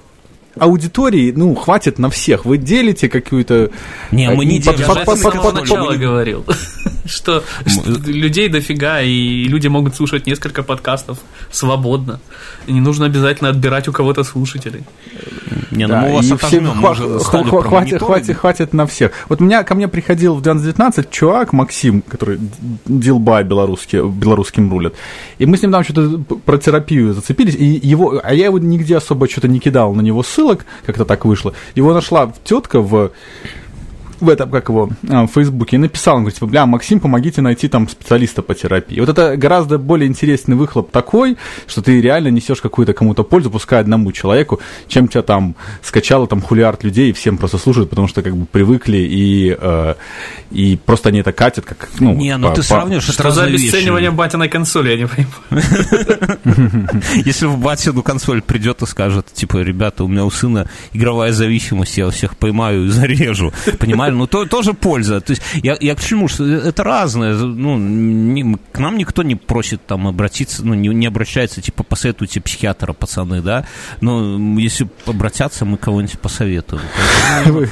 аудитории, 0.60 1.34
ну, 1.36 1.56
хватит 1.56 2.00
на 2.00 2.10
всех. 2.10 2.46
Вы 2.46 2.58
делите 2.58 3.10
какую-то... 3.10 3.72
Не, 4.12 4.30
мы 4.32 4.46
не 4.46 4.60
делим. 4.60 4.80
Я 4.80 5.16
с 5.16 5.22
самого 5.22 5.52
начала 5.52 5.96
говорил, 5.96 6.46
что, 7.06 7.44
людей 8.06 8.50
дофига, 8.50 9.02
и 9.02 9.44
люди 9.46 9.68
могут 9.68 9.96
слушать 9.96 10.28
несколько 10.28 10.64
подкастов 10.64 11.20
свободно. 11.52 12.20
Не 12.68 12.82
нужно 12.82 13.06
обязательно 13.06 13.50
отбирать 13.50 13.88
у 13.88 13.92
кого-то 13.92 14.24
слушателей. 14.24 14.84
Не, 15.72 15.88
ну 15.88 15.96
мы 15.98 16.14
вас 16.14 16.32
отожмем, 16.32 16.72
хватит, 16.74 17.04
мониторы. 17.04 18.04
хватит, 18.04 18.38
хватит 18.38 18.74
на 18.74 18.88
всех. 18.88 19.12
Вот 19.30 19.40
меня, 19.40 19.64
ко 19.64 19.76
мне 19.76 19.88
приходил 19.88 20.36
в 20.36 20.42
19 20.42 21.10
чувак, 21.10 21.54
Максим, 21.54 22.02
который 22.02 22.40
белорусский, 22.86 24.02
белорусским 24.02 24.72
рулит. 24.72 24.94
И 25.38 25.46
мы 25.46 25.58
с 25.58 25.62
ним 25.62 25.72
там 25.72 25.84
что-то 25.84 26.20
про 26.20 26.58
терапию 26.58 27.14
зацепились. 27.14 27.56
И 27.56 27.66
его, 27.66 28.20
а 28.24 28.34
я 28.34 28.46
его 28.46 28.60
нигде 28.60 28.98
особо 28.98 29.30
что-то 29.30 29.48
не 29.48 29.60
кидал 29.60 29.94
на 29.94 30.02
него 30.02 30.24
ссылок, 30.24 30.47
как-то 30.56 31.06
так 31.06 31.26
вышло. 31.26 31.53
Его 31.76 31.94
нашла 31.94 32.32
тетка 32.44 32.80
в 32.80 33.11
в 34.19 34.30
этом, 34.30 34.49
как 34.49 34.69
его, 34.69 34.89
а, 35.10 35.27
в 35.27 35.31
Фейсбуке, 35.31 35.76
и 35.76 35.80
написал, 35.80 36.15
он 36.15 36.22
говорит, 36.22 36.35
типа, 36.35 36.48
бля, 36.48 36.65
Максим, 36.65 36.99
помогите 36.99 37.41
найти 37.41 37.68
там 37.68 37.88
специалиста 37.88 38.41
по 38.41 38.56
терапии. 38.56 38.99
Вот 38.99 39.10
это 39.10 39.38
гораздо 39.38 39.77
более 39.77 40.07
интересный 40.07 40.56
выхлоп 40.56 40.91
такой, 40.91 41.38
что 41.68 41.81
ты 41.81 42.02
реально 42.02 42.30
несешь 42.30 42.61
какую-то 42.61 42.94
кому-то 42.94 43.23
пользу, 43.23 43.49
пускай 43.49 43.80
одному 43.80 44.11
человеку, 44.11 44.60
чем 44.88 45.07
тебя 45.07 45.22
там 45.22 45.56
скачало 45.81 46.27
там 46.27 46.41
хулиард 46.41 46.84
людей, 46.84 47.10
и 47.10 47.14
всем 47.14 47.38
просто 47.38 47.57
слушают, 47.57 47.89
потому 47.89 48.07
что 48.07 48.22
как 48.22 48.35
бы 48.35 48.45
привыкли, 48.45 48.98
и, 48.98 49.56
э, 49.60 49.95
и 50.52 50.80
просто 50.85 51.10
они 51.10 51.19
это 51.19 51.31
катят, 51.31 51.65
как, 51.65 51.89
ну... 51.99 52.14
Не, 52.14 52.38
ну 52.38 52.49
по- 52.49 52.56
ты 52.56 52.68
по- 52.68 52.88
это 52.88 53.02
Что 53.02 53.31
за 53.31 53.44
обесценивание 53.44 54.11
батиной 54.11 54.49
консоли, 54.49 54.89
я 54.91 54.98
не 54.98 55.07
понимаю. 55.07 55.27
Если 57.26 57.45
в 57.45 57.57
батину 57.57 58.03
консоль 58.03 58.41
придет 58.41 58.81
и 58.81 58.85
скажет, 58.85 59.27
типа, 59.34 59.57
ребята, 59.57 60.03
у 60.03 60.07
меня 60.07 60.26
у 60.26 60.31
сына 60.31 60.69
игровая 60.94 61.31
зависимость, 61.31 61.98
я 61.98 62.10
всех 62.10 62.38
поймаю 62.38 62.85
и 62.85 62.89
зарежу. 62.89 63.53
Понимали? 64.08 64.20
Ну, 64.20 64.28
то, 64.28 64.46
тоже 64.46 64.74
польза. 64.74 65.22
То 65.22 65.32
есть, 65.32 65.42
я, 65.64 65.78
я 65.80 65.96
к 65.96 66.02
чему? 66.02 66.28
Что 66.28 66.46
это 66.46 66.84
разное. 66.84 67.34
Ну, 67.34 67.78
не- 67.78 68.58
к 68.72 68.80
нам 68.80 68.98
никто 68.98 69.24
не 69.24 69.36
просит 69.36 69.86
там 69.86 70.08
обратиться, 70.08 70.66
ну, 70.66 70.74
не, 70.74 70.90
не 70.90 71.08
обращается, 71.08 71.62
типа, 71.62 71.84
посоветуйте 71.84 72.42
психиатра, 72.42 72.94
пацаны, 72.94 73.42
да? 73.42 73.66
Но 74.02 74.60
если 74.60 74.88
обратятся, 75.06 75.66
мы 75.66 75.78
кого-нибудь 75.78 76.20
посоветуем. 76.20 76.82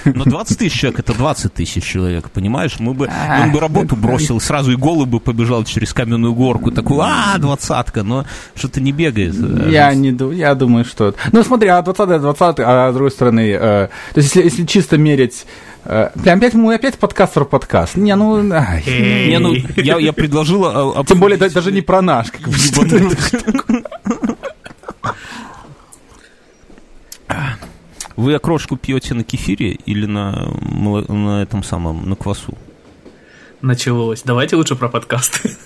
Но 0.06 0.24
20 0.26 0.58
тысяч 0.60 0.80
человек, 0.80 1.00
это 1.00 1.14
20 1.14 1.54
тысяч 1.54 1.84
человек, 1.84 2.30
понимаешь? 2.32 2.76
Мы 2.80 2.94
бы, 2.94 3.10
он 3.42 3.52
бы 3.52 3.60
работу 3.60 3.96
бросил, 3.96 4.40
сразу 4.40 4.72
и 4.72 4.76
голый 4.76 5.06
бы 5.06 5.20
побежал 5.20 5.64
через 5.64 5.94
каменную 5.94 6.34
горку, 6.34 6.72
такой, 6.72 7.00
а, 7.02 7.38
двадцатка, 7.38 8.04
но 8.04 8.26
что-то 8.56 8.82
не 8.82 8.92
бегает. 8.92 9.36
Я 9.70 9.94
не 9.94 10.16
я 10.36 10.56
думаю, 10.56 10.86
что... 10.86 11.14
Ну, 11.32 11.44
смотри, 11.44 11.70
а 11.70 11.82
20 11.82 12.22
20 12.22 12.60
а 12.60 12.92
с 12.92 12.94
другой 12.94 13.12
стороны, 13.12 13.52
э, 13.52 13.88
то 14.14 14.18
есть, 14.20 14.36
если, 14.36 14.44
если 14.44 14.66
чисто 14.66 14.98
мерить... 14.98 15.46
Э, 15.86 16.10
бля, 16.16 16.34
опять 16.34 16.54
мы 16.56 16.74
опять 16.74 16.98
подкаст 16.98 17.34
про 17.36 17.46
подкаст. 17.46 17.96
Не, 17.96 18.16
ну... 18.16 18.42
Не, 18.42 19.38
ну, 19.40 19.54
я, 19.76 19.98
я 20.00 20.14
предложила... 20.14 20.72
а, 20.72 20.90
обсудить- 21.00 21.08
Тем 21.10 21.20
более, 21.20 21.38
да- 21.38 21.50
даже 21.50 21.72
не 21.72 21.82
про 21.82 22.02
наш. 22.02 22.32
Как 22.32 22.42
бы, 22.42 22.56
Вы 28.16 28.34
окрошку 28.34 28.78
пьете 28.78 29.14
на 29.14 29.24
кефире 29.24 29.72
или 29.86 30.06
на, 30.06 30.48
на 31.10 31.42
этом 31.44 31.64
самом, 31.64 32.10
на 32.10 32.16
квасу? 32.16 32.58
Началось. 33.62 34.22
Давайте 34.24 34.56
лучше 34.56 34.76
про 34.76 34.90
подкасты. 34.90 35.56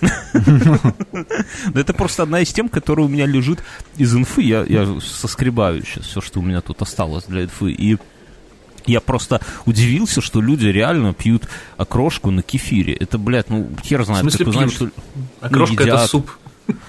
Да 1.74 1.80
это 1.80 1.92
просто 1.92 2.22
одна 2.22 2.40
из 2.40 2.52
тем, 2.52 2.68
которая 2.68 3.06
у 3.06 3.08
меня 3.08 3.26
лежит 3.26 3.62
из 3.96 4.14
инфы. 4.14 4.42
Я, 4.42 4.64
я 4.66 5.00
соскребаю 5.00 5.84
сейчас 5.84 6.06
все, 6.06 6.20
что 6.20 6.40
у 6.40 6.42
меня 6.42 6.60
тут 6.60 6.80
осталось 6.82 7.24
для 7.24 7.44
инфы. 7.44 7.72
И 7.72 7.98
я 8.86 9.00
просто 9.00 9.40
удивился, 9.66 10.20
что 10.20 10.40
люди 10.40 10.66
реально 10.66 11.14
пьют 11.14 11.48
окрошку 11.76 12.30
на 12.30 12.42
кефире. 12.42 12.94
Это, 12.94 13.18
блядь, 13.18 13.50
ну, 13.50 13.68
хер 13.82 14.02
В 14.02 14.06
знает, 14.06 14.22
смысле 14.22 14.44
как 14.44 14.54
пьют? 14.54 14.72
что... 14.72 14.90
Окрошка 15.40 15.82
это 15.82 15.82
едят. 15.82 16.10
суп. 16.10 16.30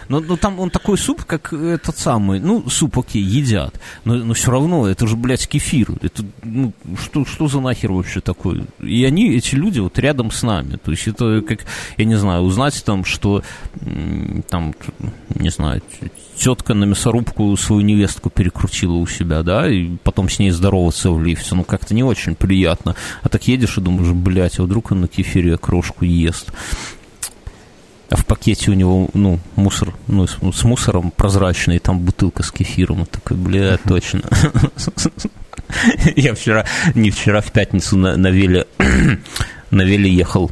Ну, 0.09 0.19
ну, 0.19 0.38
там 0.38 0.59
он 0.59 0.69
такой 0.69 0.97
суп, 0.97 1.26
как 1.26 1.53
этот 1.53 1.97
самый, 1.97 2.39
ну, 2.39 2.69
суп, 2.69 2.99
окей, 2.99 3.23
едят, 3.23 3.80
но, 4.03 4.15
но 4.15 4.34
все 4.34 4.51
равно, 4.51 4.88
это 4.88 5.07
же, 5.07 5.15
блядь, 5.15 5.47
кефир, 5.47 5.91
это, 6.01 6.23
ну, 6.43 6.73
что, 7.01 7.26
что 7.26 7.47
за 7.47 7.59
нахер 7.59 7.91
вообще 7.91 8.22
такое? 8.22 8.65
И 8.80 9.03
они, 9.05 9.35
эти 9.35 9.55
люди, 9.55 9.80
вот 9.80 9.97
рядом 9.99 10.31
с 10.31 10.43
нами, 10.43 10.77
то 10.77 10.91
есть 10.91 11.07
это 11.07 11.41
как, 11.41 11.61
я 11.97 12.05
не 12.05 12.15
знаю, 12.15 12.43
узнать 12.43 12.84
там, 12.85 13.05
что, 13.05 13.43
там, 14.49 14.76
не 15.35 15.49
знаю, 15.49 15.81
тетка 16.41 16.73
на 16.73 16.85
мясорубку 16.85 17.55
свою 17.55 17.84
невестку 17.84 18.31
перекрутила 18.31 18.95
у 18.95 19.05
себя, 19.05 19.43
да, 19.43 19.69
и 19.69 19.97
потом 20.03 20.27
с 20.27 20.39
ней 20.39 20.49
здороваться 20.49 21.11
в 21.11 21.23
лифте, 21.23 21.53
ну, 21.53 21.63
как-то 21.63 21.93
не 21.93 22.03
очень 22.03 22.34
приятно, 22.34 22.95
а 23.22 23.30
так 23.30 23.47
едешь 23.47 23.77
и 23.77 23.81
думаешь, 23.81 24.11
блядь, 24.11 24.57
а 24.57 24.63
вдруг 24.63 24.91
он 24.91 25.01
на 25.01 25.07
кефире 25.07 25.53
окрошку 25.53 26.03
ест, 26.03 26.51
а 28.09 28.15
в 28.15 28.26
пакете 28.26 28.72
у 28.72 28.73
него, 28.73 29.07
ну, 29.13 29.39
мусор, 29.55 29.93
ну, 30.07 30.26
с, 30.26 30.38
ну, 30.41 30.51
с 30.51 30.63
мусором 30.63 31.11
прозрачный, 31.11 31.76
и 31.76 31.80
там 31.80 31.99
бутылка 31.99 32.43
с 32.43 32.51
кефиром. 32.51 33.03
И 33.03 33.05
такой, 33.05 33.38
бля, 33.38 33.77
точно. 33.77 34.22
Я 36.18 36.34
вчера, 36.34 36.65
не 36.93 37.09
вчера, 37.09 37.39
в 37.39 37.53
пятницу 37.53 37.97
на, 37.97 38.18
на 38.18 38.27
веле, 38.27 38.68
на 39.72 39.84
веле 39.84 40.13
ехал 40.13 40.51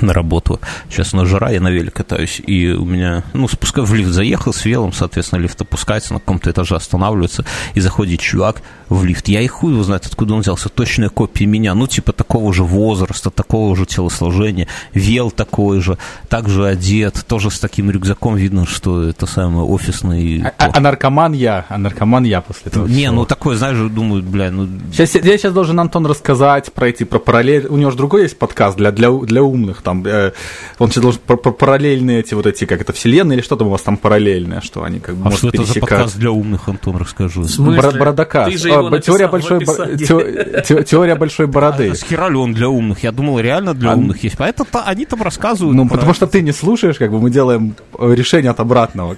на 0.00 0.12
работу. 0.12 0.60
Сейчас 0.90 1.14
у 1.14 1.18
нас 1.18 1.28
жара, 1.28 1.50
я 1.50 1.60
на 1.60 1.68
веле 1.68 1.90
катаюсь, 1.90 2.40
и 2.46 2.68
у 2.70 2.84
меня, 2.84 3.24
ну, 3.32 3.48
спускаю 3.48 3.86
в 3.86 3.94
лифт 3.94 4.10
заехал 4.10 4.52
с 4.52 4.64
велом, 4.64 4.92
соответственно, 4.92 5.40
лифт 5.40 5.60
опускается, 5.60 6.12
на 6.14 6.20
каком-то 6.20 6.50
этаже 6.50 6.76
останавливается, 6.76 7.44
и 7.74 7.80
заходит 7.80 8.20
чувак 8.20 8.62
в 8.88 9.04
лифт. 9.04 9.28
Я 9.28 9.40
и 9.40 9.46
хуй 9.46 9.72
его 9.72 9.82
знает, 9.82 10.06
откуда 10.06 10.34
он 10.34 10.40
взялся, 10.40 10.68
точная 10.68 11.08
копия 11.08 11.46
меня, 11.46 11.74
ну, 11.74 11.86
типа 11.86 12.12
такого 12.12 12.52
же 12.52 12.62
возраста, 12.64 13.30
такого 13.30 13.74
же 13.76 13.86
телосложения, 13.86 14.68
вел 14.92 15.30
такой 15.30 15.80
же, 15.80 15.98
также 16.28 16.66
одет, 16.66 17.24
тоже 17.26 17.50
с 17.50 17.58
таким 17.58 17.90
рюкзаком, 17.90 18.36
видно, 18.36 18.66
что 18.66 19.02
это 19.02 19.26
самый 19.26 19.64
офисный... 19.64 20.42
А, 20.42 20.52
а- 20.58 20.70
а 20.74 20.80
наркоман 20.80 21.32
я, 21.32 21.64
а 21.68 21.78
наркоман 21.78 22.24
я 22.24 22.40
после 22.40 22.70
этого 22.70 22.86
Не, 22.86 22.94
всего. 23.04 23.12
ну 23.14 23.24
такой, 23.26 23.56
знаешь, 23.56 23.78
думаю, 23.90 24.22
бля, 24.22 24.50
ну 24.50 24.68
Сейчас, 24.92 25.14
я 25.14 25.22
сейчас 25.38 25.52
должен 25.52 25.78
Антон 25.80 26.06
рассказать 26.06 26.72
про 26.72 26.88
эти 26.88 27.04
про 27.04 27.18
параллель. 27.18 27.66
У 27.68 27.76
него 27.76 27.90
же 27.90 27.96
другой 27.96 28.22
есть 28.22 28.38
подкаст 28.38 28.76
для, 28.76 28.92
для, 28.92 29.10
для 29.10 29.42
умных. 29.42 29.75
Там, 29.82 30.04
э, 30.06 30.32
он 30.78 30.90
сейчас 30.90 31.02
должен 31.02 31.20
параллельные 31.20 32.20
эти 32.20 32.34
вот 32.34 32.46
эти, 32.46 32.64
как 32.64 32.80
это, 32.80 32.92
вселенные 32.92 33.36
или 33.38 33.42
что 33.44 33.56
там 33.56 33.68
у 33.68 33.70
вас 33.70 33.82
там 33.82 33.96
параллельное, 33.96 34.60
что 34.60 34.82
они 34.84 35.00
как 35.00 35.14
бы 35.16 35.22
а 35.22 35.24
может, 35.24 35.38
что 35.38 35.48
это 35.48 35.58
за 35.58 35.62
пересекаться. 35.74 35.94
подкаст 35.96 36.16
для 36.18 36.30
умных, 36.30 36.68
Антон, 36.68 36.96
расскажи. 36.96 37.40
В 37.40 37.46
смысле? 37.48 37.80
Бра- 37.80 37.90
Бородокаст. 37.92 38.52
Ты 38.52 38.58
же 38.58 38.70
А, 38.70 38.78
его 38.78 38.90
б- 38.90 39.00
теория, 39.00 39.28
написал 39.28 39.58
большой, 39.58 40.62
те- 40.62 40.84
теория 40.84 41.14
большой 41.14 41.46
бороды. 41.46 41.90
А 41.90 41.94
с 41.94 42.02
ли 42.10 42.16
он 42.36 42.52
для 42.54 42.68
умных? 42.68 43.02
Я 43.02 43.12
думал, 43.12 43.40
реально 43.40 43.74
для 43.74 43.92
А- 43.92 43.94
умных 43.96 44.22
есть. 44.24 44.36
А 44.38 44.46
это 44.46 44.64
та- 44.64 44.84
они 44.84 45.06
там 45.06 45.22
рассказывают. 45.22 45.76
Ну, 45.76 45.88
потому 45.88 46.14
что 46.14 46.26
ты 46.26 46.42
не 46.42 46.52
слушаешь, 46.52 46.96
как 46.96 47.10
бы 47.10 47.20
мы 47.20 47.30
делаем 47.30 47.74
э, 47.98 48.14
решение 48.14 48.50
от 48.50 48.60
обратного. 48.60 49.16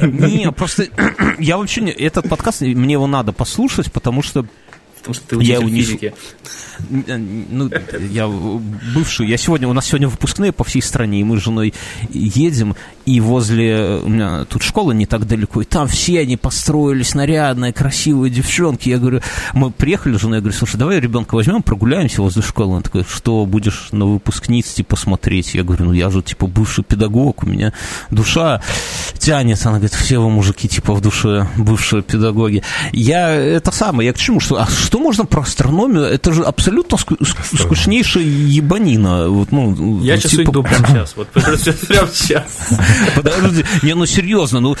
Не, 0.00 0.50
просто 0.52 0.86
я 1.38 1.56
вообще 1.58 1.80
не... 1.82 1.90
Этот 1.92 2.28
подкаст, 2.28 2.60
мне 2.62 2.92
его 2.94 3.06
надо 3.06 3.32
послушать, 3.32 3.92
потому 3.92 4.22
что 4.22 4.44
потому 5.02 5.14
что 5.14 5.26
ты 5.26 5.36
учитель 5.36 5.52
Я 5.52 5.60
унесу. 5.60 5.90
физики. 5.92 6.14
Ну, 6.88 7.70
я 8.10 8.28
бывший, 8.94 9.26
я 9.28 9.36
сегодня, 9.36 9.68
у 9.68 9.72
нас 9.72 9.86
сегодня 9.86 10.08
выпускные 10.08 10.52
по 10.52 10.64
всей 10.64 10.80
стране, 10.80 11.20
и 11.20 11.24
мы 11.24 11.38
с 11.38 11.42
женой 11.42 11.74
едем, 12.10 12.76
и 13.04 13.20
возле, 13.20 14.00
у 14.02 14.08
меня 14.08 14.44
тут 14.44 14.62
школа 14.62 14.92
не 14.92 15.06
так 15.06 15.26
далеко, 15.26 15.62
и 15.62 15.64
там 15.64 15.86
все 15.88 16.20
они 16.20 16.36
построились, 16.36 17.14
нарядные, 17.14 17.72
красивые 17.72 18.30
девчонки. 18.30 18.88
Я 18.88 18.98
говорю, 18.98 19.20
мы 19.54 19.70
приехали 19.70 20.16
с 20.16 20.20
женой, 20.20 20.36
я 20.36 20.40
говорю, 20.40 20.56
слушай, 20.56 20.76
давай 20.76 21.00
ребенка 21.00 21.34
возьмем, 21.34 21.62
прогуляемся 21.62 22.22
возле 22.22 22.42
школы. 22.42 22.76
Он 22.76 22.82
такой, 22.82 23.04
что, 23.04 23.44
будешь 23.44 23.88
на 23.92 24.06
выпускниц, 24.06 24.72
типа, 24.72 24.96
смотреть? 24.96 25.54
Я 25.54 25.64
говорю, 25.64 25.86
ну, 25.86 25.92
я 25.92 26.10
же, 26.10 26.22
типа, 26.22 26.46
бывший 26.46 26.84
педагог, 26.84 27.42
у 27.42 27.46
меня 27.46 27.72
душа 28.10 28.62
тянется. 29.18 29.68
Она 29.68 29.78
говорит, 29.78 29.94
все 29.94 30.20
вы 30.20 30.30
мужики, 30.30 30.68
типа, 30.68 30.94
в 30.94 31.00
душе 31.00 31.48
бывшие 31.56 32.02
педагоги. 32.02 32.62
Я, 32.92 33.30
это 33.32 33.72
самое, 33.72 34.06
я 34.08 34.12
к 34.12 34.18
чему, 34.18 34.40
что, 34.40 34.60
а 34.60 34.66
что 34.66 34.91
можно 34.98 35.24
про 35.24 35.42
астрономию? 35.42 36.02
Это 36.04 36.32
же 36.32 36.42
абсолютно 36.42 36.96
ску- 36.96 37.16
ск- 37.18 37.56
скучнейшая 37.62 38.24
ебанина. 38.24 39.28
Вот, 39.28 39.52
ну, 39.52 40.02
Я 40.02 40.16
сейчас 40.18 40.32
типа, 40.32 40.48
уйду 40.50 40.62
прямо 40.62 40.86
сейчас. 40.88 41.14
Вот 41.16 41.28
прямо 41.32 41.56
сейчас. 42.12 42.68
Подожди, 43.14 43.64
не, 43.82 43.94
ну 43.94 44.06
серьезно, 44.06 44.60
ну 44.60 44.76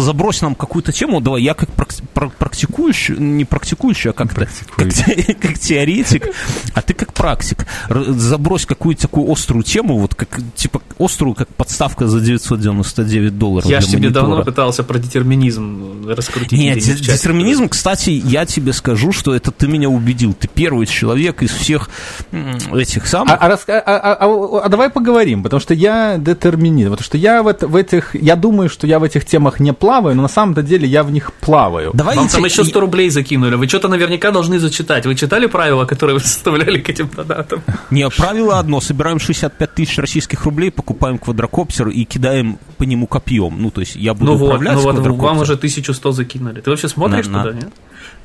забрось 0.00 0.42
нам 0.42 0.54
какую-то 0.54 0.92
тему, 0.92 1.20
давай, 1.20 1.42
я 1.42 1.54
как 1.54 1.70
прак- 1.70 2.02
пра- 2.14 2.32
практикующий, 2.38 3.16
не 3.16 3.44
практикующий, 3.44 4.10
а 4.10 4.12
как, 4.12 4.34
те- 4.34 5.36
как 5.40 5.58
теоретик, 5.58 6.28
а 6.74 6.82
ты 6.82 6.94
как 6.94 7.12
практик, 7.12 7.66
забрось 7.88 8.66
какую-то 8.66 9.02
такую 9.02 9.30
острую 9.30 9.62
тему, 9.62 9.98
вот 9.98 10.14
как, 10.14 10.40
типа, 10.56 10.82
острую, 10.98 11.34
как 11.34 11.48
подставка 11.54 12.08
за 12.08 12.20
999 12.20 13.38
долларов 13.38 13.70
Я 13.70 13.80
же 13.80 13.86
тебе 13.88 14.10
давно 14.10 14.42
пытался 14.44 14.82
про 14.82 14.98
детерминизм 14.98 16.08
раскрутить. 16.08 16.58
Нет, 16.58 16.78
детерминизм, 16.78 17.68
кстати, 17.68 18.10
я 18.10 18.44
тебе 18.46 18.72
скажу, 18.72 18.97
что 19.12 19.34
это 19.34 19.50
ты 19.50 19.66
меня 19.68 19.88
убедил. 19.88 20.34
Ты 20.34 20.48
первый 20.48 20.86
человек 20.86 21.42
из 21.42 21.50
всех 21.50 21.88
этих 22.32 23.04
А, 23.04 23.06
самых... 23.06 23.32
а 23.32 23.46
а- 23.46 23.58
а- 23.78 24.14
а- 24.14 24.60
а 24.64 24.68
давай 24.68 24.90
поговорим, 24.90 25.42
потому 25.42 25.60
что 25.60 25.74
я 25.74 26.16
детерминист, 26.18 26.90
потому 26.90 27.04
что 27.04 27.16
я 27.18 27.42
в, 27.42 27.48
это- 27.48 27.66
в 27.68 27.76
этих, 27.76 28.14
я 28.14 28.36
думаю, 28.36 28.68
что 28.68 28.86
я 28.86 28.98
в 28.98 29.02
этих 29.02 29.24
темах 29.24 29.60
не 29.60 29.72
плаваю, 29.72 30.16
но 30.16 30.22
на 30.22 30.28
самом-то 30.28 30.62
деле 30.62 30.86
я 30.88 31.02
в 31.02 31.10
них 31.10 31.32
плаваю. 31.34 31.90
Давай 31.94 32.16
Вам 32.16 32.28
там 32.28 32.44
еще 32.44 32.64
100 32.64 32.80
рублей 32.80 33.10
закинули. 33.10 33.54
Вы 33.54 33.68
что-то 33.68 33.88
наверняка 33.88 34.30
должны 34.30 34.58
зачитать. 34.58 35.06
Вы 35.06 35.14
читали 35.14 35.46
правила, 35.46 35.84
которые 35.84 36.14
вы 36.14 36.20
составляли 36.20 36.78
к 36.80 36.88
этим 36.90 37.08
донатам? 37.14 37.62
Не, 37.90 38.08
правило 38.10 38.58
одно. 38.58 38.80
Собираем 38.80 39.18
65 39.20 39.74
тысяч 39.74 39.98
российских 39.98 40.44
рублей, 40.44 40.70
покупаем 40.70 41.18
квадрокоптер 41.18 41.88
и 41.88 42.04
кидаем 42.04 42.58
по 42.76 42.84
нему 42.84 43.06
копьем. 43.06 43.56
Ну, 43.60 43.70
то 43.70 43.80
есть 43.80 43.96
я 43.96 44.14
буду 44.14 44.32
Ну 44.32 44.38
вот, 44.38 44.46
управлять 44.46 44.74
ну 44.74 44.80
вот 44.82 44.98
вам 45.18 45.38
уже 45.38 45.54
1100 45.54 46.12
закинули. 46.12 46.60
Ты 46.60 46.70
вообще 46.70 46.88
смотришь 46.88 47.26
На- 47.26 47.32
на- 47.38 47.44
туда, 47.44 47.56
нет? 47.56 47.68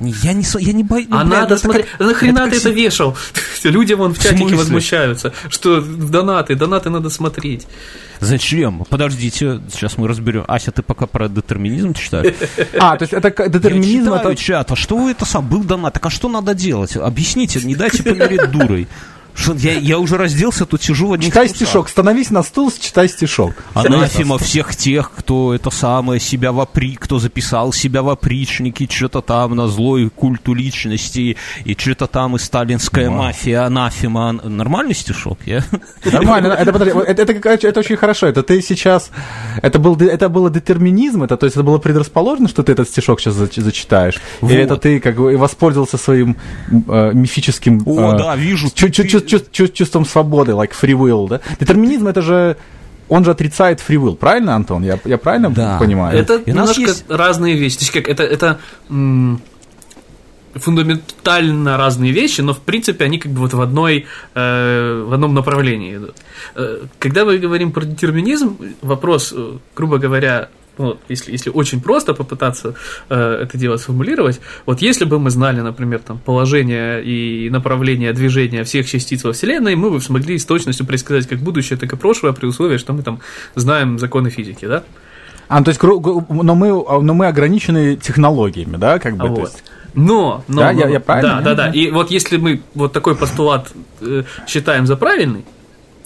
Я 0.00 0.32
не, 0.32 0.44
я 0.60 0.72
не 0.72 0.82
боюсь. 0.82 1.08
а 1.10 1.24
надо 1.24 1.56
смотреть. 1.56 1.86
Да 1.98 2.06
нахрена 2.06 2.48
ты 2.48 2.56
это 2.56 2.70
вешал? 2.70 3.16
Люди 3.64 3.92
вон 3.94 4.14
в 4.14 4.22
чатике 4.22 4.54
возмущаются, 4.54 5.32
что 5.48 5.80
донаты, 5.80 6.54
донаты 6.54 6.90
надо 6.90 7.10
смотреть. 7.10 7.66
Зачем? 8.20 8.84
Подождите, 8.88 9.60
сейчас 9.72 9.98
мы 9.98 10.08
разберем. 10.08 10.44
Ася, 10.48 10.70
ты 10.70 10.82
пока 10.82 11.06
про 11.06 11.28
детерминизм 11.28 11.94
читаешь? 11.94 12.34
А, 12.78 12.96
то 12.96 13.02
есть 13.04 13.12
это 13.12 13.48
детерминизм, 13.48 14.12
я 14.12 14.18
читаю 14.18 14.36
чат, 14.36 14.72
а 14.72 14.76
что 14.76 14.96
вы 14.96 15.10
это 15.10 15.24
сам? 15.24 15.46
Был 15.48 15.62
донат, 15.62 15.94
так 15.94 16.06
а 16.06 16.10
что 16.10 16.28
надо 16.28 16.54
делать? 16.54 16.96
Объясните, 16.96 17.60
не 17.60 17.74
дайте 17.74 18.02
помереть 18.04 18.50
дурой. 18.50 18.88
Что, 19.34 19.52
я, 19.54 19.72
я 19.72 19.98
уже 19.98 20.16
разделся, 20.16 20.64
тут 20.64 20.82
сижу 20.82 21.08
в 21.08 21.12
одних 21.14 21.28
Читай 21.28 21.48
трусах. 21.48 21.66
стишок, 21.66 21.88
становись 21.88 22.30
на 22.30 22.42
стул, 22.42 22.72
читай 22.78 23.08
стишок. 23.08 23.52
Анафема 23.74 24.38
всех 24.38 24.76
тех, 24.76 25.10
кто 25.10 25.52
это 25.54 25.70
самое 25.70 26.20
себя 26.20 26.52
в 26.52 26.60
опри, 26.60 26.94
кто 26.94 27.18
записал 27.18 27.72
себя 27.72 28.02
в 28.02 28.08
опричники, 28.10 28.88
что-то 28.90 29.20
там 29.22 29.56
на 29.56 29.66
злой 29.66 30.08
культу 30.08 30.54
личности, 30.54 31.36
и 31.64 31.76
что-то 31.76 32.06
там 32.06 32.36
и 32.36 32.38
сталинская 32.38 33.10
мафия, 33.10 33.64
анафема. 33.66 34.32
Нормальный 34.32 34.94
стишок, 34.94 35.38
я? 35.46 35.64
Нормально, 36.04 36.48
это, 36.48 36.72
подожди, 36.72 36.94
это, 36.98 37.22
это, 37.68 37.80
очень 37.80 37.96
хорошо. 37.96 38.26
Это 38.28 38.42
ты 38.42 38.62
сейчас, 38.62 39.10
это 39.62 39.78
был, 39.78 39.96
это 39.96 40.28
было 40.28 40.48
детерминизм, 40.50 41.24
это, 41.24 41.36
то 41.36 41.46
есть 41.46 41.56
это 41.56 41.64
было 41.64 41.78
предрасположено, 41.78 42.48
что 42.48 42.62
ты 42.62 42.72
этот 42.72 42.88
стишок 42.88 43.20
сейчас 43.20 43.34
зач- 43.34 43.60
зачитаешь, 43.60 44.20
Вот. 44.40 44.52
или 44.52 44.62
это 44.62 44.76
ты 44.76 45.00
как 45.00 45.16
бы 45.16 45.36
воспользовался 45.36 45.98
своим 45.98 46.36
э, 46.70 47.10
мифическим 47.14 47.82
О, 47.84 48.14
э, 48.14 48.18
да, 48.18 48.36
вижу. 48.36 48.70
чу- 48.70 49.23
чу- 49.26 49.38
чу- 49.38 49.44
чу- 49.50 49.66
чу- 49.66 49.72
чувством 49.72 50.04
свободы, 50.04 50.52
like 50.52 50.72
free 50.80 50.92
will, 50.96 51.28
да? 51.28 51.40
Детерминизм 51.60 52.06
это 52.06 52.22
же 52.22 52.56
он 53.08 53.24
же 53.24 53.30
отрицает 53.32 53.80
free 53.86 53.96
will, 54.02 54.16
правильно, 54.16 54.54
Антон? 54.54 54.82
Я, 54.82 54.98
я 55.04 55.18
правильно 55.18 55.50
Да. 55.50 55.78
понимаю? 55.78 56.18
Это 56.18 56.36
И 56.36 56.50
немножко 56.50 56.80
есть- 56.80 57.04
разные 57.08 57.54
вещи. 57.56 57.76
То 57.76 57.82
есть 57.82 57.92
как 57.92 58.08
это, 58.08 58.22
это 58.22 58.58
м, 58.90 59.40
фундаментально 60.54 61.76
разные 61.76 62.12
вещи, 62.12 62.40
но 62.40 62.54
в 62.54 62.60
принципе 62.60 63.04
они 63.04 63.18
как 63.18 63.32
бы 63.32 63.40
вот 63.40 63.52
в 63.54 63.60
одной 63.60 64.06
э, 64.34 65.04
в 65.06 65.12
одном 65.12 65.34
направлении 65.34 65.96
идут. 65.96 66.14
Э, 66.54 66.78
Когда 66.98 67.24
мы 67.24 67.38
говорим 67.38 67.72
про 67.72 67.84
детерминизм, 67.84 68.56
вопрос, 68.82 69.32
э, 69.36 69.58
грубо 69.76 69.98
говоря, 69.98 70.48
ну, 70.78 70.96
если, 71.08 71.32
если 71.32 71.50
очень 71.50 71.80
просто 71.80 72.14
попытаться 72.14 72.74
э, 73.08 73.38
это 73.42 73.56
дело 73.58 73.76
сформулировать, 73.76 74.40
вот 74.66 74.82
если 74.82 75.04
бы 75.04 75.18
мы 75.18 75.30
знали, 75.30 75.60
например, 75.60 76.00
там, 76.00 76.18
положение 76.18 77.02
и 77.04 77.48
направление 77.50 78.12
движения 78.12 78.64
всех 78.64 78.88
частиц 78.88 79.24
во 79.24 79.32
Вселенной, 79.32 79.76
мы 79.76 79.90
бы 79.90 80.00
смогли 80.00 80.38
с 80.38 80.44
точностью 80.46 80.86
предсказать 80.86 81.28
как 81.28 81.38
будущее, 81.38 81.78
так 81.78 81.92
и 81.92 81.96
прошлое, 81.96 82.32
при 82.32 82.46
условии, 82.46 82.78
что 82.78 82.92
мы 82.92 83.02
там 83.02 83.20
знаем 83.54 83.98
законы 83.98 84.30
физики, 84.30 84.66
да? 84.66 84.82
А, 85.48 85.62
то 85.62 85.68
есть, 85.70 85.82
но 85.82 86.54
мы, 86.54 86.68
но 87.02 87.14
мы 87.14 87.26
ограничены 87.26 87.96
технологиями, 87.96 88.76
да, 88.76 88.98
как 88.98 89.16
бы, 89.16 89.26
то 89.28 89.34
Вот. 89.34 89.40
есть- 89.40 89.64
Но, 89.96 90.42
но, 90.48 90.60
Да, 90.62 90.72
но- 90.72 90.80
я- 90.80 90.88
я 90.88 90.98
правильно, 91.00 91.40
да, 91.44 91.54
да. 91.54 91.66
да. 91.66 91.70
И 91.70 91.90
вот 91.92 92.10
если 92.10 92.36
мы 92.36 92.62
вот 92.74 92.92
такой 92.92 93.14
постулат 93.14 93.70
э, 94.00 94.24
считаем 94.48 94.86
за 94.86 94.96
правильный, 94.96 95.44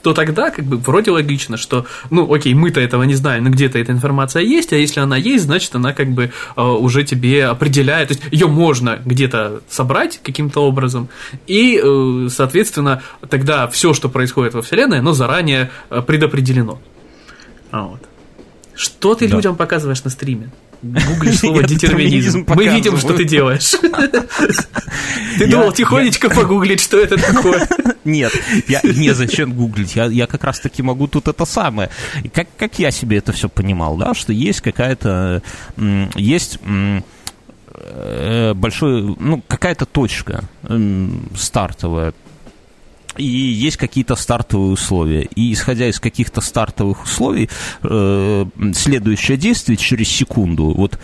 то 0.03 0.12
тогда 0.12 0.51
как 0.51 0.65
бы 0.65 0.77
вроде 0.77 1.11
логично, 1.11 1.57
что, 1.57 1.87
ну, 2.11 2.33
окей, 2.33 2.55
мы-то 2.55 2.81
этого 2.81 3.03
не 3.03 3.15
знаем, 3.15 3.45
но 3.45 3.51
где-то 3.51 3.79
эта 3.79 3.93
информация 3.93 4.43
есть, 4.43 4.73
а 4.73 4.77
если 4.77 5.01
она 5.01 5.16
есть, 5.16 5.45
значит, 5.45 5.75
она 5.75 5.93
как 5.93 6.09
бы 6.11 6.31
э, 6.57 6.62
уже 6.62 7.05
тебе 7.05 7.47
определяет, 7.47 8.09
то 8.09 8.15
есть 8.15 8.25
ее 8.31 8.47
можно 8.47 9.01
где-то 9.05 9.61
собрать 9.69 10.20
каким-то 10.23 10.61
образом, 10.61 11.09
и, 11.47 11.81
э, 11.83 12.29
соответственно, 12.31 13.03
тогда 13.29 13.66
все, 13.69 13.93
что 13.95 14.09
происходит 14.09 14.55
во 14.55 14.62
Вселенной, 14.62 15.01
оно 15.01 15.12
заранее 15.12 15.70
э, 15.91 16.03
предопределено. 16.03 16.79
А 17.70 17.83
вот. 17.83 18.01
Что 18.75 19.15
ты 19.15 19.29
Да. 19.29 19.37
людям 19.37 19.57
показываешь 19.57 20.05
на 20.05 20.11
стриме? 20.11 20.51
Гуглишь 20.82 21.38
слово 21.38 21.62
детерминизм. 21.64 22.44
Мы 22.48 22.66
видим, 22.66 22.96
что 22.96 23.14
ты 23.14 23.24
делаешь. 23.24 23.74
Ты 25.38 25.46
думал 25.46 25.72
тихонечко 25.72 26.30
погуглить, 26.30 26.80
что 26.80 26.98
это 26.98 27.16
такое? 27.16 27.68
Нет, 28.05 28.32
я 28.68 28.80
не 28.82 29.12
зачем 29.12 29.52
гуглить. 29.52 29.96
Я, 29.96 30.06
я 30.06 30.26
как 30.26 30.44
раз 30.44 30.60
таки 30.60 30.82
могу 30.82 31.06
тут 31.06 31.28
это 31.28 31.44
самое. 31.44 31.90
Как, 32.32 32.48
как 32.56 32.78
я 32.78 32.90
себе 32.90 33.18
это 33.18 33.32
все 33.32 33.48
понимал, 33.48 33.96
да, 33.96 34.14
что 34.14 34.32
есть 34.32 34.60
какая-то. 34.60 35.42
Есть. 36.16 36.59
э, 37.74 38.55
большой, 38.55 39.16
ну, 39.18 39.42
какая-то 39.46 39.86
точка 39.86 40.44
стартовая, 41.36 42.12
и 43.19 43.24
есть 43.24 43.77
какие-то 43.77 44.16
стартовые 44.16 44.73
условия. 44.73 45.23
И 45.35 45.53
исходя 45.53 45.89
из 45.89 46.01
каких-то 46.01 46.40
стартовых 46.40 47.05
условий, 47.05 47.51
э, 47.82 48.47
следующее 48.74 49.36
действие 49.36 49.77
через 49.77 50.09
секунду, 50.09 50.73
вот, 50.74 50.99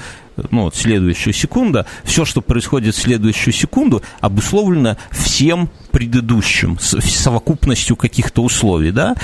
ну, 0.50 0.62
вот 0.62 0.76
следующая 0.76 1.32
секунда, 1.32 1.86
все, 2.04 2.24
что 2.24 2.40
происходит 2.40 2.94
в 2.94 2.98
следующую 2.98 3.52
секунду, 3.52 4.02
обусловлено 4.20 4.96
всем 5.10 5.68
предыдущим, 5.90 6.78
совокупностью 6.80 7.96
каких-то 7.96 8.42
условий, 8.42 8.92
да, 8.92 9.16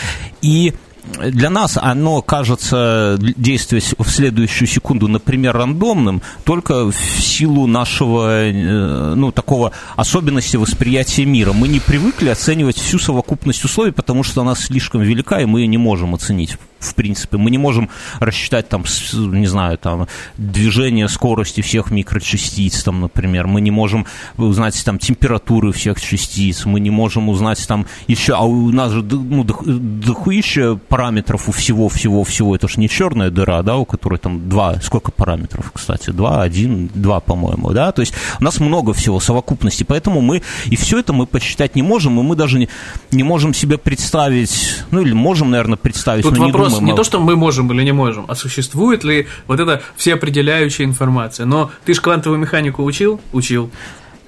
и 0.43 0.75
для 1.19 1.51
нас 1.51 1.77
оно 1.81 2.23
кажется 2.23 3.17
действие 3.19 3.83
в 3.99 4.09
следующую 4.09 4.69
секунду, 4.69 5.09
например, 5.09 5.57
рандомным, 5.57 6.23
только 6.45 6.91
в 6.91 6.97
силу 7.21 7.67
нашего, 7.67 8.45
э, 8.45 9.15
ну, 9.15 9.33
такого 9.33 9.73
особенности 9.97 10.57
восприятия 10.57 11.25
мира. 11.25 11.53
Мы 11.53 11.69
не 11.69 11.81
привыкли 11.81 12.29
оценивать 12.29 12.77
всю 12.77 12.99
совокупность 12.99 13.65
условий, 13.65 13.93
потому 13.93 14.23
что 14.23 14.43
она 14.43 14.55
слишком 14.55 15.03
велика, 15.03 15.41
и 15.41 15.45
мы 15.45 15.61
ее 15.61 15.67
не 15.67 15.79
можем 15.79 16.15
оценить. 16.15 16.57
В 16.81 16.95
принципе, 16.95 17.37
мы 17.37 17.51
не 17.51 17.59
можем 17.59 17.89
рассчитать 18.19 18.69
там, 18.69 18.85
не 19.15 19.47
знаю, 19.47 19.79
там 19.79 20.09
движение 20.37 21.09
скорости 21.09 21.61
всех 21.61 21.91
микрочастиц, 21.91 22.83
там, 22.83 23.01
например. 23.01 23.47
Мы 23.47 23.61
не 23.61 23.71
можем 23.71 24.07
узнать 24.37 24.83
там 24.85 24.99
температуры 24.99 25.73
всех 25.73 26.01
частиц. 26.01 26.65
Мы 26.65 26.81
не 26.81 26.91
можем 26.91 27.29
узнать 27.29 27.65
там 27.69 27.87
еще, 28.07 28.35
а 28.35 28.43
у 28.43 28.71
нас 28.71 28.93
же 28.93 29.03
ну, 29.03 29.45
дох- 29.45 29.65
дохуища 29.67 30.77
параметров 30.89 31.49
у 31.49 31.53
всего, 31.53 31.89
всего, 31.89 32.25
всего. 32.25 32.57
Это 32.57 32.69
же 32.69 32.81
не 32.81 32.89
черная 32.89 33.31
дыра, 33.31 33.63
да, 33.63 33.77
у 33.77 33.85
которой 33.85 34.19
там 34.19 34.49
два, 34.49 34.81
сколько 34.81 35.13
параметров, 35.13 35.71
кстати, 35.75 36.11
два, 36.11 36.43
один, 36.43 36.91
два, 36.95 37.21
по-моему, 37.21 37.71
да. 37.73 37.93
То 37.93 38.01
есть 38.01 38.15
у 38.41 38.45
нас 38.45 38.59
много 38.61 38.93
всего 38.93 39.21
совокупности, 39.21 39.85
поэтому 39.85 40.21
мы 40.21 40.43
и 40.67 40.77
все 40.77 40.99
это 40.99 41.13
мы 41.13 41.27
посчитать 41.27 41.77
не 41.77 41.83
можем, 41.83 42.19
и 42.21 42.23
мы 42.23 42.37
даже 42.37 42.59
не, 42.59 42.69
не 43.11 43.23
можем 43.23 43.55
себе 43.55 43.79
представить, 43.79 44.85
ну 44.91 45.03
или 45.03 45.13
можем, 45.13 45.51
наверное, 45.51 45.77
представить, 45.77 46.25
Тут 46.25 46.39
но 46.39 46.47
не 46.47 46.53
вопрос 46.71 46.81
думаем, 46.81 46.87
не 46.87 46.93
а- 46.93 46.97
то, 46.97 47.05
что 47.05 47.21
мы 47.21 47.37
можем 47.37 47.73
или 47.73 47.83
не 47.83 47.93
можем, 47.93 48.27
а 48.29 48.35
существует 48.35 49.05
ли 49.05 49.27
вот 49.47 49.61
эта 49.61 49.83
всеопределяющая 49.97 50.85
информация. 50.85 51.47
Но 51.47 51.71
ты 51.85 51.95
же 51.95 52.01
квантовую 52.01 52.39
механику 52.39 52.85
учил? 52.85 53.21
Учил. 53.33 53.71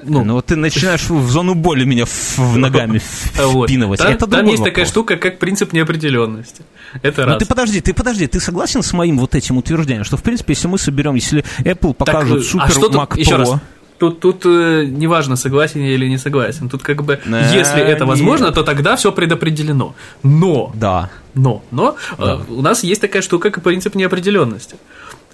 Ну, 0.04 0.24
ну 0.24 0.34
вот 0.34 0.46
ты 0.46 0.56
начинаешь 0.56 1.08
в 1.08 1.30
зону 1.30 1.54
боли 1.54 1.84
меня 1.84 2.06
в, 2.06 2.56
ногами 2.56 2.98
впинывать. 3.34 4.00
Там, 4.00 4.12
это 4.12 4.26
там 4.26 4.46
есть 4.46 4.58
вопрос. 4.58 4.68
такая 4.68 4.84
штука, 4.84 5.16
как 5.16 5.38
принцип 5.38 5.72
неопределенности. 5.72 6.64
Это 7.02 7.24
раз. 7.24 7.34
Ну 7.34 7.38
ты 7.38 7.46
подожди, 7.46 7.80
ты 7.80 7.94
подожди, 7.94 8.26
ты 8.26 8.40
согласен 8.40 8.82
с 8.82 8.92
моим 8.92 9.18
вот 9.18 9.34
этим 9.34 9.58
утверждением, 9.58 10.04
что 10.04 10.16
в 10.16 10.22
принципе, 10.22 10.54
если 10.54 10.68
мы 10.68 10.78
соберем, 10.78 11.14
если 11.14 11.44
Apple 11.60 11.94
покажет 11.94 12.38
так, 12.38 12.46
супер 12.46 12.64
а 12.64 12.70
что 12.70 12.90
Mac 12.90 13.08
Pro... 13.10 13.36
Раз, 13.36 13.60
тут, 14.02 14.20
тут 14.20 14.46
э, 14.46 14.84
неважно, 14.84 15.36
согласен 15.36 15.80
я 15.80 15.94
или 15.94 16.08
не 16.08 16.18
согласен. 16.18 16.68
Тут 16.68 16.82
как 16.82 17.02
бы, 17.04 17.12
э, 17.12 17.58
если 17.58 17.80
это 17.80 18.04
возможно, 18.04 18.50
то 18.50 18.62
тогда 18.62 18.96
все 18.96 19.12
предопределено. 19.12 19.94
Но, 20.24 20.72
да. 20.74 21.08
но, 21.34 21.62
но 21.70 21.96
да. 22.18 22.24
Э, 22.24 22.52
у 22.52 22.62
нас 22.62 22.84
есть 22.84 23.00
такая 23.00 23.22
штука, 23.22 23.50
как 23.50 23.62
принцип 23.62 23.94
неопределенности. 23.94 24.76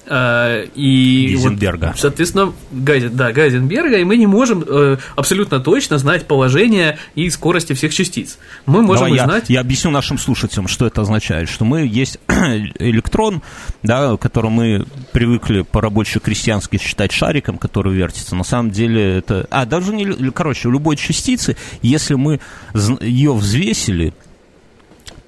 Э, 0.09 0.67
и 0.75 1.35
Гайзенберга. 1.35 1.89
Вот, 1.89 1.99
соответственно, 1.99 2.53
Гайзен, 2.73 3.15
да, 3.15 3.33
Гайзенберга, 3.33 3.99
и 3.99 4.05
мы 4.05 4.17
не 4.17 4.27
можем 4.27 4.65
э, 4.67 4.97
абсолютно 5.17 5.61
точно 5.61 5.99
знать 5.99 6.27
положение 6.27 6.99
и 7.15 7.29
скорости 7.29 7.75
всех 7.75 7.93
частиц. 7.93 8.39
Мы 8.65 8.83
можем 8.83 9.09
Давай 9.09 9.21
узнать... 9.21 9.45
Я, 9.49 9.55
я 9.55 9.61
объясню 9.61 9.91
нашим 9.91 10.19
слушателям, 10.19 10.67
что 10.67 10.87
это 10.87 11.03
означает. 11.03 11.49
Что 11.49 11.65
мы 11.65 11.87
есть 11.87 12.19
электрон, 12.29 13.43
да, 13.83 14.17
который 14.17 14.51
мы 14.51 14.87
привыкли 15.13 15.61
по-рабоче-крестьянски 15.63 16.79
считать 16.79 17.13
шариком, 17.13 17.59
который 17.59 17.95
вертится. 17.95 18.35
На 18.35 18.45
самом 18.45 18.71
деле 18.71 19.19
это... 19.19 19.47
А, 19.51 19.67
даже 19.67 19.95
не... 19.95 20.31
Короче, 20.31 20.69
у 20.69 20.71
любой 20.71 20.97
частицы, 20.97 21.57
если 21.83 22.15
мы 22.15 22.41
ее 22.75 23.35
взвесили, 23.35 24.15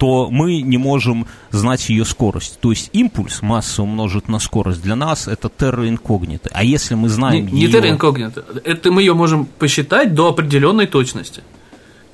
то 0.01 0.31
мы 0.31 0.63
не 0.63 0.79
можем 0.79 1.27
знать 1.51 1.91
ее 1.91 2.07
скорость. 2.07 2.59
То 2.61 2.71
есть 2.71 2.89
импульс 2.95 3.43
масса 3.43 3.83
умножить 3.83 4.29
на 4.29 4.39
скорость 4.39 4.83
для 4.83 4.97
нас 4.97 5.29
это 5.29 5.51
терра 5.51 5.87
инкогнито. 5.87 6.49
А 6.55 6.65
если 6.65 6.95
мы 6.95 7.11
знаем 7.11 7.47
не, 7.47 7.61
ее... 7.61 7.67
Не 7.67 7.73
терра 7.73 7.91
инкогнито, 7.91 8.43
это 8.65 8.91
мы 8.91 9.03
ее 9.03 9.13
можем 9.13 9.45
посчитать 9.45 10.15
до 10.15 10.29
определенной 10.29 10.87
точности. 10.87 11.43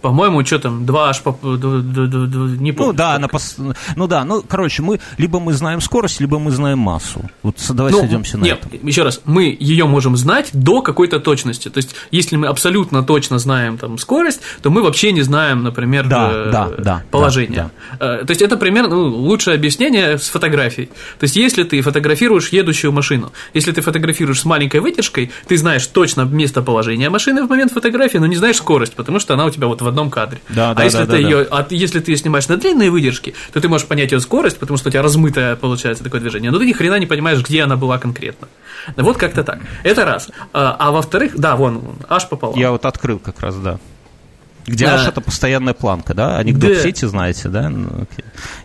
По-моему, 0.07 0.45
что 0.45 0.61
там, 0.61 0.85
2H, 0.85 1.23
по, 1.25 1.31
не 1.43 2.71
помню. 2.71 2.93
Ну 2.93 2.97
да, 2.97 3.15
она 3.15 3.27
пос... 3.27 3.57
ну 3.97 4.07
да, 4.07 4.25
ну, 4.25 4.41
короче, 4.47 4.81
мы, 4.81 5.01
либо 5.19 5.41
мы 5.41 5.53
знаем 5.53 5.81
скорость, 5.81 6.21
либо 6.21 6.39
мы 6.39 6.53
знаем 6.53 6.79
массу. 6.79 7.29
Вот 7.43 7.57
давай 7.71 7.91
ну, 7.91 7.99
сойдемся 7.99 8.39
на 8.39 8.45
нет, 8.45 8.65
этом. 8.65 8.87
еще 8.87 9.03
раз, 9.03 9.21
мы 9.25 9.57
ее 9.59 9.87
можем 9.87 10.17
знать 10.17 10.51
до 10.53 10.81
какой-то 10.81 11.19
точности. 11.19 11.71
То 11.71 11.79
есть, 11.79 11.97
если 12.13 12.37
мы 12.37 12.47
абсолютно 12.47 13.03
точно 13.03 13.41
знаем 13.41 13.79
там 13.79 13.99
скорость, 13.99 14.43
то 14.63 14.71
мы 14.71 14.81
вообще 14.81 15.11
не 15.11 15.23
знаем, 15.23 15.65
например, 15.65 16.07
да, 16.07 16.31
э, 16.33 16.51
да, 16.53 16.71
да, 16.79 17.03
положение. 17.11 17.73
Да, 17.99 17.99
да. 17.99 18.19
Э, 18.21 18.25
то 18.25 18.31
есть, 18.31 18.43
это 18.43 18.57
примерно 18.57 18.95
ну, 18.95 19.09
лучшее 19.09 19.57
объяснение 19.57 20.19
с 20.19 20.29
фотографией. 20.29 20.87
То 21.19 21.25
есть, 21.25 21.35
если 21.35 21.65
ты 21.65 21.83
фотографируешь 21.83 22.51
едущую 22.51 22.93
машину, 22.93 23.33
если 23.55 23.73
ты 23.73 23.81
фотографируешь 23.81 24.41
с 24.41 24.45
маленькой 24.45 24.79
вытяжкой, 24.79 25.33
ты 25.49 25.57
знаешь 25.57 25.85
точно 25.89 26.21
местоположение 26.21 27.11
машины 27.11 27.45
в 27.45 27.51
момент 27.51 27.73
фотографии, 27.73 28.19
но 28.19 28.27
не 28.27 28.37
знаешь 28.37 28.59
скорость, 28.59 28.95
потому 28.95 29.19
что 29.19 29.35
она 29.35 29.47
у 29.47 29.51
тебя 29.51 29.67
вот 29.67 29.83
в 29.83 29.89
одном 29.97 30.11
кадре. 30.11 30.41
Да, 30.51 30.71
а 30.71 30.75
да, 30.75 30.85
если 30.85 30.99
да, 30.99 31.07
ты 31.07 31.11
да, 31.13 31.19
ее, 31.19 31.45
да. 31.45 31.49
а 31.51 31.67
если 31.71 32.01
ты 32.01 32.11
ее 32.13 32.19
снимаешь 32.19 32.49
на 32.49 32.57
длинные 32.59 32.91
выдержки, 32.91 33.35
то 33.53 33.61
ты 33.61 33.69
можешь 33.69 33.87
понять 33.87 34.13
ее 34.13 34.21
скорость, 34.21 34.59
потому 34.59 34.77
что 34.77 34.89
у 34.89 34.93
тебя 34.93 35.03
размытое 35.03 35.57
получается 35.57 36.05
такое 36.05 36.21
движение, 36.21 36.51
но 36.51 36.59
ты 36.59 36.67
ни 36.67 36.73
хрена 36.73 36.99
не 36.99 37.07
понимаешь, 37.07 37.43
где 37.43 37.63
она 37.63 37.77
была 37.77 37.99
конкретно. 37.99 38.49
Вот 38.97 39.17
как-то 39.17 39.43
так. 39.43 39.61
Это 39.83 40.05
раз. 40.05 40.29
А, 40.53 40.77
а 40.79 40.91
во-вторых, 40.91 41.33
да, 41.37 41.57
вон, 41.57 41.83
аж 42.09 42.29
пополам. 42.29 42.59
Я 42.59 42.71
вот 42.71 42.85
открыл 42.85 43.19
как 43.19 43.41
раз, 43.41 43.57
да. 43.57 43.79
Где 44.67 44.87
да. 44.87 45.09
это 45.09 45.21
постоянная 45.21 45.75
планка, 45.75 46.13
да? 46.13 46.39
Анекдот 46.39 46.75
да. 46.75 46.81
сети 46.81 47.05
знаете, 47.05 47.49
да? 47.49 47.71
Ну, 47.71 48.07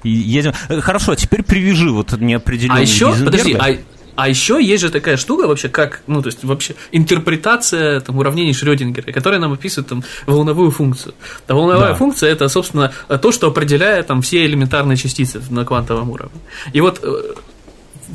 едем. 0.03 0.53
Хорошо, 0.81 1.15
теперь 1.15 1.43
привяжи 1.43 1.91
вот 1.91 2.11
неопределенный 2.13 2.79
А 2.79 2.81
еще, 2.81 3.13
подожди, 3.13 3.53
а, 3.53 3.77
а 4.21 4.27
еще 4.29 4.63
есть 4.63 4.83
же 4.83 4.91
такая 4.91 5.17
штука 5.17 5.47
вообще, 5.47 5.67
как, 5.67 6.03
ну, 6.05 6.21
то 6.21 6.27
есть 6.27 6.43
вообще 6.43 6.75
интерпретация 6.91 7.99
там, 8.01 8.19
уравнений 8.19 8.53
Шрёдингера, 8.53 9.11
которая 9.11 9.39
нам 9.39 9.53
описывает 9.53 9.89
там 9.89 10.03
волновую 10.27 10.69
функцию. 10.69 11.15
А 11.47 11.55
волновая 11.55 11.89
да. 11.89 11.95
функция 11.95 12.29
это, 12.29 12.47
собственно, 12.47 12.93
то, 13.19 13.31
что 13.31 13.47
определяет 13.47 14.05
там 14.05 14.21
все 14.21 14.45
элементарные 14.45 14.95
частицы 14.95 15.41
на 15.49 15.65
квантовом 15.65 16.11
уровне. 16.11 16.39
И 16.71 16.81
вот 16.81 16.99
э, 17.01 17.33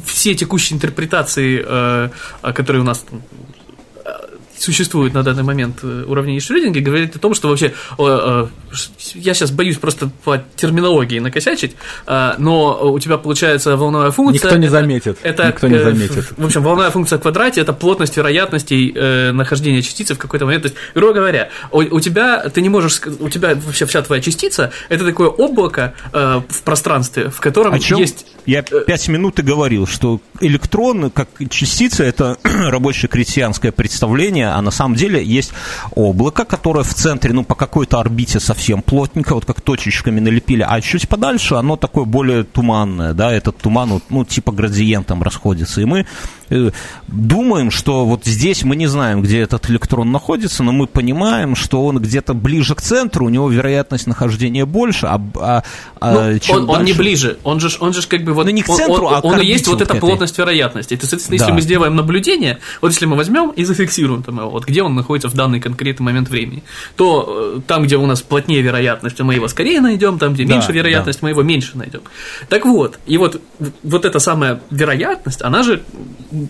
все 0.05 0.37
текущие 0.37 0.77
интерпретации, 0.77 1.65
э, 1.67 2.11
которые 2.53 2.83
у 2.83 2.85
нас 2.85 3.05
существует 4.59 5.15
на 5.15 5.23
данный 5.23 5.43
момент 5.43 5.79
э, 5.83 6.05
уравнение 6.07 6.41
Шрёдинга, 6.41 6.81
говорит 6.81 7.17
о 7.17 7.19
том, 7.19 7.35
что 7.35 7.49
вообще, 7.49 7.75
э, 7.99 8.47
я 9.15 9.35
сейчас 9.35 9.51
боюсь 9.51 9.77
просто 9.77 10.11
по 10.25 10.43
терминологии 10.57 11.19
накосячить, 11.19 11.77
э, 12.07 12.35
но 12.39 12.93
у 12.93 12.99
тебя 12.99 13.19
получается 13.19 13.77
волновая 13.77 14.11
функция. 14.11 14.47
Никто 14.47 14.57
не 14.57 14.69
заметит. 14.69 15.19
Это, 15.23 15.49
Никто 15.49 15.69
не 15.69 15.79
заметит. 15.79 16.27
В 16.37 16.45
общем, 16.45 16.63
волновая 16.63 16.91
функция 16.91 17.19
в 17.19 17.23
квадрате 17.23 17.61
это 17.61 17.73
плотность 17.73 18.17
вероятностей 18.17 18.93
нахождения 19.33 19.83
частицы 19.83 20.15
в 20.15 20.19
какой-то 20.19 20.47
момент. 20.47 20.63
То 20.63 20.69
есть, 20.69 20.79
грубо 20.95 21.15
говоря, 21.15 21.51
у, 21.71 21.79
у 21.79 22.01
тебя 22.01 22.49
ты 22.49 22.61
не 22.61 22.69
можешь, 22.69 23.01
у 23.21 23.29
тебя 23.29 23.55
вообще 23.55 23.87
вся 23.87 24.03
твоя 24.03 24.23
частица 24.23 24.73
это 24.89 25.05
такое 25.05 25.29
облако 25.29 25.95
в 26.13 26.63
пространстве, 26.65 27.31
в 27.31 27.41
котором 27.41 27.75
о 27.75 27.79
чем 27.79 27.99
есть. 27.99 28.27
Я 28.47 28.63
пять 28.63 29.09
минут 29.09 29.39
и 29.39 29.43
говорил, 29.43 29.87
что 29.87 30.21
электрон 30.41 31.11
как 31.11 31.29
частица 31.51 32.05
это 32.05 32.39
рабочее 32.45 33.09
крестьянское 33.09 33.73
представление 33.73 34.46
а 34.55 34.63
на 34.63 34.71
самом 34.71 34.95
деле 34.95 35.23
есть 35.23 35.53
облако, 35.95 36.45
которое 36.45 36.85
в 36.85 36.95
центре, 36.95 37.33
ну, 37.33 37.45
по 37.45 37.55
какой-то 37.55 38.01
орбите 38.01 38.41
совсем 38.41 38.83
плотненько, 38.83 39.35
вот 39.35 39.45
как 39.45 39.61
точечками 39.61 40.21
налепили, 40.21 40.65
а 40.67 40.81
чуть 40.81 41.09
подальше 41.09 41.55
оно 41.55 41.77
такое 41.77 42.05
более 42.05 42.45
туманное, 42.45 43.13
да, 43.13 43.33
этот 43.33 43.59
туман, 43.59 44.01
ну, 44.09 44.25
типа 44.25 44.53
градиентом 44.53 45.23
расходится, 45.23 45.81
и 45.81 45.85
мы 45.85 46.07
думаем, 47.09 47.71
что 47.71 48.05
вот 48.07 48.25
здесь 48.25 48.65
мы 48.65 48.77
не 48.77 48.87
знаем, 48.87 49.23
где 49.23 49.41
этот 49.41 49.69
электрон 49.71 50.13
находится, 50.13 50.63
но 50.63 50.73
мы 50.73 50.87
понимаем, 50.87 51.57
что 51.57 51.85
он 51.85 51.99
где-то 51.99 52.35
ближе 52.35 52.75
к 52.75 52.81
центру, 52.81 53.27
у 53.27 53.29
него 53.29 53.49
вероятность 53.49 54.07
нахождения 54.07 54.65
больше, 54.65 55.07
а, 55.07 55.21
а, 55.37 55.63
а 56.01 56.13
ну, 56.13 56.39
чем 56.39 56.57
он, 56.57 56.67
дальше... 56.67 56.81
он 56.81 56.85
не 56.85 56.93
ближе, 56.93 57.39
он 57.45 57.61
же, 57.61 57.71
он 57.81 57.93
же 57.93 58.07
как 58.07 58.25
бы 58.25 58.33
вот... 58.33 58.47
Ну, 58.47 58.53
не 58.53 58.63
к 58.63 58.67
центру, 58.67 59.07
он, 59.07 59.15
а 59.15 59.21
он, 59.21 59.35
он 59.35 59.41
и 59.41 59.47
есть 59.47 59.67
вот 59.67 59.81
эта 59.81 59.95
плотность 59.95 60.39
вероятности. 60.39 60.95
Это, 60.95 61.07
соответственно, 61.07 61.39
да. 61.39 61.45
если 61.45 61.55
мы 61.55 61.61
сделаем 61.61 61.97
наблюдение, 61.97 62.59
вот 62.81 62.93
если 62.93 63.07
мы 63.07 63.17
возьмем 63.17 63.51
и 63.51 63.65
зафиксируем 63.65 64.23
там 64.23 64.37
вот 64.49 64.67
где 64.67 64.83
он 64.83 64.95
находится 64.95 65.29
в 65.29 65.35
данный 65.35 65.61
конкретный 65.61 66.05
момент 66.05 66.29
времени, 66.29 66.63
то 66.97 67.55
э, 67.57 67.61
там, 67.67 67.85
где 67.85 67.97
у 67.97 68.07
нас 68.07 68.23
плотнее 68.23 68.61
вероятность, 68.63 69.19
мы 69.21 69.35
его 69.35 69.49
скорее 69.49 69.81
найдем, 69.81 70.19
там, 70.19 70.35
где 70.35 70.45
да, 70.45 70.55
меньше 70.55 70.73
вероятность, 70.73 71.21
да. 71.21 71.27
мы 71.27 71.31
его 71.31 71.43
меньше 71.43 71.77
найдем. 71.77 72.03
Так 72.49 72.65
вот, 72.65 72.99
и 73.07 73.19
вот, 73.19 73.41
вот 73.83 74.05
эта 74.05 74.19
самая 74.19 74.61
вероятность, 74.71 75.43
она 75.43 75.63
же, 75.63 75.83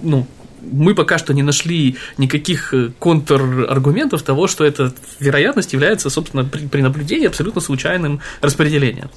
ну, 0.02 0.26
мы 0.72 0.94
пока 0.94 1.18
что 1.18 1.32
не 1.32 1.42
нашли 1.42 1.96
никаких 2.18 2.74
э, 2.74 2.90
контраргументов 2.98 4.22
того, 4.22 4.46
что 4.46 4.64
эта 4.64 4.92
вероятность 5.20 5.72
является, 5.72 6.10
собственно, 6.10 6.44
при, 6.44 6.66
при 6.66 6.82
наблюдении 6.82 7.26
абсолютно 7.26 7.60
случайным 7.60 8.20
распределением. 8.40 9.10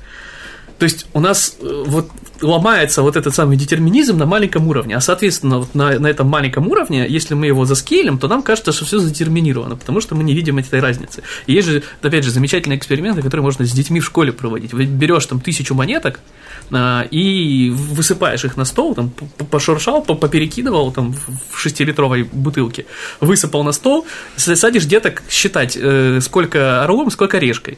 То 0.80 0.86
есть 0.86 1.08
у 1.14 1.20
нас 1.20 1.58
э, 1.60 1.84
вот 1.88 2.10
ломается 2.42 3.02
вот 3.02 3.18
этот 3.18 3.36
самый 3.36 3.58
детерминизм 3.58 4.18
на 4.18 4.26
маленьком 4.26 4.68
уровне, 4.68 4.96
а 4.96 5.02
соответственно 5.02 5.60
вот 5.60 5.76
на, 5.76 6.00
на 6.00 6.08
этом 6.08 6.28
маленьком 6.28 6.68
уровне, 6.70 7.06
если 7.08 7.34
мы 7.34 7.48
его 7.48 7.66
заскейлим, 7.66 8.18
то 8.18 8.30
нам 8.30 8.42
кажется, 8.42 8.72
что 8.72 8.86
все 8.86 9.00
задетерминировано, 9.00 9.76
потому 9.76 10.00
что 10.00 10.16
мы 10.16 10.24
не 10.24 10.34
видим 10.34 10.58
этой 10.58 10.80
разницы. 10.80 11.22
И 11.48 11.54
есть 11.54 11.68
же, 11.68 11.84
опять 12.02 12.24
же, 12.24 12.32
замечательные 12.32 12.78
эксперименты, 12.80 13.22
которые 13.22 13.44
можно 13.44 13.66
с 13.66 13.72
детьми 13.72 14.00
в 14.00 14.06
школе 14.06 14.32
проводить. 14.32 14.74
Вы 14.74 14.86
берешь 14.86 15.26
там 15.26 15.42
тысячу 15.42 15.76
монеток, 15.76 16.22
а, 16.72 17.06
и 17.12 17.70
высыпаешь 17.72 18.46
их 18.46 18.56
на 18.56 18.64
стол, 18.64 18.96
там, 18.96 19.12
пошуршал, 19.52 20.02
поперекидывал 20.02 20.92
там 20.92 21.14
в 21.52 21.60
шестилитровой 21.60 22.24
бутылке, 22.24 22.86
высыпал 23.20 23.64
на 23.64 23.74
стол, 23.74 24.06
садишь 24.38 24.86
деток 24.86 25.24
считать, 25.30 25.78
э, 25.80 26.20
сколько 26.22 26.84
орлом, 26.84 27.12
сколько 27.12 27.38
решкой. 27.38 27.78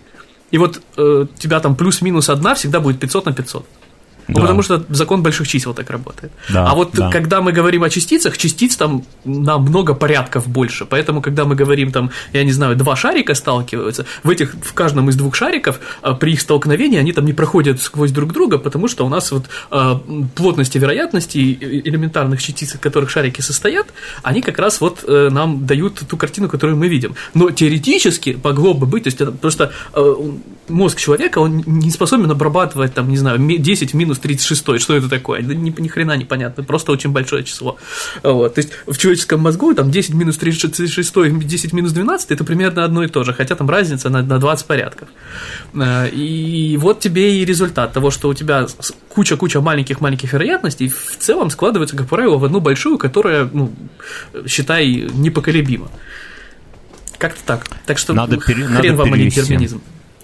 И 0.51 0.57
вот 0.57 0.81
э, 0.97 1.25
тебя 1.37 1.59
там 1.59 1.75
плюс-минус 1.75 2.29
одна 2.29 2.53
всегда 2.55 2.79
будет 2.79 2.99
500 2.99 3.25
на 3.25 3.33
500. 3.33 3.65
Ну, 4.27 4.35
да. 4.35 4.41
потому 4.41 4.61
что 4.61 4.83
закон 4.89 5.23
больших 5.23 5.47
чисел 5.47 5.73
так 5.73 5.89
работает. 5.89 6.31
Да, 6.49 6.69
а 6.69 6.75
вот 6.75 6.91
да. 6.93 7.09
когда 7.09 7.41
мы 7.41 7.51
говорим 7.51 7.83
о 7.83 7.89
частицах, 7.89 8.37
частиц 8.37 8.75
там 8.75 9.03
на 9.25 9.57
много 9.57 9.93
порядков 9.93 10.47
больше. 10.47 10.85
Поэтому, 10.85 11.21
когда 11.21 11.45
мы 11.45 11.55
говорим 11.55 11.91
там, 11.91 12.11
я 12.33 12.43
не 12.43 12.51
знаю, 12.51 12.75
два 12.75 12.95
шарика 12.95 13.33
сталкиваются, 13.33 14.05
в 14.23 14.29
этих, 14.29 14.55
в 14.61 14.73
каждом 14.73 15.09
из 15.09 15.15
двух 15.15 15.35
шариков 15.35 15.79
а, 16.01 16.13
при 16.13 16.33
их 16.33 16.41
столкновении 16.41 16.99
они 16.99 17.13
там 17.13 17.25
не 17.25 17.33
проходят 17.33 17.81
сквозь 17.81 18.11
друг 18.11 18.33
друга, 18.33 18.57
потому 18.57 18.87
что 18.87 19.05
у 19.05 19.09
нас 19.09 19.31
вот 19.31 19.45
а, 19.69 20.01
плотности 20.35 20.77
вероятности 20.77 21.57
элементарных 21.61 22.41
частиц, 22.41 22.75
из 22.75 22.79
которых 22.79 23.09
шарики 23.09 23.41
состоят, 23.41 23.87
они 24.23 24.41
как 24.41 24.59
раз 24.59 24.81
вот 24.81 25.03
а, 25.07 25.29
нам 25.29 25.65
дают 25.65 26.01
ту 26.07 26.17
картину, 26.17 26.49
которую 26.49 26.77
мы 26.77 26.87
видим. 26.87 27.15
Но 27.33 27.51
теоретически 27.51 28.39
могло 28.43 28.73
бы 28.73 28.85
быть, 28.85 29.03
то 29.03 29.07
есть 29.07 29.21
это 29.21 29.31
просто 29.31 29.71
а, 29.93 30.15
мозг 30.67 30.99
человека, 30.99 31.39
он 31.39 31.63
не 31.65 31.91
способен 31.91 32.31
обрабатывать 32.31 32.93
там, 32.93 33.09
не 33.09 33.17
знаю, 33.17 33.39
10 33.39 33.91
в 33.91 33.93
минус 34.11 34.19
36, 34.19 34.81
что 34.81 34.95
это 34.95 35.09
такое? 35.09 35.41
Ни, 35.41 35.73
ни 35.81 35.87
хрена 35.87 36.17
непонятно, 36.17 36.63
просто 36.63 36.91
очень 36.91 37.11
большое 37.11 37.43
число. 37.43 37.77
Вот. 38.23 38.55
То 38.55 38.61
есть 38.61 38.71
в 38.85 38.97
человеческом 38.97 39.39
мозгу 39.39 39.73
там 39.73 39.91
10 39.91 40.13
минус 40.13 40.37
36, 40.37 40.93
10 40.93 41.73
минус 41.73 41.91
12 41.91 42.31
это 42.31 42.43
примерно 42.43 42.83
одно 42.83 43.03
и 43.03 43.07
то 43.07 43.23
же, 43.23 43.33
хотя 43.33 43.55
там 43.55 43.69
разница 43.69 44.09
на, 44.09 44.21
на 44.21 44.39
20 44.39 44.65
порядков. 44.65 45.09
Э, 45.73 46.09
и 46.09 46.77
вот 46.77 46.99
тебе 46.99 47.37
и 47.37 47.45
результат 47.45 47.93
того, 47.93 48.11
что 48.11 48.29
у 48.29 48.33
тебя 48.33 48.67
куча-куча 49.09 49.61
маленьких-маленьких 49.61 50.33
вероятностей 50.33 50.89
в 50.89 51.17
целом 51.17 51.49
складывается, 51.49 51.95
как 51.95 52.07
правило, 52.07 52.37
в 52.37 52.45
одну 52.45 52.59
большую, 52.59 52.97
которая, 52.97 53.49
ну, 53.51 53.73
считай, 54.47 54.87
непоколебима. 54.87 55.89
Как-то 57.17 57.39
так. 57.45 57.65
Так 57.85 57.97
что 57.97 58.13
надо 58.13 58.37
пере, 58.37 58.65
хрен 58.65 58.73
надо 58.73 58.93
вам, 58.93 59.13
а 59.13 59.17
не 59.17 59.25
детерминизм. 59.25 59.81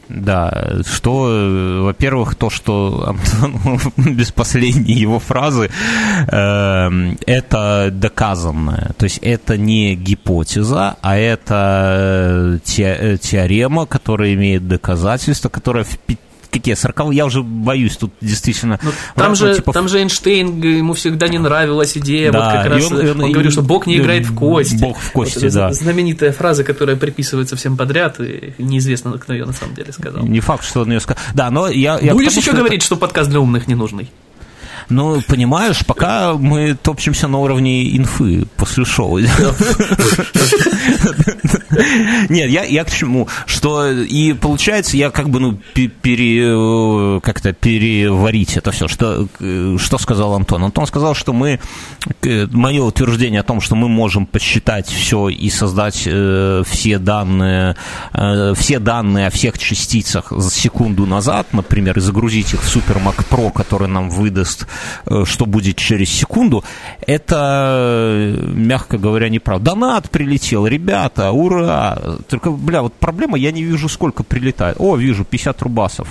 Да, 0.10 0.82
что, 0.86 1.30
э, 1.30 1.82
во-первых, 1.82 2.36
то, 2.36 2.50
что 2.50 3.08
Антон 3.08 3.80
без 4.16 4.32
последней 4.32 4.94
его 4.94 5.20
фразы, 5.20 5.70
э, 6.28 6.90
это 7.26 7.90
доказанное. 7.92 8.92
То 8.98 9.04
есть 9.04 9.20
это 9.22 9.58
не 9.58 9.96
гипотеза, 9.96 10.96
а 11.02 11.18
это 11.18 12.60
те, 12.64 12.84
э, 13.00 13.18
теорема, 13.18 13.86
которая 13.86 14.34
имеет 14.34 14.68
доказательства, 14.68 15.50
которая 15.50 15.84
в 15.84 15.98
пи- 16.00 16.18
какие 16.52 16.76
40 16.76 17.12
я 17.14 17.26
уже 17.26 17.42
боюсь 17.44 17.98
тут 17.98 18.12
действительно 18.22 18.80
Ну, 18.84 18.92
там, 19.16 19.36
же, 19.36 19.56
типа 19.56 19.74
там 19.74 19.88
же 19.88 20.00
Эйнштейн, 20.00 20.62
ему 20.62 20.94
всегда 20.94 21.28
не 21.28 21.38
нравилась 21.38 21.98
идея, 21.98 22.32
Да, 22.32 22.40
вот 22.46 22.54
как 22.54 22.66
раз 22.74 22.92
он- 22.92 22.98
он, 23.10 23.22
он- 23.24 23.32
говорил, 23.32 23.52
что 23.52 23.62
Бог 23.62 23.88
не 23.88 23.98
играет 23.98 24.26
в 24.26 24.36
кости. 24.36 24.76
Бог 24.82 24.98
в 24.98 25.12
кости, 25.12 25.46
Вот 25.46 25.54
да. 25.54 25.74
Знаменитая 25.74 26.32
фраза, 26.32 26.64
которая 26.64 26.96
приписывается 26.96 27.56
всем 27.56 27.78
подряд, 27.78 28.20
и 28.20 28.54
неизвестно, 28.58 29.12
кто 29.18 29.34
ее 29.34 29.46
на 29.46 29.54
самом 29.54 29.76
деле 29.76 29.92
сказал. 29.92 30.24
не 30.26 30.40
факт, 30.40 30.64
что 30.66 30.82
он 30.82 30.92
ее 30.92 31.00
сказал. 31.00 31.22
Да, 31.34 31.50
но 31.52 31.68
я, 31.68 32.00
я 32.00 32.14
Будешь 32.14 32.28
тому, 32.30 32.40
еще 32.40 32.42
что 32.42 32.52
это- 32.52 32.58
говорить, 32.60 32.84
что 32.84 32.96
подкаст 32.98 33.30
для 33.30 33.40
умных 33.40 33.68
не 33.68 33.76
нужный? 33.76 34.10
Ну, 34.90 35.22
понимаешь, 35.28 35.86
пока 35.86 36.34
мы 36.34 36.74
топчемся 36.82 37.28
на 37.28 37.40
уровне 37.40 37.96
инфы 37.98 38.48
после 38.56 38.86
шоу. 38.86 39.20
Нет, 42.30 42.50
я, 42.50 42.64
я 42.64 42.84
к 42.84 42.92
чему? 42.92 43.28
Что 43.46 43.90
и 43.92 44.34
получается, 44.34 44.98
я 44.98 45.10
как 45.10 45.30
бы, 45.30 45.40
ну, 45.40 45.60
пе- 45.74 45.88
пере, 45.88 47.20
как-то 47.22 47.54
переварить 47.54 48.58
это 48.58 48.72
все. 48.72 48.88
Что, 48.88 49.28
э, 49.40 49.78
что 49.80 49.98
сказал 49.98 50.34
Антон? 50.34 50.64
Антон 50.64 50.88
сказал, 50.88 51.14
что 51.16 51.34
мы, 51.34 51.60
мое 52.52 52.84
утверждение 52.84 53.42
о 53.42 53.44
том, 53.44 53.62
что 53.62 53.76
мы 53.76 53.90
можем 53.90 54.26
посчитать 54.26 54.88
все 54.88 55.30
и 55.30 55.50
создать 55.50 56.04
э, 56.06 56.64
все 56.66 56.98
данные, 57.00 57.76
э, 58.14 58.54
все 58.56 58.80
данные 58.80 59.28
о 59.28 59.30
всех 59.30 59.58
частицах 59.58 60.32
за 60.32 60.50
секунду 60.50 61.06
назад, 61.06 61.48
например, 61.54 61.98
и 61.98 62.02
загрузить 62.02 62.54
их 62.54 62.62
в 62.64 62.76
Super 62.76 63.04
Mac 63.04 63.26
Pro, 63.30 63.52
который 63.52 63.88
нам 63.88 64.10
выдаст, 64.10 64.68
что 65.26 65.46
будет 65.46 65.76
через 65.78 66.10
секунду, 66.10 66.64
это, 67.06 68.36
э, 68.38 68.52
мягко 68.54 68.98
говоря, 68.98 69.30
неправда. 69.30 69.72
Донат 69.72 70.10
прилетел, 70.10 70.66
ребята, 70.68 71.32
ура! 71.32 71.98
Только, 72.30 72.52
бля, 72.52 72.82
вот 72.82 72.94
проблема, 72.94 73.38
я 73.38 73.52
не 73.52 73.64
вижу, 73.64 73.90
сколько 73.90 74.24
прилетает. 74.24 74.78
О, 74.80 74.96
вижу, 74.96 75.26
50 75.26 75.62
рубасов. 75.62 76.08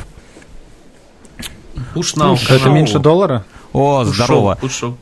Push 1.95 2.17
now. 2.17 2.39
Это 2.49 2.71
меньше 2.71 2.99
доллара? 2.99 3.45
О, 3.73 4.03
Push 4.03 4.15
здорово. 4.15 4.59
show. 4.63 4.95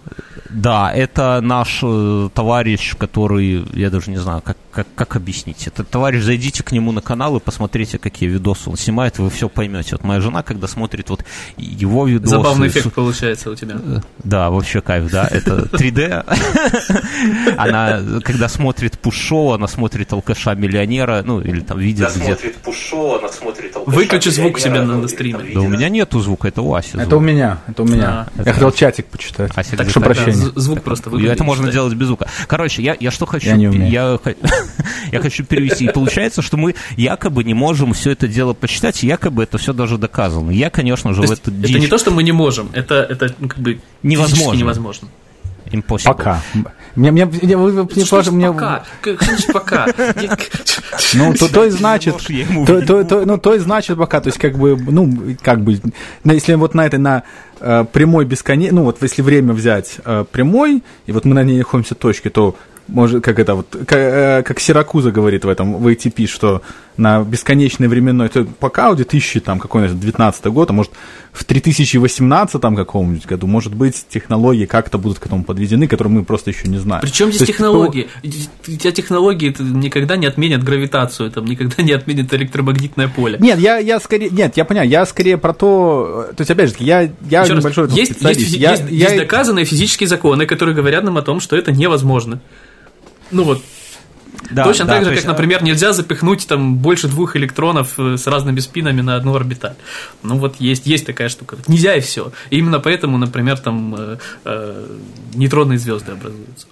Да, 0.50 0.92
это 0.92 1.40
наш 1.40 1.80
э, 1.82 2.28
товарищ, 2.32 2.94
который, 2.96 3.64
я 3.72 3.90
даже 3.90 4.10
не 4.10 4.18
знаю, 4.18 4.40
как, 4.40 4.56
как, 4.74 4.86
как 4.94 5.16
объяснить. 5.16 5.66
Это 5.66 5.84
товарищ, 5.84 6.22
зайдите 6.22 6.62
к 6.62 6.72
нему 6.72 6.92
на 6.92 7.00
канал 7.00 7.36
и 7.36 7.40
посмотрите, 7.40 7.98
какие 7.98 8.28
видосы 8.28 8.68
он 8.68 8.76
снимает, 8.76 9.18
вы 9.18 9.30
все 9.30 9.48
поймете. 9.48 9.90
Вот 9.92 10.04
моя 10.04 10.20
жена, 10.20 10.42
когда 10.42 10.66
смотрит 10.66 11.08
вот 11.10 11.24
его 11.56 12.06
видосы... 12.06 12.30
Забавный 12.30 12.68
с- 12.68 12.72
эффект 12.72 12.92
получается 12.94 13.50
у 13.50 13.54
тебя. 13.54 13.76
Да, 14.22 14.50
вообще 14.50 14.80
кайф, 14.80 15.10
да, 15.10 15.28
это 15.30 15.68
3D. 15.72 16.24
Она, 17.56 18.00
когда 18.22 18.48
смотрит 18.48 18.98
пуш-шоу, 18.98 19.52
она 19.52 19.68
смотрит 19.68 20.12
алкаша-миллионера, 20.12 21.22
ну, 21.24 21.40
или 21.40 21.60
там 21.60 21.78
видит 21.78 22.10
где 22.16 22.34
пуш-шоу, 22.62 23.18
она 23.18 23.28
смотрит 23.28 23.76
алкаша. 23.76 23.96
Выключи 23.96 24.28
звук 24.30 24.58
себе 24.58 24.82
на 24.82 25.06
стриме. 25.08 25.54
Да 25.54 25.60
у 25.60 25.68
меня 25.68 25.88
нету 25.88 26.20
звука, 26.20 26.48
это 26.48 26.62
у 26.62 26.74
Аси 26.74 26.96
Это 26.96 27.16
у 27.16 27.20
меня, 27.20 27.58
это 27.66 27.82
у 27.82 27.86
меня. 27.86 28.28
А, 28.36 28.42
Я 28.44 28.52
хотел 28.52 28.72
чатик 28.72 29.06
почитать. 29.06 29.52
Так 29.52 29.88
что 29.90 30.00
прощения. 30.00 30.50
звук 30.54 30.82
просто 30.82 31.10
выключи. 31.10 31.30
это 31.32 31.44
можно 31.44 31.70
делать 31.70 31.94
без 31.94 32.08
звука. 32.08 32.28
Короче, 32.46 32.82
я, 32.82 32.96
я 32.98 33.10
что 33.10 33.26
хочу? 33.26 33.48
Я 33.48 33.56
не 33.56 33.68
умею. 33.68 34.20
Я, 35.12 35.20
хочу 35.20 35.44
перевести. 35.44 35.84
И 35.84 35.88
получается, 35.88 36.42
что 36.42 36.56
мы 36.56 36.74
якобы 36.96 37.44
не 37.44 37.54
можем 37.54 37.92
все 37.92 38.10
это 38.10 38.28
дело 38.28 38.54
посчитать, 38.54 39.02
и 39.04 39.06
якобы 39.06 39.42
это 39.42 39.58
все 39.58 39.72
даже 39.72 39.98
доказано. 39.98 40.50
Я, 40.50 40.70
конечно 40.70 41.12
же, 41.14 41.22
То 41.22 41.28
в 41.28 41.30
эту 41.32 41.50
это 41.50 41.50
дичь 41.50 41.78
не 41.78 41.86
то, 41.86 41.98
что 41.98 42.10
мы 42.10 42.22
не 42.22 42.32
можем, 42.32 42.70
это, 42.72 42.94
это 42.94 43.34
ну, 43.38 43.48
как 43.48 43.58
бы 43.58 43.80
Невозможно. 44.02 44.58
невозможно. 44.58 45.08
impossible. 45.66 46.04
Пока. 46.04 46.42
Мне, 46.94 47.10
мне, 47.10 47.24
мне, 47.24 47.56
вы- 47.56 47.84
мне 47.84 48.04
Что 48.04 48.22
мне- 48.30 48.52
пока? 48.52 48.84
Как 49.00 49.22
что 49.22 49.24
значит 49.24 49.52
пока? 49.52 49.86
Ну, 51.14 51.34
то, 51.34 51.48
то 51.48 51.64
и 51.64 51.70
значит, 51.70 52.16
то, 52.66 52.82
то, 52.82 53.04
то- 53.04 53.24
ну, 53.24 53.38
то 53.38 53.54
и 53.54 53.58
значит 53.58 53.98
пока, 53.98 54.20
то 54.20 54.28
есть 54.28 54.38
как 54.38 54.56
бы, 54.56 54.76
ну, 54.76 55.36
как 55.42 55.62
бы, 55.62 55.80
если 56.24 56.54
вот 56.54 56.74
на 56.74 56.86
этой, 56.86 56.98
на 56.98 57.22
э, 57.60 57.84
прямой 57.92 58.24
бесконечной, 58.24 58.76
ну, 58.76 58.84
вот 58.84 59.02
если 59.02 59.22
время 59.22 59.52
взять 59.52 59.96
э, 60.04 60.24
прямой, 60.30 60.82
и 61.06 61.12
вот 61.12 61.24
мы 61.24 61.34
на 61.34 61.42
ней 61.42 61.58
находимся 61.58 61.94
точки, 61.94 62.30
то 62.30 62.56
может, 62.88 63.24
как 63.24 63.38
это 63.38 63.54
вот, 63.54 63.68
как, 63.86 63.98
э, 63.98 64.42
как 64.42 64.60
Сиракуза 64.60 65.10
говорит 65.10 65.44
в 65.44 65.48
этом, 65.48 65.74
в 65.74 65.86
ATP, 65.88 66.26
что 66.26 66.62
на 66.96 67.22
бесконечной 67.22 67.88
временной, 67.88 68.28
то 68.28 68.44
пока 68.60 68.90
у 68.90 68.94
2000, 68.94 69.40
там, 69.40 69.58
какой-нибудь 69.58 69.98
19 69.98 70.44
год, 70.46 70.70
а 70.70 70.72
может, 70.72 70.92
в 71.32 71.42
3018 71.44 72.60
там 72.60 72.76
каком-нибудь 72.76 73.26
году, 73.26 73.46
может 73.46 73.74
быть, 73.74 74.06
технологии 74.08 74.66
как-то 74.66 74.98
будут 74.98 75.18
к 75.18 75.26
этому 75.26 75.42
подведены, 75.44 75.88
которые 75.88 76.12
мы 76.12 76.24
просто 76.24 76.50
еще 76.50 76.68
не 76.68 76.78
знаем. 76.78 77.02
Причем 77.02 77.28
здесь 77.28 77.38
То 77.38 77.44
есть, 77.44 77.52
технологии? 77.52 78.08
У 78.22 78.70
тебя 78.70 78.92
технологии 78.92 79.54
никогда 79.58 80.16
не 80.16 80.26
отменят 80.26 80.62
гравитацию, 80.62 81.30
там 81.30 81.44
никогда 81.46 81.82
не 81.82 81.92
отменят 81.92 82.32
электромагнитное 82.32 83.08
поле. 83.08 83.38
Нет, 83.40 83.58
я, 83.58 83.78
я 83.78 83.98
скорее, 83.98 84.30
нет, 84.30 84.56
я 84.56 84.64
понимаю, 84.64 84.88
я 84.88 85.04
скорее 85.06 85.36
про 85.36 85.52
то, 85.52 86.28
то 86.36 86.40
есть, 86.40 86.50
опять 86.50 86.70
же, 86.70 86.76
я, 86.78 87.02
я 87.28 87.42
Еще 87.42 87.54
раз, 87.54 87.64
небольшой 87.64 87.88
там 87.88 87.96
есть, 87.96 88.10
есть, 88.10 88.20
специалист. 88.20 88.54
физи- 88.54 88.58
я, 88.58 88.70
есть- 88.72 88.84
я- 88.90 89.08
есть 89.08 89.16
доказанные 89.16 89.64
физические 89.64 90.06
законы, 90.08 90.46
которые 90.46 90.74
говорят 90.76 91.02
нам 91.04 91.16
о 91.16 91.22
том, 91.22 91.40
что 91.40 91.56
это 91.56 91.72
невозможно. 91.72 92.40
Ну 93.30 93.42
вот, 93.44 93.62
Да, 94.50 94.64
точно 94.64 94.84
да, 94.84 94.94
так 94.94 95.00
же, 95.00 95.04
то 95.04 95.10
как, 95.10 95.16
есть, 95.16 95.26
например, 95.26 95.62
нельзя 95.62 95.92
запихнуть 95.92 96.46
там 96.46 96.76
больше 96.76 97.08
двух 97.08 97.36
электронов 97.36 97.94
э, 97.98 98.16
с 98.16 98.26
разными 98.26 98.60
спинами 98.60 99.00
на 99.00 99.16
одну 99.16 99.34
орбиталь. 99.34 99.74
Ну 100.22 100.36
вот 100.38 100.56
есть, 100.60 100.86
есть 100.86 101.06
такая 101.06 101.28
штука. 101.28 101.56
Нельзя 101.66 101.94
и 101.94 102.00
все. 102.00 102.32
И 102.50 102.58
именно 102.58 102.78
поэтому, 102.80 103.16
например, 103.18 103.58
там 103.58 103.94
э, 103.96 104.16
э, 104.44 104.86
нейтронные 105.34 105.78
звезды 105.78 106.12
образуются. 106.12 106.66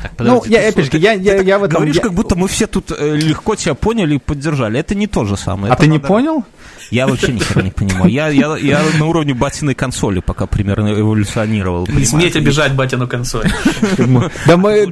Так, 0.00 0.12
ну, 0.18 0.40
подожди, 0.40 0.52
я, 0.54 0.60
ты 0.60 0.68
опять 0.68 0.92
же, 0.92 0.98
я, 0.98 1.12
я, 1.12 1.36
так 1.38 1.46
я 1.46 1.58
в 1.58 1.64
этом... 1.64 1.76
Говоришь, 1.76 1.96
я- 1.96 2.02
как 2.02 2.14
будто 2.14 2.36
мы 2.36 2.46
все 2.46 2.66
тут 2.68 2.92
э, 2.96 3.16
легко 3.16 3.56
тебя 3.56 3.74
поняли 3.74 4.14
и 4.14 4.18
поддержали. 4.18 4.78
Это 4.78 4.94
не 4.94 5.08
то 5.08 5.24
же 5.24 5.36
самое. 5.36 5.72
А 5.72 5.74
Это 5.74 5.82
ты 5.82 5.88
не 5.88 5.96
надо- 5.96 6.06
понял? 6.06 6.44
Я 6.90 7.06
вообще 7.08 7.32
нихера 7.32 7.62
не 7.62 7.70
понимаю. 7.70 8.10
Я, 8.10 8.28
я, 8.28 8.56
я 8.56 8.82
на 8.98 9.06
уровне 9.06 9.34
батиной 9.34 9.74
консоли 9.74 10.20
пока 10.20 10.46
примерно 10.46 10.88
эволюционировал. 10.98 11.80
Не 11.80 11.86
понимаешь? 11.86 12.08
сметь 12.08 12.36
обижать 12.36 12.74
батину 12.74 13.08
консоль. 13.08 13.50
Да 14.46 14.56
мы... 14.56 14.86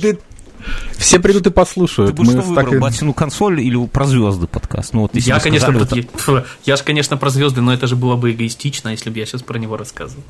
Все 0.98 1.18
придут 1.20 1.42
и 1.42 1.44
Ты 1.44 1.50
послушают. 1.50 2.14
бы 2.16 2.24
что 2.24 2.36
Мы 2.36 2.42
выбрал, 2.42 2.64
так 2.64 2.74
и- 2.74 2.78
батину 2.78 3.12
консоль 3.12 3.60
или 3.60 3.86
про 3.86 4.06
звезды 4.06 4.46
подкаст? 4.46 4.92
Ну, 4.94 5.02
вот 5.02 5.14
если 5.14 5.28
Я, 5.30 5.38
конечно, 5.40 5.72
сказали, 5.72 6.08
вот 6.24 6.26
я, 6.28 6.44
я 6.64 6.76
же, 6.76 6.82
конечно, 6.82 7.16
про 7.16 7.30
звезды, 7.30 7.60
но 7.60 7.72
это 7.72 7.86
же 7.86 7.96
было 7.96 8.16
бы 8.16 8.32
эгоистично, 8.32 8.88
если 8.90 9.10
бы 9.10 9.18
я 9.18 9.26
сейчас 9.26 9.42
про 9.42 9.58
него 9.58 9.76
рассказывал. 9.76 10.22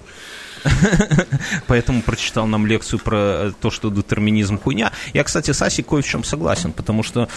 поэтому 1.66 2.02
прочитал 2.02 2.46
нам 2.46 2.66
лекцию 2.66 3.00
про 3.00 3.16
э, 3.16 3.52
то, 3.60 3.70
что 3.70 3.90
детерминизм 3.90 4.58
хуйня. 4.58 4.92
Я, 5.14 5.24
кстати, 5.24 5.50
с 5.50 5.62
Асей 5.62 5.84
кое 5.84 6.02
в 6.02 6.06
чем 6.06 6.24
согласен, 6.24 6.72
потому 6.72 7.02
что, 7.02 7.28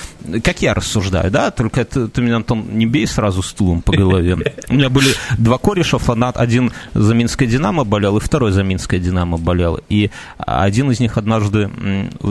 как 0.44 0.62
я 0.62 0.74
рассуждаю, 0.74 1.32
да, 1.32 1.52
только 1.52 1.82
это, 1.82 2.08
ты 2.08 2.22
меня, 2.22 2.38
Антон, 2.38 2.66
не 2.78 2.86
бей 2.86 3.08
сразу 3.08 3.42
стулом 3.42 3.82
по 3.82 3.94
голове. 3.94 4.36
У 4.70 4.74
меня 4.74 4.90
были 4.90 5.14
два 5.38 5.58
кореша, 5.58 5.98
фанат, 5.98 6.38
один 6.38 6.72
за 6.94 7.14
Минское 7.14 7.48
Динамо 7.48 7.84
болел, 7.84 8.18
и 8.18 8.20
второй 8.20 8.52
за 8.52 8.64
Минское 8.64 9.00
Динамо 9.00 9.38
болел. 9.38 9.80
И 9.90 10.12
один 10.38 10.92
из 10.92 11.00
них 11.00 11.18
однажды 11.18 11.70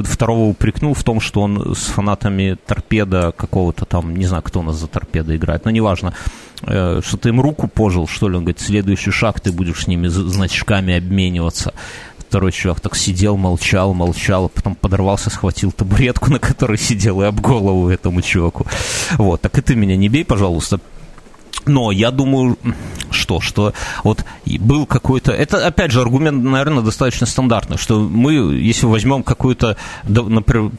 второго 0.05 0.45
упрекнул 0.45 0.95
в 0.95 1.05
том, 1.05 1.21
что 1.21 1.43
он 1.43 1.75
с 1.75 1.87
фанатами 1.87 2.57
торпеда 2.67 3.33
какого-то 3.37 3.85
там, 3.85 4.17
не 4.17 4.27
знаю, 4.27 4.43
кто 4.43 4.61
у 4.61 4.63
нас 4.63 4.77
за 4.77 4.87
торпеда 4.87 5.37
играет, 5.37 5.65
но 5.65 5.71
неважно, 5.71 6.15
что 6.63 7.17
ты 7.21 7.29
им 7.29 7.41
руку 7.41 7.69
пожил, 7.69 8.07
что 8.07 8.29
ли, 8.29 8.37
он 8.37 8.45
говорит, 8.45 8.61
следующий 8.61 9.11
шаг 9.11 9.41
ты 9.41 9.53
будешь 9.53 9.85
с 9.85 9.87
ними 9.87 10.09
значками 10.09 10.97
обмениваться. 10.97 11.73
Второй 12.19 12.53
чувак 12.53 12.81
так 12.81 12.95
сидел, 12.95 13.39
молчал, 13.39 13.95
молчал, 13.95 14.47
а 14.47 14.49
потом 14.49 14.75
подорвался, 14.75 15.31
схватил 15.31 15.73
табуретку, 15.73 16.31
на 16.31 16.39
которой 16.39 16.77
сидел, 16.77 17.23
и 17.23 17.27
об 17.27 17.41
голову 17.41 17.89
этому 17.89 18.21
чуваку. 18.23 18.67
Вот, 19.17 19.41
так 19.41 19.57
и 19.57 19.63
ты 19.63 19.75
меня 19.75 19.97
не 19.97 20.09
бей, 20.09 20.25
пожалуйста. 20.25 20.81
Но 21.65 21.91
я 21.91 22.11
думаю, 22.11 22.59
что, 23.11 23.41
что 23.41 23.73
вот 24.05 24.25
был 24.47 24.87
какой-то... 24.87 25.33
Это, 25.33 25.67
опять 25.67 25.91
же, 25.91 26.01
аргумент, 26.01 26.43
наверное, 26.43 26.83
достаточно 26.83 27.27
стандартный, 27.27 27.79
что 27.79 27.99
мы, 28.01 28.33
если 28.57 28.87
возьмем 28.87 29.23
какую-то, 29.23 29.77
например, 30.05 30.73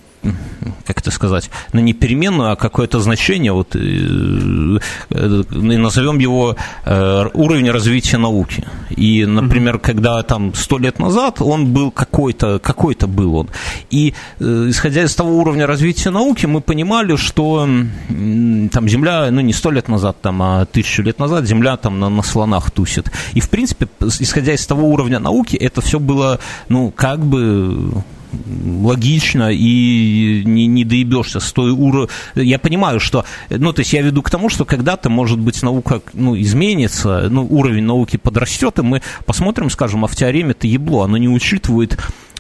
как 0.86 1.00
это 1.00 1.12
сказать, 1.12 1.50
ну, 1.74 1.82
не 1.82 1.94
переменную, 1.94 2.52
а 2.52 2.56
какое-то 2.56 3.00
значение, 3.00 3.54
вот, 3.54 3.76
э, 3.76 4.80
э, 5.12 5.44
назовем 5.52 6.20
его 6.20 6.56
э, 6.86 7.26
уровень 7.34 7.72
развития 7.72 8.18
науки. 8.18 8.66
И, 8.90 9.26
например, 9.26 9.80
когда 9.80 10.22
там 10.24 10.54
сто 10.54 10.78
лет 10.78 11.00
назад 11.00 11.41
он 11.41 11.74
был 11.74 11.91
какой-то, 11.91 12.60
какой-то 12.60 13.08
был 13.08 13.36
он. 13.36 13.50
И, 13.91 14.14
исходя 14.40 15.04
из 15.04 15.16
того 15.16 15.38
уровня 15.38 15.68
развития 15.68 16.10
науки, 16.10 16.46
мы 16.46 16.62
понимали, 16.62 17.16
что 17.16 17.68
там 18.72 18.90
Земля, 18.90 19.32
ну, 19.32 19.41
не 19.41 19.54
сто 19.54 19.72
лет 19.72 19.88
назад, 19.88 20.18
там, 20.22 20.41
а 20.41 20.66
тысячу 20.66 21.04
лет 21.04 21.20
назад 21.20 21.46
Земля 21.46 21.78
там 21.78 22.00
на, 22.00 22.10
на 22.10 22.24
слонах 22.24 22.72
тусит. 22.72 23.12
И, 23.34 23.40
в 23.40 23.50
принципе, 23.50 23.88
исходя 24.20 24.54
из 24.54 24.66
того 24.66 24.90
уровня 24.90 25.20
науки, 25.20 25.56
это 25.56 25.82
все 25.82 26.00
было, 26.00 26.40
ну, 26.68 26.91
как 26.91 27.20
бы 27.20 28.04
логично 28.32 29.52
и 29.52 30.44
не, 30.46 30.68
не 30.68 30.84
доебешься 30.84 31.40
с 31.40 31.52
той 31.52 31.72
уровня. 31.72 32.10
Я 32.36 32.60
понимаю, 32.60 33.00
что, 33.00 33.26
ну, 33.50 33.74
то 33.74 33.82
есть 33.82 33.94
я 33.94 34.02
веду 34.02 34.22
к 34.22 34.30
тому, 34.30 34.50
что 34.50 34.66
когда-то, 34.66 35.10
может 35.10 35.40
быть, 35.40 35.62
наука 35.64 36.02
ну, 36.14 36.40
изменится, 36.40 37.28
ну, 37.30 37.46
уровень 37.50 37.84
науки 37.84 38.18
подрастет, 38.18 38.80
и 38.80 38.82
мы 38.82 39.02
посмотрим, 39.26 39.70
скажем, 39.70 40.06
а 40.06 40.08
в 40.08 40.16
теореме 40.16 40.52
это 40.52 40.68
ебло, 40.68 41.06
оно 41.06 41.18
не 41.18 41.30
учитывает 41.30 41.98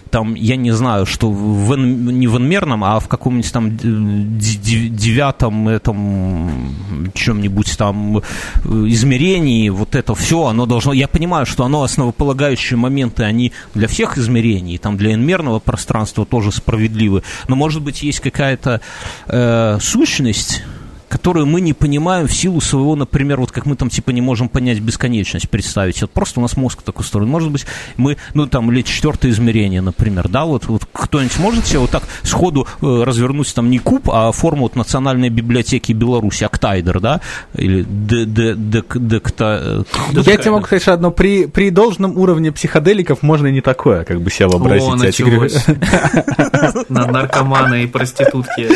там, 0.09 0.33
я 0.35 0.55
не 0.55 0.71
знаю, 0.71 1.05
что 1.05 1.29
в, 1.31 1.75
не 1.77 2.27
в 2.27 2.37
инмерном, 2.37 2.83
а 2.83 2.99
в 2.99 3.07
каком-нибудь 3.07 3.51
там 3.51 3.77
девятом 3.77 5.67
этом 5.67 6.75
чем-нибудь 7.13 7.77
там 7.77 8.17
э, 8.17 8.21
измерении, 8.63 9.69
вот 9.69 9.95
это 9.95 10.15
все, 10.15 10.45
оно 10.45 10.65
должно, 10.65 10.93
я 10.93 11.07
понимаю, 11.07 11.45
что 11.45 11.63
оно 11.63 11.83
основополагающие 11.83 12.77
моменты, 12.77 13.23
они 13.23 13.51
для 13.73 13.87
всех 13.87 14.17
измерений, 14.17 14.77
там 14.77 14.97
для 14.97 15.13
инмерного 15.13 15.59
пространства 15.59 16.25
тоже 16.25 16.51
справедливы, 16.51 17.23
но 17.47 17.55
может 17.55 17.81
быть 17.81 18.03
есть 18.03 18.19
какая-то 18.19 18.81
э, 19.27 19.77
сущность, 19.81 20.63
которую 21.09 21.47
мы 21.47 21.59
не 21.59 21.73
понимаем 21.73 22.27
в 22.27 22.33
силу 22.33 22.61
своего, 22.61 22.95
например, 22.95 23.39
вот 23.39 23.51
как 23.51 23.65
мы 23.65 23.75
там 23.75 23.89
типа 23.89 24.11
не 24.11 24.21
можем 24.21 24.47
понять 24.47 24.79
бесконечность 24.79 25.49
представить. 25.49 25.99
Вот 26.01 26.11
просто 26.11 26.39
у 26.39 26.43
нас 26.43 26.55
мозг 26.55 26.81
так 26.83 26.99
устроен. 26.99 27.27
Может 27.27 27.51
быть, 27.51 27.65
мы, 27.97 28.17
ну 28.33 28.47
там, 28.47 28.71
или 28.71 28.83
четвертое 28.83 29.31
измерение, 29.31 29.81
например, 29.81 30.29
да, 30.29 30.45
вот, 30.45 30.67
вот 30.67 30.87
кто-нибудь 30.91 31.37
может 31.39 31.65
себе 31.65 31.79
вот 31.79 31.89
так 31.89 32.03
сходу 32.23 32.67
э, 32.81 33.03
развернуть 33.03 33.53
там 33.53 33.69
не 33.69 33.79
куб, 33.79 34.09
а 34.11 34.31
форму 34.31 34.63
вот 34.63 34.75
Национальной 34.75 35.29
библиотеки 35.29 35.91
Беларуси, 35.91 36.43
Октайдер, 36.43 36.99
да, 36.99 37.21
или 37.55 37.83
декта... 37.83 39.59
Э, 39.61 39.83
Я 40.13 40.37
тебе 40.37 40.51
могу 40.51 40.65
сказать 40.65 40.83
что 40.83 40.93
одно, 40.93 41.11
при, 41.11 41.47
при 41.47 41.71
должном 41.71 42.17
уровне 42.17 42.51
психоделиков 42.51 43.23
можно 43.23 43.47
и 43.47 43.51
не 43.51 43.61
такое, 43.61 44.03
как 44.03 44.21
бы 44.21 44.29
себя 44.29 44.47
вообразить. 44.47 44.87
О, 44.87 44.95
началось. 44.95 45.65
Над 46.89 47.11
наркоманы 47.11 47.83
и 47.83 47.87
проститутки. 47.87 48.67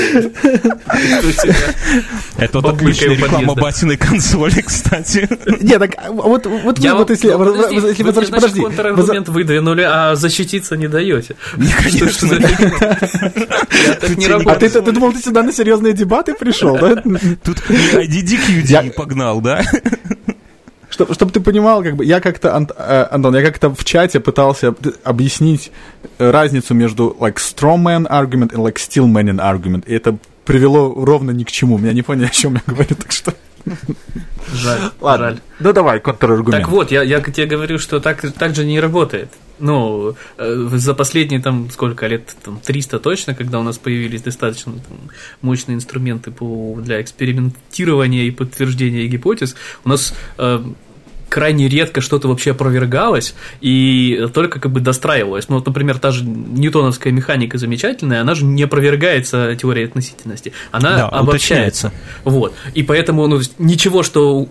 Это 2.37 2.59
вот 2.59 2.73
отличная 2.73 3.15
реклама 3.15 3.55
батиной 3.55 3.97
консоли, 3.97 4.61
кстати. 4.65 5.27
Не, 5.61 5.77
так 5.77 6.09
вот, 6.09 6.45
вот 6.45 6.79
вы 6.79 6.93
вот 6.93 7.09
если... 7.09 7.27
Если 7.73 8.03
вы, 8.03 8.13
подожди. 8.13 8.61
контраргумент 8.61 9.29
выдвинули, 9.29 9.81
а 9.81 10.15
защититься 10.15 10.75
не 10.75 10.87
даете. 10.87 11.35
Конечно. 11.51 12.27
Не 14.17 14.49
А 14.49 14.55
ты 14.55 14.91
думал, 14.91 15.13
ты 15.13 15.19
сюда 15.19 15.43
на 15.43 15.51
серьезные 15.53 15.93
дебаты 15.93 16.33
пришел, 16.33 16.77
да? 16.77 16.95
Тут 17.43 17.59
IDDQD 17.69 18.91
погнал, 18.93 19.41
да? 19.41 19.61
Чтобы, 20.93 21.15
чтобы 21.15 21.31
ты 21.31 21.39
понимал, 21.39 21.81
как 21.81 21.95
бы 21.95 22.05
я 22.05 22.19
как-то, 22.19 22.49
э, 22.49 23.07
Антон, 23.09 23.35
я 23.35 23.41
как-то 23.41 23.73
в 23.73 23.83
чате 23.83 24.19
пытался 24.19 24.75
объяснить 25.03 25.71
разницу 26.19 26.75
между 26.75 27.17
like 27.19 27.37
strawman 27.37 28.07
argument 28.07 28.53
и 28.53 28.57
like 28.57 28.75
steelman 28.75 29.39
argument, 29.39 29.85
и 29.87 29.95
это 29.95 30.17
привело 30.45 30.93
ровно 31.05 31.31
ни 31.31 31.43
к 31.43 31.51
чему. 31.51 31.77
Меня 31.77 31.93
не 31.93 32.01
поняли, 32.01 32.25
о 32.25 32.29
чем 32.29 32.55
я 32.55 32.61
говорю, 32.65 32.95
так 32.95 33.11
что... 33.11 33.33
Жаль, 34.53 34.79
Ладно. 34.99 35.25
жаль. 35.25 35.39
Ну 35.59 35.73
давай, 35.73 35.99
контраргумент. 35.99 36.63
Так 36.63 36.71
вот, 36.71 36.91
я, 36.91 37.01
я 37.01 37.21
тебе 37.21 37.47
говорю, 37.47 37.79
что 37.79 37.99
так, 37.99 38.21
так 38.33 38.55
же 38.55 38.65
не 38.65 38.79
работает. 38.79 39.29
Ну, 39.59 40.15
э, 40.37 40.69
за 40.73 40.93
последние 40.93 41.41
там 41.41 41.69
сколько 41.71 42.07
лет, 42.07 42.35
там 42.43 42.59
300 42.59 42.99
точно, 42.99 43.35
когда 43.35 43.59
у 43.59 43.63
нас 43.63 43.77
появились 43.77 44.21
достаточно 44.21 44.73
там, 44.73 44.97
мощные 45.41 45.75
инструменты 45.75 46.31
по, 46.31 46.75
для 46.81 47.01
экспериментирования 47.01 48.23
и 48.23 48.31
подтверждения 48.31 49.07
гипотез, 49.07 49.55
у 49.85 49.89
нас 49.89 50.13
э, 50.37 50.63
крайне 51.34 51.68
редко 51.68 51.99
что-то 51.99 52.27
вообще 52.27 52.51
опровергалось 52.51 53.34
и 53.60 54.27
только 54.35 54.60
как 54.60 54.72
бы 54.72 54.81
достраивалось. 54.81 55.49
Ну, 55.49 55.55
вот, 55.55 55.65
например, 55.65 55.97
та 55.97 56.11
же 56.11 56.23
ньютоновская 56.26 57.11
механика 57.11 57.57
замечательная, 57.57 58.22
она 58.22 58.35
же 58.35 58.45
не 58.45 58.61
опровергается 58.61 59.55
теорией 59.55 59.88
относительности. 59.88 60.53
Она 60.69 60.95
да, 60.95 61.10
обобщается. 61.10 61.88
Уточняется. 61.88 61.91
Вот. 62.23 62.53
И 62.76 62.84
поэтому 62.84 63.26
ну, 63.26 63.41
ничего, 63.57 64.03
что 64.03 64.47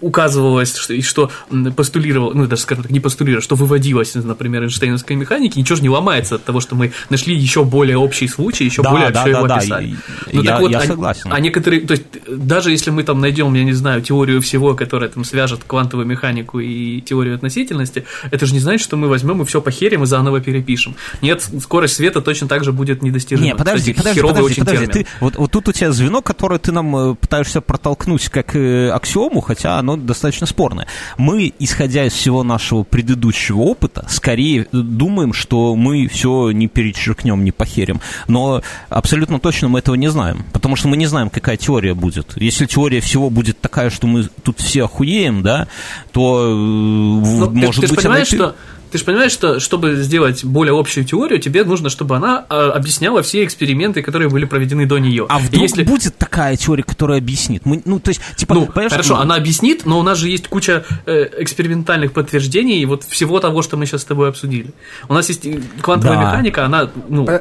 указывалось, 0.00 0.76
что, 0.76 0.94
и 0.94 1.02
что 1.02 1.30
постулировал, 1.76 2.32
ну, 2.34 2.46
даже, 2.46 2.62
скажем 2.62 2.84
так, 2.84 2.92
не 2.92 3.00
постулировал, 3.00 3.42
что 3.42 3.56
выводилось, 3.56 4.14
например, 4.14 4.62
Эйнштейновской 4.62 5.16
механики, 5.16 5.58
ничего 5.58 5.76
же 5.76 5.82
не 5.82 5.88
ломается 5.88 6.36
от 6.36 6.44
того, 6.44 6.60
что 6.60 6.74
мы 6.74 6.92
нашли 7.10 7.34
еще 7.34 7.64
более 7.64 7.98
общий 7.98 8.28
случай, 8.28 8.64
еще 8.64 8.82
да, 8.82 8.90
более 8.90 9.10
да, 9.10 9.24
да, 9.24 9.30
его 9.30 9.46
да, 9.46 9.56
описали. 9.56 9.90
Да, 9.90 9.96
ну, 10.32 10.42
я, 10.42 10.50
так 10.50 10.60
вот, 10.60 10.70
я 10.70 10.80
согласен. 10.80 11.30
А 11.32 11.40
некоторые, 11.40 11.82
то 11.82 11.92
есть, 11.92 12.04
даже 12.28 12.70
если 12.70 12.90
мы 12.90 13.02
там 13.02 13.20
найдем, 13.20 13.54
я 13.54 13.64
не 13.64 13.72
знаю, 13.72 14.02
теорию 14.02 14.40
всего, 14.40 14.74
которая 14.74 15.10
там 15.10 15.24
свяжет 15.24 15.60
квантовую 15.66 16.06
механику 16.06 16.60
и 16.60 17.00
теорию 17.00 17.34
относительности, 17.34 18.04
это 18.30 18.46
же 18.46 18.54
не 18.54 18.60
значит, 18.60 18.82
что 18.84 18.96
мы 18.96 19.08
возьмем 19.08 19.42
и 19.42 19.44
все 19.44 19.60
похерим 19.60 20.02
и 20.02 20.06
заново 20.06 20.40
перепишем. 20.40 20.94
Нет, 21.22 21.46
скорость 21.60 21.96
света 21.96 22.20
точно 22.20 22.48
так 22.48 22.64
же 22.64 22.72
будет 22.72 23.02
недостижима. 23.02 23.46
Не, 23.46 23.54
подожди, 23.54 23.92
Кстати, 23.92 24.20
подожди, 24.20 24.60
подожди, 24.60 24.60
подожди. 24.60 24.86
Ты, 24.86 25.06
вот, 25.20 25.36
вот 25.36 25.50
тут 25.50 25.68
у 25.68 25.72
тебя 25.72 25.92
звено, 25.92 26.22
которое 26.22 26.58
ты 26.58 26.72
нам 26.72 26.96
э, 26.96 27.14
пытаешься 27.14 27.60
протолкнуть 27.60 28.28
как 28.28 28.54
э, 28.54 28.90
аксиому, 28.90 29.40
хотя 29.40 29.78
оно 29.94 30.02
достаточно 30.02 30.46
спорное. 30.46 30.86
Мы, 31.16 31.52
исходя 31.58 32.04
из 32.06 32.12
всего 32.12 32.42
нашего 32.42 32.82
предыдущего 32.82 33.60
опыта, 33.60 34.06
скорее 34.08 34.66
думаем, 34.72 35.32
что 35.32 35.74
мы 35.74 36.08
все 36.08 36.50
не 36.50 36.68
перечеркнем, 36.68 37.44
не 37.44 37.52
похерим. 37.52 38.00
Но 38.26 38.62
абсолютно 38.88 39.38
точно 39.38 39.68
мы 39.68 39.80
этого 39.80 39.94
не 39.94 40.08
знаем, 40.08 40.44
потому 40.52 40.76
что 40.76 40.88
мы 40.88 40.96
не 40.96 41.06
знаем, 41.06 41.30
какая 41.30 41.56
теория 41.56 41.94
будет. 41.94 42.36
Если 42.36 42.66
теория 42.66 43.00
всего 43.00 43.30
будет 43.30 43.60
такая, 43.60 43.90
что 43.90 44.06
мы 44.06 44.28
тут 44.42 44.60
все 44.60 44.84
охуеем, 44.84 45.42
да, 45.42 45.68
то 46.12 46.48
э, 46.48 46.54
ну, 46.54 47.50
может 47.50 47.76
ты, 47.76 47.88
быть... 47.88 47.90
Ты 47.90 47.96
понимаешь, 47.96 48.32
она... 48.32 48.44
что 48.48 48.56
ты 48.90 48.98
же 48.98 49.04
понимаешь, 49.04 49.32
что 49.32 49.60
чтобы 49.60 49.96
сделать 49.96 50.44
более 50.44 50.78
общую 50.78 51.04
теорию, 51.04 51.38
тебе 51.40 51.64
нужно, 51.64 51.90
чтобы 51.90 52.16
она 52.16 52.46
а, 52.48 52.72
объясняла 52.72 53.22
все 53.22 53.44
эксперименты, 53.44 54.02
которые 54.02 54.28
были 54.28 54.44
проведены 54.44 54.86
до 54.86 54.98
нее. 54.98 55.26
А 55.28 55.38
вдруг 55.38 55.62
если... 55.62 55.82
будет 55.82 56.16
такая 56.16 56.56
теория, 56.56 56.82
которая 56.82 57.18
объяснит? 57.18 57.66
Мы, 57.66 57.82
ну, 57.84 58.00
то 58.00 58.08
есть, 58.08 58.20
типа, 58.36 58.54
ну, 58.54 58.66
хорошо, 58.66 59.16
ну... 59.16 59.22
она 59.22 59.34
объяснит, 59.34 59.84
но 59.84 59.98
у 59.98 60.02
нас 60.02 60.18
же 60.18 60.28
есть 60.28 60.48
куча 60.48 60.84
э, 61.06 61.28
экспериментальных 61.38 62.12
подтверждений 62.12 62.84
вот 62.84 63.04
всего 63.04 63.40
того, 63.40 63.62
что 63.62 63.76
мы 63.76 63.86
сейчас 63.86 64.02
с 64.02 64.04
тобой 64.04 64.28
обсудили. 64.28 64.72
У 65.08 65.14
нас 65.14 65.28
есть 65.28 65.46
квантовая 65.82 66.16
да. 66.16 66.24
механика, 66.24 66.64
она, 66.64 66.90
ну... 67.08 67.26
А, 67.28 67.40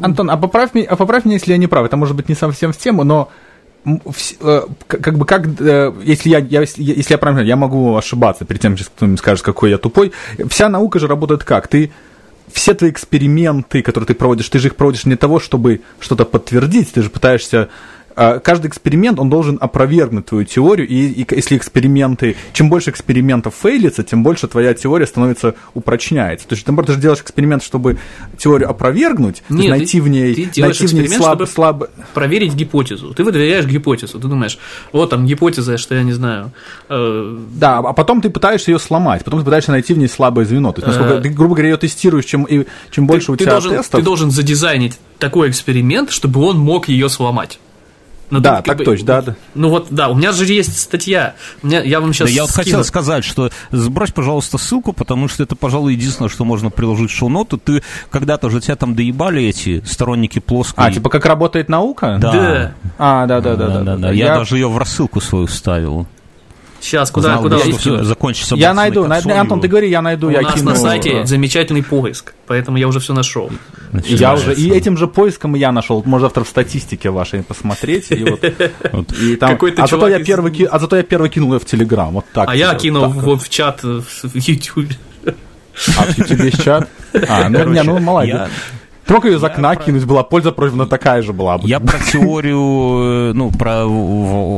Антон, 0.00 0.30
а 0.30 0.36
поправь, 0.36 0.74
меня, 0.74 0.86
а 0.88 0.96
поправь 0.96 1.24
меня, 1.24 1.34
если 1.34 1.52
я 1.52 1.58
не 1.58 1.66
прав, 1.66 1.84
это 1.86 1.96
может 1.96 2.16
быть 2.16 2.28
не 2.28 2.34
совсем 2.34 2.72
в 2.72 2.78
тему, 2.78 3.04
но 3.04 3.28
Э, 3.28 3.32
как 3.84 5.18
бы 5.18 5.24
как, 5.24 5.46
э, 5.60 5.92
если 6.04 6.28
я, 6.28 6.38
я, 6.38 6.60
если 6.60 7.12
я 7.12 7.18
правильно, 7.18 7.46
я 7.46 7.56
могу 7.56 7.96
ошибаться 7.96 8.44
перед 8.44 8.60
тем, 8.60 8.76
как 8.76 8.84
кто-нибудь 8.84 9.20
какой 9.42 9.70
я 9.70 9.78
тупой. 9.78 10.12
Вся 10.48 10.68
наука 10.68 10.98
же 10.98 11.06
работает 11.06 11.44
как? 11.44 11.68
Ты 11.68 11.90
все 12.52 12.74
твои 12.74 12.90
эксперименты, 12.90 13.82
которые 13.82 14.06
ты 14.06 14.14
проводишь, 14.14 14.48
ты 14.48 14.58
же 14.58 14.68
их 14.68 14.76
проводишь 14.76 15.04
не 15.04 15.10
для 15.10 15.16
того, 15.16 15.40
чтобы 15.40 15.82
что-то 16.00 16.24
подтвердить, 16.24 16.92
ты 16.92 17.02
же 17.02 17.10
пытаешься 17.10 17.68
каждый 18.18 18.68
эксперимент, 18.68 19.18
он 19.18 19.30
должен 19.30 19.58
опровергнуть 19.60 20.26
твою 20.26 20.44
теорию, 20.44 20.88
и, 20.88 21.06
и 21.06 21.26
если 21.30 21.56
эксперименты, 21.56 22.36
чем 22.52 22.68
больше 22.68 22.90
экспериментов 22.90 23.54
фейлится, 23.54 24.02
тем 24.02 24.22
больше 24.22 24.48
твоя 24.48 24.74
теория 24.74 25.06
становится, 25.06 25.54
упрочняется. 25.74 26.48
То 26.48 26.54
есть, 26.54 26.66
ты 26.66 26.92
же 26.92 26.98
делаешь 26.98 27.20
эксперимент, 27.20 27.62
чтобы 27.62 27.98
теорию 28.36 28.70
опровергнуть, 28.70 29.42
Нет, 29.48 29.70
найти 29.70 29.98
ты, 29.98 30.02
в 30.02 30.08
ней, 30.08 30.34
ты 30.46 30.60
найти 30.60 30.86
в 30.86 30.92
ней 30.94 31.08
слаб, 31.08 31.34
чтобы 31.34 31.46
слаб... 31.46 31.84
проверить 32.14 32.54
гипотезу. 32.54 33.14
Ты 33.14 33.24
выдвигаешь 33.24 33.66
гипотезу, 33.66 34.18
ты 34.18 34.28
думаешь, 34.28 34.58
вот 34.92 35.10
там 35.10 35.26
гипотеза, 35.26 35.78
что 35.78 35.94
я 35.94 36.02
не 36.02 36.12
знаю. 36.12 36.50
Э... 36.88 37.38
Да, 37.54 37.78
а 37.78 37.92
потом 37.92 38.20
ты 38.20 38.30
пытаешься 38.30 38.72
ее 38.72 38.78
сломать, 38.78 39.24
потом 39.24 39.40
ты 39.40 39.44
пытаешься 39.44 39.70
найти 39.70 39.94
в 39.94 39.98
ней 39.98 40.08
слабое 40.08 40.44
звено. 40.44 40.72
То 40.72 40.80
есть, 40.80 40.88
насколько, 40.88 41.14
э... 41.14 41.20
ты, 41.20 41.28
грубо 41.28 41.54
говоря, 41.54 41.70
ее 41.70 41.76
тестируешь, 41.76 42.24
чем, 42.24 42.44
и, 42.44 42.66
чем 42.90 43.06
больше 43.06 43.26
ты, 43.26 43.32
у 43.32 43.36
тебя 43.36 43.52
должен, 43.52 43.76
тестов... 43.76 44.00
Ты 44.00 44.04
должен 44.04 44.30
задизайнить 44.30 44.98
такой 45.18 45.50
эксперимент, 45.50 46.10
чтобы 46.10 46.40
он 46.42 46.58
мог 46.58 46.88
ее 46.88 47.08
сломать. 47.08 47.58
Ну, 48.30 48.40
да, 48.40 48.60
так 48.60 48.78
бы, 48.78 48.84
точно, 48.84 49.06
да, 49.06 49.22
да. 49.22 49.36
Ну 49.54 49.70
вот, 49.70 49.86
да, 49.90 50.08
у 50.08 50.14
меня 50.14 50.32
же 50.32 50.44
есть 50.44 50.78
статья. 50.78 51.34
У 51.62 51.66
меня, 51.66 51.82
я 51.82 52.00
вам 52.00 52.12
сейчас. 52.12 52.28
Да, 52.28 52.34
я 52.34 52.42
вот 52.42 52.50
хотел 52.50 52.84
сказать, 52.84 53.24
что 53.24 53.50
сбрось, 53.70 54.10
пожалуйста, 54.10 54.58
ссылку, 54.58 54.92
потому 54.92 55.28
что 55.28 55.42
это, 55.42 55.56
пожалуй, 55.56 55.94
единственное, 55.94 56.28
что 56.28 56.44
можно 56.44 56.70
приложить 56.70 57.10
в 57.10 57.16
шоу-ноту. 57.16 57.56
Ты 57.56 57.82
когда-то 58.10 58.50
же 58.50 58.60
тебя 58.60 58.76
там 58.76 58.94
доебали 58.94 59.44
эти 59.44 59.82
сторонники 59.86 60.40
плоской. 60.40 60.84
А, 60.84 60.92
типа 60.92 61.08
как 61.08 61.24
работает 61.24 61.68
наука? 61.68 62.18
Да. 62.20 62.32
да. 62.32 62.74
А, 62.98 63.26
да, 63.26 63.40
да, 63.40 63.56
да, 63.56 63.68
да. 63.68 63.80
да, 63.80 63.96
да. 63.96 64.10
Я, 64.10 64.26
я 64.26 64.36
даже 64.36 64.56
ее 64.56 64.68
в 64.68 64.76
рассылку 64.76 65.20
свою 65.20 65.46
ставил. 65.46 66.06
Сейчас, 66.80 67.10
куда, 67.10 67.30
Знал, 67.30 67.42
куда 67.42 67.58
что 67.58 67.76
все 67.76 68.04
закончится. 68.04 68.54
Я 68.54 68.72
найду, 68.72 69.06
найду 69.06 69.30
Антон, 69.30 69.60
ты 69.60 69.68
говори, 69.68 69.90
я 69.90 70.02
найду, 70.02 70.28
У 70.28 70.30
я 70.30 70.42
нас 70.42 70.54
кину. 70.54 70.70
на 70.70 70.76
сайте 70.76 71.26
замечательный 71.26 71.82
поиск, 71.82 72.34
поэтому 72.46 72.76
я 72.76 72.86
уже 72.86 73.00
все 73.00 73.14
нашел. 73.14 73.50
Я 74.04 74.34
уже, 74.34 74.54
и 74.54 74.70
этим 74.70 74.96
же 74.96 75.06
поиском 75.06 75.54
я 75.54 75.72
нашел. 75.72 76.02
Можно 76.04 76.26
завтра 76.26 76.44
в 76.44 76.48
статистике 76.48 77.10
вашей 77.10 77.42
посмотреть. 77.42 78.10
И 78.10 78.24
вот, 78.24 78.44
и 79.20 79.36
там, 79.36 79.58
а, 79.76 79.86
зато 79.86 80.08
я 80.08 80.22
первый, 80.22 80.52
из... 80.52 80.68
а 80.70 80.78
зато 80.78 80.96
я 80.96 81.02
первый 81.02 81.30
кинул 81.30 81.54
ее 81.54 81.60
в 81.60 81.64
Телеграм. 81.64 82.12
Вот 82.12 82.26
так. 82.32 82.48
А 82.48 82.56
я 82.56 82.74
кинул 82.74 83.08
вот 83.08 83.42
в 83.42 83.48
чат 83.48 83.82
в 83.82 84.04
YouTube. 84.34 84.90
А 85.24 86.02
в 86.04 86.18
YouTube 86.18 86.40
есть 86.40 86.62
чат? 86.62 86.88
А, 87.26 87.48
ну, 87.48 87.64
не, 87.70 87.82
ну 87.82 87.98
молодец. 87.98 88.50
Только 89.08 89.28
ее 89.28 89.38
из 89.38 89.44
окна 89.44 89.74
кинуть 89.74 90.04
была 90.04 90.22
польза 90.22 90.52
против, 90.52 90.74
но 90.74 90.84
такая 90.84 91.22
же 91.22 91.32
была 91.32 91.56
бы. 91.56 91.66
Я 91.66 91.80
про 91.80 91.98
теорию, 91.98 93.30
э, 93.30 93.32
ну, 93.32 93.50
про 93.50 93.86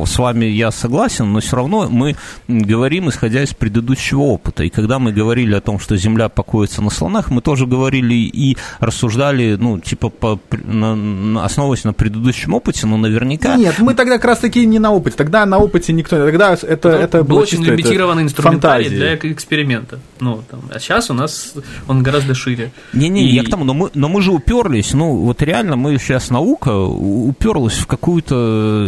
с 0.05 0.17
вами 0.17 0.45
я 0.45 0.71
согласен, 0.71 1.31
но 1.31 1.39
все 1.39 1.55
равно 1.55 1.87
мы 1.89 2.17
говорим, 2.49 3.07
исходя 3.07 3.43
из 3.43 3.53
предыдущего 3.53 4.19
опыта. 4.19 4.65
И 4.65 4.69
когда 4.69 4.99
мы 4.99 5.13
говорили 5.13 5.55
о 5.55 5.61
том, 5.61 5.79
что 5.79 5.95
Земля 5.95 6.27
покоится 6.27 6.81
на 6.81 6.89
слонах, 6.89 7.31
мы 7.31 7.41
тоже 7.41 7.65
говорили 7.65 8.13
и 8.13 8.57
рассуждали, 8.81 9.55
ну, 9.57 9.79
типа, 9.79 10.09
по, 10.09 10.37
на, 10.65 10.95
на, 10.95 11.45
основываясь 11.45 11.85
на 11.85 11.93
предыдущем 11.93 12.53
опыте, 12.53 12.85
но 12.87 12.97
наверняка... 12.97 13.55
Нет, 13.55 13.79
мы 13.79 13.93
тогда 13.93 14.15
как 14.15 14.25
раз-таки 14.25 14.65
не 14.65 14.79
на 14.79 14.91
опыте. 14.91 15.15
Тогда 15.15 15.45
на 15.45 15.59
опыте 15.59 15.93
никто... 15.93 16.17
Тогда 16.25 16.57
это, 16.61 16.89
ну, 16.89 16.97
это 16.97 17.23
был 17.23 17.37
очень 17.37 17.63
лимитированный 17.63 18.23
инструментарий 18.23 18.89
для 18.89 19.15
эксперимента. 19.15 19.99
Ну, 20.19 20.43
там, 20.51 20.59
а 20.73 20.77
сейчас 20.77 21.09
у 21.09 21.13
нас 21.13 21.53
он 21.87 22.03
гораздо 22.03 22.35
шире. 22.35 22.73
Не-не, 22.91 23.29
и... 23.29 23.33
я 23.33 23.45
к 23.45 23.49
тому, 23.49 23.63
но 23.63 23.73
мы, 23.73 23.89
но 23.93 24.09
мы 24.09 24.21
же 24.21 24.40
уперлись, 24.41 24.93
ну, 24.93 25.15
вот 25.17 25.41
реально 25.41 25.75
мы 25.75 25.97
сейчас 25.97 26.29
наука 26.29 26.75
уперлась 26.75 27.77
в 27.77 27.85
какую-то, 27.85 28.35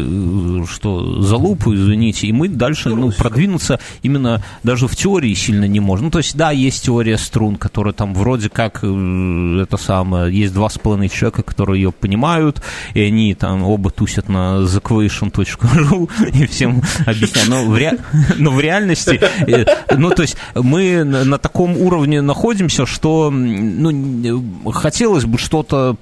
э, 0.03 0.63
что, 0.67 1.21
залупу, 1.21 1.73
извините, 1.73 2.27
и 2.27 2.31
мы 2.31 2.47
дальше, 2.47 2.89
ну, 2.89 3.11
продвинуться 3.11 3.79
именно 4.01 4.43
даже 4.63 4.87
в 4.87 4.95
теории 4.95 5.33
сильно 5.33 5.65
не 5.65 5.79
можем. 5.79 6.05
Ну, 6.05 6.11
то 6.11 6.17
есть, 6.19 6.35
да, 6.35 6.51
есть 6.51 6.83
теория 6.83 7.17
струн, 7.17 7.55
которая 7.55 7.93
там 7.93 8.13
вроде 8.13 8.49
как 8.49 8.79
э, 8.81 9.59
это 9.61 9.77
самое, 9.77 10.35
есть 10.35 10.53
два 10.53 10.69
с 10.69 10.77
половиной 10.77 11.09
человека, 11.09 11.43
которые 11.43 11.81
ее 11.81 11.91
понимают, 11.91 12.61
и 12.93 13.01
они 13.01 13.35
там 13.35 13.63
оба 13.63 13.91
тусят 13.91 14.29
на 14.29 14.63
thequation.ru 14.63 16.09
и 16.33 16.45
всем 16.47 16.81
объясняют. 17.05 17.49
Но 17.49 17.65
в, 17.65 17.75
ре... 17.75 17.99
Но 18.37 18.51
в 18.51 18.59
реальности, 18.59 19.21
э, 19.47 19.65
ну, 19.95 20.09
то 20.09 20.23
есть, 20.23 20.35
мы 20.55 21.03
на 21.03 21.37
таком 21.37 21.77
уровне 21.77 22.21
находимся, 22.21 22.85
что, 22.85 23.29
ну, 23.29 24.43
хотелось 24.71 25.25
бы 25.25 25.37
что-то 25.43 25.97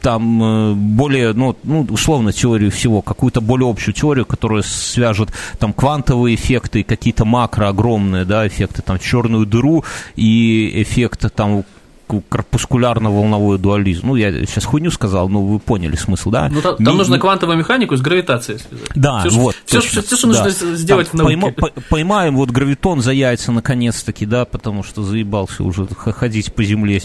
там 0.00 0.42
э, 0.42 0.74
более, 0.74 1.32
ну, 1.32 1.56
ну, 1.64 1.86
условно, 1.90 2.32
теорию 2.32 2.70
всего, 2.70 3.02
какую-то 3.02 3.40
более 3.40 3.68
общую 3.68 3.92
теорию, 3.92 4.24
которая 4.24 4.62
свяжет 4.62 5.30
там 5.58 5.72
квантовые 5.72 6.36
эффекты, 6.36 6.84
какие-то 6.84 7.24
макро 7.24 7.68
огромные, 7.68 8.24
да, 8.24 8.46
эффекты, 8.46 8.82
там, 8.82 8.98
черную 8.98 9.46
дыру 9.46 9.84
и 10.14 10.82
эффекты 10.82 11.28
там 11.28 11.64
корпускулярно-волновой 12.08 13.58
дуализм. 13.58 14.08
Ну, 14.08 14.16
я 14.16 14.32
сейчас 14.46 14.64
хуйню 14.64 14.90
сказал, 14.90 15.28
но 15.28 15.42
вы 15.42 15.58
поняли 15.58 15.96
смысл, 15.96 16.30
да? 16.30 16.48
Ну, 16.50 16.60
там, 16.60 16.76
там 16.76 16.86
не, 16.86 16.98
нужно 16.98 17.18
квантовую 17.18 17.58
механику 17.58 17.96
с 17.96 18.00
гравитацией 18.00 18.58
связать. 18.58 18.90
Да, 18.94 19.24
все, 19.26 19.38
вот. 19.38 19.56
Все, 19.64 19.80
все, 19.80 20.02
все, 20.02 20.16
что 20.16 20.32
да. 20.32 20.44
нужно 20.44 20.76
сделать 20.76 21.10
там, 21.10 21.26
в 21.26 21.30
науке. 21.30 21.52
Пойма, 21.52 21.72
поймаем 21.88 22.36
вот 22.36 22.50
гравитон 22.50 23.00
за 23.00 23.12
яйца 23.12 23.52
наконец-таки, 23.52 24.26
да, 24.26 24.44
потому 24.44 24.82
что 24.82 25.02
заебался 25.02 25.64
уже 25.64 25.86
ходить 25.86 26.52
по 26.52 26.62
земле. 26.64 27.00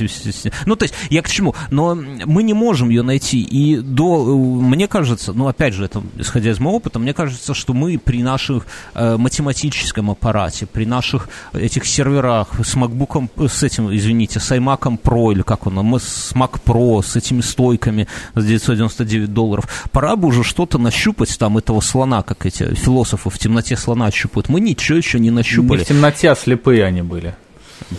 Ну, 0.66 0.76
то 0.76 0.84
есть, 0.84 0.94
я 1.10 1.22
к 1.22 1.30
чему? 1.30 1.56
Но 1.70 1.96
мы 1.96 2.44
не 2.44 2.54
можем 2.54 2.90
ее 2.90 3.02
найти. 3.02 3.42
И 3.42 3.78
до, 3.78 4.36
мне 4.36 4.88
кажется, 4.88 5.34
ну, 5.34 5.48
опять 5.48 5.74
же, 5.74 5.86
это, 5.86 6.02
исходя 6.18 6.52
из 6.52 6.60
моего 6.60 6.78
опыта, 6.78 7.00
мне 7.00 7.14
кажется, 7.14 7.54
что 7.54 7.74
мы 7.74 7.98
при 7.98 8.24
наших 8.24 8.66
э, 8.94 9.18
математическом 9.18 10.12
аппарате, 10.12 10.66
при 10.66 10.86
наших 10.86 11.30
этих 11.54 11.86
серверах 11.86 12.50
с 12.64 12.76
MacBook, 12.76 13.48
с 13.48 13.64
этим, 13.64 13.94
извините, 13.94 14.40
с 14.40 14.52
iMac 14.52 14.91
Pro, 14.98 15.32
или 15.32 15.42
как 15.42 15.68
он, 15.68 16.00
с 16.00 16.34
Mac 16.34 16.60
Pro, 16.66 17.04
с 17.04 17.16
этими 17.16 17.42
стойками 17.42 18.08
за 18.36 18.48
999 18.48 19.34
долларов. 19.34 19.68
Пора 19.92 20.16
бы 20.16 20.28
уже 20.28 20.44
что-то 20.44 20.78
нащупать 20.78 21.38
там 21.38 21.58
этого 21.58 21.82
слона, 21.82 22.24
как 22.24 22.46
эти 22.46 22.74
философы 22.76 23.30
в 23.30 23.38
темноте 23.38 23.78
слона 23.78 24.10
щупают. 24.12 24.50
Мы 24.50 24.62
ничего 24.62 24.98
еще 24.98 25.20
не 25.20 25.32
нащупали. 25.32 25.80
Не 25.80 25.86
в 25.86 25.88
темноте, 25.88 26.32
а 26.32 26.36
слепые 26.36 26.86
они 26.86 27.02
были. 27.02 27.36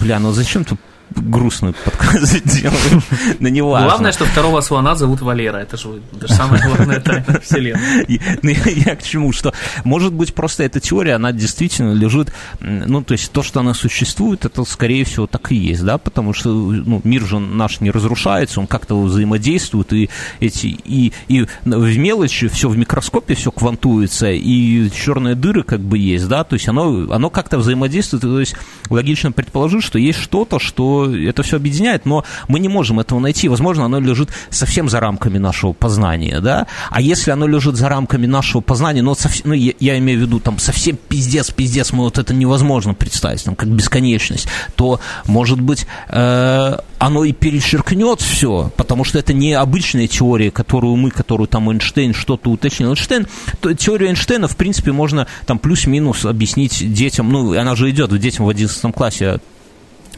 Бля, 0.01 0.19
ну 0.19 0.33
зачем 0.33 0.65
ты 0.65 0.77
грустный 1.17 1.73
подкаст 1.73 2.43
делаем, 2.45 3.03
но 3.41 3.49
не 3.49 3.63
важно. 3.63 3.89
Главное, 3.89 4.13
что 4.13 4.25
второго 4.25 4.61
слона 4.61 4.95
зовут 4.95 5.21
Валера, 5.21 5.59
это 5.59 5.77
же, 5.77 6.01
это 6.17 6.29
же 6.29 6.35
самая 6.35 6.63
главная 6.67 7.01
тайна 7.01 7.41
вселенной. 7.41 8.21
Ну, 8.43 8.51
я, 8.51 8.97
к 8.97 9.03
чему, 9.03 9.33
что, 9.33 9.53
может 9.85 10.13
быть, 10.13 10.35
просто 10.35 10.65
эта 10.65 10.81
теория, 10.81 11.15
она 11.15 11.33
действительно 11.33 11.93
лежит, 11.93 12.33
ну, 12.61 13.03
то 13.03 13.13
есть 13.13 13.31
то, 13.33 13.43
что 13.43 13.61
она 13.61 13.75
существует, 13.75 14.45
это, 14.45 14.65
скорее 14.65 15.05
всего, 15.05 15.27
так 15.27 15.53
и 15.53 15.57
есть, 15.57 15.85
да, 15.85 15.99
потому 15.99 16.33
что, 16.33 16.51
ну, 16.51 17.01
мир 17.05 17.23
же 17.23 17.39
наш 17.39 17.81
не 17.81 17.91
разрушается, 17.91 18.61
он 18.61 18.67
как-то 18.67 19.01
взаимодействует, 19.01 19.93
и 19.93 20.11
эти, 20.41 20.67
и, 20.67 21.13
и 21.29 21.47
в 21.65 21.99
мелочи 21.99 22.49
все 22.49 22.69
в 22.69 22.77
микроскопе 22.77 23.35
все 23.35 23.51
квантуется, 23.51 24.31
и 24.31 24.91
черные 24.91 25.35
дыры 25.35 25.63
как 25.63 25.81
бы 25.81 25.99
есть, 25.99 26.29
да, 26.29 26.45
то 26.45 26.55
есть 26.55 26.69
оно, 26.69 27.13
оно 27.13 27.31
как-то 27.31 27.59
взаимодействует, 27.59 28.23
то 28.23 28.41
есть 28.41 28.55
логично 28.91 29.33
предположить, 29.33 29.83
что 29.83 29.99
есть 29.99 30.19
что-то, 30.19 30.59
что 30.59 31.02
это 31.07 31.43
все 31.43 31.57
объединяет, 31.57 32.07
но 32.07 32.25
мы 32.49 32.61
не 32.61 32.69
можем 32.69 33.01
этого 33.01 33.19
найти. 33.21 33.49
Возможно, 33.49 33.85
оно 33.85 34.01
лежит 34.01 34.31
совсем 34.51 34.89
за 34.89 35.01
рамками 35.01 35.39
нашего 35.39 35.73
познания, 35.73 36.41
да? 36.41 36.67
А 36.91 37.01
если 37.01 37.31
оно 37.31 37.47
лежит 37.47 37.77
за 37.77 37.89
рамками 37.89 38.27
нашего 38.27 38.61
познания, 38.61 39.03
ну, 39.03 39.15
совсем, 39.15 39.49
ну 39.49 39.55
я, 39.55 39.73
я 39.81 39.99
имею 39.99 40.19
в 40.21 40.23
виду, 40.23 40.41
там, 40.41 40.59
совсем 40.59 40.97
пиздец, 41.09 41.51
пиздец, 41.51 41.93
мы 41.93 42.05
вот 42.05 42.19
это 42.19 42.35
невозможно 42.35 42.95
представить, 42.95 43.45
там, 43.45 43.55
как 43.55 43.69
бесконечность, 43.69 44.49
то, 44.77 45.01
может 45.27 45.61
быть, 45.61 45.87
э, 46.09 46.77
оно 46.99 47.25
и 47.25 47.33
перечеркнет 47.33 48.21
все, 48.21 48.71
потому 48.77 49.05
что 49.05 49.19
это 49.19 49.33
не 49.33 49.55
обычная 49.55 50.07
теория, 50.07 50.51
которую 50.51 50.97
мы, 50.97 51.11
которую 51.11 51.49
там 51.49 51.71
Эйнштейн 51.71 52.15
что-то 52.15 52.51
уточнил. 52.51 52.91
Эйнштейн, 52.91 53.27
то, 53.61 53.75
теорию 53.75 54.11
Эйнштейна, 54.11 54.47
в 54.47 54.57
принципе, 54.57 54.93
можно 54.93 55.27
там 55.47 55.59
плюс-минус 55.59 56.25
объяснить 56.25 56.93
детям, 56.93 57.31
ну, 57.31 57.59
она 57.59 57.75
же 57.75 57.91
идет 57.91 58.17
детям 58.19 58.47
в 58.47 58.49
11 58.49 58.95
классе 58.95 59.41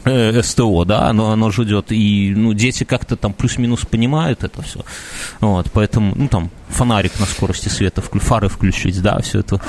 СТО, 0.05 0.85
да, 0.85 1.09
оно, 1.09 1.31
оно 1.31 1.51
же 1.51 1.63
и, 1.89 2.33
ну, 2.35 2.53
дети 2.53 2.83
как-то 2.83 3.15
там 3.15 3.33
плюс-минус 3.33 3.85
понимают 3.85 4.43
это 4.43 4.61
все, 4.61 4.81
вот, 5.41 5.71
поэтому, 5.73 6.13
ну, 6.15 6.27
там, 6.27 6.51
фонарик 6.69 7.19
на 7.19 7.25
скорости 7.25 7.69
света, 7.69 8.01
фары 8.01 8.49
включить, 8.49 9.01
да, 9.01 9.19
все 9.21 9.39
это 9.39 9.61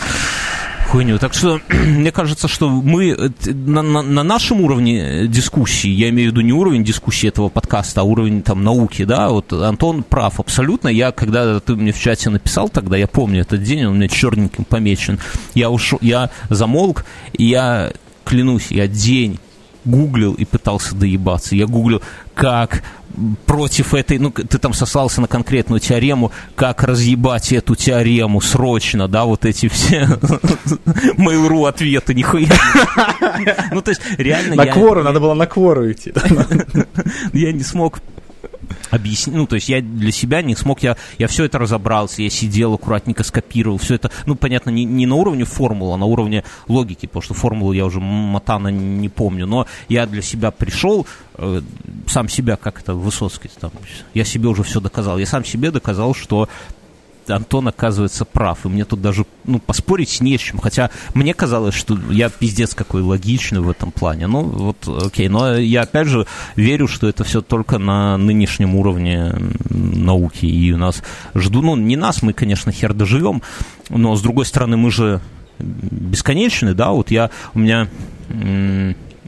хуйню. 0.87 1.19
Так 1.19 1.35
что 1.35 1.61
мне 1.69 2.13
кажется, 2.13 2.49
что 2.49 2.69
мы 2.69 3.11
э, 3.11 3.31
на, 3.53 3.83
на, 3.83 4.03
на 4.03 4.23
нашем 4.23 4.61
уровне 4.61 5.27
дискуссии, 5.27 5.89
я 5.89 6.09
имею 6.11 6.31
в 6.31 6.33
виду 6.33 6.41
не 6.43 6.53
уровень 6.53 6.85
дискуссии 6.85 7.29
этого 7.29 7.49
подкаста, 7.49 8.01
а 8.01 8.05
уровень 8.05 8.43
там 8.43 8.65
науки, 8.65 9.05
да, 9.05 9.29
вот 9.29 9.53
Антон 9.53 10.03
прав 10.03 10.41
абсолютно. 10.41 10.89
Я, 10.89 11.13
когда 11.13 11.61
ты 11.61 11.75
мне 11.75 11.93
в 11.93 12.01
чате 12.01 12.31
написал 12.31 12.69
тогда, 12.69 12.97
я 12.97 13.07
помню 13.07 13.43
этот 13.43 13.63
день, 13.63 13.85
он 13.85 13.93
у 13.93 13.95
меня 13.97 14.09
черненьким 14.09 14.65
помечен, 14.65 15.19
я 15.55 15.71
ушел, 15.71 15.99
я 16.01 16.31
замолк, 16.49 17.05
и 17.33 17.45
я 17.45 17.93
клянусь, 18.25 18.71
я 18.71 18.89
день 18.89 19.39
гуглил 19.87 20.35
и 20.35 20.45
пытался 20.45 20.95
доебаться. 20.95 21.55
Я 21.55 21.67
гуглил, 21.67 22.03
как 22.35 22.83
против 23.47 23.95
этой, 23.95 24.19
ну, 24.19 24.31
ты 24.31 24.59
там 24.59 24.75
сослался 24.75 25.21
на 25.21 25.27
конкретную 25.27 25.81
теорему, 25.81 26.33
как 26.55 26.83
разъебать 26.83 27.53
эту 27.53 27.75
теорему 27.75 28.41
срочно, 28.41 29.09
да, 29.09 29.25
вот 29.25 29.47
эти 29.47 29.69
все 29.69 30.03
Mail.ru 31.17 31.67
ответы, 31.67 32.15
нихуя. 32.15 32.49
Ну, 33.73 33.81
то 33.81 33.91
есть, 33.91 34.03
реально... 34.19 34.57
На 34.57 34.67
квору, 34.67 35.03
надо 35.03 35.21
было 35.21 35.35
на 35.35 35.47
квору 35.47 35.91
идти. 35.91 36.13
Я 37.33 37.53
не 37.53 37.63
смог 37.63 38.01
объяснить, 38.91 39.37
ну, 39.37 39.47
то 39.47 39.57
есть 39.57 39.69
я 39.69 39.81
для 39.81 40.13
себя 40.13 40.43
не 40.43 40.55
смог, 40.55 40.83
я, 40.83 40.97
я 41.19 41.29
все 41.29 41.45
это 41.45 41.59
разобрался, 41.59 42.23
я 42.23 42.31
сидел 42.31 42.75
аккуратненько, 42.75 43.25
скопировал, 43.25 43.79
все 43.79 43.95
это, 43.95 44.11
ну, 44.27 44.35
понятно, 44.35 44.71
не, 44.71 44.85
не 44.85 45.07
на 45.07 45.15
уровне 45.15 45.45
формулы, 45.45 45.95
а 45.95 45.97
на 45.97 46.07
уровне 46.07 46.45
логики, 46.69 47.07
потому 47.07 47.23
что 47.23 47.35
формулу 47.35 47.73
я 47.73 47.85
уже 47.87 48.01
мотана 48.01 48.69
не 48.69 49.09
помню, 49.09 49.47
но 49.47 49.67
я 49.89 50.07
для 50.07 50.23
себя 50.23 50.51
пришел, 50.51 51.07
э, 51.35 51.63
сам 52.07 52.29
себя, 52.29 52.57
как 52.57 52.81
это 52.81 52.95
Высоцкий, 52.95 53.51
там, 53.61 53.71
я 54.15 54.25
себе 54.25 54.49
уже 54.49 54.63
все 54.63 54.81
доказал, 54.81 55.19
я 55.19 55.27
сам 55.27 55.45
себе 55.45 55.71
доказал, 55.71 56.15
что 56.15 56.49
Антон 57.29 57.69
оказывается 57.69 58.25
прав, 58.25 58.65
и 58.65 58.69
мне 58.69 58.85
тут 58.85 59.01
даже 59.01 59.27
ну, 59.45 59.59
поспорить 59.59 60.21
не 60.21 60.37
с 60.37 60.41
чем, 60.41 60.59
хотя 60.59 60.91
мне 61.15 61.35
казалось, 61.35 61.75
что 61.75 61.99
я 62.11 62.31
пиздец 62.31 62.75
какой 62.75 63.03
логичный 63.03 63.61
в 63.61 63.71
этом 63.71 63.93
плане. 63.93 64.27
Ну, 64.27 64.43
вот, 64.43 64.89
окей, 64.89 65.29
но 65.29 65.57
я 65.57 65.83
опять 65.83 66.09
же 66.09 66.27
верю, 66.57 66.89
что 66.89 67.09
это 67.09 67.25
все 67.25 67.41
только 67.41 67.79
на 67.79 68.17
нынешнем 68.17 68.75
уровне 68.75 69.35
науки, 69.71 70.47
и 70.47 70.73
у 70.73 70.79
нас 70.79 71.03
жду, 71.35 71.63
ну, 71.63 71.77
не 71.77 71.97
нас, 71.97 72.23
мы, 72.23 72.33
конечно, 72.33 72.73
хер 72.73 72.95
доживем, 72.95 73.43
но, 73.89 74.17
с 74.17 74.23
другой 74.23 74.47
стороны, 74.47 74.77
мы 74.77 74.91
же 74.91 75.21
бесконечны, 75.59 76.75
да, 76.75 76.91
вот 76.91 77.11
я, 77.11 77.31
у 77.55 77.59
меня 77.59 77.89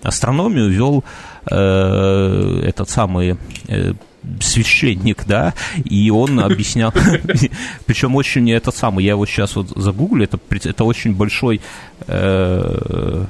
астрономию 0.03 0.71
вел 0.71 1.05
э, 1.51 2.63
этот 2.65 2.91
самый 2.91 3.37
э, 3.69 3.95
священник, 4.41 5.25
да, 5.27 5.55
и 5.85 6.11
он 6.11 6.41
объяснял, 6.41 6.93
причем 7.87 8.15
очень 8.15 8.51
этот 8.51 8.75
самый, 8.75 9.05
я 9.05 9.13
его 9.13 9.27
сейчас 9.27 9.57
вот 9.57 9.69
загуглю, 9.77 10.25
это, 10.25 10.39
это 10.51 10.85
очень 10.85 11.15
большой 11.15 11.61
э, 12.07 13.25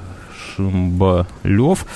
Шимбалев, 0.56 1.86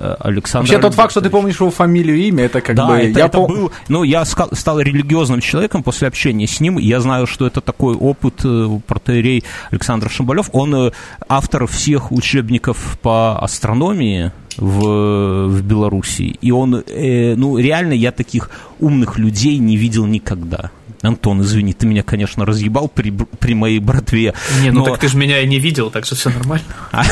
Александр 0.00 0.68
Вообще 0.68 0.80
тот 0.80 0.94
факт, 0.94 1.10
что 1.10 1.20
ты 1.20 1.30
помнишь 1.30 1.60
его 1.60 1.70
фамилию 1.70 2.16
и 2.16 2.28
имя, 2.28 2.44
это 2.44 2.60
как 2.60 2.76
да, 2.76 2.86
бы... 2.88 2.94
это, 2.94 3.18
я 3.18 3.26
это 3.26 3.38
пом- 3.38 3.48
был, 3.48 3.72
ну, 3.88 4.02
я 4.02 4.24
стал 4.24 4.80
религиозным 4.80 5.40
человеком 5.40 5.82
после 5.82 6.08
общения 6.08 6.46
с 6.46 6.60
ним. 6.60 6.78
Я 6.78 7.00
знаю, 7.00 7.26
что 7.26 7.46
это 7.46 7.60
такой 7.60 7.94
опыт 7.94 8.40
э, 8.44 8.80
протеерей 8.86 9.44
Александр 9.70 10.10
Шамбалев. 10.10 10.50
Он 10.52 10.74
э, 10.74 10.90
автор 11.28 11.66
всех 11.66 12.12
учебников 12.12 12.98
по 13.02 13.38
астрономии 13.38 14.32
в, 14.56 15.48
в 15.48 15.62
Беларуси. 15.62 16.36
И 16.40 16.50
он, 16.50 16.82
э, 16.86 17.34
ну, 17.36 17.58
реально, 17.58 17.92
я 17.92 18.12
таких 18.12 18.50
умных 18.78 19.18
людей 19.18 19.58
не 19.58 19.76
видел 19.76 20.06
никогда. 20.06 20.70
Антон, 21.02 21.40
извини, 21.42 21.72
ты 21.72 21.86
меня, 21.86 22.02
конечно, 22.02 22.44
разъебал 22.44 22.88
при, 22.88 23.10
при 23.10 23.54
моей 23.54 23.78
братве. 23.78 24.34
Не, 24.60 24.70
ну 24.70 24.80
но- 24.80 24.84
так 24.86 25.00
ты 25.00 25.08
же 25.08 25.16
меня 25.16 25.40
и 25.40 25.46
не 25.46 25.58
видел, 25.58 25.90
так 25.90 26.04
что 26.04 26.14
все 26.14 26.30
нормально. 26.30 26.64
а, 26.92 27.02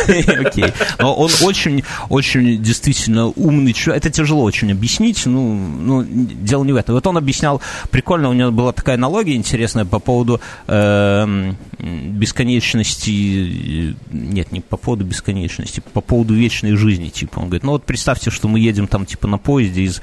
Окей. 0.40 0.72
Но 0.98 1.14
он 1.14 1.30
очень, 1.42 1.84
очень 2.10 2.62
действительно 2.62 3.28
умный 3.28 3.72
человек. 3.72 4.04
Это 4.04 4.14
тяжело 4.14 4.42
очень 4.42 4.70
объяснить. 4.72 5.24
Ну, 5.24 5.54
ну, 5.54 6.04
дело 6.06 6.64
не 6.64 6.72
в 6.72 6.76
этом. 6.76 6.94
Вот 6.94 7.06
он 7.06 7.16
объяснял, 7.16 7.62
прикольно, 7.90 8.28
у 8.28 8.34
него 8.34 8.50
была 8.50 8.72
такая 8.72 8.96
аналогия 8.96 9.36
интересная 9.36 9.86
по 9.86 9.98
поводу 9.98 10.40
эм, 10.66 11.56
бесконечности. 11.78 13.90
э, 13.90 13.94
Нет, 14.12 14.52
не 14.52 14.60
по 14.60 14.76
поводу 14.76 15.04
бесконечности, 15.04 15.82
по 15.92 16.00
поводу 16.00 16.34
вечной 16.34 16.76
жизни. 16.76 17.08
Типа, 17.08 17.38
он 17.38 17.46
говорит, 17.46 17.64
ну 17.64 17.72
вот 17.72 17.84
представьте, 17.84 18.30
что 18.30 18.48
мы 18.48 18.60
едем 18.60 18.86
там 18.86 19.06
типа 19.06 19.26
на 19.28 19.38
поезде 19.38 19.82
из 19.82 20.02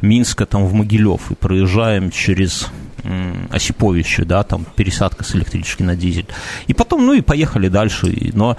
Минска 0.00 0.46
там 0.46 0.66
в 0.66 0.74
Могилев 0.74 1.30
и 1.30 1.34
проезжаем 1.34 2.10
через 2.10 2.68
м, 3.04 3.48
Осиповичи, 3.50 4.24
да, 4.24 4.42
там 4.42 4.66
пересадка 4.76 5.24
с 5.24 5.34
электрички 5.34 5.82
на 5.82 5.96
дизель. 5.96 6.26
И 6.66 6.74
потом, 6.74 7.06
ну 7.06 7.12
и 7.12 7.20
поехали 7.20 7.68
дальше. 7.68 8.32
Но 8.34 8.56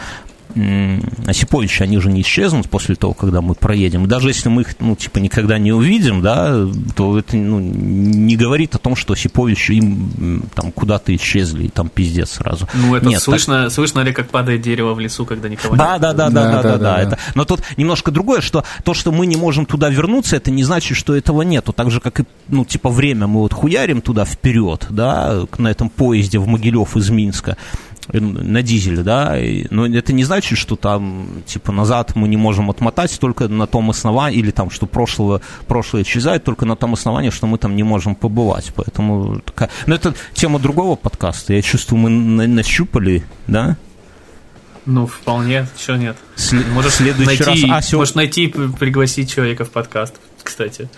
м, 0.56 1.02
Осиповичи, 1.28 1.84
они 1.84 2.00
же 2.00 2.10
не 2.12 2.22
исчезнут 2.22 2.70
после 2.70 2.96
того, 2.96 3.14
когда 3.14 3.42
мы 3.42 3.56
проедем. 3.56 4.06
И 4.06 4.08
даже 4.08 4.30
если 4.30 4.50
мы 4.50 4.62
их, 4.62 4.76
ну, 4.80 4.96
типа, 4.96 5.20
никогда 5.20 5.58
не 5.58 5.72
увидим, 5.72 6.22
да, 6.22 6.66
то 6.96 7.18
это, 7.20 7.36
ну, 7.36 7.60
не 7.60 8.36
говорит 8.38 8.76
о 8.76 8.78
том, 8.78 8.96
что 8.96 9.14
Осиповичи 9.14 9.74
им 9.74 10.44
там 10.56 10.72
куда-то 10.72 11.16
исчезли, 11.16 11.66
и 11.66 11.70
там 11.70 11.90
пиздец 11.90 12.32
сразу. 12.32 12.68
Ну, 12.74 12.96
это 12.96 13.06
Нет, 13.06 13.16
так- 13.16 13.24
слышно, 13.24 13.70
слышно 13.70 14.00
ли, 14.02 14.14
как 14.14 14.30
падает 14.30 14.62
дерево 14.62 14.94
в 14.94 15.00
лесу, 15.00 15.26
когда 15.26 15.50
никого 15.50 15.76
да, 15.76 15.94
нет? 15.94 16.02
да, 16.02 16.14
да, 16.14 16.30
да, 16.30 16.44
Да, 16.44 16.52
да, 16.52 16.62
да, 16.64 16.78
да, 16.78 16.78
да. 16.78 17.02
Это, 17.02 17.20
но 17.36 17.46
тут 17.46 17.62
немножко 17.78 18.12
другое, 18.12 18.42
что 18.42 18.64
то, 18.84 18.94
что 18.94 19.12
мы 19.12 19.26
не 19.26 19.36
можем 19.36 19.66
туда 19.66 19.90
вернуться, 19.90 20.36
это 20.38 20.52
не 20.52 20.64
значит, 20.64 20.98
что 20.98 21.16
этого 21.16 21.42
нету. 21.42 21.74
Так 21.74 21.92
же, 21.92 22.00
как 22.00 22.22
и, 22.22 22.24
ну, 22.48 22.66
типа, 22.66 22.90
время 22.90 23.28
мы 23.28 23.42
вот 23.42 23.54
хуярим 23.54 24.02
туда 24.02 24.26
вперед, 24.26 24.88
да, 24.90 25.42
на 25.58 25.68
этом 25.70 25.90
поезде 25.90 26.40
в 26.40 26.48
Могилев 26.48 26.96
из 26.98 27.10
Минска 27.10 27.58
на 28.14 28.62
дизеле, 28.62 29.04
да, 29.04 29.40
и- 29.40 29.66
но 29.70 29.86
это 29.88 30.14
не 30.14 30.24
значит, 30.24 30.58
что 30.58 30.76
там, 30.76 31.28
типа, 31.46 31.72
назад 31.72 32.16
мы 32.16 32.28
не 32.28 32.38
можем 32.38 32.70
отмотать 32.70 33.20
только 33.20 33.48
на 33.48 33.68
том 33.68 33.90
основании, 33.90 34.40
или 34.40 34.52
там, 34.52 34.70
что 34.70 34.86
прошлое, 34.86 35.42
прошлое 35.68 36.04
исчезает 36.04 36.44
только 36.44 36.66
на 36.66 36.76
том 36.76 36.94
основании, 36.94 37.30
что 37.32 37.48
мы 37.48 37.58
там 37.58 37.76
не 37.76 37.84
можем 37.84 38.16
побывать, 38.16 38.72
поэтому 38.76 39.40
такая... 39.40 39.70
Но 39.88 39.96
это 39.96 40.14
тема 40.34 40.60
другого 40.60 40.96
подкаста, 40.96 41.54
я 41.54 41.62
чувствую, 41.62 42.00
мы 42.00 42.10
на- 42.10 42.48
нащупали, 42.48 43.24
да, 43.48 43.78
Ну, 44.86 45.08
вполне, 45.08 45.66
еще 45.80 45.98
нет. 45.98 46.16
Сле- 46.38 46.64
Можешь 46.72 46.94
следующий 46.94 47.44
найти, 47.44 47.66
раз. 47.72 47.92
А, 47.94 47.98
можешь 47.98 48.14
найти, 48.14 48.48
п- 48.48 48.70
пригласить 48.78 49.34
человека 49.34 49.66
в 49.66 49.72
подкаст, 49.72 50.14
кстати. 50.44 50.90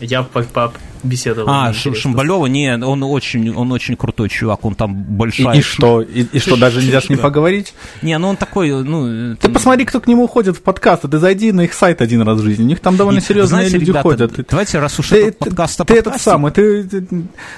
Я 0.00 0.22
по- 0.22 0.42
по- 0.42 0.72
беседовал. 1.02 1.48
А. 1.50 1.72
Шамбалева, 1.72 2.46
не, 2.46 2.76
он 2.76 3.02
очень, 3.02 3.54
он 3.54 3.72
очень 3.72 3.96
крутой 3.96 4.28
чувак, 4.28 4.64
он 4.64 4.74
там 4.74 5.02
И, 5.02 5.04
большая... 5.04 5.56
и 5.56 5.60
что? 5.60 6.02
И, 6.02 6.24
и 6.32 6.38
что, 6.38 6.56
даже 6.56 6.80
нельзя 6.82 7.00
с 7.00 7.08
ним 7.08 7.18
поговорить? 7.18 7.74
Не, 8.02 8.18
ну 8.18 8.28
он 8.28 8.36
такой, 8.36 8.70
ну... 8.82 9.36
Ты 9.36 9.48
посмотри, 9.48 9.84
кто 9.84 10.00
к 10.00 10.06
нему 10.06 10.26
ходит 10.26 10.56
в 10.56 10.62
подкасты. 10.62 11.08
Ты 11.08 11.18
зайди 11.18 11.52
на 11.52 11.62
их 11.62 11.72
сайт 11.72 12.02
один 12.02 12.22
раз 12.22 12.40
в 12.40 12.44
жизни. 12.44 12.64
У 12.64 12.66
них 12.66 12.80
там 12.80 12.96
довольно 12.96 13.18
И, 13.18 13.22
серьезные 13.22 13.60
знаете, 13.60 13.78
люди 13.78 13.90
ребята, 13.90 14.02
ходят. 14.02 14.46
Давайте, 14.48 14.78
раз 14.78 14.98
уж 14.98 15.08
Ты, 15.08 15.16
этот 15.28 15.38
ты- 15.38 15.44
подкаст 15.46 15.80
ты 15.86 15.94
этот 15.94 16.20
самый, 16.20 16.52
ты, 16.52 16.82
ты, 16.84 17.06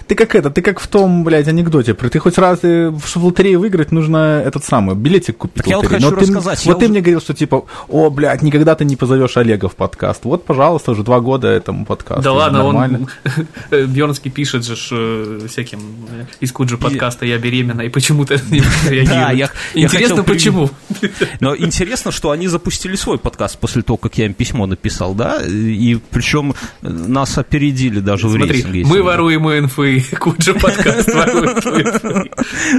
ты 0.07 0.15
как 0.15 0.35
это, 0.35 0.51
ты 0.51 0.63
как 0.63 0.81
в 0.81 0.87
том, 0.87 1.25
блядь, 1.25 1.49
анекдоте. 1.49 1.95
Ты 1.95 2.19
хоть 2.19 2.39
раз 2.39 2.61
э, 2.63 2.91
в 2.91 3.25
лотерею 3.25 3.61
выиграть, 3.61 3.93
нужно 3.93 4.43
этот 4.45 4.65
самый 4.65 4.95
билетик 4.97 5.39
купить 5.39 5.59
Так 5.59 5.67
я 5.67 5.77
вот 5.79 5.87
хочу 5.87 6.11
Но 6.11 6.17
ты, 6.17 6.21
рассказать, 6.23 6.65
Вот 6.67 6.79
ты 6.79 6.89
мне 6.89 7.01
говорил, 7.01 7.21
что 7.21 7.35
типа, 7.35 7.65
о, 7.89 8.11
блядь, 8.11 8.43
никогда 8.43 8.75
ты 8.75 8.85
не 8.85 8.97
позовешь 8.97 9.37
Олега 9.37 9.69
в 9.69 9.75
подкаст. 9.75 10.25
Вот, 10.25 10.45
пожалуйста, 10.45 10.93
уже 10.93 11.03
два 11.03 11.21
года 11.21 11.49
этому 11.49 11.87
подкасту. 11.87 12.23
Да 12.23 12.30
уже 12.33 12.39
ладно, 12.45 12.59
нормально. 12.63 13.07
он 13.71 13.87
Бьернский 13.87 14.31
пишет 14.31 14.65
же 14.65 14.75
э, 14.91 15.47
всяким 15.49 15.81
э, 16.11 16.25
из 16.41 16.53
Куджи 16.53 16.77
подкаста 16.79 17.27
«Я 17.27 17.39
беременна», 17.39 17.83
и 17.83 17.89
почему-то. 17.89 18.41
Да, 19.11 19.31
я- 19.31 19.51
Интересно, 19.75 20.23
почему? 20.23 20.71
Но 21.41 21.57
интересно, 21.57 22.11
что 22.13 22.31
они 22.31 22.49
запустили 22.49 22.97
свой 22.97 23.19
подкаст 23.19 23.59
после 23.59 23.83
того, 23.83 23.97
как 23.97 24.17
я 24.19 24.27
им 24.27 24.35
письмо 24.35 24.67
написал, 24.67 25.15
да, 25.15 25.41
и 25.45 25.99
причем 26.11 26.55
нас 26.83 27.39
опередили 27.39 28.01
даже 28.01 28.29
в 28.29 28.33
Смотри, 28.33 28.53
рейтинге. 28.63 28.85
мы 28.87 29.03
воруем 29.03 29.49
инфы, 29.51 30.05
Куджи 30.19 30.55
подкаст 30.55 31.09
ворует 31.15 32.31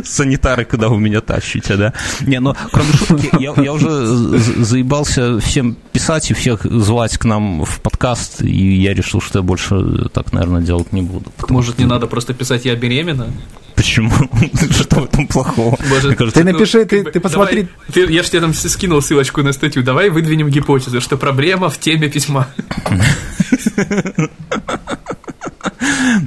санитары, 0.06 0.66
когда 0.66 0.90
вы 0.90 1.00
меня 1.00 1.22
тащите, 1.22 1.76
да. 1.76 1.94
Не, 2.22 2.40
но 2.40 2.56
кроме 2.72 2.92
шутки, 2.94 3.42
я, 3.42 3.74
уже 3.74 3.90
за- 3.90 4.64
заебался 4.64 5.40
всем 5.40 5.76
писать 5.92 6.32
и 6.32 6.34
всех 6.34 6.64
звать 6.66 7.18
к 7.18 7.26
нам 7.26 7.64
в 7.66 7.82
подкаст, 7.82 8.42
и 8.42 8.76
я 8.82 8.94
решил, 8.94 9.22
что 9.22 9.41
я 9.42 9.48
больше 9.48 10.10
так, 10.14 10.32
наверное, 10.34 10.62
делать 10.62 10.94
не 10.94 11.02
буду. 11.02 11.32
Потому 11.38 11.58
Может, 11.60 11.80
не 11.80 11.86
надо 11.86 12.08
просто 12.08 12.34
писать 12.34 12.66
«Я 12.66 12.76
беременна»? 12.76 13.28
Почему? 13.76 14.12
Что 14.72 15.02
в 15.02 15.06
этом 15.06 15.28
плохого? 15.28 15.76
Боже, 15.90 16.16
кажется, 16.16 16.40
Ты 16.40 16.46
напиши, 16.52 16.80
Ну, 16.80 16.86
ты, 16.86 17.04
ты 17.04 17.20
посмотри. 17.20 17.64
давай, 17.64 18.08
ты- 18.08 18.14
я 18.14 18.22
же 18.24 18.30
тебе 18.30 18.42
там 18.42 18.54
скинул 18.54 19.02
ссылочку 19.02 19.42
на 19.42 19.54
статью. 19.54 19.82
Давай 19.84 20.10
выдвинем 20.10 20.50
гипотезу, 20.50 21.02
что 21.02 21.18
проблема 21.18 21.70
в 21.70 21.80
теме 21.80 22.08
письма. 22.10 22.48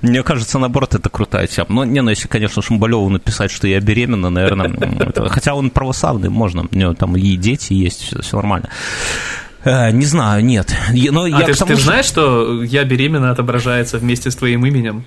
Мне 0.02 0.22
кажется, 0.22 0.58
наоборот, 0.58 0.94
это 0.94 1.08
крутая 1.08 1.46
тема. 1.46 1.66
Ну, 1.70 1.84
не, 1.84 2.00
ну, 2.02 2.10
если, 2.10 2.28
конечно, 2.28 2.62
Шумбалеву 2.62 3.08
написать, 3.08 3.50
что 3.50 3.66
я 3.66 3.80
беременна, 3.80 4.30
наверное, 4.30 4.68
это- 5.00 5.28
хотя 5.28 5.54
он 5.54 5.70
православный, 5.70 6.28
можно, 6.30 6.66
у 6.70 6.76
него 6.76 6.94
там 6.94 7.16
и 7.16 7.36
дети 7.36 7.72
есть, 7.72 8.14
все, 8.20 8.36
нормально. 8.36 8.68
Э, 9.64 9.90
Не 9.90 10.04
знаю, 10.06 10.44
нет. 10.44 10.74
Но 11.10 11.24
А 11.24 11.28
я 11.28 11.40
ты, 11.46 11.54
тому, 11.54 11.68
ты 11.70 11.76
ж 11.76 11.80
что- 11.80 11.86
знаешь, 11.86 12.06
что 12.06 12.62
«Я 12.62 12.84
беременна» 12.84 13.30
отображается 13.30 13.98
вместе 13.98 14.30
с 14.30 14.36
твоим 14.36 14.64
именем? 14.66 15.04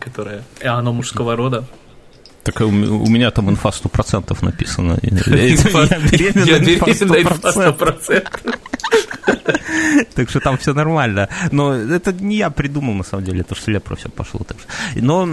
Которое... 0.00 0.42
И 0.62 0.66
оно 0.66 0.92
мужского 0.92 1.36
рода. 1.36 1.64
Так 2.42 2.60
у, 2.60 2.64
у 2.66 3.06
меня 3.06 3.30
там 3.30 3.50
инфа 3.50 3.68
100% 3.70 4.44
написано. 4.44 4.98
Я 5.02 5.10
беременна, 5.10 5.54
инфа 5.54 6.86
беременна 6.86 7.20
инфа 7.20 7.50
100%. 7.50 7.78
100%. 7.78 8.56
Так 10.14 10.30
что 10.30 10.40
там 10.40 10.56
все 10.58 10.72
нормально. 10.72 11.28
Но 11.50 11.74
это 11.74 12.12
не 12.12 12.36
я 12.36 12.50
придумал, 12.50 12.94
на 12.94 13.04
самом 13.04 13.24
деле, 13.24 13.40
это 13.40 13.54
я 13.70 13.80
про 13.80 13.96
все 13.96 14.08
пошло. 14.08 14.40
Так. 14.46 14.56
Но 14.94 15.28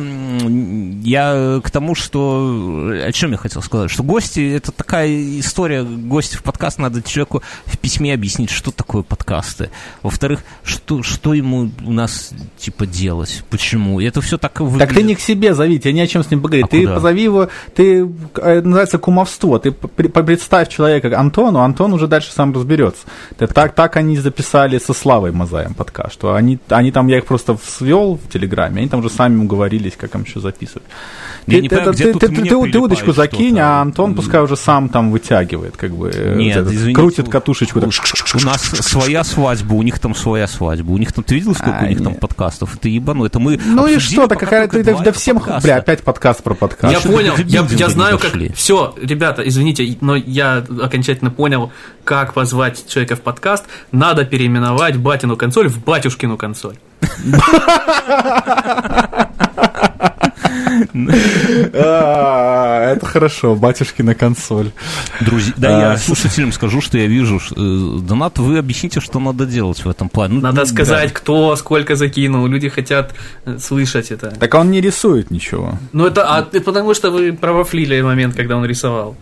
я 1.03 1.61
к 1.63 1.71
тому, 1.71 1.95
что... 1.95 2.91
О 3.05 3.11
чем 3.11 3.31
я 3.31 3.37
хотел 3.37 3.61
сказать? 3.61 3.91
Что 3.91 4.03
гости, 4.03 4.55
это 4.55 4.71
такая 4.71 5.09
история, 5.39 5.83
гости 5.83 6.35
в 6.35 6.43
подкаст, 6.43 6.79
надо 6.79 7.01
человеку 7.01 7.43
в 7.65 7.77
письме 7.77 8.13
объяснить, 8.13 8.49
что 8.49 8.71
такое 8.71 9.03
подкасты. 9.03 9.69
Во-вторых, 10.03 10.43
что, 10.63 11.03
что 11.03 11.33
ему 11.33 11.71
у 11.85 11.91
нас, 11.91 12.31
типа, 12.57 12.85
делать, 12.85 13.43
почему. 13.49 13.99
И 13.99 14.05
это 14.05 14.21
все 14.21 14.37
так 14.37 14.59
выглядит. 14.59 14.87
Так 14.87 14.95
ты 14.95 15.03
не 15.03 15.15
к 15.15 15.19
себе 15.19 15.53
зови, 15.53 15.79
тебе 15.79 15.93
не 15.93 16.01
о 16.01 16.07
чем 16.07 16.23
с 16.23 16.31
ним 16.31 16.41
поговорить. 16.41 16.65
А 16.65 16.69
ты 16.69 16.81
куда? 16.81 16.96
Позови 16.97 17.23
его, 17.23 17.47
ты, 17.75 18.07
э, 18.35 18.61
называется 18.61 18.97
кумовство. 18.97 19.59
Ты 19.59 19.71
представь 19.71 20.69
человека 20.69 21.17
Антону, 21.19 21.59
Антон 21.59 21.93
уже 21.93 22.07
дальше 22.07 22.31
сам 22.31 22.53
разберется. 22.53 23.01
Ты- 23.37 23.47
так, 23.47 23.73
так 23.73 23.95
они 23.97 24.17
записали 24.17 24.77
со 24.79 24.93
Славой 24.93 25.31
Мазаем 25.31 25.73
подкаст, 25.73 26.13
что 26.13 26.33
они, 26.33 26.59
они 26.69 26.91
там, 26.91 27.07
я 27.07 27.17
их 27.17 27.25
просто 27.25 27.57
свел 27.65 28.19
в 28.23 28.31
Телеграме, 28.31 28.81
они 28.81 28.89
там 28.89 28.99
уже 28.99 29.09
сами 29.09 29.41
уговорились, 29.41 29.93
как 29.97 30.15
им 30.15 30.23
еще 30.23 30.39
записывать. 30.39 30.83
Я 31.47 31.55
Ты, 31.57 31.61
не 31.61 31.67
это- 31.67 31.75
понимаю, 31.77 31.95
ты, 31.95 32.13
ты- 32.13 32.27
ты- 32.27 32.71
ты 32.71 32.79
удочку 32.79 33.13
закинь, 33.13 33.55
что-то. 33.55 33.77
а 33.77 33.81
Антон 33.81 34.15
пускай 34.15 34.41
уже 34.41 34.57
сам 34.57 34.89
там 34.89 35.11
вытягивает, 35.11 35.77
как 35.77 35.91
бы, 35.91 36.11
э, 36.13 36.35
Нет, 36.35 36.63
вот 36.65 36.73
извините, 36.73 36.99
крутит 36.99 37.27
у- 37.27 37.31
катушечку. 37.31 37.79
так. 37.79 37.89
У 38.35 38.45
нас 38.45 38.61
своя 38.61 39.23
свадьба, 39.23 39.73
у 39.73 39.81
них 39.83 39.99
там 39.99 40.13
своя 40.13 40.47
свадьба. 40.47 40.91
У 40.91 40.97
них 40.97 41.13
там, 41.13 41.23
ты 41.23 41.35
видел, 41.35 41.53
сколько 41.55 41.79
А, 41.79 41.83
у 41.85 41.87
них 41.87 41.99
там 42.03 42.13
нет. 42.13 42.19
подкастов? 42.19 42.75
Это 42.75 42.89
ебану, 42.89 43.23
это 43.25 43.39
мы 43.39 43.57
Ну 43.65 43.87
и 43.87 43.95
обсудили 43.95 44.19
что, 44.19 44.21
пока 44.27 44.35
так 44.35 44.39
какая 44.39 44.61
только 44.67 44.77
ты, 44.83 44.91
два 44.91 45.03
да 45.03 45.11
всем, 45.13 45.41
бля, 45.63 45.77
опять 45.77 46.01
подкаст 46.03 46.43
про 46.43 46.53
подкаст. 46.53 46.86
Я 46.91 46.99
что 46.99 47.09
понял, 47.09 47.33
я, 47.45 47.65
я 47.69 47.89
знаю, 47.89 48.19
как... 48.19 48.33
Все, 48.55 48.95
ребята, 49.01 49.47
извините, 49.47 49.97
но 50.01 50.15
я 50.15 50.63
окончательно 50.81 51.31
понял, 51.31 51.71
как 52.03 52.33
позвать 52.33 52.87
человека 52.87 53.15
в 53.15 53.21
подкаст. 53.21 53.65
Надо 53.91 54.25
переименовать 54.25 54.97
батину 54.97 55.37
консоль 55.37 55.69
в 55.69 55.83
батюшкину 55.83 56.37
консоль. 56.37 56.75
А, 61.73 62.91
Это 62.93 63.05
хорошо, 63.05 63.55
батюшки 63.55 64.01
на 64.01 64.15
консоль. 64.15 64.71
Друзья, 65.21 65.53
да, 65.57 65.77
А, 65.77 65.91
я 65.93 65.97
слушателям 65.97 66.51
скажу, 66.51 66.81
что 66.81 66.97
я 66.97 67.07
вижу. 67.07 67.39
э, 67.55 67.99
Донат, 68.01 68.39
вы 68.39 68.57
объясните, 68.57 68.99
что 68.99 69.19
надо 69.19 69.45
делать 69.45 69.83
в 69.85 69.89
этом 69.89 70.09
плане. 70.09 70.35
Ну, 70.35 70.41
Надо 70.41 70.65
сказать, 70.65 71.13
кто 71.13 71.55
сколько 71.55 71.95
закинул. 71.95 72.47
Люди 72.47 72.69
хотят 72.69 73.13
э, 73.45 73.57
слышать 73.59 74.11
это. 74.11 74.31
Так 74.31 74.53
он 74.53 74.71
не 74.71 74.81
рисует 74.81 75.31
ничего. 75.31 75.77
Ну 75.93 76.05
это, 76.05 76.23
а, 76.27 76.41
это 76.41 76.61
потому 76.61 76.93
что 76.93 77.11
вы 77.11 77.33
провафлили 77.33 78.01
момент, 78.01 78.35
когда 78.35 78.57
он 78.57 78.65
рисовал. 78.65 79.15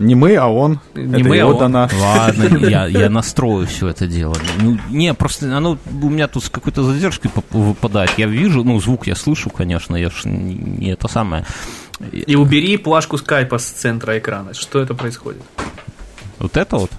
Не 0.00 0.14
мы, 0.14 0.34
а 0.36 0.46
он. 0.48 0.80
Не 0.94 1.20
это 1.20 1.28
мы, 1.28 1.34
а 1.36 1.38
его 1.38 1.50
он. 1.50 1.58
донат. 1.58 1.92
Ладно, 1.92 2.56
я, 2.66 2.86
я 2.86 3.10
настрою 3.10 3.66
все 3.66 3.88
это 3.88 4.06
дело. 4.06 4.34
Ну, 4.60 4.78
не, 4.88 5.12
просто 5.14 5.54
оно 5.56 5.78
у 6.02 6.08
меня 6.08 6.26
тут 6.26 6.44
с 6.44 6.48
какой-то 6.50 6.82
задержкой 6.82 7.30
выпадает. 7.50 8.18
Я 8.18 8.26
вижу, 8.26 8.64
ну, 8.64 8.80
звук 8.80 9.06
я 9.06 9.14
слышу, 9.14 9.50
конечно, 9.50 9.94
я 9.96 10.08
ж 10.08 10.24
не, 10.24 10.54
не 10.54 10.90
это 10.92 11.06
самое. 11.06 11.44
И 12.12 12.34
убери 12.34 12.78
плашку 12.78 13.18
скайпа 13.18 13.58
с 13.58 13.66
центра 13.66 14.18
экрана. 14.18 14.54
Что 14.54 14.80
это 14.80 14.94
происходит? 14.94 15.42
Вот 16.38 16.56
это 16.56 16.76
вот? 16.78 16.90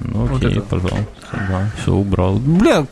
Ну, 0.00 0.26
Вот 0.26 0.42
окей, 0.42 0.58
это. 0.58 0.62
пожалуйста. 0.62 1.06
Да, 1.48 1.70
все 1.80 1.92
убрал. 1.92 2.38
Бля, 2.38 2.84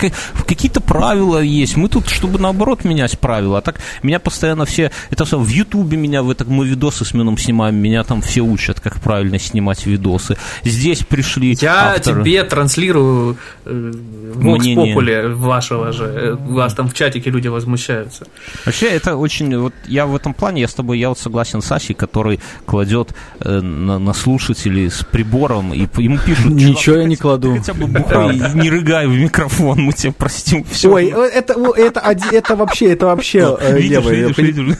какие-то 0.46 0.80
правила 0.80 1.40
есть. 1.40 1.76
Мы 1.76 1.88
тут, 1.88 2.08
чтобы 2.08 2.38
наоборот 2.38 2.84
менять 2.84 3.18
правила. 3.18 3.58
А 3.58 3.60
так 3.60 3.80
меня 4.02 4.18
постоянно 4.18 4.64
все... 4.64 4.90
Это 5.10 5.24
все 5.24 5.38
в 5.38 5.48
Ютубе 5.48 5.96
меня, 5.96 6.22
в 6.22 6.30
это, 6.30 6.44
мы 6.44 6.66
видосы 6.66 7.04
с 7.04 7.14
Мином 7.14 7.38
снимаем, 7.38 7.76
меня 7.76 8.04
там 8.04 8.20
все 8.22 8.40
учат, 8.42 8.80
как 8.80 9.00
правильно 9.00 9.38
снимать 9.38 9.86
видосы. 9.86 10.36
Здесь 10.62 11.02
пришли 11.04 11.56
Я 11.60 11.92
авторы. 11.92 12.22
тебе 12.22 12.44
транслирую 12.44 13.36
э. 13.64 13.92
Populi 14.34 15.34
вашего 15.34 15.92
же. 15.92 16.04
Э, 16.04 16.34
У 16.34 16.54
вас 16.54 16.74
там 16.74 16.88
в 16.88 16.94
чатике 16.94 17.30
люди 17.30 17.48
возмущаются. 17.48 18.26
Вообще, 18.64 18.86
это 18.88 19.16
очень... 19.16 19.56
Вот 19.56 19.74
я 19.86 20.06
в 20.06 20.14
этом 20.14 20.34
плане, 20.34 20.60
я 20.62 20.68
с 20.68 20.74
тобой, 20.74 20.98
я 20.98 21.08
вот 21.08 21.18
согласен 21.18 21.62
с 21.62 21.72
Асей, 21.72 21.94
который 21.94 22.40
кладет 22.66 23.14
э, 23.40 23.60
на, 23.60 23.98
на 23.98 24.12
слушателей 24.12 24.90
с 24.90 25.04
прибором, 25.04 25.72
и 25.72 25.88
ему 25.98 26.18
пишут... 26.18 26.46
Ничего 26.46 26.74
«Чувак, 26.74 27.00
я 27.00 27.06
не 27.06 27.16
кладу. 27.16 27.56
Хотя 27.56 27.74
бы 27.74 27.86
бухай, 27.86 28.33
и 28.33 28.33
не 28.34 28.70
рыгай 28.70 29.06
в 29.06 29.10
микрофон, 29.16 29.80
мы 29.80 29.92
тебе 29.92 30.12
простим. 30.12 30.64
Все. 30.64 30.90
Ой, 30.92 31.12
э, 31.14 31.20
это, 31.26 31.54
это, 31.76 32.00
это 32.32 32.56
вообще, 32.56 32.92
это 32.92 33.06
вообще 33.06 33.56
э, 33.60 33.78
видишь, 33.78 34.04
левое. 34.04 34.76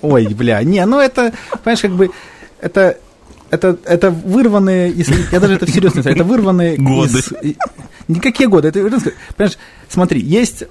Ой, 0.00 0.26
бля, 0.28 0.62
не, 0.62 0.84
ну 0.86 0.98
это, 0.98 1.32
понимаешь, 1.62 1.80
как 1.80 1.92
бы, 1.92 2.10
это, 2.60 2.98
это, 3.50 3.76
это 3.84 4.10
вырванные, 4.10 4.90
если, 4.92 5.14
я 5.30 5.40
даже 5.40 5.54
это 5.54 5.66
всерьез 5.66 5.94
не 5.94 6.02
знаю, 6.02 6.16
это 6.16 6.24
вырванные 6.24 6.76
Годы. 6.76 7.18
из- 7.18 7.32
Никакие 8.08 8.48
годы, 8.48 8.68
это, 8.68 8.80
понимаешь, 8.80 9.58
смотри, 9.88 10.20
есть 10.20 10.64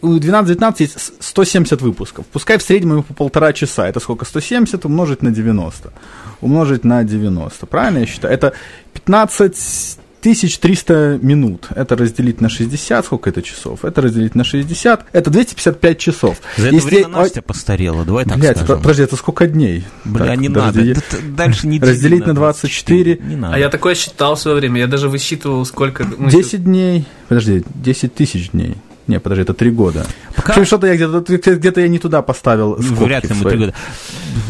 у 0.00 0.16
12-19 0.16 0.74
есть 0.78 0.98
с- 1.00 1.12
170 1.20 1.82
выпусков. 1.82 2.24
Пускай 2.26 2.56
в 2.58 2.62
среднем 2.62 2.92
ему 2.92 3.02
по 3.02 3.14
полтора 3.14 3.52
часа. 3.52 3.88
Это 3.88 3.98
сколько? 4.00 4.24
170 4.24 4.84
умножить 4.84 5.22
на 5.22 5.30
90. 5.32 5.92
Умножить 6.40 6.84
на 6.84 7.02
90. 7.02 7.66
Правильно 7.66 7.98
я 7.98 8.06
считаю? 8.06 8.32
Это 8.32 8.52
15 8.94 9.98
1300 10.32 11.18
минут. 11.22 11.68
Это 11.74 11.96
разделить 11.96 12.40
на 12.42 12.48
60. 12.50 13.04
Сколько 13.04 13.30
это 13.30 13.40
часов? 13.40 13.84
Это 13.84 14.02
разделить 14.02 14.34
на 14.34 14.44
60. 14.44 15.06
Это 15.12 15.30
255 15.30 15.98
часов. 15.98 16.36
За 16.56 16.66
это 16.66 16.74
Если- 16.76 16.88
время 16.88 17.08
Настя 17.08 17.40
постарела, 17.40 18.04
давай 18.04 18.24
так 18.26 18.38
Блядь, 18.38 18.58
скажем. 18.58 18.82
подожди, 18.82 19.02
это 19.04 19.16
сколько 19.16 19.46
дней? 19.46 19.84
Бля, 20.04 20.26
Так, 20.26 20.36
не 20.38 20.48
подожди, 20.50 20.94
надо. 20.94 21.02
Дальше 21.36 21.66
не 21.66 21.78
Разделить 21.80 22.26
на 22.26 22.34
24. 22.34 23.18
Не 23.22 23.36
надо. 23.36 23.54
А 23.54 23.58
я 23.58 23.68
такое 23.70 23.94
считал 23.94 24.34
в 24.34 24.40
свое 24.40 24.58
время. 24.58 24.80
Я 24.80 24.86
даже 24.86 25.08
высчитывал, 25.08 25.64
сколько... 25.64 26.04
ну, 26.04 26.28
10 26.28 26.64
дней. 26.64 27.06
Подожди, 27.28 27.64
10 27.74 28.14
тысяч 28.14 28.50
дней. 28.50 28.74
Не, 29.06 29.18
подожди, 29.20 29.42
это 29.42 29.54
3 29.54 29.70
года. 29.70 30.06
Пока- 30.36 30.62
что-то 30.66 30.86
я 30.86 30.96
где-то, 30.96 31.56
где-то 31.56 31.80
я 31.80 31.88
не 31.88 31.98
туда 31.98 32.20
поставил 32.20 32.82
скобки 32.82 33.04
Вряд 33.04 33.24
ли 33.24 33.34
мы 33.34 33.48
три 33.50 33.58
года. 33.58 33.74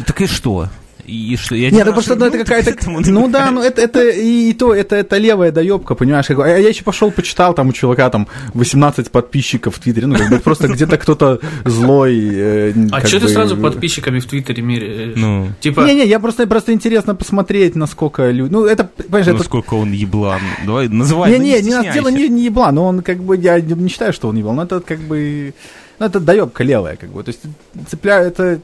Так 0.06 0.20
и 0.20 0.26
что? 0.26 0.68
И 1.08 1.36
что? 1.36 1.54
Я 1.54 1.70
Нет, 1.70 1.72
не 1.72 1.84
ну 1.84 1.92
просто 1.92 2.16
ну, 2.16 2.26
это 2.26 2.38
какая-то... 2.44 2.76
Ну 2.86 3.28
да, 3.30 3.50
ну 3.50 3.62
это, 3.62 3.80
это 3.80 4.08
и, 4.08 4.50
и 4.50 4.52
то, 4.52 4.74
это, 4.74 4.96
это 4.96 5.16
левая 5.16 5.50
доебка, 5.50 5.94
понимаешь? 5.94 6.28
бы. 6.28 6.44
А 6.44 6.48
я 6.48 6.68
еще 6.68 6.84
пошел, 6.84 7.10
почитал, 7.10 7.54
там 7.54 7.68
у 7.68 7.72
чувака 7.72 8.10
там 8.10 8.28
18 8.54 9.10
подписчиков 9.10 9.76
в 9.76 9.78
Твиттере, 9.80 10.06
ну 10.06 10.16
как 10.16 10.28
бы 10.28 10.38
просто 10.38 10.68
где-то 10.68 10.98
кто-то 10.98 11.40
злой. 11.64 12.18
э, 12.32 12.72
А 12.92 13.06
что 13.06 13.20
ты 13.20 13.26
бы- 13.26 13.32
сразу 13.32 13.56
подписчиками 13.56 14.20
в 14.20 14.26
Твиттере 14.26 14.62
меряешь? 14.62 15.14
Ну, 15.16 15.48
Типа, 15.60 15.80
Не-не, 15.80 16.06
я 16.06 16.20
просто, 16.20 16.46
просто 16.46 16.72
интересно 16.72 17.14
посмотреть, 17.14 17.74
насколько 17.74 18.30
люди... 18.30 18.52
Ну 18.52 18.66
это, 18.66 18.84
понимаешь, 18.84 19.26
это 19.26 19.38
насколько 19.38 19.74
он 19.74 19.92
еблан. 19.92 20.40
Давай, 20.66 20.88
называй. 20.88 21.30
Не, 21.32 21.38
ну, 21.38 21.44
не, 21.44 21.50
не, 21.52 21.58
стесняйся. 21.62 21.92
дело 21.92 22.08
не, 22.08 22.28
не 22.28 22.44
ебла, 22.44 22.70
но 22.72 22.84
он 22.84 23.02
как 23.02 23.18
бы, 23.18 23.36
я 23.36 23.60
не, 23.60 23.72
не 23.74 23.88
считаю, 23.88 24.12
что 24.12 24.28
он 24.28 24.36
ебал, 24.36 24.52
но 24.52 24.64
это 24.64 24.80
как 24.80 24.98
бы, 25.00 25.54
ну 25.98 26.06
это 26.06 26.20
доебка 26.20 26.64
левая, 26.64 26.96
как 26.96 27.10
бы, 27.10 27.22
то 27.22 27.30
есть 27.30 27.40
цепляю 27.88 28.26
это 28.28 28.60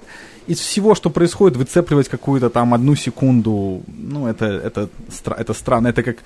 из 0.46 0.58
всего, 0.58 0.94
что 0.94 1.10
происходит, 1.10 1.56
выцепливать 1.56 2.08
какую-то 2.08 2.50
там 2.50 2.74
одну 2.74 2.94
секунду, 2.96 3.82
ну 3.86 4.26
это, 4.26 4.44
это, 4.46 4.88
стра- 5.08 5.36
это 5.38 5.54
странно, 5.54 5.88
это 5.88 6.02
как, 6.02 6.16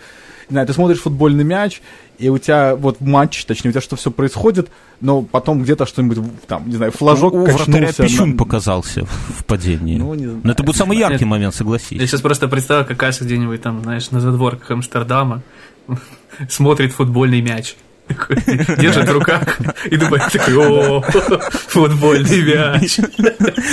не 0.49 0.55
знаю, 0.55 0.67
ты 0.67 0.73
смотришь 0.73 1.01
футбольный 1.01 1.45
мяч, 1.45 1.81
и 2.19 2.29
у 2.29 2.39
тебя 2.39 2.75
вот 2.75 3.01
матч, 3.01 3.45
точнее, 3.45 3.69
у 3.71 3.73
тебя 3.73 3.81
что 3.81 3.97
все 3.97 4.11
происходит, 4.11 4.71
но 5.01 5.23
потом 5.23 5.63
где-то 5.63 5.87
что-нибудь, 5.87 6.19
там, 6.47 6.69
не 6.69 6.77
знаю, 6.77 6.91
флажок 6.93 7.35
у 7.35 7.39
вратаря 7.45 7.87
качнулся. 7.87 8.03
Пищун 8.03 8.31
на- 8.31 8.37
показался 8.37 9.05
в 9.05 9.45
падении. 9.45 9.99
Ну, 9.99 10.15
не 10.15 10.25
Но 10.27 10.33
знаю. 10.41 10.53
это 10.55 10.63
будет 10.65 10.77
самый 10.77 10.99
яркий 10.99 11.25
момент, 11.25 11.55
я 11.55 11.59
согласись. 11.59 12.01
сейчас 12.01 12.21
просто 12.21 12.49
представил, 12.49 12.85
как 12.85 13.03
Ася 13.03 13.25
где-нибудь 13.25 13.63
там, 13.63 13.83
знаешь, 13.83 14.11
на 14.11 14.21
задворках 14.21 14.71
Амстердама 14.73 15.43
смотрит 16.49 16.93
футбольный 16.93 17.41
мяч. 17.41 17.77
Держит 18.79 19.09
в 19.09 19.13
руках 19.13 19.59
и 19.91 19.97
думает 19.97 20.33
такой, 20.33 20.57
о, 20.57 21.03
футбольный 21.69 22.43
мяч. 22.43 22.99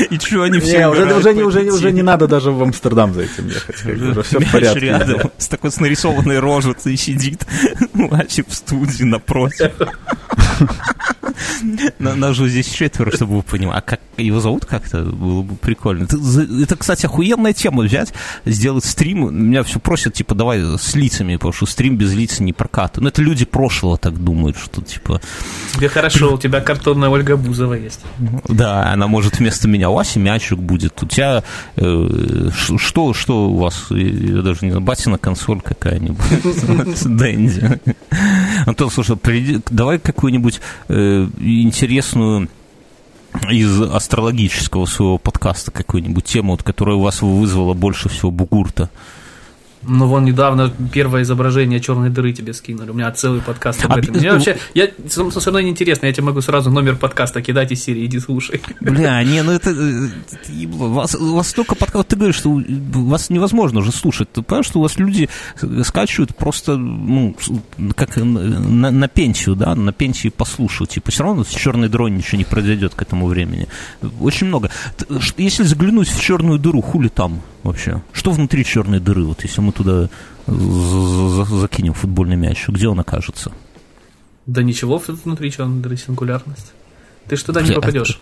И 0.09 0.17
что 0.19 0.43
они 0.43 0.59
все 0.59 0.79
Не, 0.79 0.89
уже, 0.89 1.01
угорают 1.03 1.17
уже, 1.17 1.63
не, 1.63 1.71
уже, 1.71 1.91
не 1.91 2.01
надо 2.01 2.27
даже 2.27 2.51
в 2.51 2.61
Амстердам 2.61 3.13
за 3.13 3.21
этим 3.23 3.47
ехать. 3.47 3.85
Уже 3.85 4.23
все 4.23 4.37
в 4.39 4.41
Мяч 4.41 4.51
порядке. 4.51 4.79
рядом, 4.79 5.31
с 5.37 5.47
такой 5.47 5.71
с 5.71 5.79
нарисованной 5.79 6.39
рожицей 6.39 6.95
сидит 6.97 7.45
мальчик 7.93 8.47
в 8.49 8.53
студии 8.55 9.03
напротив. 9.03 9.71
На- 11.99 12.15
Нас 12.15 12.35
же 12.35 12.47
здесь 12.49 12.67
четверо, 12.69 13.11
чтобы 13.11 13.37
вы 13.37 13.41
понимали. 13.43 13.77
А 13.79 13.81
как 13.81 13.99
его 14.17 14.39
зовут 14.39 14.65
как-то? 14.65 15.03
Было 15.03 15.41
бы 15.41 15.55
прикольно. 15.55 16.07
Это, 16.63 16.75
кстати, 16.75 17.05
охуенная 17.05 17.53
тема 17.53 17.83
взять, 17.83 18.13
сделать 18.45 18.85
стрим. 18.85 19.33
Меня 19.35 19.63
все 19.63 19.79
просят, 19.79 20.13
типа, 20.13 20.35
давай 20.35 20.61
с 20.77 20.95
лицами, 20.95 21.35
потому 21.35 21.53
что 21.53 21.65
стрим 21.65 21.97
без 21.97 22.13
лиц 22.13 22.39
не 22.39 22.53
прокатывает. 22.53 23.01
Ну, 23.03 23.07
это 23.09 23.21
люди 23.21 23.45
прошлого 23.45 23.97
так 23.97 24.13
думают, 24.25 24.57
что, 24.57 24.81
типа, 24.81 25.21
Тебе 25.73 25.87
хорошо, 25.87 26.33
у 26.33 26.37
тебя 26.37 26.59
картонная 26.61 27.09
Ольга 27.09 27.37
Бузова 27.37 27.73
есть. 27.75 28.01
да, 28.49 28.91
она 28.91 29.07
может 29.07 29.39
вместо 29.39 29.67
меня. 29.67 29.89
У 29.89 29.97
Аси 29.97 30.19
мячик 30.19 30.57
будет. 30.59 31.01
У 31.03 31.05
тебя 31.07 31.43
э, 31.77 32.49
что, 32.77 33.13
что 33.13 33.47
у 33.49 33.57
вас? 33.57 33.85
Я 33.91 34.41
даже 34.41 34.59
не 34.65 34.71
знаю, 34.71 34.81
батина 34.81 35.17
консоль 35.17 35.61
какая-нибудь. 35.61 36.25
Дэнди. 37.05 37.79
Антон, 38.65 38.89
слушай, 38.91 39.15
приди- 39.15 39.61
давай 39.69 39.99
какую-нибудь 39.99 40.59
э, 40.89 41.27
интересную 41.39 42.49
из 43.49 43.81
астрологического 43.81 44.85
своего 44.85 45.17
подкаста 45.17 45.71
какую-нибудь 45.71 46.23
тему, 46.23 46.53
вот, 46.53 46.63
которая 46.63 46.95
у 46.95 47.01
вас 47.01 47.21
вызвала 47.21 47.73
больше 47.73 48.07
всего 48.09 48.31
бугурта. 48.31 48.89
Ну, 49.87 50.07
вон 50.07 50.25
недавно 50.25 50.71
первое 50.93 51.21
изображение 51.23 51.79
черной 51.79 52.09
дыры 52.09 52.33
тебе 52.33 52.53
скинули. 52.53 52.89
У 52.89 52.93
меня 52.93 53.11
целый 53.11 53.41
подкаст 53.41 53.85
об 53.85 53.97
этом. 53.97 54.15
Мне 54.15 54.31
вообще, 54.31 54.57
я, 54.73 54.87
со 55.09 55.49
мной 55.51 55.63
неинтересно, 55.63 56.07
я 56.07 56.13
тебе 56.13 56.23
могу 56.23 56.41
сразу 56.41 56.71
номер 56.71 56.95
подкаста 56.95 57.41
кидать 57.41 57.71
из 57.71 57.83
серии, 57.83 58.05
иди 58.05 58.19
слушай. 58.19 58.61
Бля, 58.81 59.23
не, 59.23 59.43
ну 59.43 59.51
это... 59.51 59.69
э, 59.71 60.07
это 60.31 60.51
ебло. 60.51 60.87
Вас, 60.87 61.15
у 61.15 61.35
вас 61.35 61.49
столько 61.49 61.75
подкастов, 61.75 62.07
ты 62.09 62.15
говоришь, 62.15 62.35
что 62.35 62.49
у- 62.49 62.63
вас 63.09 63.29
невозможно 63.29 63.79
уже 63.79 63.91
слушать. 63.91 64.31
Ты 64.31 64.41
понимаешь, 64.41 64.65
что 64.67 64.79
у 64.79 64.81
вас 64.81 64.97
люди 64.97 65.29
скачивают 65.83 66.35
просто, 66.35 66.77
ну, 66.77 67.35
как 67.95 68.15
на, 68.17 68.91
на 68.91 69.07
пенсию, 69.07 69.55
да, 69.55 69.75
на 69.75 69.93
пенсии 69.93 70.29
послушают. 70.29 70.91
Типа, 70.91 71.11
все 71.11 71.23
равно 71.23 71.43
с 71.43 71.49
черной 71.49 71.89
дроне 71.89 72.17
ничего 72.17 72.37
не 72.37 72.45
произойдет 72.45 72.95
к 72.95 73.01
этому 73.01 73.27
времени. 73.27 73.67
Очень 74.19 74.47
много. 74.47 74.71
Если 75.37 75.63
заглянуть 75.63 76.09
в 76.09 76.21
черную 76.21 76.59
дыру, 76.59 76.81
хули 76.81 77.09
там 77.09 77.41
вообще? 77.63 78.01
Что 78.13 78.31
внутри 78.31 78.63
черной 78.63 78.99
дыры? 78.99 79.23
Вот 79.25 79.43
если 79.43 79.61
мы 79.61 79.71
туда 79.75 80.09
за- 80.47 81.43
за- 81.45 81.59
закинем 81.59 81.93
футбольный 81.93 82.35
мяч, 82.35 82.67
где 82.67 82.87
он 82.87 82.99
окажется? 82.99 83.51
Да 84.45 84.63
ничего 84.63 85.01
внутри 85.07 85.51
черной 85.51 85.81
дыры, 85.81 85.97
сингулярность. 85.97 86.71
Ты 87.27 87.35
ж 87.35 87.43
туда 87.43 87.61
не 87.61 87.67
Бля, 87.67 87.75
попадешь. 87.75 88.19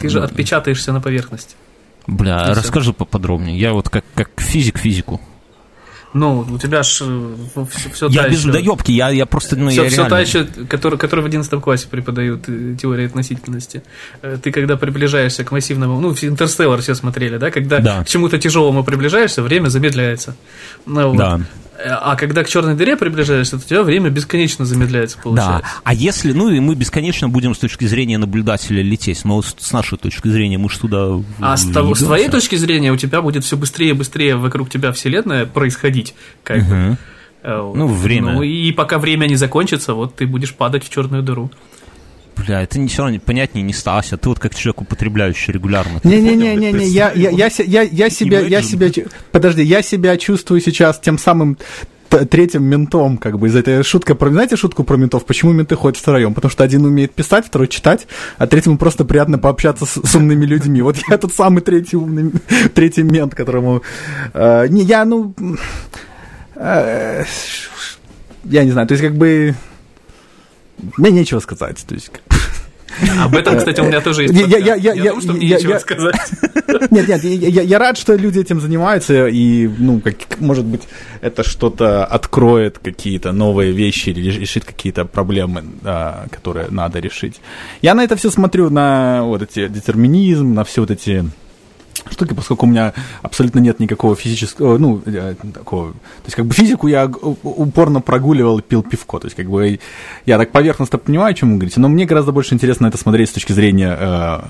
Ты 0.00 0.08
же 0.08 0.22
отпечатаешься 0.22 0.92
на 0.92 1.00
поверхности. 1.00 1.56
Бля, 2.06 2.54
расскажи 2.54 2.92
поподробнее. 2.92 3.58
Я 3.58 3.72
вот 3.72 3.88
как, 3.88 4.04
как 4.14 4.30
физик 4.40 4.78
физику. 4.78 5.20
Ну, 6.14 6.46
у 6.50 6.58
тебя 6.58 6.82
ж 6.82 7.02
все, 7.92 8.08
Я 8.08 8.22
та 8.24 8.28
без 8.28 8.40
еще... 8.40 8.52
доебки, 8.52 8.92
я, 8.92 9.10
я 9.10 9.24
просто, 9.26 9.56
ну, 9.56 9.70
все, 9.70 9.84
я 9.84 9.90
та 9.90 9.96
реально... 10.08 10.16
еще, 10.16 10.44
который, 10.68 10.98
который 10.98 11.20
в 11.20 11.26
11 11.26 11.60
классе 11.60 11.88
преподают 11.90 12.48
э, 12.48 12.76
теорию 12.80 13.06
относительности. 13.06 13.82
Э, 14.20 14.36
Ты 14.42 14.52
когда 14.52 14.76
приближаешься 14.76 15.42
к 15.44 15.52
массивному, 15.52 16.00
ну, 16.00 16.14
Интерстеллар 16.20 16.80
все 16.82 16.94
смотрели, 16.94 17.38
да, 17.38 17.50
когда 17.50 17.78
Да. 17.78 18.04
к 18.04 18.08
чему-то 18.08 18.38
тяжелому 18.38 18.84
приближаешься, 18.84 19.42
время 19.42 19.68
замедляется. 19.68 20.36
Ну, 20.86 21.08
вот. 21.08 21.16
Да. 21.16 21.40
А 21.84 22.16
когда 22.16 22.44
к 22.44 22.48
черной 22.48 22.74
дыре 22.74 22.96
приближаешься, 22.96 23.58
то 23.58 23.64
у 23.64 23.68
тебя 23.68 23.82
время 23.82 24.10
бесконечно 24.10 24.64
замедляется, 24.64 25.16
Да, 25.16 25.22
получается. 25.22 25.66
а 25.84 25.94
если, 25.94 26.32
ну 26.32 26.50
и 26.50 26.60
мы 26.60 26.74
бесконечно 26.74 27.28
будем 27.28 27.54
с 27.54 27.58
точки 27.58 27.84
зрения 27.86 28.18
наблюдателя 28.18 28.82
лететь, 28.82 29.24
но 29.24 29.42
с 29.42 29.72
нашей 29.72 29.98
точки 29.98 30.28
зрения 30.28 30.58
мы 30.58 30.70
же 30.70 30.78
туда 30.78 31.20
А 31.40 31.56
с, 31.56 31.64
того- 31.70 31.94
с 31.94 32.00
твоей 32.00 32.28
точки 32.28 32.56
зрения 32.56 32.92
у 32.92 32.96
тебя 32.96 33.22
будет 33.22 33.44
все 33.44 33.56
быстрее 33.56 33.90
и 33.90 33.94
быстрее 33.94 34.36
вокруг 34.36 34.70
тебя 34.70 34.92
вселенная 34.92 35.46
происходить, 35.46 36.14
как 36.44 36.66
бы. 36.68 36.74
Мгм. 36.74 36.98
Э. 37.44 37.72
Ну, 37.74 37.86
время. 37.88 38.34
Ну, 38.34 38.42
и 38.42 38.70
пока 38.72 38.98
время 38.98 39.26
не 39.26 39.34
закончится, 39.36 39.94
вот 39.94 40.14
ты 40.14 40.26
будешь 40.26 40.54
падать 40.54 40.84
в 40.84 40.88
черную 40.90 41.22
дыру. 41.24 41.50
Бля, 42.36 42.62
это 42.62 42.78
не 42.78 42.88
все 42.88 43.02
равно 43.02 43.18
понятнее 43.20 43.62
не 43.62 43.72
Стася. 43.72 44.16
Ты 44.16 44.28
вот 44.28 44.38
как 44.38 44.54
человек, 44.54 44.82
употребляющий 44.82 45.52
регулярно. 45.52 46.00
Не-не-не-не, 46.04 46.86
я, 46.86 47.12
я, 47.12 47.30
я, 47.30 47.50
я, 47.58 47.82
я 47.82 48.10
себя, 48.10 48.40
я 48.40 48.62
себя, 48.62 48.90
подожди, 49.30 49.62
я 49.62 49.82
себя 49.82 50.16
чувствую 50.16 50.60
сейчас 50.60 50.98
тем 50.98 51.18
самым 51.18 51.58
третьим 52.30 52.64
ментом, 52.64 53.16
как 53.16 53.38
бы, 53.38 53.48
из 53.48 53.56
этой 53.56 53.82
шутка 53.82 54.14
про... 54.14 54.30
Знаете 54.30 54.56
шутку 54.56 54.84
про 54.84 54.96
ментов? 54.96 55.24
Почему 55.24 55.52
менты 55.52 55.76
ходят 55.76 55.98
втроем? 55.98 56.34
Потому 56.34 56.50
что 56.50 56.64
один 56.64 56.84
умеет 56.84 57.14
писать, 57.14 57.46
второй 57.46 57.68
читать, 57.68 58.06
а 58.38 58.46
третьему 58.46 58.78
просто 58.78 59.04
приятно 59.04 59.38
пообщаться 59.38 59.86
с, 59.86 60.00
с 60.02 60.14
умными 60.14 60.44
людьми. 60.44 60.82
Вот 60.82 60.96
я 61.08 61.18
тот 61.18 61.32
самый 61.32 61.60
третий 61.62 61.96
умный, 61.96 62.32
третий 62.74 63.02
мент, 63.02 63.34
которому... 63.34 63.82
Э, 64.34 64.66
не, 64.68 64.82
я, 64.82 65.04
ну... 65.04 65.34
Э, 66.54 67.24
я 68.44 68.64
не 68.64 68.70
знаю, 68.70 68.86
то 68.86 68.92
есть, 68.92 69.02
как 69.02 69.16
бы... 69.16 69.54
Мне 70.96 71.10
нечего 71.10 71.40
сказать, 71.40 71.84
то 71.86 71.94
есть... 71.94 72.10
Об 73.24 73.34
этом, 73.34 73.56
кстати, 73.56 73.80
у 73.80 73.84
меня 73.84 74.00
тоже 74.00 74.22
есть 74.22 74.34
я, 74.34 74.58
я, 74.58 74.74
я, 74.74 74.92
я, 74.92 75.20
что 75.20 75.32
мне 75.32 75.46
я, 75.46 75.56
нечего 75.56 75.72
я, 75.72 75.80
сказать. 75.80 76.14
Нет, 76.90 77.08
нет, 77.08 77.24
я, 77.24 77.48
я, 77.48 77.62
я 77.62 77.78
рад, 77.78 77.98
что 77.98 78.14
люди 78.14 78.38
этим 78.38 78.60
занимаются, 78.60 79.26
и, 79.26 79.68
ну, 79.68 80.00
как, 80.00 80.40
может 80.40 80.64
быть, 80.64 80.82
это 81.20 81.42
что-то 81.42 82.04
откроет 82.04 82.78
какие-то 82.78 83.32
новые 83.32 83.72
вещи 83.72 84.10
или 84.10 84.40
решит 84.40 84.64
какие-то 84.64 85.04
проблемы, 85.04 85.64
да, 85.82 86.26
которые 86.30 86.68
надо 86.70 86.98
решить. 86.98 87.40
Я 87.82 87.94
на 87.94 88.04
это 88.04 88.16
все 88.16 88.30
смотрю, 88.30 88.70
на 88.70 89.22
вот 89.24 89.42
эти 89.42 89.68
детерминизм, 89.68 90.54
на 90.54 90.64
все 90.64 90.80
вот 90.80 90.90
эти 90.90 91.24
штуки, 92.10 92.34
поскольку 92.34 92.66
у 92.66 92.68
меня 92.68 92.92
абсолютно 93.22 93.60
нет 93.60 93.80
никакого 93.80 94.16
физического, 94.16 94.78
ну, 94.78 95.02
э, 95.06 95.34
такого, 95.52 95.92
то 95.92 96.24
есть 96.24 96.36
как 96.36 96.46
бы 96.46 96.54
физику 96.54 96.88
я 96.88 97.06
упорно 97.06 98.00
прогуливал 98.00 98.58
и 98.58 98.62
пил 98.62 98.82
пивко, 98.82 99.18
то 99.18 99.26
есть 99.26 99.36
как 99.36 99.48
бы 99.48 99.78
я 100.26 100.38
так 100.38 100.50
поверхностно 100.52 100.98
понимаю, 100.98 101.32
о 101.32 101.34
чем 101.34 101.50
вы 101.50 101.56
говорите, 101.56 101.80
но 101.80 101.88
мне 101.88 102.06
гораздо 102.06 102.32
больше 102.32 102.54
интересно 102.54 102.86
это 102.86 102.98
смотреть 102.98 103.30
с 103.30 103.32
точки 103.32 103.52
зрения 103.52 103.96
э, 103.98 104.40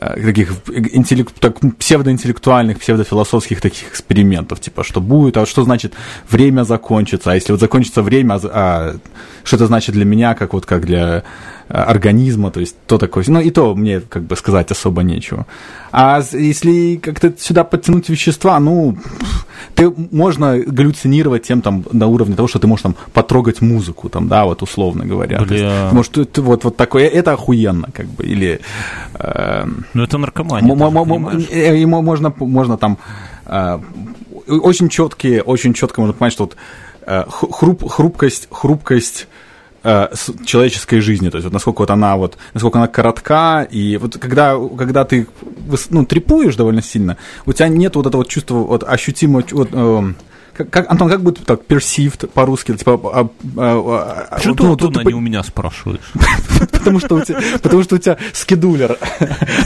э 0.00 0.22
таких 0.26 0.52
интеллект, 0.68 1.34
так, 1.40 1.56
псевдоинтеллектуальных, 1.78 2.78
псевдофилософских 2.78 3.60
таких 3.60 3.88
экспериментов, 3.88 4.60
типа, 4.60 4.84
что 4.84 5.00
будет, 5.00 5.36
а 5.36 5.46
что 5.46 5.62
значит 5.64 5.94
время 6.28 6.64
закончится, 6.64 7.32
а 7.32 7.34
если 7.34 7.52
вот 7.52 7.60
закончится 7.60 8.02
время, 8.02 8.34
а, 8.34 8.40
а 8.44 8.96
что 9.44 9.56
это 9.56 9.66
значит 9.66 9.94
для 9.94 10.04
меня, 10.04 10.34
как 10.34 10.52
вот 10.52 10.66
как 10.66 10.84
для 10.84 11.24
организма, 11.68 12.50
то 12.50 12.60
есть 12.60 12.76
то 12.86 12.98
такое. 12.98 13.24
Ну, 13.26 13.40
и 13.40 13.50
то 13.50 13.74
мне, 13.74 14.00
как 14.00 14.22
бы, 14.22 14.36
сказать 14.36 14.70
особо 14.70 15.02
нечего. 15.02 15.46
А 15.90 16.22
если 16.32 16.96
как-то 16.96 17.32
сюда 17.38 17.64
подтянуть 17.64 18.08
вещества, 18.08 18.58
ну, 18.60 18.96
ты 19.74 19.92
можно 20.10 20.58
галлюцинировать 20.58 21.42
тем 21.42 21.62
там 21.62 21.84
на 21.92 22.06
уровне 22.06 22.36
того, 22.36 22.48
что 22.48 22.58
ты 22.58 22.66
можешь 22.66 22.82
там 22.82 22.96
потрогать 23.12 23.60
музыку, 23.60 24.08
там, 24.08 24.28
да, 24.28 24.44
вот 24.44 24.62
условно 24.62 25.04
говоря. 25.04 25.40
Бля. 25.40 25.56
Есть, 25.56 25.92
может, 25.92 26.32
ты, 26.32 26.42
вот, 26.42 26.64
вот 26.64 26.76
такое, 26.76 27.08
это 27.08 27.32
охуенно, 27.32 27.88
как 27.92 28.06
бы, 28.06 28.24
или... 28.24 28.60
Э, 29.14 29.66
ну, 29.94 30.02
это 30.02 30.18
наркомания. 30.18 30.72
И 31.50 31.86
можно, 31.86 32.32
можно 32.38 32.78
там... 32.78 32.98
Э, 33.46 33.78
очень 34.46 34.88
четкие, 34.88 35.42
очень 35.42 35.74
четко 35.74 36.00
можно 36.00 36.14
понять, 36.14 36.32
что 36.32 36.44
вот 36.44 36.56
э, 37.06 37.24
хруп, 37.28 37.90
хрупкость, 37.90 38.48
хрупкость 38.50 39.26
э, 39.82 40.08
человеческой 40.44 41.00
жизни, 41.00 41.28
то 41.30 41.36
есть 41.36 41.44
вот 41.44 41.52
насколько 41.52 41.80
вот 41.80 41.90
она 41.90 42.16
вот, 42.16 42.36
насколько 42.54 42.78
она 42.78 42.88
коротка, 42.88 43.62
и 43.62 43.96
вот 43.96 44.18
когда, 44.18 44.56
когда 44.76 45.04
ты, 45.04 45.26
ну, 45.90 46.04
трепуешь 46.04 46.56
довольно 46.56 46.82
сильно, 46.82 47.16
у 47.46 47.52
тебя 47.52 47.68
нет 47.68 47.96
вот 47.96 48.06
этого 48.06 48.22
вот 48.22 48.28
чувства, 48.28 48.56
вот 48.56 48.84
ощутимого, 48.84 49.44
вот, 49.52 49.68
э, 49.72 50.12
как, 50.56 50.70
как, 50.70 50.90
Антон, 50.90 51.08
как 51.08 51.22
будет 51.22 51.44
так 51.44 51.62
perceived 51.68 52.28
по-русски? 52.28 52.76
Типа, 52.76 52.98
а, 53.12 53.28
а, 53.56 54.26
а, 54.30 54.40
Что 54.40 54.50
вот, 54.50 54.56
ты, 54.56 54.62
ну, 54.64 54.72
Антона, 54.72 55.00
ты, 55.00 55.04
не 55.04 55.14
у 55.14 55.20
меня 55.20 55.42
спрашиваешь? 55.42 56.00
потому, 56.72 57.00
что 57.00 57.16
у 57.16 57.20
тебя, 57.20 57.40
потому 57.62 57.82
что 57.82 57.96
у 57.96 57.98
тебя 57.98 58.16
скедулер, 58.32 58.98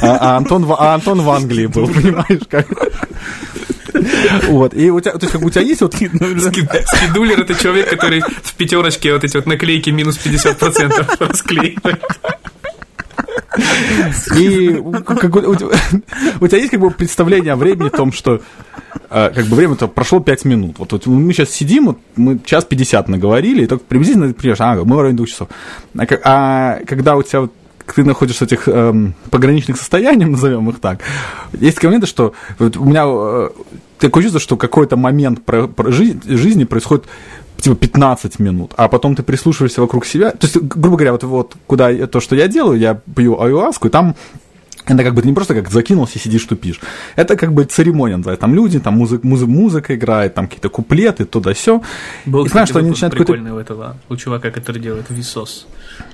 а, 0.02 0.16
а, 0.16 0.36
Антон, 0.36 0.66
а 0.68 0.94
Антон 0.94 1.22
в 1.22 1.30
Англии 1.30 1.66
был, 1.66 1.86
понимаешь? 1.86 2.42
Как? 2.48 2.66
Вот, 4.48 4.74
и 4.74 4.90
у 4.90 5.00
тебя, 5.00 5.12
то 5.12 5.20
есть, 5.22 5.32
как 5.32 5.42
у 5.42 5.50
тебя 5.50 5.62
есть 5.62 5.80
вот... 5.80 5.94
Скидулер– 5.94 7.40
это 7.42 7.54
человек, 7.54 7.90
который 7.90 8.20
в 8.20 8.54
пятерочке 8.54 9.12
вот 9.12 9.24
эти 9.24 9.36
вот 9.36 9.46
наклейки 9.46 9.90
минус 9.90 10.18
50% 10.22 11.26
расклеивает. 11.28 12.02
И 14.36 14.82
как, 15.04 15.34
у, 15.34 15.54
тебя, 15.54 15.68
у 16.40 16.46
тебя 16.46 16.58
есть 16.58 16.70
как 16.70 16.80
бы 16.80 16.90
представление 16.90 17.52
о 17.52 17.56
времени, 17.56 17.88
о 17.88 17.90
том, 17.90 18.12
что 18.12 18.40
э, 19.10 19.30
как 19.34 19.46
бы 19.46 19.56
время-то 19.56 19.88
прошло 19.88 20.20
5 20.20 20.44
минут. 20.44 20.78
Вот, 20.78 20.92
вот 20.92 21.06
мы 21.06 21.32
сейчас 21.32 21.50
сидим, 21.50 21.86
вот, 21.86 21.98
мы 22.16 22.38
час 22.44 22.64
50 22.64 23.08
наговорили, 23.08 23.64
и 23.64 23.66
только 23.66 23.84
приблизительно 23.84 24.32
понимаешь, 24.32 24.60
а, 24.60 24.84
мы 24.84 24.96
в 24.96 25.00
районе 25.00 25.16
двух 25.16 25.28
часов. 25.28 25.48
А, 25.96 26.06
а 26.24 26.80
когда 26.86 27.16
у 27.16 27.22
тебя 27.22 27.42
вот 27.42 27.52
ты 27.94 28.04
находишься 28.04 28.44
в 28.44 28.46
этих 28.46 28.68
эм, 28.68 29.14
пограничных 29.30 29.76
состояниях, 29.76 30.28
назовем 30.30 30.68
их 30.70 30.78
так, 30.80 31.00
есть 31.52 31.76
такие 31.76 31.88
моменты, 31.88 32.06
что 32.06 32.34
вот 32.58 32.76
у 32.76 32.84
меня 32.84 33.04
э, 33.06 33.50
такое 33.98 34.22
чувство, 34.22 34.40
что 34.40 34.56
какой-то 34.56 34.96
момент 34.96 35.44
про, 35.44 35.66
про 35.66 35.90
жизнь, 35.90 36.20
жизни 36.24 36.64
происходит 36.64 37.06
типа 37.62 37.76
15 37.76 38.38
минут, 38.38 38.72
а 38.76 38.88
потом 38.88 39.14
ты 39.16 39.22
прислушиваешься 39.22 39.80
вокруг 39.80 40.06
себя. 40.06 40.30
То 40.30 40.46
есть, 40.46 40.56
грубо 40.56 40.96
говоря, 40.96 41.12
вот, 41.12 41.24
вот 41.24 41.56
куда 41.66 42.06
то, 42.06 42.20
что 42.20 42.36
я 42.36 42.48
делаю, 42.48 42.78
я 42.78 42.94
пью 42.94 43.40
аюаску, 43.40 43.88
и 43.88 43.90
там 43.90 44.14
это 44.86 45.04
как 45.04 45.14
бы 45.14 45.22
не 45.22 45.32
просто 45.32 45.54
как 45.54 45.70
закинулся 45.70 46.18
и 46.18 46.22
сидишь 46.22 46.44
тупишь. 46.44 46.80
Это 47.16 47.36
как 47.36 47.52
бы 47.52 47.64
церемония 47.64 48.16
называется. 48.16 48.40
Там 48.40 48.54
люди, 48.54 48.80
там 48.80 48.94
музыка, 48.94 49.26
музыка, 49.26 49.50
музыка 49.50 49.94
играет, 49.94 50.34
там 50.34 50.46
какие-то 50.46 50.68
куплеты, 50.68 51.24
туда 51.24 51.52
все. 51.52 51.82
Был, 52.26 52.46
и 52.46 52.48
знаешь, 52.48 52.68
что 52.68 52.78
они 52.78 52.90
начинают 52.90 53.14
прикольный 53.14 53.52
у 53.52 53.58
этого, 53.58 53.96
у 54.08 54.16
чувака, 54.16 54.50
который 54.50 54.80
делает 54.80 55.06
Висос. 55.10 55.66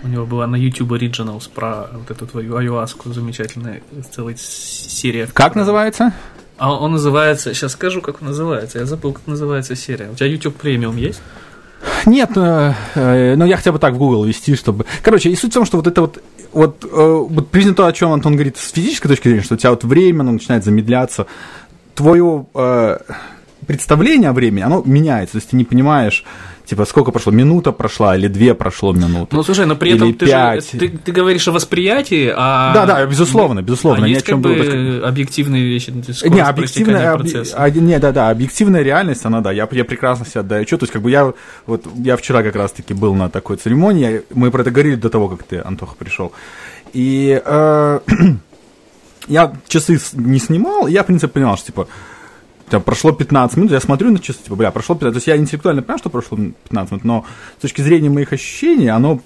У 0.03 0.09
него 0.09 0.27
была 0.27 0.47
на 0.47 0.57
YouTube 0.57 0.93
Originals 0.93 1.49
про 1.53 1.89
вот 1.93 2.11
эту 2.11 2.27
твою 2.27 2.57
аюаску, 2.57 3.13
замечательная 3.13 3.83
целая 4.11 4.37
серия. 4.37 5.29
Как 5.33 5.55
называется? 5.55 6.13
А 6.59 6.75
он 6.75 6.93
называется, 6.93 7.53
сейчас 7.55 7.73
скажу, 7.73 8.01
как 8.01 8.23
он 8.23 8.29
называется. 8.29 8.79
Я 8.79 8.87
забыл, 8.87 9.13
как 9.13 9.27
называется 9.27 9.77
серия. 9.77 10.09
У 10.11 10.15
тебя 10.15 10.27
YouTube 10.27 10.57
премиум 10.57 10.97
есть? 10.97 11.21
Нет, 12.07 12.31
э, 12.37 12.75
э, 12.95 13.37
но 13.37 13.45
я 13.45 13.57
хотя 13.57 13.73
бы 13.73 13.79
так 13.79 13.95
в 13.95 13.99
Google 13.99 14.25
вести, 14.25 14.57
чтобы... 14.57 14.87
Короче, 15.03 15.31
и 15.31 15.37
суть 15.37 15.51
в 15.51 15.55
том, 15.55 15.67
что 15.67 15.77
вот 15.77 15.87
это 15.87 16.01
вот 16.01 16.23
вот, 16.57 16.85
э, 16.85 16.89
вот 16.89 17.51
признано 17.51 17.77
то, 17.77 17.87
о 17.87 17.93
чем 17.93 18.13
Антон 18.13 18.33
говорит 18.33 18.57
с 18.57 18.73
физической 18.73 19.09
точки 19.09 19.29
зрения, 19.29 19.43
что 19.43 19.55
у 19.55 19.59
тебя 19.59 19.71
вот 19.71 19.85
время 19.85 20.23
оно 20.23 20.33
начинает 20.33 20.65
замедляться, 20.65 21.27
твое 21.95 22.47
э, 22.55 22.99
представление 23.67 24.31
о 24.31 24.33
времени, 24.33 24.63
оно 24.63 24.83
меняется, 24.85 25.33
то 25.33 25.39
есть 25.39 25.51
ты 25.51 25.57
не 25.57 25.65
понимаешь, 25.65 26.25
типа, 26.65 26.85
сколько 26.85 27.11
прошло, 27.11 27.33
минута 27.33 27.73
прошла 27.73 28.17
или 28.17 28.29
две 28.29 28.55
прошло 28.55 28.93
минуты. 28.93 29.35
Ну, 29.35 29.43
слушай, 29.43 29.67
но 29.67 29.77
при 29.77 29.95
этом 29.95 30.15
ты, 30.15 30.27
же, 30.27 30.61
ты, 30.79 30.89
ты 30.89 31.13
говоришь 31.13 31.47
о 31.49 31.53
восприятии, 31.53 32.33
а... 32.35 32.73
Да, 32.75 32.87
да, 32.87 33.07
безусловно, 33.07 33.63
безусловно. 33.63 34.07
А 34.07 34.09
есть 34.09 34.25
как 34.25 34.39
бы 34.39 35.01
так... 35.01 35.09
объективные 35.09 35.65
вещи, 35.65 35.91
не, 35.91 36.41
объективная, 36.41 37.13
об... 37.13 37.27
а, 37.55 37.71
не, 37.71 37.99
да, 37.99 38.13
да, 38.13 38.31
объективная 38.31 38.83
реальность, 38.83 39.25
она, 39.25 39.41
да, 39.41 39.53
я, 39.53 39.69
я 39.71 39.85
прекрасно 39.85 40.27
себя 40.27 40.41
отдаю 40.41 40.63
отчет, 40.63 40.81
то 40.81 40.85
есть, 40.85 40.93
как 40.93 41.03
бы 41.03 41.11
я, 41.11 41.33
вот, 41.67 41.87
я 41.97 42.17
вчера 42.17 42.43
как 42.43 42.57
раз-таки 42.57 42.95
был 42.95 43.15
на 43.15 43.29
такой 43.29 43.57
церемонии, 43.57 44.23
мы 44.35 44.51
про 44.51 44.63
это 44.63 44.71
говорили 44.71 44.97
до 44.97 45.11
того, 45.11 45.29
как 45.29 45.43
ты, 45.45 45.59
Антоха, 45.59 45.95
пришел, 45.97 46.33
и 46.93 47.41
э, 47.45 48.01
я 49.29 49.53
часы 49.69 50.01
не 50.15 50.39
снимал, 50.39 50.87
и 50.87 50.93
я, 50.93 51.03
в 51.03 51.07
принципе, 51.07 51.33
понимал, 51.33 51.57
что, 51.57 51.67
типа, 51.67 51.89
там, 52.69 52.83
прошло 52.83 53.13
15 53.13 53.57
минут, 53.57 53.73
я 53.73 53.81
смотрю 53.81 54.11
на 54.11 54.19
часы, 54.19 54.39
типа, 54.43 54.57
бля, 54.57 54.71
прошло 54.71 54.95
15 54.95 55.15
То 55.15 55.17
есть 55.19 55.27
я 55.27 55.37
интеллектуально 55.37 55.83
понимаю, 55.83 55.99
что 55.99 56.11
прошло 56.11 56.37
15 56.37 56.93
минут, 56.93 57.05
но 57.05 57.25
с 57.59 57.63
точки 57.63 57.81
зрения 57.81 58.11
моих 58.11 58.33
ощущений, 58.33 58.89
оно 58.89 59.21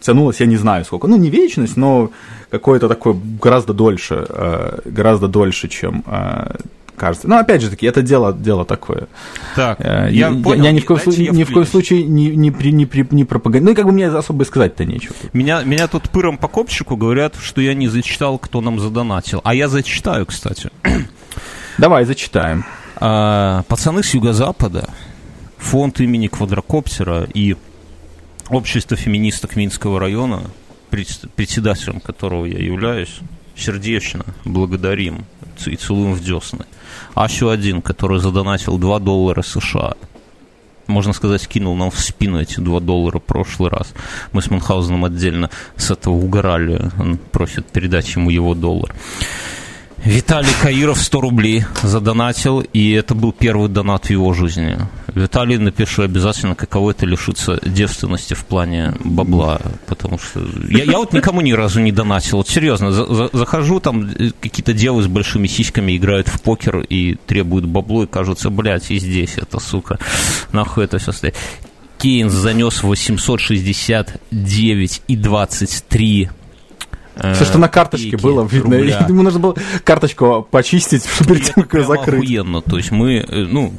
тянулось, 0.00 0.40
я 0.40 0.46
не 0.46 0.56
знаю 0.56 0.84
сколько. 0.84 1.06
Ну, 1.06 1.16
не 1.16 1.30
вечность, 1.30 1.76
но 1.76 2.10
какое-то 2.50 2.88
такое 2.88 3.16
гораздо 3.40 3.72
дольше, 3.72 4.26
э, 4.28 4.78
гораздо 4.84 5.28
дольше, 5.28 5.68
чем 5.68 6.04
э, 6.06 6.56
кажется. 6.96 7.28
Но 7.28 7.38
опять 7.38 7.62
же 7.62 7.70
таки, 7.70 7.86
это 7.86 8.02
дело, 8.02 8.32
дело 8.32 8.64
такое. 8.64 9.08
Так, 9.54 9.80
э, 9.80 10.08
я, 10.10 10.28
я, 10.28 10.42
понял, 10.42 10.64
я 10.64 10.72
ни 10.72 10.80
в 10.80 10.86
коем, 10.86 11.00
случае, 11.00 11.28
ни 11.30 11.44
в 11.44 11.52
коем 11.52 11.66
случае 11.66 12.04
не, 12.04 12.28
не, 12.30 12.50
не, 12.50 12.72
не, 12.72 13.08
не 13.10 13.24
пропагандирую. 13.24 13.66
Ну 13.66 13.72
и 13.72 13.74
как 13.74 13.86
бы 13.86 13.92
мне 13.92 14.08
особо 14.08 14.44
сказать-то 14.44 14.84
нечего. 14.84 15.14
Меня, 15.32 15.62
меня 15.62 15.86
тут 15.88 16.08
пыром 16.10 16.38
по 16.38 16.48
копчику 16.48 16.96
говорят, 16.96 17.34
что 17.40 17.60
я 17.60 17.74
не 17.74 17.88
зачитал, 17.88 18.38
кто 18.38 18.60
нам 18.60 18.80
задонатил. 18.80 19.40
А 19.44 19.54
я 19.54 19.68
зачитаю, 19.68 20.26
кстати. 20.26 20.70
Давай, 21.78 22.04
зачитаем. 22.04 22.64
А, 22.98 23.62
пацаны 23.68 24.02
с 24.02 24.14
юго-запада, 24.14 24.88
фонд 25.58 26.00
имени 26.00 26.28
Квадрокоптера 26.28 27.28
и 27.34 27.56
общество 28.48 28.96
феминисток 28.96 29.56
Минского 29.56 30.00
района, 30.00 30.42
председателем 30.90 32.00
которого 32.00 32.46
я 32.46 32.58
являюсь, 32.58 33.18
сердечно 33.54 34.24
благодарим 34.44 35.26
и 35.66 35.76
целуем 35.76 36.14
в 36.14 36.22
десны. 36.22 36.64
Асю 37.14 37.50
один, 37.50 37.82
который 37.82 38.18
задонатил 38.18 38.78
2 38.78 38.98
доллара 39.00 39.42
США. 39.42 39.94
Можно 40.86 41.12
сказать, 41.12 41.46
кинул 41.48 41.74
нам 41.74 41.90
в 41.90 41.98
спину 41.98 42.40
эти 42.40 42.60
2 42.60 42.80
доллара 42.80 43.18
в 43.18 43.24
прошлый 43.24 43.70
раз. 43.70 43.92
Мы 44.32 44.40
с 44.40 44.50
Мюнхгаузеном 44.50 45.04
отдельно 45.04 45.50
с 45.76 45.90
этого 45.90 46.14
угорали. 46.14 46.90
Он 46.98 47.18
просит 47.18 47.66
передать 47.66 48.14
ему 48.14 48.30
его 48.30 48.54
доллар. 48.54 48.94
Виталий 50.04 50.52
Каиров 50.62 51.00
100 51.00 51.20
рублей 51.20 51.64
задонатил, 51.82 52.60
и 52.60 52.92
это 52.92 53.14
был 53.14 53.32
первый 53.32 53.68
донат 53.68 54.06
в 54.06 54.10
его 54.10 54.32
жизни. 54.34 54.78
Виталий, 55.14 55.56
напиши 55.56 56.02
обязательно, 56.02 56.54
каково 56.54 56.90
это 56.90 57.06
лишиться 57.06 57.58
девственности 57.64 58.34
в 58.34 58.44
плане 58.44 58.92
бабла, 59.02 59.60
потому 59.86 60.18
что 60.18 60.46
я, 60.68 60.84
я 60.84 60.98
вот 60.98 61.14
никому 61.14 61.40
ни 61.40 61.52
разу 61.52 61.80
не 61.80 61.92
донатил, 61.92 62.38
вот 62.38 62.48
серьезно, 62.48 62.92
за, 62.92 63.06
за, 63.06 63.30
захожу, 63.32 63.80
там 63.80 64.10
какие-то 64.40 64.74
девы 64.74 65.02
с 65.02 65.06
большими 65.06 65.46
сиськами 65.46 65.96
играют 65.96 66.28
в 66.28 66.42
покер 66.42 66.80
и 66.80 67.14
требуют 67.26 67.64
бабло, 67.66 68.04
и 68.04 68.06
кажется, 68.06 68.50
блядь, 68.50 68.90
и 68.90 68.98
здесь 68.98 69.38
это, 69.38 69.58
сука, 69.58 69.98
нахуй 70.52 70.84
это 70.84 70.98
все 70.98 71.12
стоит. 71.12 71.34
Кейнс 71.98 72.32
занес 72.32 72.82
869 72.82 75.02
и 75.08 75.16
23 75.16 76.28
все, 77.34 77.44
что 77.44 77.58
на 77.58 77.68
карточке 77.68 78.16
было 78.16 78.46
видно. 78.46 78.74
Ему 78.74 79.22
нужно 79.22 79.40
было 79.40 79.54
карточку 79.84 80.46
почистить 80.50 81.04
перед 81.26 81.44
тем, 81.44 81.64
как 81.64 81.74
ее 81.74 81.86
закрыть. 81.86 82.24
Охуенно. 82.24 82.60
То 82.60 82.76
есть 82.76 82.90
мы, 82.90 83.24
э, 83.26 83.46
ну, 83.48 83.72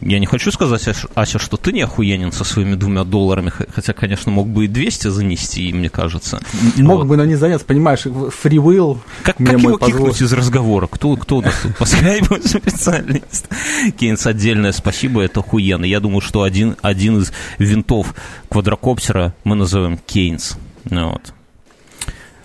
я 0.00 0.18
не 0.18 0.26
хочу 0.26 0.50
сказать, 0.52 0.86
Ася, 1.14 1.38
что 1.38 1.56
ты 1.56 1.72
не 1.72 1.82
охуенен 1.82 2.32
со 2.32 2.44
своими 2.44 2.74
двумя 2.74 3.04
долларами, 3.04 3.50
хотя, 3.74 3.92
конечно, 3.92 4.30
мог 4.30 4.48
бы 4.48 4.66
и 4.66 4.68
200 4.68 5.08
занести, 5.08 5.72
мне 5.72 5.88
кажется. 5.88 6.40
Мог 6.76 6.98
вот. 6.98 7.06
бы, 7.06 7.16
но 7.16 7.24
не 7.24 7.36
занес, 7.36 7.62
понимаешь, 7.62 8.02
фривилл. 8.02 9.00
Как, 9.22 9.36
как 9.36 9.60
его 9.60 9.78
кикнуть 9.78 10.20
из 10.22 10.32
разговора? 10.32 10.86
Кто, 10.86 11.16
кто 11.16 11.38
у 11.38 11.42
нас 11.42 11.54
тут 11.62 11.76
по 11.78 11.84
скайпу 11.84 12.36
специалист? 12.36 13.48
Кейнс, 13.98 14.26
отдельное 14.26 14.72
спасибо, 14.72 15.22
это 15.22 15.40
охуенно. 15.40 15.84
Я 15.84 16.00
думаю, 16.00 16.20
что 16.20 16.42
один, 16.42 16.76
один 16.82 17.18
из 17.18 17.32
винтов 17.58 18.14
квадрокоптера 18.48 19.34
мы 19.44 19.56
назовем 19.56 19.98
Кейнс. 19.98 20.56
Ну, 20.84 21.12
вот. 21.12 21.32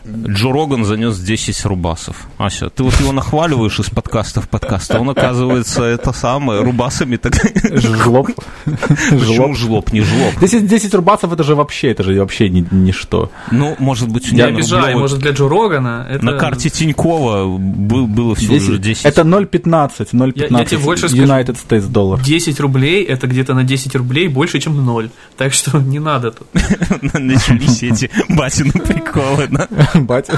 Джо 0.06 0.52
Роган 0.52 0.84
занес 0.84 1.20
10 1.20 1.66
рубасов. 1.66 2.28
Ася, 2.38 2.70
ты 2.70 2.84
вот 2.84 3.00
его 3.00 3.12
нахваливаешь 3.12 3.80
из 3.80 3.90
подкаста 3.90 4.42
в 4.42 4.50
подкаст, 4.50 4.92
а 4.92 5.00
он, 5.00 5.10
оказывается, 5.10 5.84
это 5.84 6.12
самое, 6.12 6.62
рубасами 6.62 7.18
так... 7.18 7.34
Жлоб. 7.72 8.30
Почему 8.66 9.54
жлоб, 9.54 9.92
не 9.94 10.02
жлоб? 10.02 10.40
10, 10.40 10.68
10 10.68 10.94
рубасов 10.96 11.32
это 11.34 11.44
же 11.44 11.56
вообще, 11.56 11.92
это 11.92 12.04
же 12.04 12.20
вообще 12.20 12.50
ни, 12.50 12.66
ничто. 12.72 13.32
Ну, 13.52 13.76
может 13.80 14.10
быть... 14.10 14.28
Я 14.32 14.46
обижаю, 14.46 14.98
может, 14.98 15.20
для 15.20 15.32
Джо 15.32 15.48
Рогана 15.48 16.08
это... 16.10 16.26
На 16.26 16.38
карте 16.38 16.70
Тинькова 16.70 17.58
было 17.58 18.36
всего 18.36 18.54
10, 18.56 18.68
же 18.68 18.78
10. 18.80 19.06
Это 19.06 19.22
0,15, 19.22 20.12
0,15 20.12 20.34
я, 20.36 20.58
я 20.60 20.66
тебе 20.66 20.80
больше 20.80 21.06
United 21.08 21.58
States 21.58 21.88
доллар. 21.88 22.20
10 22.20 22.60
рублей, 22.60 23.04
это 23.04 23.28
где-то 23.28 23.54
на 23.54 23.64
10 23.64 23.96
рублей 23.96 24.28
больше, 24.28 24.60
чем 24.60 24.84
0. 24.84 25.10
Так 25.38 25.54
что 25.54 25.78
не 25.80 26.00
надо 26.00 26.32
тут. 26.32 26.48
Начались 27.14 27.84
эти 27.84 28.10
батины 28.30 28.72
приколы, 28.72 29.48
да? 29.50 29.68
Батя, 29.96 30.38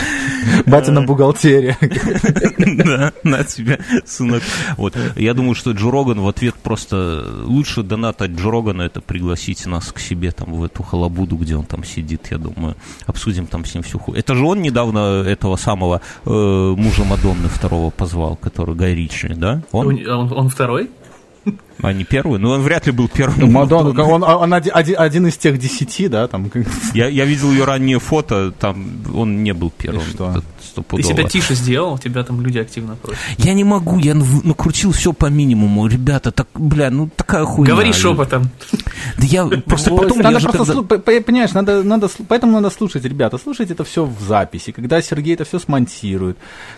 батя 0.66 0.92
на 0.92 1.02
бухгалтерии. 1.02 1.76
Да, 2.78 3.12
на 3.24 3.44
тебя, 3.44 3.78
сынок. 4.04 4.42
Вот. 4.76 4.96
Я 5.16 5.34
думаю, 5.34 5.54
что 5.54 5.72
Джо 5.72 5.90
Роган 5.90 6.20
в 6.20 6.28
ответ 6.28 6.54
просто 6.54 7.24
лучше 7.44 7.82
донат 7.82 8.22
от 8.22 8.30
Джо 8.30 8.50
Рогана 8.50 8.82
это 8.82 9.00
пригласить 9.00 9.66
нас 9.66 9.92
к 9.92 9.98
себе 9.98 10.30
там 10.30 10.54
в 10.54 10.64
эту 10.64 10.82
халабуду, 10.82 11.36
где 11.36 11.56
он 11.56 11.64
там 11.64 11.84
сидит, 11.84 12.28
я 12.30 12.38
думаю. 12.38 12.76
Обсудим 13.06 13.46
там 13.46 13.64
с 13.64 13.74
ним 13.74 13.82
всю 13.82 13.98
хуй. 13.98 14.18
Это 14.18 14.34
же 14.34 14.44
он 14.44 14.62
недавно 14.62 15.22
этого 15.26 15.56
самого 15.56 16.00
э, 16.24 16.30
мужа 16.30 17.04
Мадонны 17.04 17.48
второго 17.48 17.90
позвал, 17.90 18.36
который 18.36 18.74
Гай 18.74 18.94
Ричи, 18.94 19.28
да? 19.28 19.62
Он, 19.72 19.88
он, 20.06 20.32
он 20.32 20.48
второй? 20.48 20.90
А 21.80 21.92
не 21.92 22.04
первый? 22.04 22.38
Ну, 22.38 22.50
он 22.50 22.62
вряд 22.62 22.86
ли 22.86 22.92
был 22.92 23.08
первым. 23.08 23.52
Мадонна, 23.52 24.02
он, 24.02 24.22
он 24.24 24.52
один, 24.52 24.96
один 24.98 25.26
из 25.26 25.36
тех 25.36 25.58
десяти, 25.58 26.08
да? 26.08 26.26
Там. 26.26 26.50
Я, 26.94 27.08
я 27.08 27.24
видел 27.24 27.52
ее 27.52 27.64
ранние 27.64 28.00
фото, 28.00 28.52
там 28.52 29.02
он 29.14 29.42
не 29.44 29.54
был 29.54 29.70
первым. 29.70 30.02
И 30.02 30.10
что? 30.10 30.42
Ты 30.82 31.02
себя 31.02 31.24
тише 31.24 31.54
сделал, 31.54 31.98
тебя 31.98 32.24
там 32.24 32.40
люди 32.40 32.58
активно 32.58 32.96
просят. 32.96 33.20
Я 33.38 33.54
не 33.54 33.64
могу, 33.64 33.98
я 33.98 34.14
накрутил 34.14 34.92
все 34.92 35.12
по 35.12 35.26
минимуму. 35.26 35.86
Ребята, 35.86 36.32
так, 36.32 36.48
бля, 36.54 36.90
ну 36.90 37.08
такая 37.14 37.44
хуйня. 37.44 37.72
Говори 37.72 37.92
шепотом. 37.92 38.50
Да 39.16 39.26
я 39.26 39.46
просто 39.46 39.90
потом... 39.90 40.18
Надо 40.18 40.40
просто, 40.40 40.82
понимаешь, 40.82 41.52
надо, 41.52 41.82
надо, 41.82 42.08
поэтому 42.28 42.52
надо 42.52 42.70
слушать, 42.70 43.04
ребята, 43.04 43.38
слушайте 43.38 43.74
это 43.74 43.84
все 43.84 44.04
в 44.04 44.20
записи. 44.20 44.72
Когда 44.72 45.00
Сергей 45.02 45.34
это 45.34 45.44
все 45.44 45.58
смонтирует, 45.58 46.36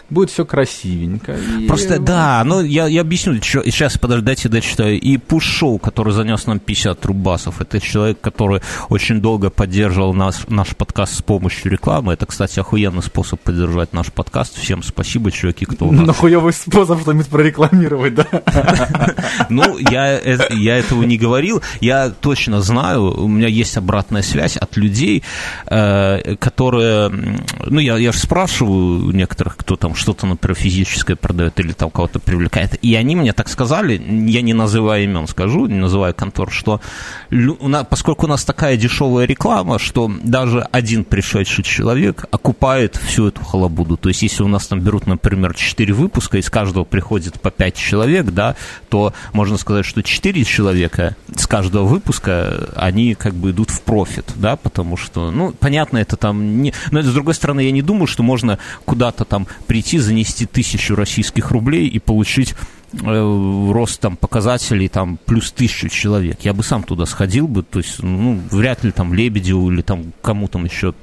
будет 0.08 0.30
все 0.30 0.44
красивенько. 0.44 1.36
Просто, 1.66 1.98
да, 1.98 2.42
но 2.44 2.60
я, 2.60 2.86
я 2.86 3.00
объясню, 3.00 3.40
сейчас, 3.40 3.98
подождайте, 3.98 4.48
дочитаю 4.48 4.98
и 5.00 5.16
Пуш-шоу, 5.16 5.78
который 5.78 6.12
занес 6.12 6.46
нам 6.46 6.58
50 6.58 7.04
рубасов. 7.06 7.60
Это 7.60 7.80
человек, 7.80 8.20
который 8.20 8.60
очень 8.88 9.20
долго 9.20 9.50
поддерживал 9.50 10.14
наш, 10.14 10.46
наш 10.48 10.76
подкаст 10.76 11.18
с 11.18 11.22
помощью 11.22 11.70
рекламы. 11.70 12.12
Это, 12.12 12.26
кстати, 12.26 12.60
охуенный 12.60 13.02
способ 13.02 13.40
поддержать 13.40 13.89
наш 13.92 14.12
подкаст. 14.12 14.56
Всем 14.56 14.82
спасибо, 14.82 15.30
чуваки, 15.30 15.64
кто 15.64 15.86
у 15.86 15.92
нас... 15.92 16.06
Ну, 16.06 16.12
хуевый 16.12 16.52
способ 16.52 17.00
что-нибудь 17.00 17.28
прорекламировать, 17.28 18.14
да? 18.14 18.26
Ну, 19.48 19.78
я, 19.78 20.18
э, 20.18 20.38
я 20.54 20.78
этого 20.78 21.02
не 21.04 21.18
говорил. 21.18 21.62
Я 21.80 22.10
точно 22.10 22.60
знаю, 22.60 23.22
у 23.22 23.28
меня 23.28 23.48
есть 23.48 23.76
обратная 23.76 24.22
связь 24.22 24.56
от 24.56 24.76
людей, 24.76 25.22
э, 25.66 26.36
которые... 26.36 27.10
Ну, 27.66 27.80
я, 27.80 28.12
же 28.12 28.18
спрашиваю 28.18 29.12
некоторых, 29.14 29.56
кто 29.56 29.76
там 29.76 29.94
что-то, 29.94 30.26
например, 30.26 30.56
физическое 30.56 31.16
продает 31.16 31.58
или 31.60 31.72
там 31.72 31.90
кого-то 31.90 32.18
привлекает. 32.18 32.78
И 32.82 32.94
они 32.94 33.16
мне 33.16 33.32
так 33.32 33.48
сказали, 33.48 34.00
я 34.28 34.42
не 34.42 34.54
называю 34.54 35.04
имен 35.04 35.26
скажу, 35.26 35.66
не 35.66 35.78
называя 35.78 36.12
контор, 36.12 36.50
что 36.50 36.80
поскольку 37.88 38.26
у 38.26 38.28
нас 38.28 38.44
такая 38.44 38.76
дешевая 38.76 39.26
реклама, 39.26 39.78
что 39.78 40.10
даже 40.22 40.60
один 40.72 41.04
пришедший 41.04 41.64
человек 41.64 42.24
окупает 42.30 42.96
всю 42.96 43.28
эту 43.28 43.42
халабуду. 43.80 43.96
То 43.96 44.08
есть, 44.08 44.22
если 44.22 44.42
у 44.42 44.48
нас 44.48 44.66
там 44.66 44.80
берут, 44.80 45.06
например, 45.06 45.54
4 45.54 45.92
выпуска, 45.92 46.38
из 46.38 46.50
каждого 46.50 46.84
приходит 46.84 47.40
по 47.40 47.50
5 47.50 47.76
человек, 47.76 48.26
да, 48.26 48.56
то 48.88 49.12
можно 49.32 49.56
сказать, 49.56 49.84
что 49.84 50.02
4 50.02 50.44
человека 50.44 51.16
с 51.34 51.46
каждого 51.46 51.84
выпуска, 51.84 52.70
они 52.76 53.14
как 53.14 53.34
бы 53.34 53.50
идут 53.50 53.70
в 53.70 53.82
профит, 53.82 54.32
да, 54.36 54.56
потому 54.56 54.96
что, 54.96 55.30
ну, 55.30 55.52
понятно, 55.52 55.98
это 55.98 56.16
там 56.16 56.62
не... 56.62 56.72
Но 56.90 57.02
с 57.02 57.12
другой 57.12 57.34
стороны, 57.34 57.60
я 57.60 57.72
не 57.72 57.82
думаю, 57.82 58.06
что 58.06 58.22
можно 58.22 58.58
куда-то 58.84 59.24
там 59.24 59.46
прийти, 59.66 59.98
занести 59.98 60.46
тысячу 60.46 60.94
российских 60.94 61.50
рублей 61.50 61.88
и 61.88 61.98
получить 61.98 62.54
Э, 62.92 63.70
рост 63.72 64.00
там 64.00 64.16
показателей 64.16 64.88
там 64.88 65.18
плюс 65.24 65.52
тысячу 65.52 65.88
человек. 65.88 66.40
Я 66.42 66.52
бы 66.52 66.64
сам 66.64 66.82
туда 66.82 67.06
сходил 67.06 67.46
бы, 67.46 67.62
то 67.62 67.78
есть, 67.78 68.02
ну, 68.02 68.40
вряд 68.50 68.82
ли 68.82 68.90
там 68.90 69.14
Лебедеву 69.14 69.70
или 69.70 69.82
там 69.82 70.12
кому 70.22 70.48
там 70.48 70.64
еще 70.64 70.94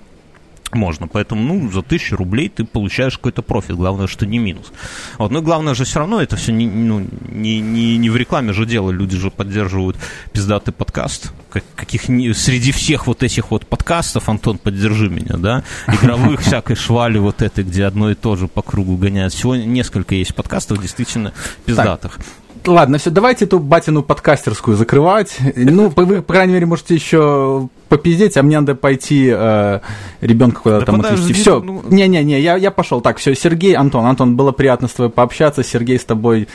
можно. 0.76 1.08
Поэтому, 1.08 1.42
ну, 1.42 1.72
за 1.72 1.82
тысячу 1.82 2.16
рублей 2.16 2.50
ты 2.50 2.64
получаешь 2.64 3.18
какой-то 3.18 3.42
профит. 3.42 3.76
Главное, 3.76 4.08
что 4.08 4.26
не 4.26 4.40
минус. 4.40 4.72
Вот. 5.18 5.32
Но 5.32 5.42
главное 5.42 5.74
же 5.74 5.86
все 5.86 6.00
равно 6.00 6.22
это 6.22 6.36
все 6.36 6.52
не, 6.52 6.68
ну, 6.68 7.06
не, 7.28 7.60
не, 7.60 7.98
не 7.98 8.10
в 8.10 8.16
рекламе 8.16 8.54
же 8.54 8.66
дело. 8.66 8.92
Люди 8.92 9.18
же 9.18 9.32
поддерживают 9.32 9.98
пиздатый 10.32 10.74
подкаст. 10.74 11.32
Как, 11.50 11.64
каких 11.76 12.04
среди 12.04 12.72
всех 12.72 13.08
вот 13.08 13.24
этих 13.24 13.52
вот 13.52 13.66
подкастов, 13.66 14.30
Антон, 14.30 14.58
поддержи 14.58 15.10
меня, 15.10 15.38
да, 15.38 15.64
игровых 15.88 16.42
всякой 16.46 16.76
швали 16.76 17.18
вот 17.18 17.42
этой, 17.42 17.64
где 17.64 17.86
одно 17.86 18.12
и 18.12 18.16
то 18.16 18.36
же 18.36 18.48
по 18.48 18.62
кругу 18.62 18.98
гоняют. 18.98 19.34
Всего 19.34 19.56
несколько 19.56 20.16
есть 20.16 20.36
подкастов 20.36 20.82
действительно 20.82 21.34
пиздатых. 21.66 22.18
Так. 22.18 22.26
Ладно, 22.68 22.98
все, 22.98 23.10
давайте 23.10 23.46
эту 23.46 23.60
батину 23.60 24.04
подкастерскую 24.04 24.76
закрывать. 24.76 25.38
Ну, 25.56 25.92
вы, 25.96 26.22
по 26.22 26.34
крайней 26.34 26.54
мере, 26.54 26.66
можете 26.66 26.96
еще 26.96 27.70
попиздеть, 27.88 28.36
а 28.36 28.44
мне 28.44 28.60
надо 28.60 28.76
пойти 28.76 29.32
э, 29.34 29.80
ребенка 30.20 30.62
куда-то 30.62 30.86
да 30.86 30.92
там 30.92 31.02
отвезти. 31.02 31.34
Все, 31.34 31.62
ну... 31.62 31.82
не-не-не, 31.90 32.42
я, 32.42 32.58
я 32.58 32.72
пошел. 32.72 33.00
Так, 33.00 33.18
все, 33.18 33.34
Сергей, 33.36 33.74
Антон, 33.74 34.06
Антон, 34.06 34.36
было 34.36 34.52
приятно 34.52 34.90
с 34.90 34.94
тобой 34.94 35.10
пообщаться. 35.10 35.64
Сергей, 35.64 35.98
с 35.98 36.04
тобой 36.04 36.50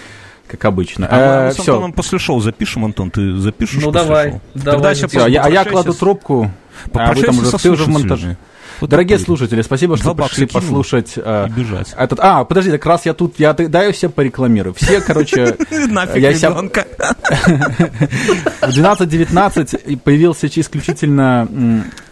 как 0.46 0.64
обычно. 0.66 1.08
А 1.10 1.46
мы 1.46 1.54
с 1.54 1.60
Антоном 1.60 1.92
все. 1.92 1.96
после 1.96 2.18
шоу 2.18 2.40
запишем, 2.40 2.84
Антон, 2.84 3.10
ты 3.10 3.36
запишешь? 3.36 3.82
Ну 3.82 3.90
давай, 3.90 4.32
шоу? 4.32 4.40
давай. 4.54 4.92
Тогда 4.92 5.08
все, 5.08 5.26
я, 5.28 5.42
а 5.42 5.50
я 5.50 5.64
кладу 5.64 5.94
трубку. 5.94 6.50
А 6.92 7.14
вы 7.14 7.22
там 7.22 7.38
уже, 7.38 7.52
ты 7.52 7.70
уже 7.70 7.84
в 7.84 7.88
монтаже. 7.88 8.36
Вот 8.82 8.90
Дорогие 8.90 9.16
такой. 9.16 9.26
слушатели, 9.26 9.62
спасибо, 9.62 9.96
что 9.96 10.12
пришли 10.12 10.46
послушать. 10.46 11.12
Э, 11.14 11.46
бежать. 11.56 11.94
Этот, 11.96 12.18
а, 12.20 12.42
подожди, 12.42 12.72
как 12.72 12.84
раз 12.84 13.06
я 13.06 13.14
тут, 13.14 13.38
я 13.38 13.52
даю 13.52 13.92
все 13.92 14.08
порекламирую. 14.08 14.74
Все, 14.74 15.00
короче... 15.00 15.56
Нафиг 15.70 16.36
себя... 16.36 16.50
В 16.50 16.64
12.19 18.68 19.98
появился 19.98 20.48
исключительно... 20.48 21.46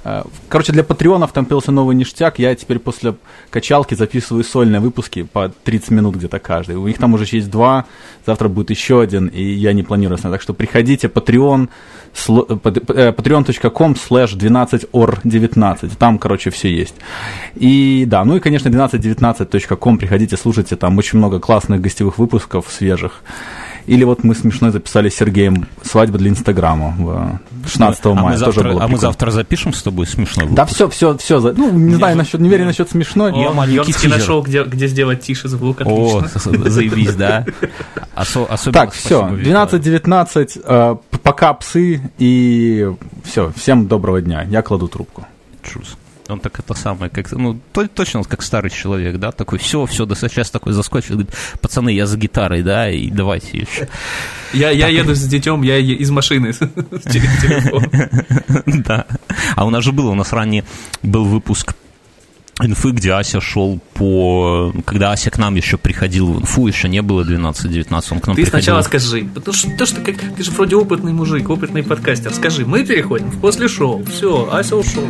Э, 0.04 0.22
короче, 0.48 0.72
для 0.72 0.82
патреонов 0.82 1.32
там 1.32 1.44
появился 1.44 1.72
новый 1.72 1.94
ништяк. 1.94 2.38
Я 2.38 2.54
теперь 2.54 2.78
после 2.78 3.14
качалки 3.50 3.94
записываю 3.94 4.44
сольные 4.44 4.80
выпуски 4.80 5.22
по 5.22 5.50
30 5.64 5.90
минут 5.90 6.16
где-то 6.16 6.38
каждый. 6.38 6.76
У 6.76 6.86
них 6.86 6.98
там 6.98 7.14
уже 7.14 7.26
есть 7.30 7.50
два, 7.50 7.84
завтра 8.26 8.48
будет 8.48 8.70
еще 8.70 9.00
один, 9.00 9.26
и 9.26 9.42
я 9.42 9.72
не 9.72 9.82
планирую. 9.82 10.18
Так 10.18 10.42
что 10.42 10.54
приходите, 10.54 11.08
Patreon, 11.08 11.68
patreon.com 12.14 13.92
slash 13.92 14.36
12or19. 14.36 15.92
Там, 15.98 16.18
короче, 16.18 16.50
все 16.50 16.74
есть. 16.74 16.94
И 17.54 18.04
да, 18.06 18.24
ну 18.24 18.36
и, 18.36 18.40
конечно, 18.40 18.68
1219.com. 18.68 19.98
Приходите, 19.98 20.36
слушайте, 20.36 20.76
там 20.76 20.96
очень 20.98 21.18
много 21.18 21.40
классных 21.40 21.80
гостевых 21.80 22.18
выпусков 22.18 22.66
свежих. 22.70 23.22
Или 23.86 24.04
вот 24.04 24.24
мы 24.24 24.34
смешно 24.34 24.70
записали 24.70 25.08
с 25.08 25.14
Сергеем 25.16 25.66
свадьбу 25.82 26.18
для 26.18 26.30
Инстаграма 26.30 26.94
в 26.98 27.40
16 27.68 28.06
а 28.06 28.14
мая. 28.14 28.24
Мы 28.24 28.30
Тоже 28.32 28.44
завтра, 28.44 28.70
было 28.70 28.84
а 28.84 28.88
мы 28.88 28.98
завтра 28.98 29.30
запишем 29.30 29.72
с 29.72 29.82
тобой 29.82 30.06
смешно. 30.06 30.46
Да, 30.50 30.64
все, 30.66 30.88
все, 30.88 31.16
все. 31.18 31.40
Ну, 31.40 31.70
не 31.70 31.94
знаю, 31.94 32.16
насчет, 32.16 32.40
не 32.40 32.48
верю 32.48 32.64
насчет 32.64 32.90
смешной. 32.90 33.32
Я 33.38 33.50
О, 33.50 33.52
маленький 33.52 33.92
тизер. 33.92 34.10
нашел, 34.10 34.42
где, 34.42 34.64
где 34.64 34.86
сделать 34.86 35.22
тише 35.22 35.48
звук, 35.48 35.80
О, 35.82 36.18
отлично. 36.18 36.70
заебись, 36.70 37.14
да. 37.14 37.44
Осо- 38.14 38.46
Так, 38.72 38.92
все, 38.92 39.20
спасибо, 39.20 39.36
Виктор. 39.36 39.80
12-19, 39.80 40.60
э, 40.64 40.96
пока 41.22 41.54
псы, 41.54 42.00
и 42.18 42.90
все, 43.24 43.52
всем 43.56 43.86
доброго 43.86 44.20
дня. 44.20 44.46
Я 44.48 44.62
кладу 44.62 44.88
трубку. 44.88 45.26
Чус. 45.62 45.96
Он 46.30 46.40
так 46.40 46.58
это 46.58 46.74
самое, 46.74 47.10
как 47.10 47.30
ну, 47.32 47.58
то- 47.72 47.88
точно 47.88 48.22
как 48.24 48.42
старый 48.42 48.70
человек, 48.70 49.16
да, 49.18 49.32
такой, 49.32 49.58
все, 49.58 49.84
все, 49.86 50.06
да 50.06 50.14
сейчас 50.14 50.50
такой 50.50 50.72
заскочил, 50.72 51.16
говорит, 51.16 51.34
пацаны, 51.60 51.90
я 51.90 52.06
за 52.06 52.16
гитарой, 52.16 52.62
да, 52.62 52.90
и 52.90 53.10
давайте 53.10 53.58
еще. 53.58 53.88
Я, 54.52 54.70
я 54.70 54.88
еду 54.88 55.14
с 55.14 55.22
детем, 55.26 55.62
я 55.62 55.78
из 55.78 56.10
машины 56.10 56.52
через 56.52 57.40
телефон. 57.40 57.86
Да. 58.84 59.06
А 59.56 59.64
у 59.66 59.70
нас 59.70 59.84
же 59.84 59.92
было, 59.92 60.10
у 60.10 60.14
нас 60.14 60.32
ранее 60.32 60.64
был 61.02 61.24
выпуск 61.24 61.74
инфы, 62.62 62.90
где 62.90 63.12
Ася 63.12 63.40
шел 63.40 63.80
по... 63.94 64.72
Когда 64.84 65.12
Ася 65.12 65.30
к 65.30 65.38
нам 65.38 65.54
еще 65.54 65.78
приходил 65.78 66.32
в 66.32 66.40
инфу, 66.42 66.66
еще 66.66 66.88
не 66.88 67.00
было 67.02 67.22
12-19, 67.22 68.04
он 68.10 68.20
к 68.20 68.26
нам 68.26 68.36
Ты 68.36 68.42
приходил. 68.42 68.50
сначала 68.50 68.82
скажи, 68.82 69.28
потому 69.34 69.56
что, 69.56 69.70
то, 69.70 69.86
что 69.86 70.00
как, 70.02 70.16
ты 70.36 70.42
же 70.42 70.50
вроде 70.50 70.76
опытный 70.76 71.12
мужик, 71.12 71.48
опытный 71.48 71.82
подкастер. 71.82 72.32
Скажи, 72.34 72.66
мы 72.66 72.84
переходим 72.84 73.30
в 73.30 73.40
после 73.40 73.68
шоу. 73.68 74.04
Все, 74.04 74.48
Ася 74.52 74.76
ушел. 74.76 75.06